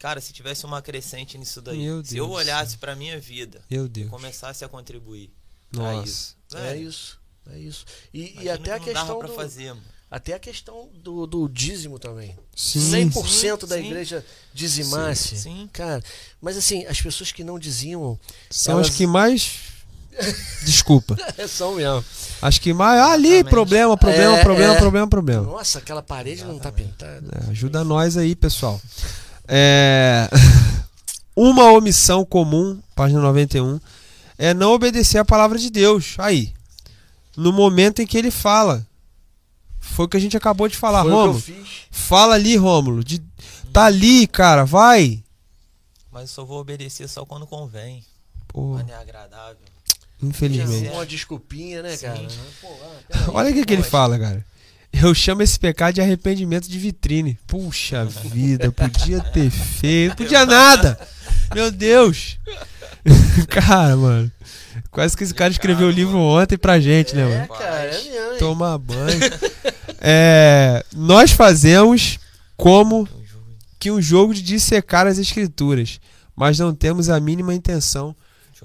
Cara, 0.00 0.20
se 0.20 0.32
tivesse 0.32 0.66
uma 0.66 0.82
crescente 0.82 1.38
nisso 1.38 1.62
daí, 1.62 1.78
Meu 1.78 2.04
se 2.04 2.16
eu 2.16 2.24
Deus 2.24 2.28
do 2.28 2.32
olhasse 2.34 2.76
pra 2.76 2.96
minha 2.96 3.20
vida 3.20 3.64
Meu 3.70 3.88
e 3.94 4.04
começasse 4.06 4.64
a 4.64 4.68
contribuir 4.68 5.30
pra 5.70 5.92
Nossa. 5.92 6.08
isso. 6.08 6.36
É 6.56 6.76
isso. 6.76 7.20
É 7.52 7.58
isso. 7.58 7.84
E, 8.12 8.42
e 8.42 8.50
até 8.50 8.72
a 8.72 8.80
questão 8.80 9.18
pra 9.20 9.28
do, 9.28 9.34
fazer, 9.34 9.76
até 10.10 10.34
a 10.34 10.40
questão 10.40 10.90
do, 10.92 11.24
do 11.24 11.48
dízimo 11.48 12.00
também. 12.00 12.36
Sim. 12.56 13.10
100% 13.10 13.66
da 13.66 13.76
sim. 13.76 13.86
igreja 13.86 14.26
dizimasse. 14.52 15.36
Sim. 15.36 15.70
Cara, 15.72 16.02
mas 16.40 16.56
assim, 16.56 16.84
as 16.86 17.00
pessoas 17.00 17.30
que 17.30 17.44
não 17.44 17.60
dizimam 17.60 18.18
São 18.50 18.74
Elas- 18.74 18.88
as 18.88 18.96
que 18.96 19.06
mais. 19.06 19.71
Desculpa. 20.64 21.16
são 21.48 21.74
mesmo. 21.74 22.04
As 22.40 22.58
que 22.58 22.72
mais. 22.72 23.00
Ah, 23.00 23.12
ali, 23.12 23.28
Exatamente. 23.28 23.50
problema, 23.50 23.96
problema, 23.96 24.38
É, 24.38 24.42
problema, 24.42 24.74
é. 24.74 24.78
problema, 24.78 25.06
problema. 25.08 25.42
Nossa, 25.42 25.78
aquela 25.78 26.02
parede 26.02 26.44
não 26.44 26.58
tá 26.58 26.70
pintada. 26.72 27.22
É, 27.46 27.50
ajuda 27.50 27.84
nós 27.84 28.16
aí, 28.16 28.34
pessoal. 28.34 28.80
É, 29.48 30.28
Uma 31.34 31.72
omissão 31.72 32.24
comum, 32.24 32.78
página 32.94 33.20
91, 33.20 33.80
é 34.36 34.52
não 34.52 34.72
obedecer 34.72 35.18
a 35.18 35.24
palavra 35.24 35.58
de 35.58 35.70
Deus. 35.70 36.14
Aí. 36.18 36.52
No 37.36 37.52
momento 37.52 38.02
em 38.02 38.06
que 38.06 38.18
ele 38.18 38.30
fala. 38.30 38.86
Foi 39.80 40.04
o 40.04 40.08
que 40.08 40.16
a 40.16 40.20
gente 40.20 40.36
acabou 40.36 40.68
de 40.68 40.76
falar, 40.76 41.02
Foi 41.02 41.10
o 41.10 41.14
que 41.14 41.18
eu 41.18 41.24
Rômulo. 41.24 41.40
fiz. 41.40 41.68
Fala 41.90 42.34
ali, 42.34 42.56
Rômulo. 42.56 43.02
De... 43.02 43.18
Tá 43.72 43.86
ali, 43.86 44.26
cara, 44.26 44.64
vai. 44.64 45.22
Mas 46.10 46.22
eu 46.22 46.28
só 46.28 46.44
vou 46.44 46.60
obedecer 46.60 47.08
só 47.08 47.24
quando 47.24 47.46
convém. 47.46 48.04
Pô, 48.46 48.72
Quando 48.76 48.90
é 48.90 48.94
agradável. 48.94 49.56
Infelizmente. 50.22 50.88
Uma 50.90 51.06
desculpinha, 51.06 51.82
né, 51.82 51.96
Sim. 51.96 52.06
cara? 52.06 52.20
Pô, 52.60 52.68
ah. 53.12 53.24
Olha 53.28 53.50
o 53.50 53.54
que, 53.54 53.64
que 53.64 53.72
ele 53.72 53.82
fala, 53.82 54.18
cara. 54.18 54.44
Eu 54.92 55.14
chamo 55.14 55.42
esse 55.42 55.58
pecado 55.58 55.94
de 55.94 56.00
arrependimento 56.00 56.68
de 56.68 56.78
vitrine. 56.78 57.38
Puxa 57.46 58.04
vida, 58.04 58.70
podia 58.70 59.20
ter 59.20 59.50
feito. 59.50 60.10
Não 60.10 60.16
podia 60.16 60.44
nada. 60.44 60.98
Meu 61.54 61.70
Deus. 61.70 62.38
Cara, 63.48 63.96
mano. 63.96 64.30
Quase 64.90 65.16
que 65.16 65.24
esse 65.24 65.34
cara 65.34 65.50
escreveu 65.50 65.88
o 65.88 65.90
livro 65.90 66.18
ontem 66.18 66.56
pra 66.56 66.78
gente, 66.78 67.14
né, 67.16 67.22
É, 67.22 67.24
mano? 67.36 67.48
cara, 67.48 67.84
é 67.84 68.02
mesmo? 68.02 68.38
Tomar 68.38 68.78
banho. 68.78 69.20
É, 70.00 70.84
nós 70.94 71.30
fazemos 71.32 72.18
como 72.56 73.08
que 73.78 73.90
um 73.90 74.00
jogo 74.00 74.32
de 74.34 74.42
dissecar 74.42 75.06
as 75.06 75.18
escrituras, 75.18 76.00
mas 76.36 76.58
não 76.58 76.74
temos 76.74 77.08
a 77.08 77.18
mínima 77.20 77.54
intenção 77.54 78.14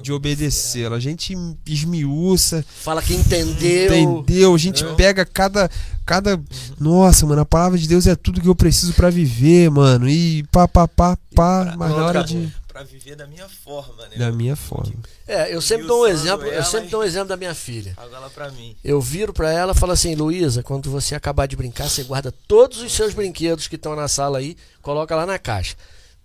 de 0.01 0.11
obedecê-la. 0.13 0.95
A 0.95 0.99
gente 0.99 1.35
esmiuça, 1.65 2.63
Fala 2.83 3.01
que 3.01 3.13
entendeu. 3.13 3.93
entendeu? 3.95 4.53
A 4.53 4.57
gente 4.57 4.83
É. 4.83 4.93
pega 4.95 5.25
cada 5.25 5.69
cada 6.05 6.39
nossa, 6.79 7.25
mano, 7.25 7.41
a 7.41 7.45
palavra 7.45 7.77
de 7.77 7.85
Deus 7.87 8.07
é 8.07 8.15
tudo 8.15 8.39
que 8.39 8.47
eu 8.47 8.55
preciso 8.55 8.93
pra 8.93 9.09
viver, 9.09 9.69
mano. 9.69 10.07
E 10.07 10.43
pá 10.51 10.67
pá 10.67 10.87
pá 10.87 11.17
pá, 11.35 11.65
pra- 11.65 11.75
mas 11.77 11.91
na 11.91 12.05
hora 12.05 12.23
de 12.23 12.51
Pra 12.67 12.83
viver 12.83 13.15
da 13.15 13.25
minha 13.27 13.49
forma, 13.49 14.07
né? 14.07 14.17
da 14.17 14.31
minha 14.31 14.55
forma. 14.55 14.93
É, 15.27 15.53
eu 15.53 15.59
sempre 15.59 15.87
dou 15.87 16.03
um 16.03 16.07
exemplo, 16.07 16.45
eu 16.45 16.63
sempre 16.63 16.89
dou 16.89 17.01
um 17.01 17.03
exemplo 17.03 17.27
da 17.29 17.35
minha 17.35 17.55
filha. 17.55 17.93
Agora 17.97 18.29
pra 18.29 18.51
mim. 18.51 18.75
Eu 18.83 19.01
viro 19.01 19.33
pra 19.33 19.51
ela 19.51 19.73
e 19.73 19.75
falo 19.75 19.91
assim, 19.93 20.13
Luísa, 20.15 20.61
quando 20.61 20.89
você 20.91 21.15
acabar 21.15 21.47
de 21.47 21.55
brincar, 21.55 21.89
você 21.89 22.03
guarda 22.03 22.31
todos 22.47 22.79
os 22.81 22.91
seus 22.93 23.13
brinquedos 23.15 23.67
que 23.67 23.75
estão 23.75 23.95
na 23.95 24.07
sala 24.07 24.37
aí, 24.37 24.55
coloca 24.81 25.15
lá 25.15 25.25
na 25.25 25.39
caixa. 25.39 25.75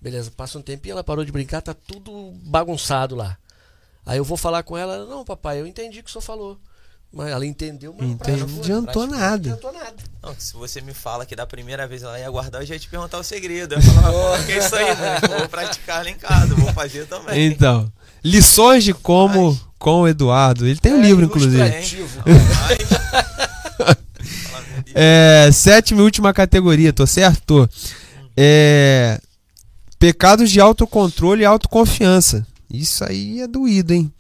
Beleza, 0.01 0.31
passa 0.37 0.59
um 0.59 0.63
tempinho, 0.63 0.93
ela 0.93 1.03
parou 1.05 1.25
de 1.25 1.33
brincar, 1.33 1.63
tá 1.63 1.73
tudo 1.75 2.33
bagunçado 2.45 3.15
lá. 3.17 3.37
Aí 4.05 4.19
eu 4.19 4.25
vou 4.25 4.37
falar 4.37 4.63
com 4.63 4.77
ela, 4.77 5.05
não, 5.07 5.25
papai, 5.25 5.61
eu 5.61 5.67
entendi 5.67 6.01
o 6.01 6.03
que 6.03 6.11
o 6.11 6.13
senhor 6.13 6.23
falou. 6.23 6.59
Mas 7.15 7.29
ela 7.31 7.45
entendeu, 7.45 7.95
mas 7.99 8.09
Entendi. 8.09 8.41
não 8.41 8.47
Não 8.49 8.59
adiantou 8.61 9.07
Não 9.07 9.19
nada. 9.19 9.35
adiantou 9.35 9.73
nada. 9.73 9.95
Não, 10.23 10.35
se 10.39 10.55
você 10.55 10.81
me 10.81 10.95
fala 10.95 11.27
que 11.27 11.37
da 11.37 11.47
primeira 11.47 11.87
vez 11.87 12.03
ela 12.03 12.19
ia 12.19 12.31
guardar, 12.31 12.63
eu 12.63 12.67
já 12.67 12.73
ia 12.75 12.81
te 12.81 12.89
perguntar 12.89 13.19
o 13.19 13.23
segredo. 13.23 13.75
Eu 13.75 13.81
pô, 13.83 14.45
que 14.47 14.53
é 14.53 14.59
isso 14.59 14.75
aí, 14.75 14.97
né? 14.97 15.21
Vou 15.39 15.47
praticar 15.49 16.05
lá 16.05 16.11
em 16.11 16.15
casa, 16.15 16.55
vou 16.55 16.73
fazer 16.73 17.07
também. 17.07 17.47
Então, 17.53 17.93
lições 18.25 18.83
de 18.83 18.95
como 18.95 19.61
com 19.79 20.01
o 20.01 20.09
Eduardo. 20.09 20.67
Ele 20.67 20.79
tem 20.81 20.95
um 20.95 21.01
É, 21.01 21.03
livro 21.03 21.27
inclusive. 21.27 21.59
Mas... 21.59 21.91
Deus. 21.93 22.11
É, 24.95 25.51
sétima 25.53 26.01
e 26.01 26.05
última 26.05 26.33
categoria, 26.33 26.93
tô 26.93 27.07
certo? 27.07 27.43
Tô. 27.45 27.69
É, 28.37 29.21
pecados 29.99 30.51
de 30.51 30.61
autocontrole 30.61 31.43
e 31.43 31.45
autoconfiança. 31.45 32.47
Isso 32.73 33.05
aí 33.05 33.41
é 33.41 33.47
doído, 33.47 33.93
hein? 33.93 34.13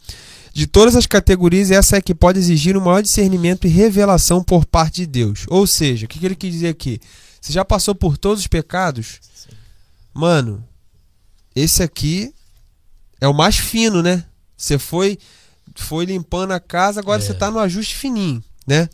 De 0.53 0.66
todas 0.66 0.94
as 0.94 1.07
categorias, 1.07 1.70
essa 1.70 1.96
é 1.96 2.00
que 2.03 2.14
pode 2.14 2.38
exigir 2.38 2.76
um 2.76 2.80
maior 2.80 3.03
discernimento 3.03 3.66
e 3.66 3.70
revelação 3.70 4.42
por 4.44 4.66
parte 4.66 4.96
de 4.96 5.07
Deus. 5.07 5.46
Ou 5.48 5.66
seja, 5.66 6.05
o 6.05 6.09
que 6.09 6.18
que 6.18 6.26
ele 6.26 6.36
quis 6.36 6.53
dizer 6.53 6.68
aqui? 6.68 7.00
Você 7.40 7.53
já 7.53 7.64
passou 7.64 7.94
por 7.94 8.18
todos 8.18 8.40
os 8.40 8.46
pecados? 8.46 9.18
Sim. 9.34 9.50
Mano, 10.12 10.62
esse 11.57 11.82
aqui 11.82 12.32
é 13.20 13.26
o 13.26 13.32
mais 13.32 13.57
fino, 13.57 14.03
né? 14.03 14.24
Você 14.57 14.78
foi 14.78 15.18
foi 15.74 16.05
limpando 16.05 16.50
a 16.53 16.61
casa, 16.61 17.00
agora 17.00 17.22
É. 17.22 17.24
você 17.24 17.32
tá 17.32 17.50
no 17.50 17.59
ajuste 17.59 17.96
fininho, 17.96 18.44
né? 18.66 18.90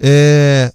É, 0.00 0.72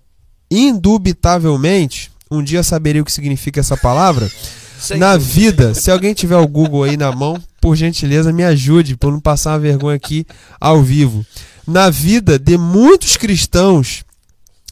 indubitavelmente, 0.49 2.11
um 2.31 2.41
dia 2.41 2.63
saberei 2.63 3.01
o 3.01 3.05
que 3.05 3.11
significa 3.11 3.59
essa 3.59 3.75
palavra. 3.75 4.31
Sem 4.79 4.97
na 4.97 5.17
dúvida. 5.17 5.33
vida, 5.69 5.73
se 5.73 5.89
alguém 5.91 6.13
tiver 6.13 6.37
o 6.37 6.47
Google 6.47 6.83
aí 6.83 6.95
na 6.95 7.11
mão, 7.11 7.41
por 7.67 7.75
gentileza, 7.75 8.31
me 8.31 8.45
ajude, 8.45 8.95
para 8.95 9.11
não 9.11 9.19
passar 9.19 9.51
uma 9.51 9.59
vergonha 9.59 9.97
aqui 9.97 10.25
ao 10.57 10.81
vivo. 10.81 11.25
Na 11.67 11.89
vida 11.89 12.39
de 12.39 12.57
muitos 12.57 13.17
cristãos, 13.17 14.05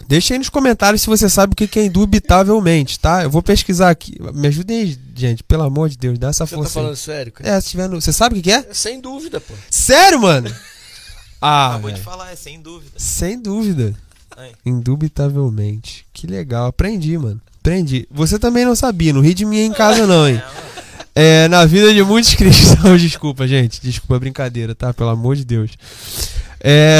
deixa 0.07 0.33
aí 0.33 0.37
nos 0.37 0.47
comentários 0.47 1.01
se 1.01 1.07
você 1.07 1.27
sabe 1.29 1.51
o 1.51 1.55
que 1.57 1.77
é 1.77 1.83
indubitavelmente, 1.87 2.97
tá? 2.97 3.23
Eu 3.23 3.29
vou 3.29 3.43
pesquisar 3.43 3.89
aqui. 3.89 4.15
Me 4.33 4.47
ajudem 4.47 4.79
aí, 4.79 4.97
gente, 5.13 5.43
pelo 5.43 5.63
amor 5.63 5.89
de 5.89 5.97
Deus, 5.97 6.17
dá 6.17 6.29
essa 6.29 6.45
Você 6.45 6.51
tá 6.55 6.61
força 6.61 6.79
aí. 6.79 6.83
falando 6.83 6.95
sério, 6.95 7.31
cara? 7.33 7.49
É, 7.49 7.59
se 7.59 7.71
tiver 7.71 7.89
no... 7.89 7.99
Você 7.99 8.13
sabe 8.13 8.39
o 8.39 8.41
que 8.41 8.49
é? 8.49 8.59
É, 8.69 8.73
Sem 8.73 9.01
dúvida, 9.01 9.41
pô. 9.41 9.53
Sério, 9.69 10.21
mano? 10.21 10.49
Ah, 11.41 11.71
Acabou 11.71 11.91
de 11.91 12.01
falar, 12.01 12.31
é 12.31 12.35
sem 12.35 12.59
dúvida. 12.61 12.93
sem 12.97 13.39
dúvida. 13.39 13.93
Aí. 14.37 14.53
Indubitavelmente. 14.65 16.05
Que 16.13 16.25
legal, 16.25 16.67
aprendi, 16.67 17.15
mano. 17.17 17.39
Aprendi. 17.59 18.07
Você 18.09 18.39
também 18.39 18.65
não 18.65 18.73
sabia, 18.73 19.11
não 19.13 19.21
ri 19.21 19.33
de 19.33 19.45
mim 19.45 19.57
em 19.59 19.73
casa 19.73 20.07
não, 20.07 20.27
hein? 20.27 20.41
É. 20.71 20.74
É, 21.15 21.47
na 21.47 21.65
vida 21.65 21.93
de 21.93 22.03
muitos 22.03 22.33
cristãos, 22.35 23.01
desculpa, 23.01 23.47
gente, 23.47 23.79
desculpa 23.81 24.17
a 24.17 24.19
brincadeira, 24.19 24.75
tá? 24.75 24.93
Pelo 24.93 25.09
amor 25.09 25.35
de 25.35 25.45
Deus. 25.45 25.71
É, 26.59 26.99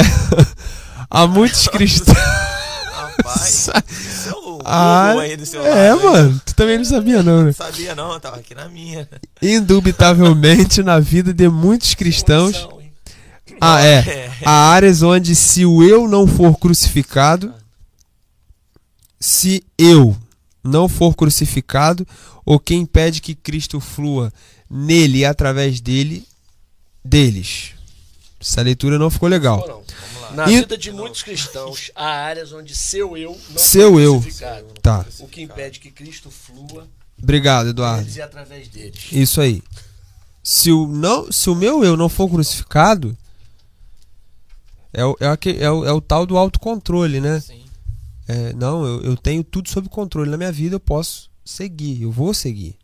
há 1.10 1.26
muitos 1.26 1.68
cristãos. 1.68 2.16
Rapaz, 2.16 3.68
isso 3.90 4.28
é 4.28 4.32
o 4.32 4.58
Ah, 4.64 5.12
aí 5.20 5.36
do 5.36 5.44
seu 5.44 5.64
é, 5.66 5.92
lado, 5.92 6.00
hein? 6.06 6.12
mano, 6.12 6.42
tu 6.46 6.54
também 6.54 6.78
não 6.78 6.84
sabia 6.84 7.22
não, 7.22 7.38
né? 7.40 7.44
Não 7.46 7.52
sabia 7.52 7.94
não, 7.94 8.12
eu 8.12 8.20
tava 8.20 8.36
aqui 8.36 8.54
na 8.54 8.68
minha. 8.68 9.06
Indubitavelmente, 9.42 10.82
na 10.82 10.98
vida 10.98 11.34
de 11.34 11.48
muitos 11.48 11.94
cristãos, 11.94 12.66
ah, 13.60 13.84
é, 13.84 13.98
É. 13.98 14.30
há 14.44 14.70
áreas 14.70 15.02
onde 15.02 15.34
se 15.34 15.66
o 15.66 15.82
eu 15.82 16.08
não 16.08 16.26
for 16.26 16.56
crucificado, 16.58 17.52
se 19.20 19.62
eu 19.78 20.16
não 20.66 20.88
for 20.88 21.14
crucificado, 21.14 22.06
o 22.44 22.58
que 22.58 22.74
impede 22.74 23.20
que 23.20 23.34
Cristo 23.34 23.80
flua 23.80 24.32
nele 24.70 25.18
e 25.18 25.24
através 25.24 25.80
dele, 25.80 26.26
deles. 27.04 27.70
Essa 28.40 28.62
leitura 28.62 28.98
não 28.98 29.10
ficou 29.10 29.28
legal. 29.28 29.60
Ou 29.60 29.68
não? 29.68 29.74
Vamos 29.84 30.20
lá. 30.22 30.30
Na 30.32 30.50
E- 30.50 30.56
vida 30.60 30.76
de 30.76 30.92
muitos 30.92 31.22
cristãos, 31.22 31.90
há 31.94 32.06
áreas 32.06 32.52
onde 32.52 32.74
seu 32.74 33.16
eu 33.16 33.38
não 33.50 33.58
Seu 33.58 33.92
foi 33.92 34.04
eu. 34.06 34.20
crucificado. 34.20 34.66
Tá. 34.82 35.06
O 35.20 35.26
que 35.28 35.42
impede 35.42 35.80
que 35.80 35.90
Cristo 35.90 36.30
flua 36.30 36.86
Obrigado, 37.20 37.68
Eduardo. 37.70 38.08
e 38.14 38.20
através 38.20 38.68
deles. 38.68 39.06
Isso 39.10 39.40
aí. 39.40 39.62
Se 40.42 40.70
o, 40.70 40.86
não, 40.86 41.32
se 41.32 41.48
o 41.50 41.54
meu 41.54 41.82
eu 41.82 41.96
não 41.96 42.08
for 42.08 42.28
crucificado, 42.28 43.16
é 44.92 45.04
o, 45.04 45.16
é, 45.20 45.26
aque- 45.26 45.56
é 45.58 45.70
o, 45.70 45.84
é 45.84 45.92
o 45.92 46.00
tal 46.00 46.26
do 46.26 46.36
autocontrole, 46.36 47.20
né? 47.20 47.40
Sim. 47.40 47.62
É, 48.28 48.52
não, 48.52 48.84
eu, 48.84 49.02
eu 49.02 49.16
tenho 49.16 49.44
tudo 49.44 49.68
sob 49.68 49.88
controle 49.88 50.30
na 50.30 50.36
minha 50.36 50.52
vida, 50.52 50.74
eu 50.74 50.80
posso 50.80 51.30
seguir, 51.44 52.02
eu 52.02 52.10
vou 52.10 52.34
seguir. 52.34 52.76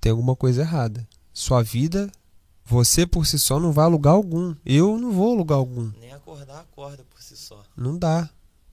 Tem 0.00 0.10
alguma 0.10 0.34
coisa 0.34 0.62
errada. 0.62 1.06
Sua 1.32 1.62
vida, 1.62 2.10
você 2.64 3.06
por 3.06 3.26
si 3.26 3.38
só 3.38 3.58
não 3.60 3.72
vai 3.72 3.84
a 3.84 3.88
lugar 3.88 4.12
algum. 4.12 4.54
Eu 4.64 4.98
não 4.98 5.12
vou 5.12 5.32
a 5.32 5.36
lugar 5.36 5.56
algum. 5.56 5.90
Nem 6.00 6.12
acordar 6.12 6.60
acorda 6.60 7.04
por 7.10 7.22
si 7.22 7.36
só. 7.36 7.62
Não 7.76 7.96
dá. 7.96 8.28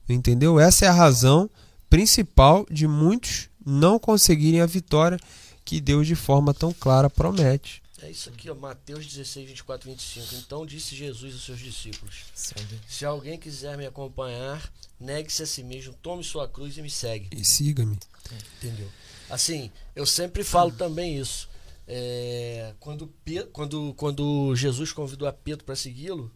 Entendeu? 0.08 0.58
Essa 0.58 0.86
é 0.86 0.88
a 0.88 0.92
razão 0.92 1.48
principal 1.88 2.66
de 2.70 2.86
muitos 2.86 3.48
não 3.64 3.98
conseguirem 3.98 4.60
a 4.60 4.66
vitória 4.66 5.18
que 5.64 5.80
Deus 5.80 6.06
de 6.06 6.14
forma 6.14 6.52
tão 6.52 6.72
clara 6.72 7.08
promete. 7.08 7.81
É 8.02 8.10
isso 8.10 8.28
aqui, 8.30 8.50
ó, 8.50 8.54
Mateus 8.54 9.06
16, 9.06 9.50
24, 9.50 9.88
25. 9.88 10.34
Então 10.34 10.66
disse 10.66 10.96
Jesus 10.96 11.34
aos 11.34 11.44
seus 11.44 11.60
discípulos: 11.60 12.24
Se 12.88 13.04
alguém 13.04 13.38
quiser 13.38 13.78
me 13.78 13.86
acompanhar, 13.86 14.72
negue-se 14.98 15.44
a 15.44 15.46
si 15.46 15.62
mesmo, 15.62 15.94
tome 15.94 16.24
sua 16.24 16.48
cruz 16.48 16.76
e 16.76 16.82
me 16.82 16.90
segue. 16.90 17.28
E 17.30 17.44
siga-me. 17.44 17.96
Entendeu? 18.56 18.90
Assim, 19.30 19.70
eu 19.94 20.04
sempre 20.04 20.42
falo 20.42 20.72
também 20.72 21.16
isso. 21.16 21.48
É, 21.86 22.74
quando, 22.80 23.12
quando, 23.52 23.94
quando 23.94 24.56
Jesus 24.56 24.92
convidou 24.92 25.28
a 25.28 25.32
Pedro 25.32 25.64
para 25.64 25.76
segui-lo, 25.76 26.30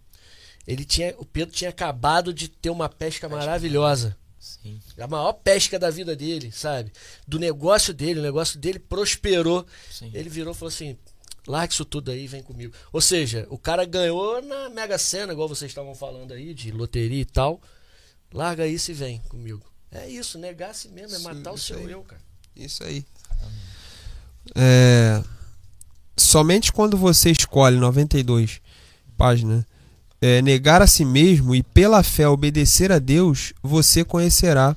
ele 0.67 0.85
tinha, 0.85 1.15
o 1.19 1.25
Pedro 1.25 1.55
tinha 1.55 1.71
acabado 1.71 2.33
de 2.33 2.49
ter 2.49 2.71
uma 2.71 2.89
pesca 2.89 3.29
maravilhosa. 3.29 4.17
Sim. 4.39 4.81
A 4.99 5.07
maior 5.09 5.33
pesca 5.33 5.79
da 5.79 5.91
vida 5.91 6.15
dele, 6.15 6.53
sabe? 6.53 6.93
Do 7.27 7.39
negócio 7.39 7.93
dele, 7.93 8.21
o 8.21 8.23
negócio 8.23 8.59
dele 8.59 8.79
prosperou. 8.79 9.67
Sim. 9.91 10.11
Ele 10.15 10.29
virou 10.29 10.53
e 10.53 10.57
falou 10.57 10.69
assim: 10.69 10.97
larga 11.47 11.73
isso 11.73 11.85
tudo 11.85 12.11
aí, 12.11 12.27
vem 12.27 12.43
comigo. 12.43 12.75
Ou 12.93 13.01
seja, 13.01 13.47
o 13.51 13.59
cara 13.59 13.85
ganhou 13.85 14.43
na 14.43 14.69
Mega 14.69 14.99
Sena, 14.99 15.33
igual 15.33 15.49
vocês 15.49 15.71
estavam 15.71 15.95
falando 15.95 16.33
aí, 16.33 16.53
de 16.53 16.71
loteria 16.71 17.21
e 17.21 17.25
tal. 17.25 17.61
Larga 18.33 18.67
isso 18.67 18.91
e 18.91 18.95
vem 18.95 19.21
comigo. 19.29 19.63
É 19.91 20.09
isso, 20.09 20.39
negar 20.39 20.71
a 20.71 20.75
si 20.75 20.89
mesmo, 20.89 21.15
é 21.15 21.19
Sim, 21.19 21.25
matar 21.25 21.53
o 21.53 21.59
seu 21.59 21.79
aí. 21.79 21.91
eu, 21.91 22.03
cara. 22.03 22.21
Isso 22.55 22.83
aí. 22.85 23.05
É, 24.55 25.23
somente 26.17 26.73
quando 26.73 26.97
você 26.97 27.31
escolhe 27.31 27.77
92 27.77 28.61
página 29.17 29.67
é, 30.21 30.41
negar 30.43 30.83
a 30.83 30.87
si 30.87 31.05
mesmo 31.05 31.55
e 31.55 31.63
pela 31.63 32.03
fé 32.03 32.29
obedecer 32.29 32.91
a 32.93 32.99
Deus, 32.99 33.53
você 33.63 34.05
conhecerá 34.05 34.77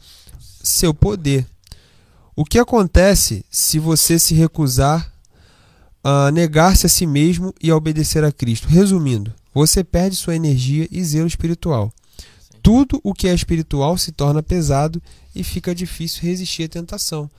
seu 0.61 0.93
poder. 0.93 1.45
O 2.35 2.45
que 2.45 2.59
acontece 2.59 3.45
se 3.49 3.79
você 3.79 4.17
se 4.19 4.33
recusar 4.33 5.08
a 6.03 6.31
negar-se 6.31 6.85
a 6.85 6.89
si 6.89 7.05
mesmo 7.05 7.53
e 7.61 7.69
a 7.69 7.75
obedecer 7.75 8.23
a 8.23 8.31
Cristo? 8.31 8.67
Resumindo, 8.67 9.33
você 9.53 9.83
perde 9.83 10.15
sua 10.15 10.35
energia 10.35 10.87
e 10.91 11.03
zelo 11.03 11.27
espiritual. 11.27 11.91
Sim. 12.17 12.59
Tudo 12.61 12.99
o 13.03 13.13
que 13.13 13.27
é 13.27 13.33
espiritual 13.33 13.97
se 13.97 14.11
torna 14.11 14.43
pesado 14.43 15.01
e 15.35 15.43
fica 15.43 15.75
difícil 15.75 16.23
resistir 16.23 16.63
à 16.63 16.69
tentação. 16.69 17.29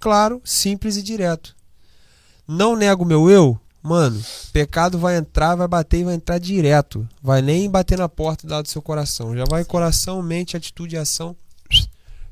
Claro, 0.00 0.40
simples 0.44 0.96
e 0.96 1.02
direto. 1.02 1.54
Não 2.46 2.76
nego 2.76 3.04
meu 3.04 3.28
eu? 3.28 3.58
Mano, 3.82 4.22
pecado 4.52 4.98
vai 4.98 5.16
entrar, 5.16 5.54
vai 5.54 5.68
bater 5.68 6.00
e 6.00 6.04
vai 6.04 6.14
entrar 6.14 6.38
direto. 6.38 7.08
Vai 7.22 7.40
nem 7.40 7.70
bater 7.70 7.98
na 7.98 8.08
porta 8.08 8.46
do 8.62 8.68
seu 8.68 8.82
coração. 8.82 9.36
Já 9.36 9.44
vai 9.44 9.64
coração, 9.64 10.22
mente, 10.22 10.56
atitude 10.56 10.96
e 10.96 10.98
ação. 10.98 11.36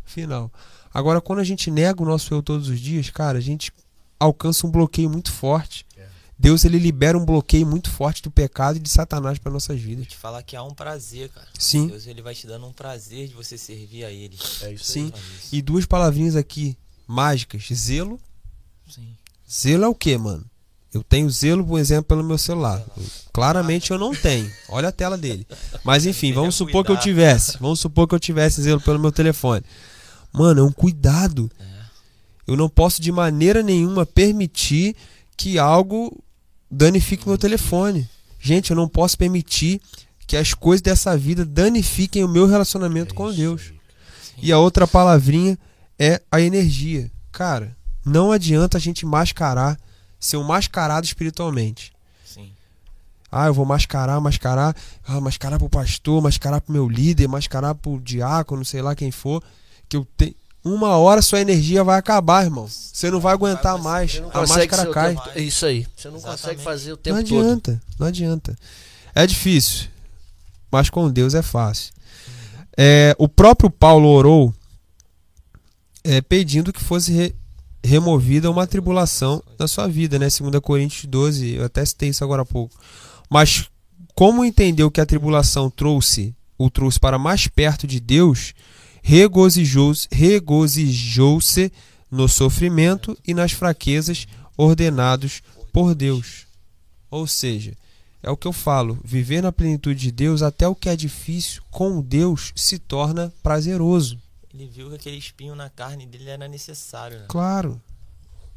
Final. 0.05 0.51
Agora, 0.93 1.21
quando 1.21 1.41
a 1.41 1.45
gente 1.45 1.71
nega 1.71 2.03
o 2.03 2.07
nosso 2.07 2.33
eu 2.33 2.43
todos 2.43 2.69
os 2.69 2.81
dias, 2.81 3.11
cara, 3.11 3.39
a 3.39 3.41
gente 3.41 3.73
alcança 4.19 4.67
um 4.67 4.71
bloqueio 4.71 5.11
muito 5.11 5.33
forte. 5.33 5.87
Deus 6.39 6.65
ele 6.65 6.79
libera 6.79 7.17
um 7.17 7.25
bloqueio 7.25 7.67
muito 7.67 7.91
forte 7.91 8.23
do 8.23 8.31
pecado 8.31 8.77
e 8.77 8.81
de 8.81 8.91
Satanás 8.91 9.39
para 9.39 9.51
nossas 9.51 9.81
vidas. 9.81 10.07
Te 10.07 10.17
falar 10.17 10.43
que 10.43 10.55
há 10.55 10.63
um 10.63 10.75
prazer, 10.75 11.31
cara. 11.31 11.47
Sim. 11.59 11.87
Deus 11.87 12.07
ele 12.07 12.21
vai 12.21 12.35
te 12.35 12.47
dando 12.47 12.67
um 12.67 12.73
prazer 12.73 13.29
de 13.29 13.35
você 13.35 13.57
servir 13.57 14.05
a 14.05 14.11
ele. 14.11 14.37
É 14.63 14.73
isso 14.73 14.85
Sim. 14.85 15.11
Faz 15.11 15.25
isso. 15.25 15.55
E 15.55 15.63
duas 15.63 15.87
palavrinhas 15.87 16.37
aqui 16.37 16.77
mágicas: 17.07 17.67
zelo. 17.73 18.21
Sim. 18.87 19.17
Zelo 19.51 19.85
é 19.85 19.89
o 19.89 19.95
que, 19.95 20.17
mano? 20.19 20.45
Eu 20.93 21.03
tenho 21.03 21.29
zelo, 21.31 21.65
por 21.65 21.79
exemplo, 21.79 22.05
pelo 22.05 22.23
meu 22.23 22.39
celular. 22.39 22.85
Claramente 23.33 23.91
eu 23.91 23.99
não 23.99 24.15
tenho. 24.15 24.51
Olha 24.69 24.89
a 24.89 24.93
tela 24.93 25.17
dele. 25.17 25.47
Mas 25.85 26.05
enfim, 26.05 26.33
vamos 26.33 26.55
supor 26.55 26.85
que 26.85 26.93
eu 26.93 26.99
tivesse. 26.99 27.59
Vamos 27.59 27.81
supor 27.81 28.07
que 28.07 28.15
eu 28.15 28.21
tivesse 28.21 28.63
zelo 28.63 28.81
pelo 28.81 28.99
meu 28.99 29.13
telefone. 29.13 29.65
Mano, 30.33 30.61
é 30.61 30.65
um 30.65 30.73
cuidado. 30.73 31.51
É. 31.59 31.76
Eu 32.47 32.57
não 32.57 32.69
posso 32.69 33.03
de 33.03 33.11
maneira 33.11 33.63
nenhuma 33.63 34.07
permitir 34.07 34.95
que 35.37 35.59
algo 35.59 36.23
danifique 36.71 37.27
meu 37.27 37.37
telefone. 37.37 38.09
Gente, 38.39 38.71
eu 38.71 38.77
não 38.77 38.89
posso 38.89 39.19
permitir 39.19 39.81
que 40.27 40.37
as 40.37 40.55
coisas 40.55 40.83
dessa 40.83 41.17
vida 41.17 41.45
danifiquem 41.45 42.25
o 42.25 42.29
meu 42.29 42.47
relacionamento 42.47 43.15
com 43.15 43.33
Deus. 43.33 43.73
E 44.39 44.53
a 44.53 44.59
outra 44.59 44.87
palavrinha 44.87 45.59
é 45.99 46.21
a 46.31 46.41
energia. 46.41 47.11
Cara, 47.33 47.77
não 48.05 48.31
adianta 48.31 48.77
a 48.77 48.81
gente 48.81 49.05
mascarar, 49.05 49.79
ser 50.19 50.37
um 50.37 50.45
mascarado 50.45 51.07
espiritualmente. 51.07 51.93
Sim. 52.25 52.51
Ah, 53.31 53.47
eu 53.47 53.55
vou 53.55 53.65
mascarar, 53.65 54.21
mascarar, 54.21 54.77
ah, 55.07 55.21
mascarar 55.21 55.59
pro 55.59 55.69
pastor, 55.69 56.23
mascarar 56.23 56.61
pro 56.61 56.73
meu 56.73 56.89
líder, 56.89 57.29
mascarar 57.29 57.75
pro 57.75 58.01
diácono, 58.01 58.65
sei 58.65 58.83
lá 58.83 58.95
quem 58.95 59.11
for, 59.11 59.43
que 59.89 59.97
eu 59.97 60.07
tenho 60.17 60.35
uma 60.75 60.97
hora 60.97 61.23
sua 61.23 61.41
energia 61.41 61.85
vai 61.85 61.99
acabar, 61.99 62.45
irmão. 62.45 62.67
Você 62.69 63.11
não 63.11 63.21
vai 63.21 63.33
aguentar 63.33 63.79
mais. 63.79 64.19
Não 64.21 64.29
A 64.29 64.33
consegue 64.33 64.71
máscara 64.73 64.91
cai. 64.93 65.15
tempo- 65.15 65.31
é 65.35 65.41
Isso 65.41 65.65
aí. 65.67 65.87
Você 65.97 66.09
não 66.09 66.15
consegue 66.21 66.35
Exatamente. 66.35 66.63
fazer 66.65 66.93
o 66.93 66.97
Não 66.97 67.03
tempo 67.03 67.23
todo. 67.23 67.39
adianta, 67.41 67.83
não 67.99 68.07
adianta. 68.07 68.59
É 69.15 69.27
difícil, 69.27 69.87
mas 70.71 70.91
com 70.91 71.11
Deus 71.11 71.35
é 71.35 71.43
fácil. 71.43 71.93
É, 72.77 73.15
o 73.19 73.29
próprio 73.29 73.71
Paulo 73.71 74.09
orou 74.09 74.53
é, 76.05 76.21
pedindo 76.21 76.73
que 76.73 76.83
fosse 76.83 77.13
re- 77.13 77.35
removida 77.83 78.51
uma 78.51 78.67
tribulação 78.67 79.43
na 79.59 79.67
sua 79.67 79.87
vida, 79.89 80.19
né? 80.19 80.27
2 80.29 80.61
Coríntios 80.61 81.05
12, 81.07 81.55
eu 81.55 81.65
até 81.65 81.85
citei 81.85 82.09
isso 82.11 82.23
agora 82.25 82.43
há 82.43 82.47
pouco. 82.47 82.75
Mas 83.31 83.67
como 84.15 84.45
entendeu 84.45 84.91
que 84.91 85.01
a 85.01 85.07
tribulação 85.07 85.71
trouxe, 85.71 86.35
o 86.59 86.69
trouxe 86.71 86.99
para 87.01 87.19
mais 87.19 87.47
perto 87.49 87.87
de 87.87 87.99
Deus, 88.01 88.55
regozijou-se 89.09 90.09
regozijou-se 90.11 91.73
no 92.11 92.29
sofrimento 92.29 93.17
e 93.25 93.33
nas 93.33 93.53
fraquezas 93.53 94.27
ordenados 94.57 95.45
por 95.73 95.95
Deus. 95.95 96.45
Ou 97.09 97.25
seja, 97.25 97.77
é 98.21 98.29
o 98.29 98.37
que 98.37 98.49
eu 98.49 98.53
falo, 98.53 98.99
viver 99.05 99.41
na 99.41 99.53
plenitude 99.53 100.01
de 100.01 100.11
Deus, 100.11 100.43
até 100.43 100.67
o 100.67 100.75
que 100.75 100.89
é 100.89 100.97
difícil 100.97 101.63
com 101.71 102.03
Deus 102.03 102.53
se 102.57 102.81
torna 102.81 103.33
prazeroso. 103.45 104.21
Ele 104.53 104.67
viu 104.67 104.89
que 104.89 104.97
aquele 104.97 105.19
espinho 105.19 105.55
na 105.55 105.71
carne 105.71 106.05
dele 106.05 106.29
era 106.29 106.49
necessário, 106.49 107.21
né? 107.21 107.27
Claro. 107.29 107.81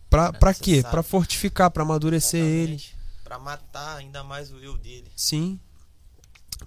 Pra 0.10 0.52
quê? 0.56 0.82
Pra 0.82 1.04
fortificar, 1.04 1.70
pra 1.70 1.84
amadurecer 1.84 2.44
ele. 2.44 2.82
Pra 3.24 3.38
matar 3.38 3.98
ainda 3.98 4.24
mais 4.24 4.52
o 4.52 4.58
eu 4.58 4.76
dele. 4.80 5.12
Sim. 5.16 5.60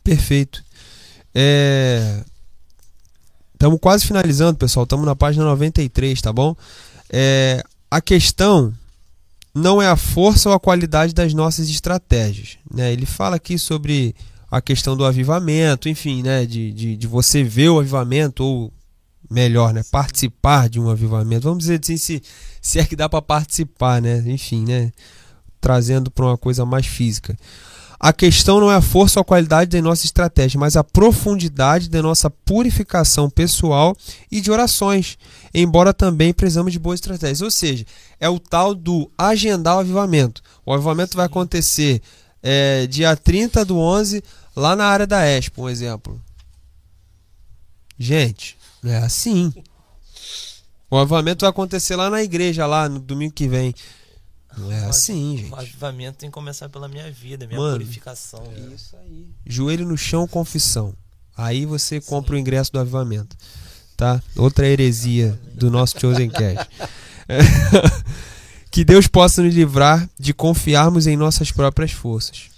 Perfeito. 0.05 0.65
É... 1.35 2.25
Estamos 3.63 3.79
quase 3.79 4.05
finalizando, 4.05 4.59
pessoal. 4.59 4.83
Estamos 4.83 5.07
na 5.07 5.15
página 5.15 5.45
93, 5.45 6.21
tá 6.21 6.33
bom? 6.33 6.57
É... 7.09 7.63
A 7.89 8.01
questão 8.01 8.75
não 9.55 9.81
é 9.81 9.87
a 9.87 9.95
força 9.95 10.49
ou 10.49 10.55
a 10.57 10.59
qualidade 10.59 11.15
das 11.15 11.33
nossas 11.33 11.69
estratégias. 11.69 12.59
Né? 12.69 12.93
Ele 12.93 13.07
fala 13.07 13.37
aqui 13.37 13.57
sobre 13.57 14.17
a 14.51 14.61
questão 14.61 14.97
do 14.97 15.05
avivamento, 15.05 15.89
enfim, 15.89 16.25
né? 16.25 16.45
de, 16.45 16.73
de, 16.73 16.97
de 16.97 17.07
você 17.07 17.45
ver 17.45 17.69
o 17.69 17.79
avivamento, 17.79 18.43
ou 18.43 18.73
melhor, 19.31 19.73
né? 19.73 19.85
participar 19.93 20.69
de 20.69 20.81
um 20.81 20.91
avivamento. 20.91 21.45
Vamos 21.45 21.61
dizer 21.61 21.79
assim, 21.81 21.97
se, 21.97 22.21
se 22.61 22.81
é 22.81 22.85
que 22.85 22.97
dá 22.97 23.09
para 23.09 23.23
participar, 23.23 24.03
né? 24.03 24.25
Enfim, 24.27 24.65
né? 24.65 24.91
Trazendo 25.61 26.11
para 26.11 26.25
uma 26.25 26.37
coisa 26.37 26.67
mais 26.67 26.87
física. 26.87 27.39
A 28.03 28.13
questão 28.13 28.59
não 28.59 28.69
é 28.69 28.75
a 28.75 28.83
força 28.83 29.21
ou 29.21 29.23
a 29.23 29.25
qualidade 29.25 29.71
da 29.71 29.81
nossa 29.81 30.05
estratégia, 30.05 30.59
mas 30.59 30.77
a 30.77 30.83
profundidade 30.83 31.89
da 31.89 32.03
nossa 32.03 32.29
purificação 32.29 33.31
pessoal 33.31 33.97
e 34.29 34.41
de 34.41 34.51
orações, 34.51 35.17
embora 35.55 35.95
também 35.95 36.35
precisamos 36.35 36.73
de 36.73 36.81
boas 36.81 36.99
estratégias. 36.99 37.43
Ou 37.43 37.51
seja, 37.51 37.87
é 38.19 38.29
o 38.29 38.41
tal 38.41 38.75
do 38.75 39.09
agendar 39.17 39.77
o 39.77 39.79
avivamento. 39.79 40.43
O 40.67 40.73
avivamento 40.73 41.17
vai 41.17 41.27
acontecer 41.27 42.03
é, 42.43 42.89
dia 42.89 43.15
30 43.15 43.65
do 43.65 43.79
11, 43.79 44.21
lá 44.57 44.75
na 44.75 44.87
área 44.87 45.07
da 45.07 45.25
Expo, 45.25 45.63
um 45.63 45.69
exemplo. 45.69 46.21
Gente, 47.97 48.59
não 48.83 48.91
é 48.91 48.97
assim. 48.99 49.55
O 50.91 50.97
avivamento 50.97 51.43
vai 51.43 51.51
acontecer 51.51 51.95
lá 51.95 52.11
na 52.11 52.21
igreja, 52.21 52.67
lá 52.67 52.89
no 52.89 52.99
domingo 52.99 53.33
que 53.33 53.47
vem. 53.47 53.73
Não 54.57 54.71
é 54.73 54.85
assim, 54.87 55.35
O 55.35 55.39
gente. 55.39 55.55
avivamento 55.55 56.19
tem 56.19 56.29
que 56.29 56.35
começar 56.35 56.69
pela 56.69 56.89
minha 56.89 57.11
vida, 57.11 57.47
minha 57.47 57.59
Mano, 57.59 57.79
purificação. 57.79 58.43
Isso 58.75 58.97
aí. 58.97 59.27
Joelho 59.47 59.87
no 59.87 59.97
chão, 59.97 60.27
confissão. 60.27 60.95
Aí 61.37 61.65
você 61.65 62.01
compra 62.01 62.35
o 62.35 62.39
ingresso 62.39 62.73
do 62.73 62.79
avivamento. 62.79 63.37
Tá? 63.97 64.23
Outra 64.37 64.67
heresia 64.67 65.39
do 65.55 65.71
nosso 65.71 65.99
Chosen 65.99 66.29
Cash. 66.31 66.67
que 68.71 68.85
Deus 68.85 69.07
possa 69.07 69.43
nos 69.43 69.55
livrar 69.55 70.09
de 70.19 70.33
confiarmos 70.33 71.07
em 71.07 71.17
nossas 71.17 71.53
próprias 71.53 71.93
forças. 71.93 72.51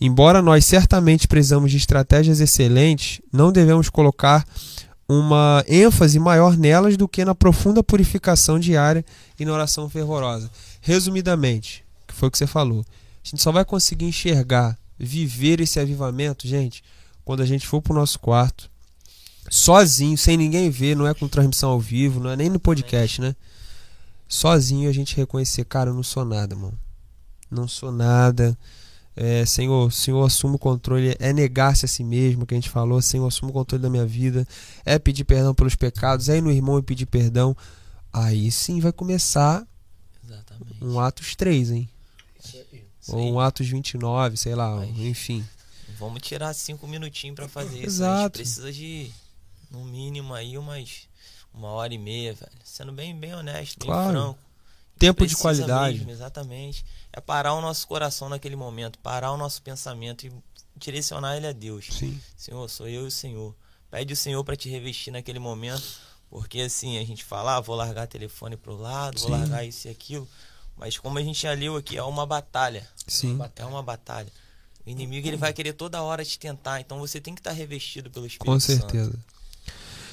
Embora 0.00 0.40
nós 0.40 0.64
certamente 0.64 1.28
precisamos 1.28 1.70
de 1.70 1.76
estratégias 1.76 2.40
excelentes, 2.40 3.20
não 3.32 3.52
devemos 3.52 3.90
colocar 3.90 4.46
uma 5.06 5.64
ênfase 5.66 6.18
maior 6.18 6.56
nelas 6.56 6.96
do 6.96 7.08
que 7.08 7.24
na 7.24 7.34
profunda 7.34 7.82
purificação 7.82 8.58
diária 8.58 9.04
e 9.38 9.44
na 9.44 9.52
oração 9.52 9.90
fervorosa. 9.90 10.48
Resumidamente, 10.80 11.84
que 12.06 12.14
foi 12.14 12.28
o 12.28 12.30
que 12.30 12.38
você 12.38 12.46
falou, 12.46 12.80
a 12.80 13.28
gente 13.28 13.42
só 13.42 13.52
vai 13.52 13.64
conseguir 13.64 14.06
enxergar, 14.06 14.78
viver 14.98 15.60
esse 15.60 15.78
avivamento, 15.78 16.46
gente, 16.46 16.82
quando 17.24 17.42
a 17.42 17.46
gente 17.46 17.66
for 17.66 17.82
pro 17.82 17.94
nosso 17.94 18.18
quarto, 18.18 18.70
sozinho, 19.48 20.16
sem 20.16 20.36
ninguém 20.36 20.70
ver, 20.70 20.96
não 20.96 21.06
é 21.06 21.14
com 21.14 21.28
transmissão 21.28 21.70
ao 21.70 21.80
vivo, 21.80 22.20
não 22.20 22.30
é 22.30 22.36
nem 22.36 22.48
no 22.48 22.58
podcast, 22.58 23.20
né? 23.20 23.34
Sozinho 24.28 24.88
a 24.88 24.92
gente 24.92 25.16
reconhecer, 25.16 25.64
cara, 25.64 25.90
eu 25.90 25.94
não 25.94 26.02
sou 26.02 26.24
nada, 26.24 26.54
mano. 26.54 26.78
Não 27.50 27.66
sou 27.66 27.90
nada. 27.90 28.56
É, 29.16 29.44
Senhor, 29.44 29.92
Senhor, 29.92 30.24
assume 30.24 30.54
o 30.54 30.58
controle. 30.58 31.16
É 31.18 31.32
negar-se 31.32 31.84
a 31.84 31.88
si 31.88 32.04
mesmo, 32.04 32.46
que 32.46 32.54
a 32.54 32.56
gente 32.56 32.70
falou. 32.70 33.02
Senhor, 33.02 33.26
assume 33.26 33.50
o 33.50 33.52
controle 33.54 33.82
da 33.82 33.90
minha 33.90 34.06
vida. 34.06 34.46
É 34.84 34.98
pedir 34.98 35.24
perdão 35.24 35.52
pelos 35.52 35.74
pecados. 35.74 36.28
É 36.28 36.38
ir 36.38 36.40
no 36.40 36.52
irmão 36.52 36.78
e 36.78 36.82
pedir 36.82 37.06
perdão. 37.06 37.56
Aí 38.12 38.50
sim 38.52 38.80
vai 38.80 38.92
começar 38.92 39.66
Exatamente. 40.60 40.84
um 40.94 41.00
Atos 41.00 41.34
3, 41.36 41.70
hein? 41.70 41.88
Sim. 42.40 42.64
Ou 43.08 43.32
um 43.34 43.40
Atos 43.40 43.66
29, 43.68 44.36
sei 44.36 44.54
lá, 44.54 44.76
Mas- 44.76 44.90
enfim. 44.98 45.46
Vamos 45.98 46.22
tirar 46.22 46.52
cinco 46.54 46.86
minutinhos 46.86 47.34
pra 47.36 47.48
fazer 47.48 47.76
isso. 47.78 48.02
A 48.02 48.06
Exato. 48.06 48.38
gente 48.38 48.46
precisa 48.46 48.72
de, 48.72 49.10
no 49.70 49.84
mínimo, 49.84 50.32
aí 50.32 50.56
umas 50.56 51.08
uma 51.52 51.68
hora 51.68 51.92
e 51.92 51.98
meia, 51.98 52.32
velho. 52.32 52.52
Sendo 52.64 52.92
bem, 52.92 53.14
bem 53.18 53.34
honesto, 53.34 53.78
bem 53.80 53.86
Claro. 53.88 54.10
franco. 54.12 54.38
Tempo 54.98 55.26
de 55.26 55.36
qualidade. 55.36 55.96
mesmo, 55.98 56.10
exatamente. 56.10 56.84
É 57.12 57.20
parar 57.20 57.54
o 57.54 57.60
nosso 57.60 57.86
coração 57.88 58.28
naquele 58.28 58.54
momento, 58.54 58.98
parar 59.00 59.32
o 59.32 59.36
nosso 59.36 59.60
pensamento 59.62 60.26
e 60.26 60.32
direcionar 60.76 61.36
ele 61.36 61.46
a 61.48 61.52
Deus. 61.52 61.86
Sim. 61.90 62.20
Senhor, 62.36 62.68
sou 62.70 62.86
eu 62.86 63.04
e 63.04 63.06
o 63.06 63.10
Senhor. 63.10 63.54
Pede 63.90 64.12
o 64.12 64.16
Senhor 64.16 64.44
para 64.44 64.54
te 64.56 64.68
revestir 64.68 65.10
naquele 65.10 65.38
momento, 65.40 65.82
porque 66.30 66.60
assim, 66.60 66.98
a 66.98 67.04
gente 67.04 67.24
fala, 67.24 67.56
ah, 67.56 67.60
vou 67.60 67.74
largar 67.74 68.06
telefone 68.06 68.56
pro 68.56 68.76
lado, 68.76 69.18
vou 69.18 69.28
Sim. 69.30 69.34
largar 69.36 69.64
isso 69.66 69.88
e 69.88 69.90
aquilo. 69.90 70.28
Mas 70.80 70.96
como 70.98 71.18
a 71.18 71.22
gente 71.22 71.42
já 71.42 71.52
leu 71.52 71.76
aqui, 71.76 71.96
é 71.96 72.02
uma 72.02 72.24
batalha. 72.26 72.88
Sim. 73.06 73.38
É 73.56 73.64
uma 73.66 73.82
batalha. 73.82 74.28
O 74.86 74.88
inimigo 74.90 75.28
ele 75.28 75.36
vai 75.36 75.52
querer 75.52 75.74
toda 75.74 76.00
hora 76.02 76.24
te 76.24 76.38
tentar, 76.38 76.80
então 76.80 76.98
você 76.98 77.20
tem 77.20 77.34
que 77.34 77.40
estar 77.40 77.52
revestido 77.52 78.10
pelo 78.10 78.24
Espírito 78.26 78.46
Com 78.50 78.58
Santo. 78.58 78.80
certeza. 78.80 79.12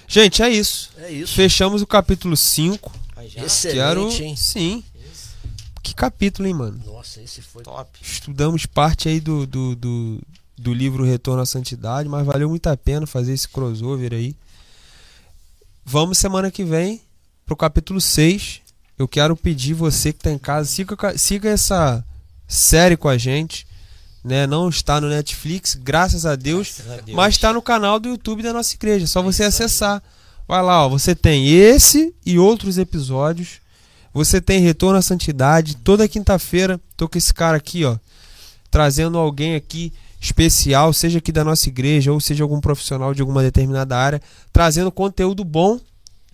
Gente, 0.07 0.41
é 0.43 0.49
isso. 0.49 0.91
É 0.97 1.09
isso. 1.09 1.33
Fechamos 1.33 1.81
o 1.81 1.87
capítulo 1.87 2.35
5. 2.35 2.91
Mas 3.15 3.31
já, 3.31 3.43
Esse- 3.45 3.71
Quero. 3.71 4.07
Excelente, 4.09 4.23
hein? 4.23 4.35
Sim. 4.35 4.83
isso, 5.11 5.35
Que 5.81 5.93
capítulo, 5.95 6.47
hein, 6.47 6.53
mano? 6.53 6.81
Nossa, 6.85 7.21
esse 7.21 7.41
foi. 7.41 7.63
top. 7.63 7.97
Estudamos 8.01 8.65
parte 8.65 9.07
aí 9.09 9.19
do, 9.21 9.47
do, 9.47 9.75
do- 9.75 10.21
do 10.57 10.73
livro 10.73 11.03
Retorno 11.05 11.41
à 11.41 11.45
Santidade, 11.45 12.09
mas 12.09 12.25
valeu 12.25 12.49
muito 12.49 12.67
a 12.67 12.75
pena 12.75 13.07
fazer 13.07 13.31
esse 13.33 13.47
crossover 13.47 14.13
aí. 14.13 14.35
Vamos 15.85 16.17
semana 16.17 16.51
que 16.51 16.63
vem 16.63 17.01
pro 17.45 17.55
capítulo 17.55 18.01
6. 18.01 18.61
Eu 18.97 19.07
quero 19.07 19.35
pedir 19.35 19.73
você 19.73 20.11
que 20.11 20.19
tá 20.19 20.31
em 20.31 20.37
casa, 20.37 20.69
siga, 20.69 20.95
siga 21.17 21.49
essa 21.49 22.03
série 22.47 22.97
com 22.97 23.07
a 23.07 23.17
gente. 23.17 23.67
Né? 24.23 24.45
Não 24.47 24.67
está 24.67 24.99
no 24.99 25.07
Netflix, 25.07 25.75
graças 25.75 26.25
a 26.25 26.35
Deus, 26.35 26.75
Graças 26.77 26.99
a 26.99 27.01
Deus. 27.01 27.15
mas 27.15 27.35
está 27.35 27.53
no 27.53 27.61
canal 27.61 27.99
do 27.99 28.09
YouTube 28.09 28.43
da 28.43 28.51
nossa 28.51 28.73
igreja. 28.75 29.05
É 29.05 29.07
só 29.07 29.21
você 29.21 29.43
acessar. 29.43 30.01
Vai 30.47 30.61
lá, 30.63 30.85
ó, 30.85 30.89
você 30.89 31.13
tem 31.13 31.47
esse 31.47 32.13
e 32.25 32.39
outros 32.39 32.77
episódios. 32.77 33.59
Você 34.13 34.41
tem 34.41 34.61
Retorno 34.61 34.97
à 34.97 35.01
Santidade. 35.01 35.77
Toda 35.77 36.07
quinta-feira 36.07 36.79
tô 36.95 37.07
com 37.07 37.17
esse 37.17 37.33
cara 37.33 37.57
aqui, 37.57 37.85
ó, 37.85 37.97
trazendo 38.71 39.17
alguém 39.17 39.55
aqui 39.55 39.93
especial, 40.19 40.91
seja 40.91 41.19
aqui 41.19 41.31
da 41.31 41.43
nossa 41.43 41.69
igreja 41.69 42.11
ou 42.11 42.19
seja 42.19 42.43
algum 42.43 42.59
profissional 42.59 43.13
de 43.13 43.21
alguma 43.21 43.43
determinada 43.43 43.95
área, 43.95 44.21
trazendo 44.51 44.91
conteúdo 44.91 45.43
bom, 45.43 45.79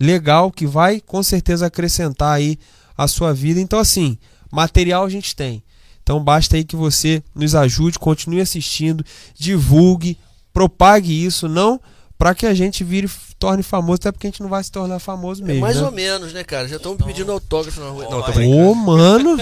legal, 0.04 0.50
que 0.50 0.66
vai 0.66 1.00
com 1.00 1.22
certeza 1.22 1.66
acrescentar 1.66 2.36
aí 2.36 2.58
a 2.96 3.08
sua 3.08 3.32
vida. 3.32 3.60
Então, 3.60 3.78
assim, 3.78 4.18
material 4.50 5.04
a 5.04 5.10
gente 5.10 5.34
tem. 5.34 5.62
Então, 6.02 6.22
basta 6.22 6.56
aí 6.56 6.64
que 6.64 6.76
você 6.76 7.22
nos 7.34 7.54
ajude, 7.54 7.98
continue 7.98 8.40
assistindo, 8.40 9.04
divulgue, 9.38 10.18
propague 10.52 11.24
isso, 11.24 11.48
não 11.48 11.80
para 12.16 12.34
que 12.34 12.46
a 12.46 12.54
gente 12.54 12.84
vire, 12.84 13.10
torne 13.38 13.62
famoso, 13.62 13.96
até 13.96 14.12
porque 14.12 14.26
a 14.26 14.30
gente 14.30 14.42
não 14.42 14.48
vai 14.48 14.62
se 14.62 14.70
tornar 14.70 14.98
famoso 14.98 15.42
É 15.42 15.46
mesmo. 15.46 15.60
mais 15.60 15.76
né? 15.76 15.82
ou 15.82 15.90
menos, 15.90 16.32
né, 16.32 16.44
cara? 16.44 16.68
Já 16.68 16.76
estão 16.76 16.96
pedindo 16.96 17.32
autógrafo 17.32 17.80
na 17.80 17.88
rua. 17.88 18.04
Não, 18.04 18.22
tô 18.22 18.32
brincando. 18.32 18.70
Ô, 18.70 18.74
mano, 18.74 19.36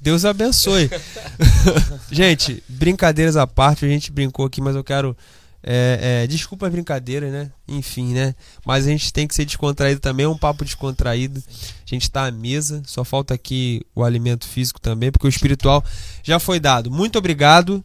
Deus 0.00 0.24
abençoe. 0.24 0.90
gente, 2.10 2.62
brincadeiras 2.68 3.36
à 3.36 3.46
parte, 3.46 3.84
a 3.84 3.88
gente 3.88 4.10
brincou 4.10 4.46
aqui, 4.46 4.60
mas 4.60 4.74
eu 4.74 4.82
quero. 4.82 5.16
É, 5.62 6.22
é, 6.22 6.26
desculpa 6.26 6.66
as 6.66 6.72
brincadeiras, 6.72 7.32
né? 7.32 7.50
Enfim, 7.66 8.14
né? 8.14 8.34
Mas 8.64 8.86
a 8.86 8.90
gente 8.90 9.12
tem 9.12 9.26
que 9.26 9.34
ser 9.34 9.44
descontraído 9.44 10.00
também, 10.00 10.24
é 10.24 10.28
um 10.28 10.38
papo 10.38 10.64
descontraído. 10.64 11.42
A 11.48 11.84
gente 11.84 12.10
tá 12.10 12.26
à 12.26 12.30
mesa, 12.30 12.82
só 12.86 13.04
falta 13.04 13.34
aqui 13.34 13.82
o 13.94 14.04
alimento 14.04 14.46
físico 14.46 14.80
também, 14.80 15.10
porque 15.10 15.26
o 15.26 15.28
espiritual 15.28 15.84
já 16.22 16.38
foi 16.38 16.60
dado. 16.60 16.90
Muito 16.90 17.18
obrigado. 17.18 17.84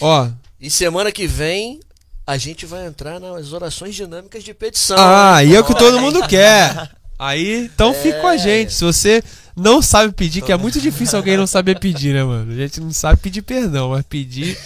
Ó, 0.00 0.28
E 0.60 0.68
semana 0.68 1.12
que 1.12 1.26
vem 1.26 1.80
a 2.26 2.36
gente 2.36 2.66
vai 2.66 2.86
entrar 2.86 3.18
nas 3.20 3.52
orações 3.52 3.94
dinâmicas 3.94 4.42
de 4.44 4.52
petição. 4.54 4.96
Ah, 4.98 5.42
e 5.44 5.54
é 5.54 5.60
o 5.60 5.64
que 5.64 5.74
todo 5.76 6.00
mundo 6.00 6.26
quer. 6.26 6.90
Aí, 7.18 7.66
então 7.72 7.94
fica 7.94 8.20
com 8.20 8.26
a 8.26 8.34
É. 8.34 8.38
gente. 8.38 8.72
Se 8.74 8.82
você 8.84 9.22
não 9.56 9.80
sabe 9.80 10.12
pedir, 10.12 10.42
que 10.42 10.50
é 10.50 10.56
muito 10.56 10.80
difícil 10.80 11.16
alguém 11.18 11.36
não 11.36 11.46
saber 11.46 11.78
pedir, 11.78 12.12
né, 12.14 12.24
mano? 12.24 12.50
A 12.52 12.56
gente 12.56 12.80
não 12.80 12.92
sabe 12.92 13.20
pedir 13.20 13.42
perdão, 13.42 13.90
mas 13.90 14.04
pedir. 14.04 14.58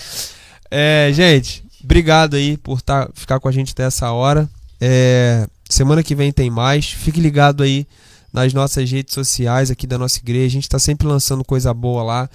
É, 0.71 1.11
gente, 1.13 1.63
obrigado 1.87 2.35
aí 2.37 2.57
por 2.59 2.83
tá, 2.83 3.09
ficar 3.15 3.39
com 3.41 3.49
a 3.49 3.53
gente 3.53 3.73
até 3.73 3.85
essa 3.85 4.11
hora. 4.11 4.49
É, 4.81 5.47
semana 5.71 6.03
que 6.03 6.15
vem 6.15 6.31
tem 6.33 6.51
mais. 6.51 6.87
Fique 6.91 7.21
ligado 7.21 7.63
aí 7.63 7.87
nas 8.33 8.53
nossas 8.53 8.91
redes 8.91 9.15
sociais 9.15 9.71
aqui 9.71 9.87
da 9.87 9.97
nossa 9.97 10.19
igreja. 10.19 10.47
A 10.47 10.51
gente 10.61 10.69
tá 10.69 10.79
sempre 10.79 11.07
lançando 11.07 11.45
coisa 11.45 11.73
boa 11.73 12.03
lá. 12.03 12.29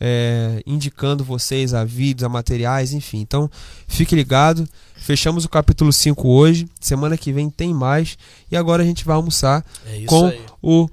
é, 0.00 0.62
indicando 0.66 1.24
vocês 1.24 1.74
a 1.74 1.84
vídeos, 1.84 2.22
a 2.24 2.28
materiais, 2.28 2.92
enfim. 2.92 3.18
Então, 3.20 3.50
fique 3.88 4.14
ligado. 4.14 4.68
Fechamos 4.96 5.44
o 5.44 5.48
capítulo 5.48 5.92
5 5.92 6.28
hoje. 6.28 6.68
Semana 6.80 7.16
que 7.16 7.32
vem 7.32 7.48
tem 7.50 7.72
mais. 7.74 8.16
E 8.50 8.56
agora 8.56 8.82
a 8.82 8.86
gente 8.86 9.04
vai 9.04 9.16
almoçar 9.16 9.64
É 9.86 10.04
com 10.06 10.26
aí. 10.26 10.40
o 10.62 10.88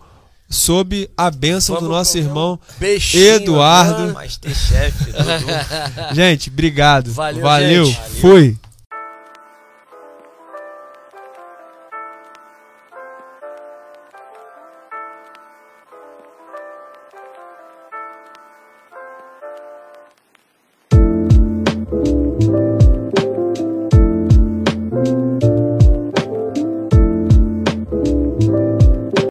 sob 0.50 1.10
a 1.18 1.30
bênção 1.32 1.76
Vamos 1.76 1.90
do 1.90 1.96
nosso 1.96 2.18
irmão. 2.18 2.60
Peixinho 2.80 3.36
Eduardo. 3.36 4.14
Masterchef. 4.14 5.12
Gente, 6.14 6.50
obrigado. 6.50 7.12
Valeu, 7.12 7.42
Valeu. 7.42 7.86
gente. 7.86 8.22
Fui. 8.22 8.58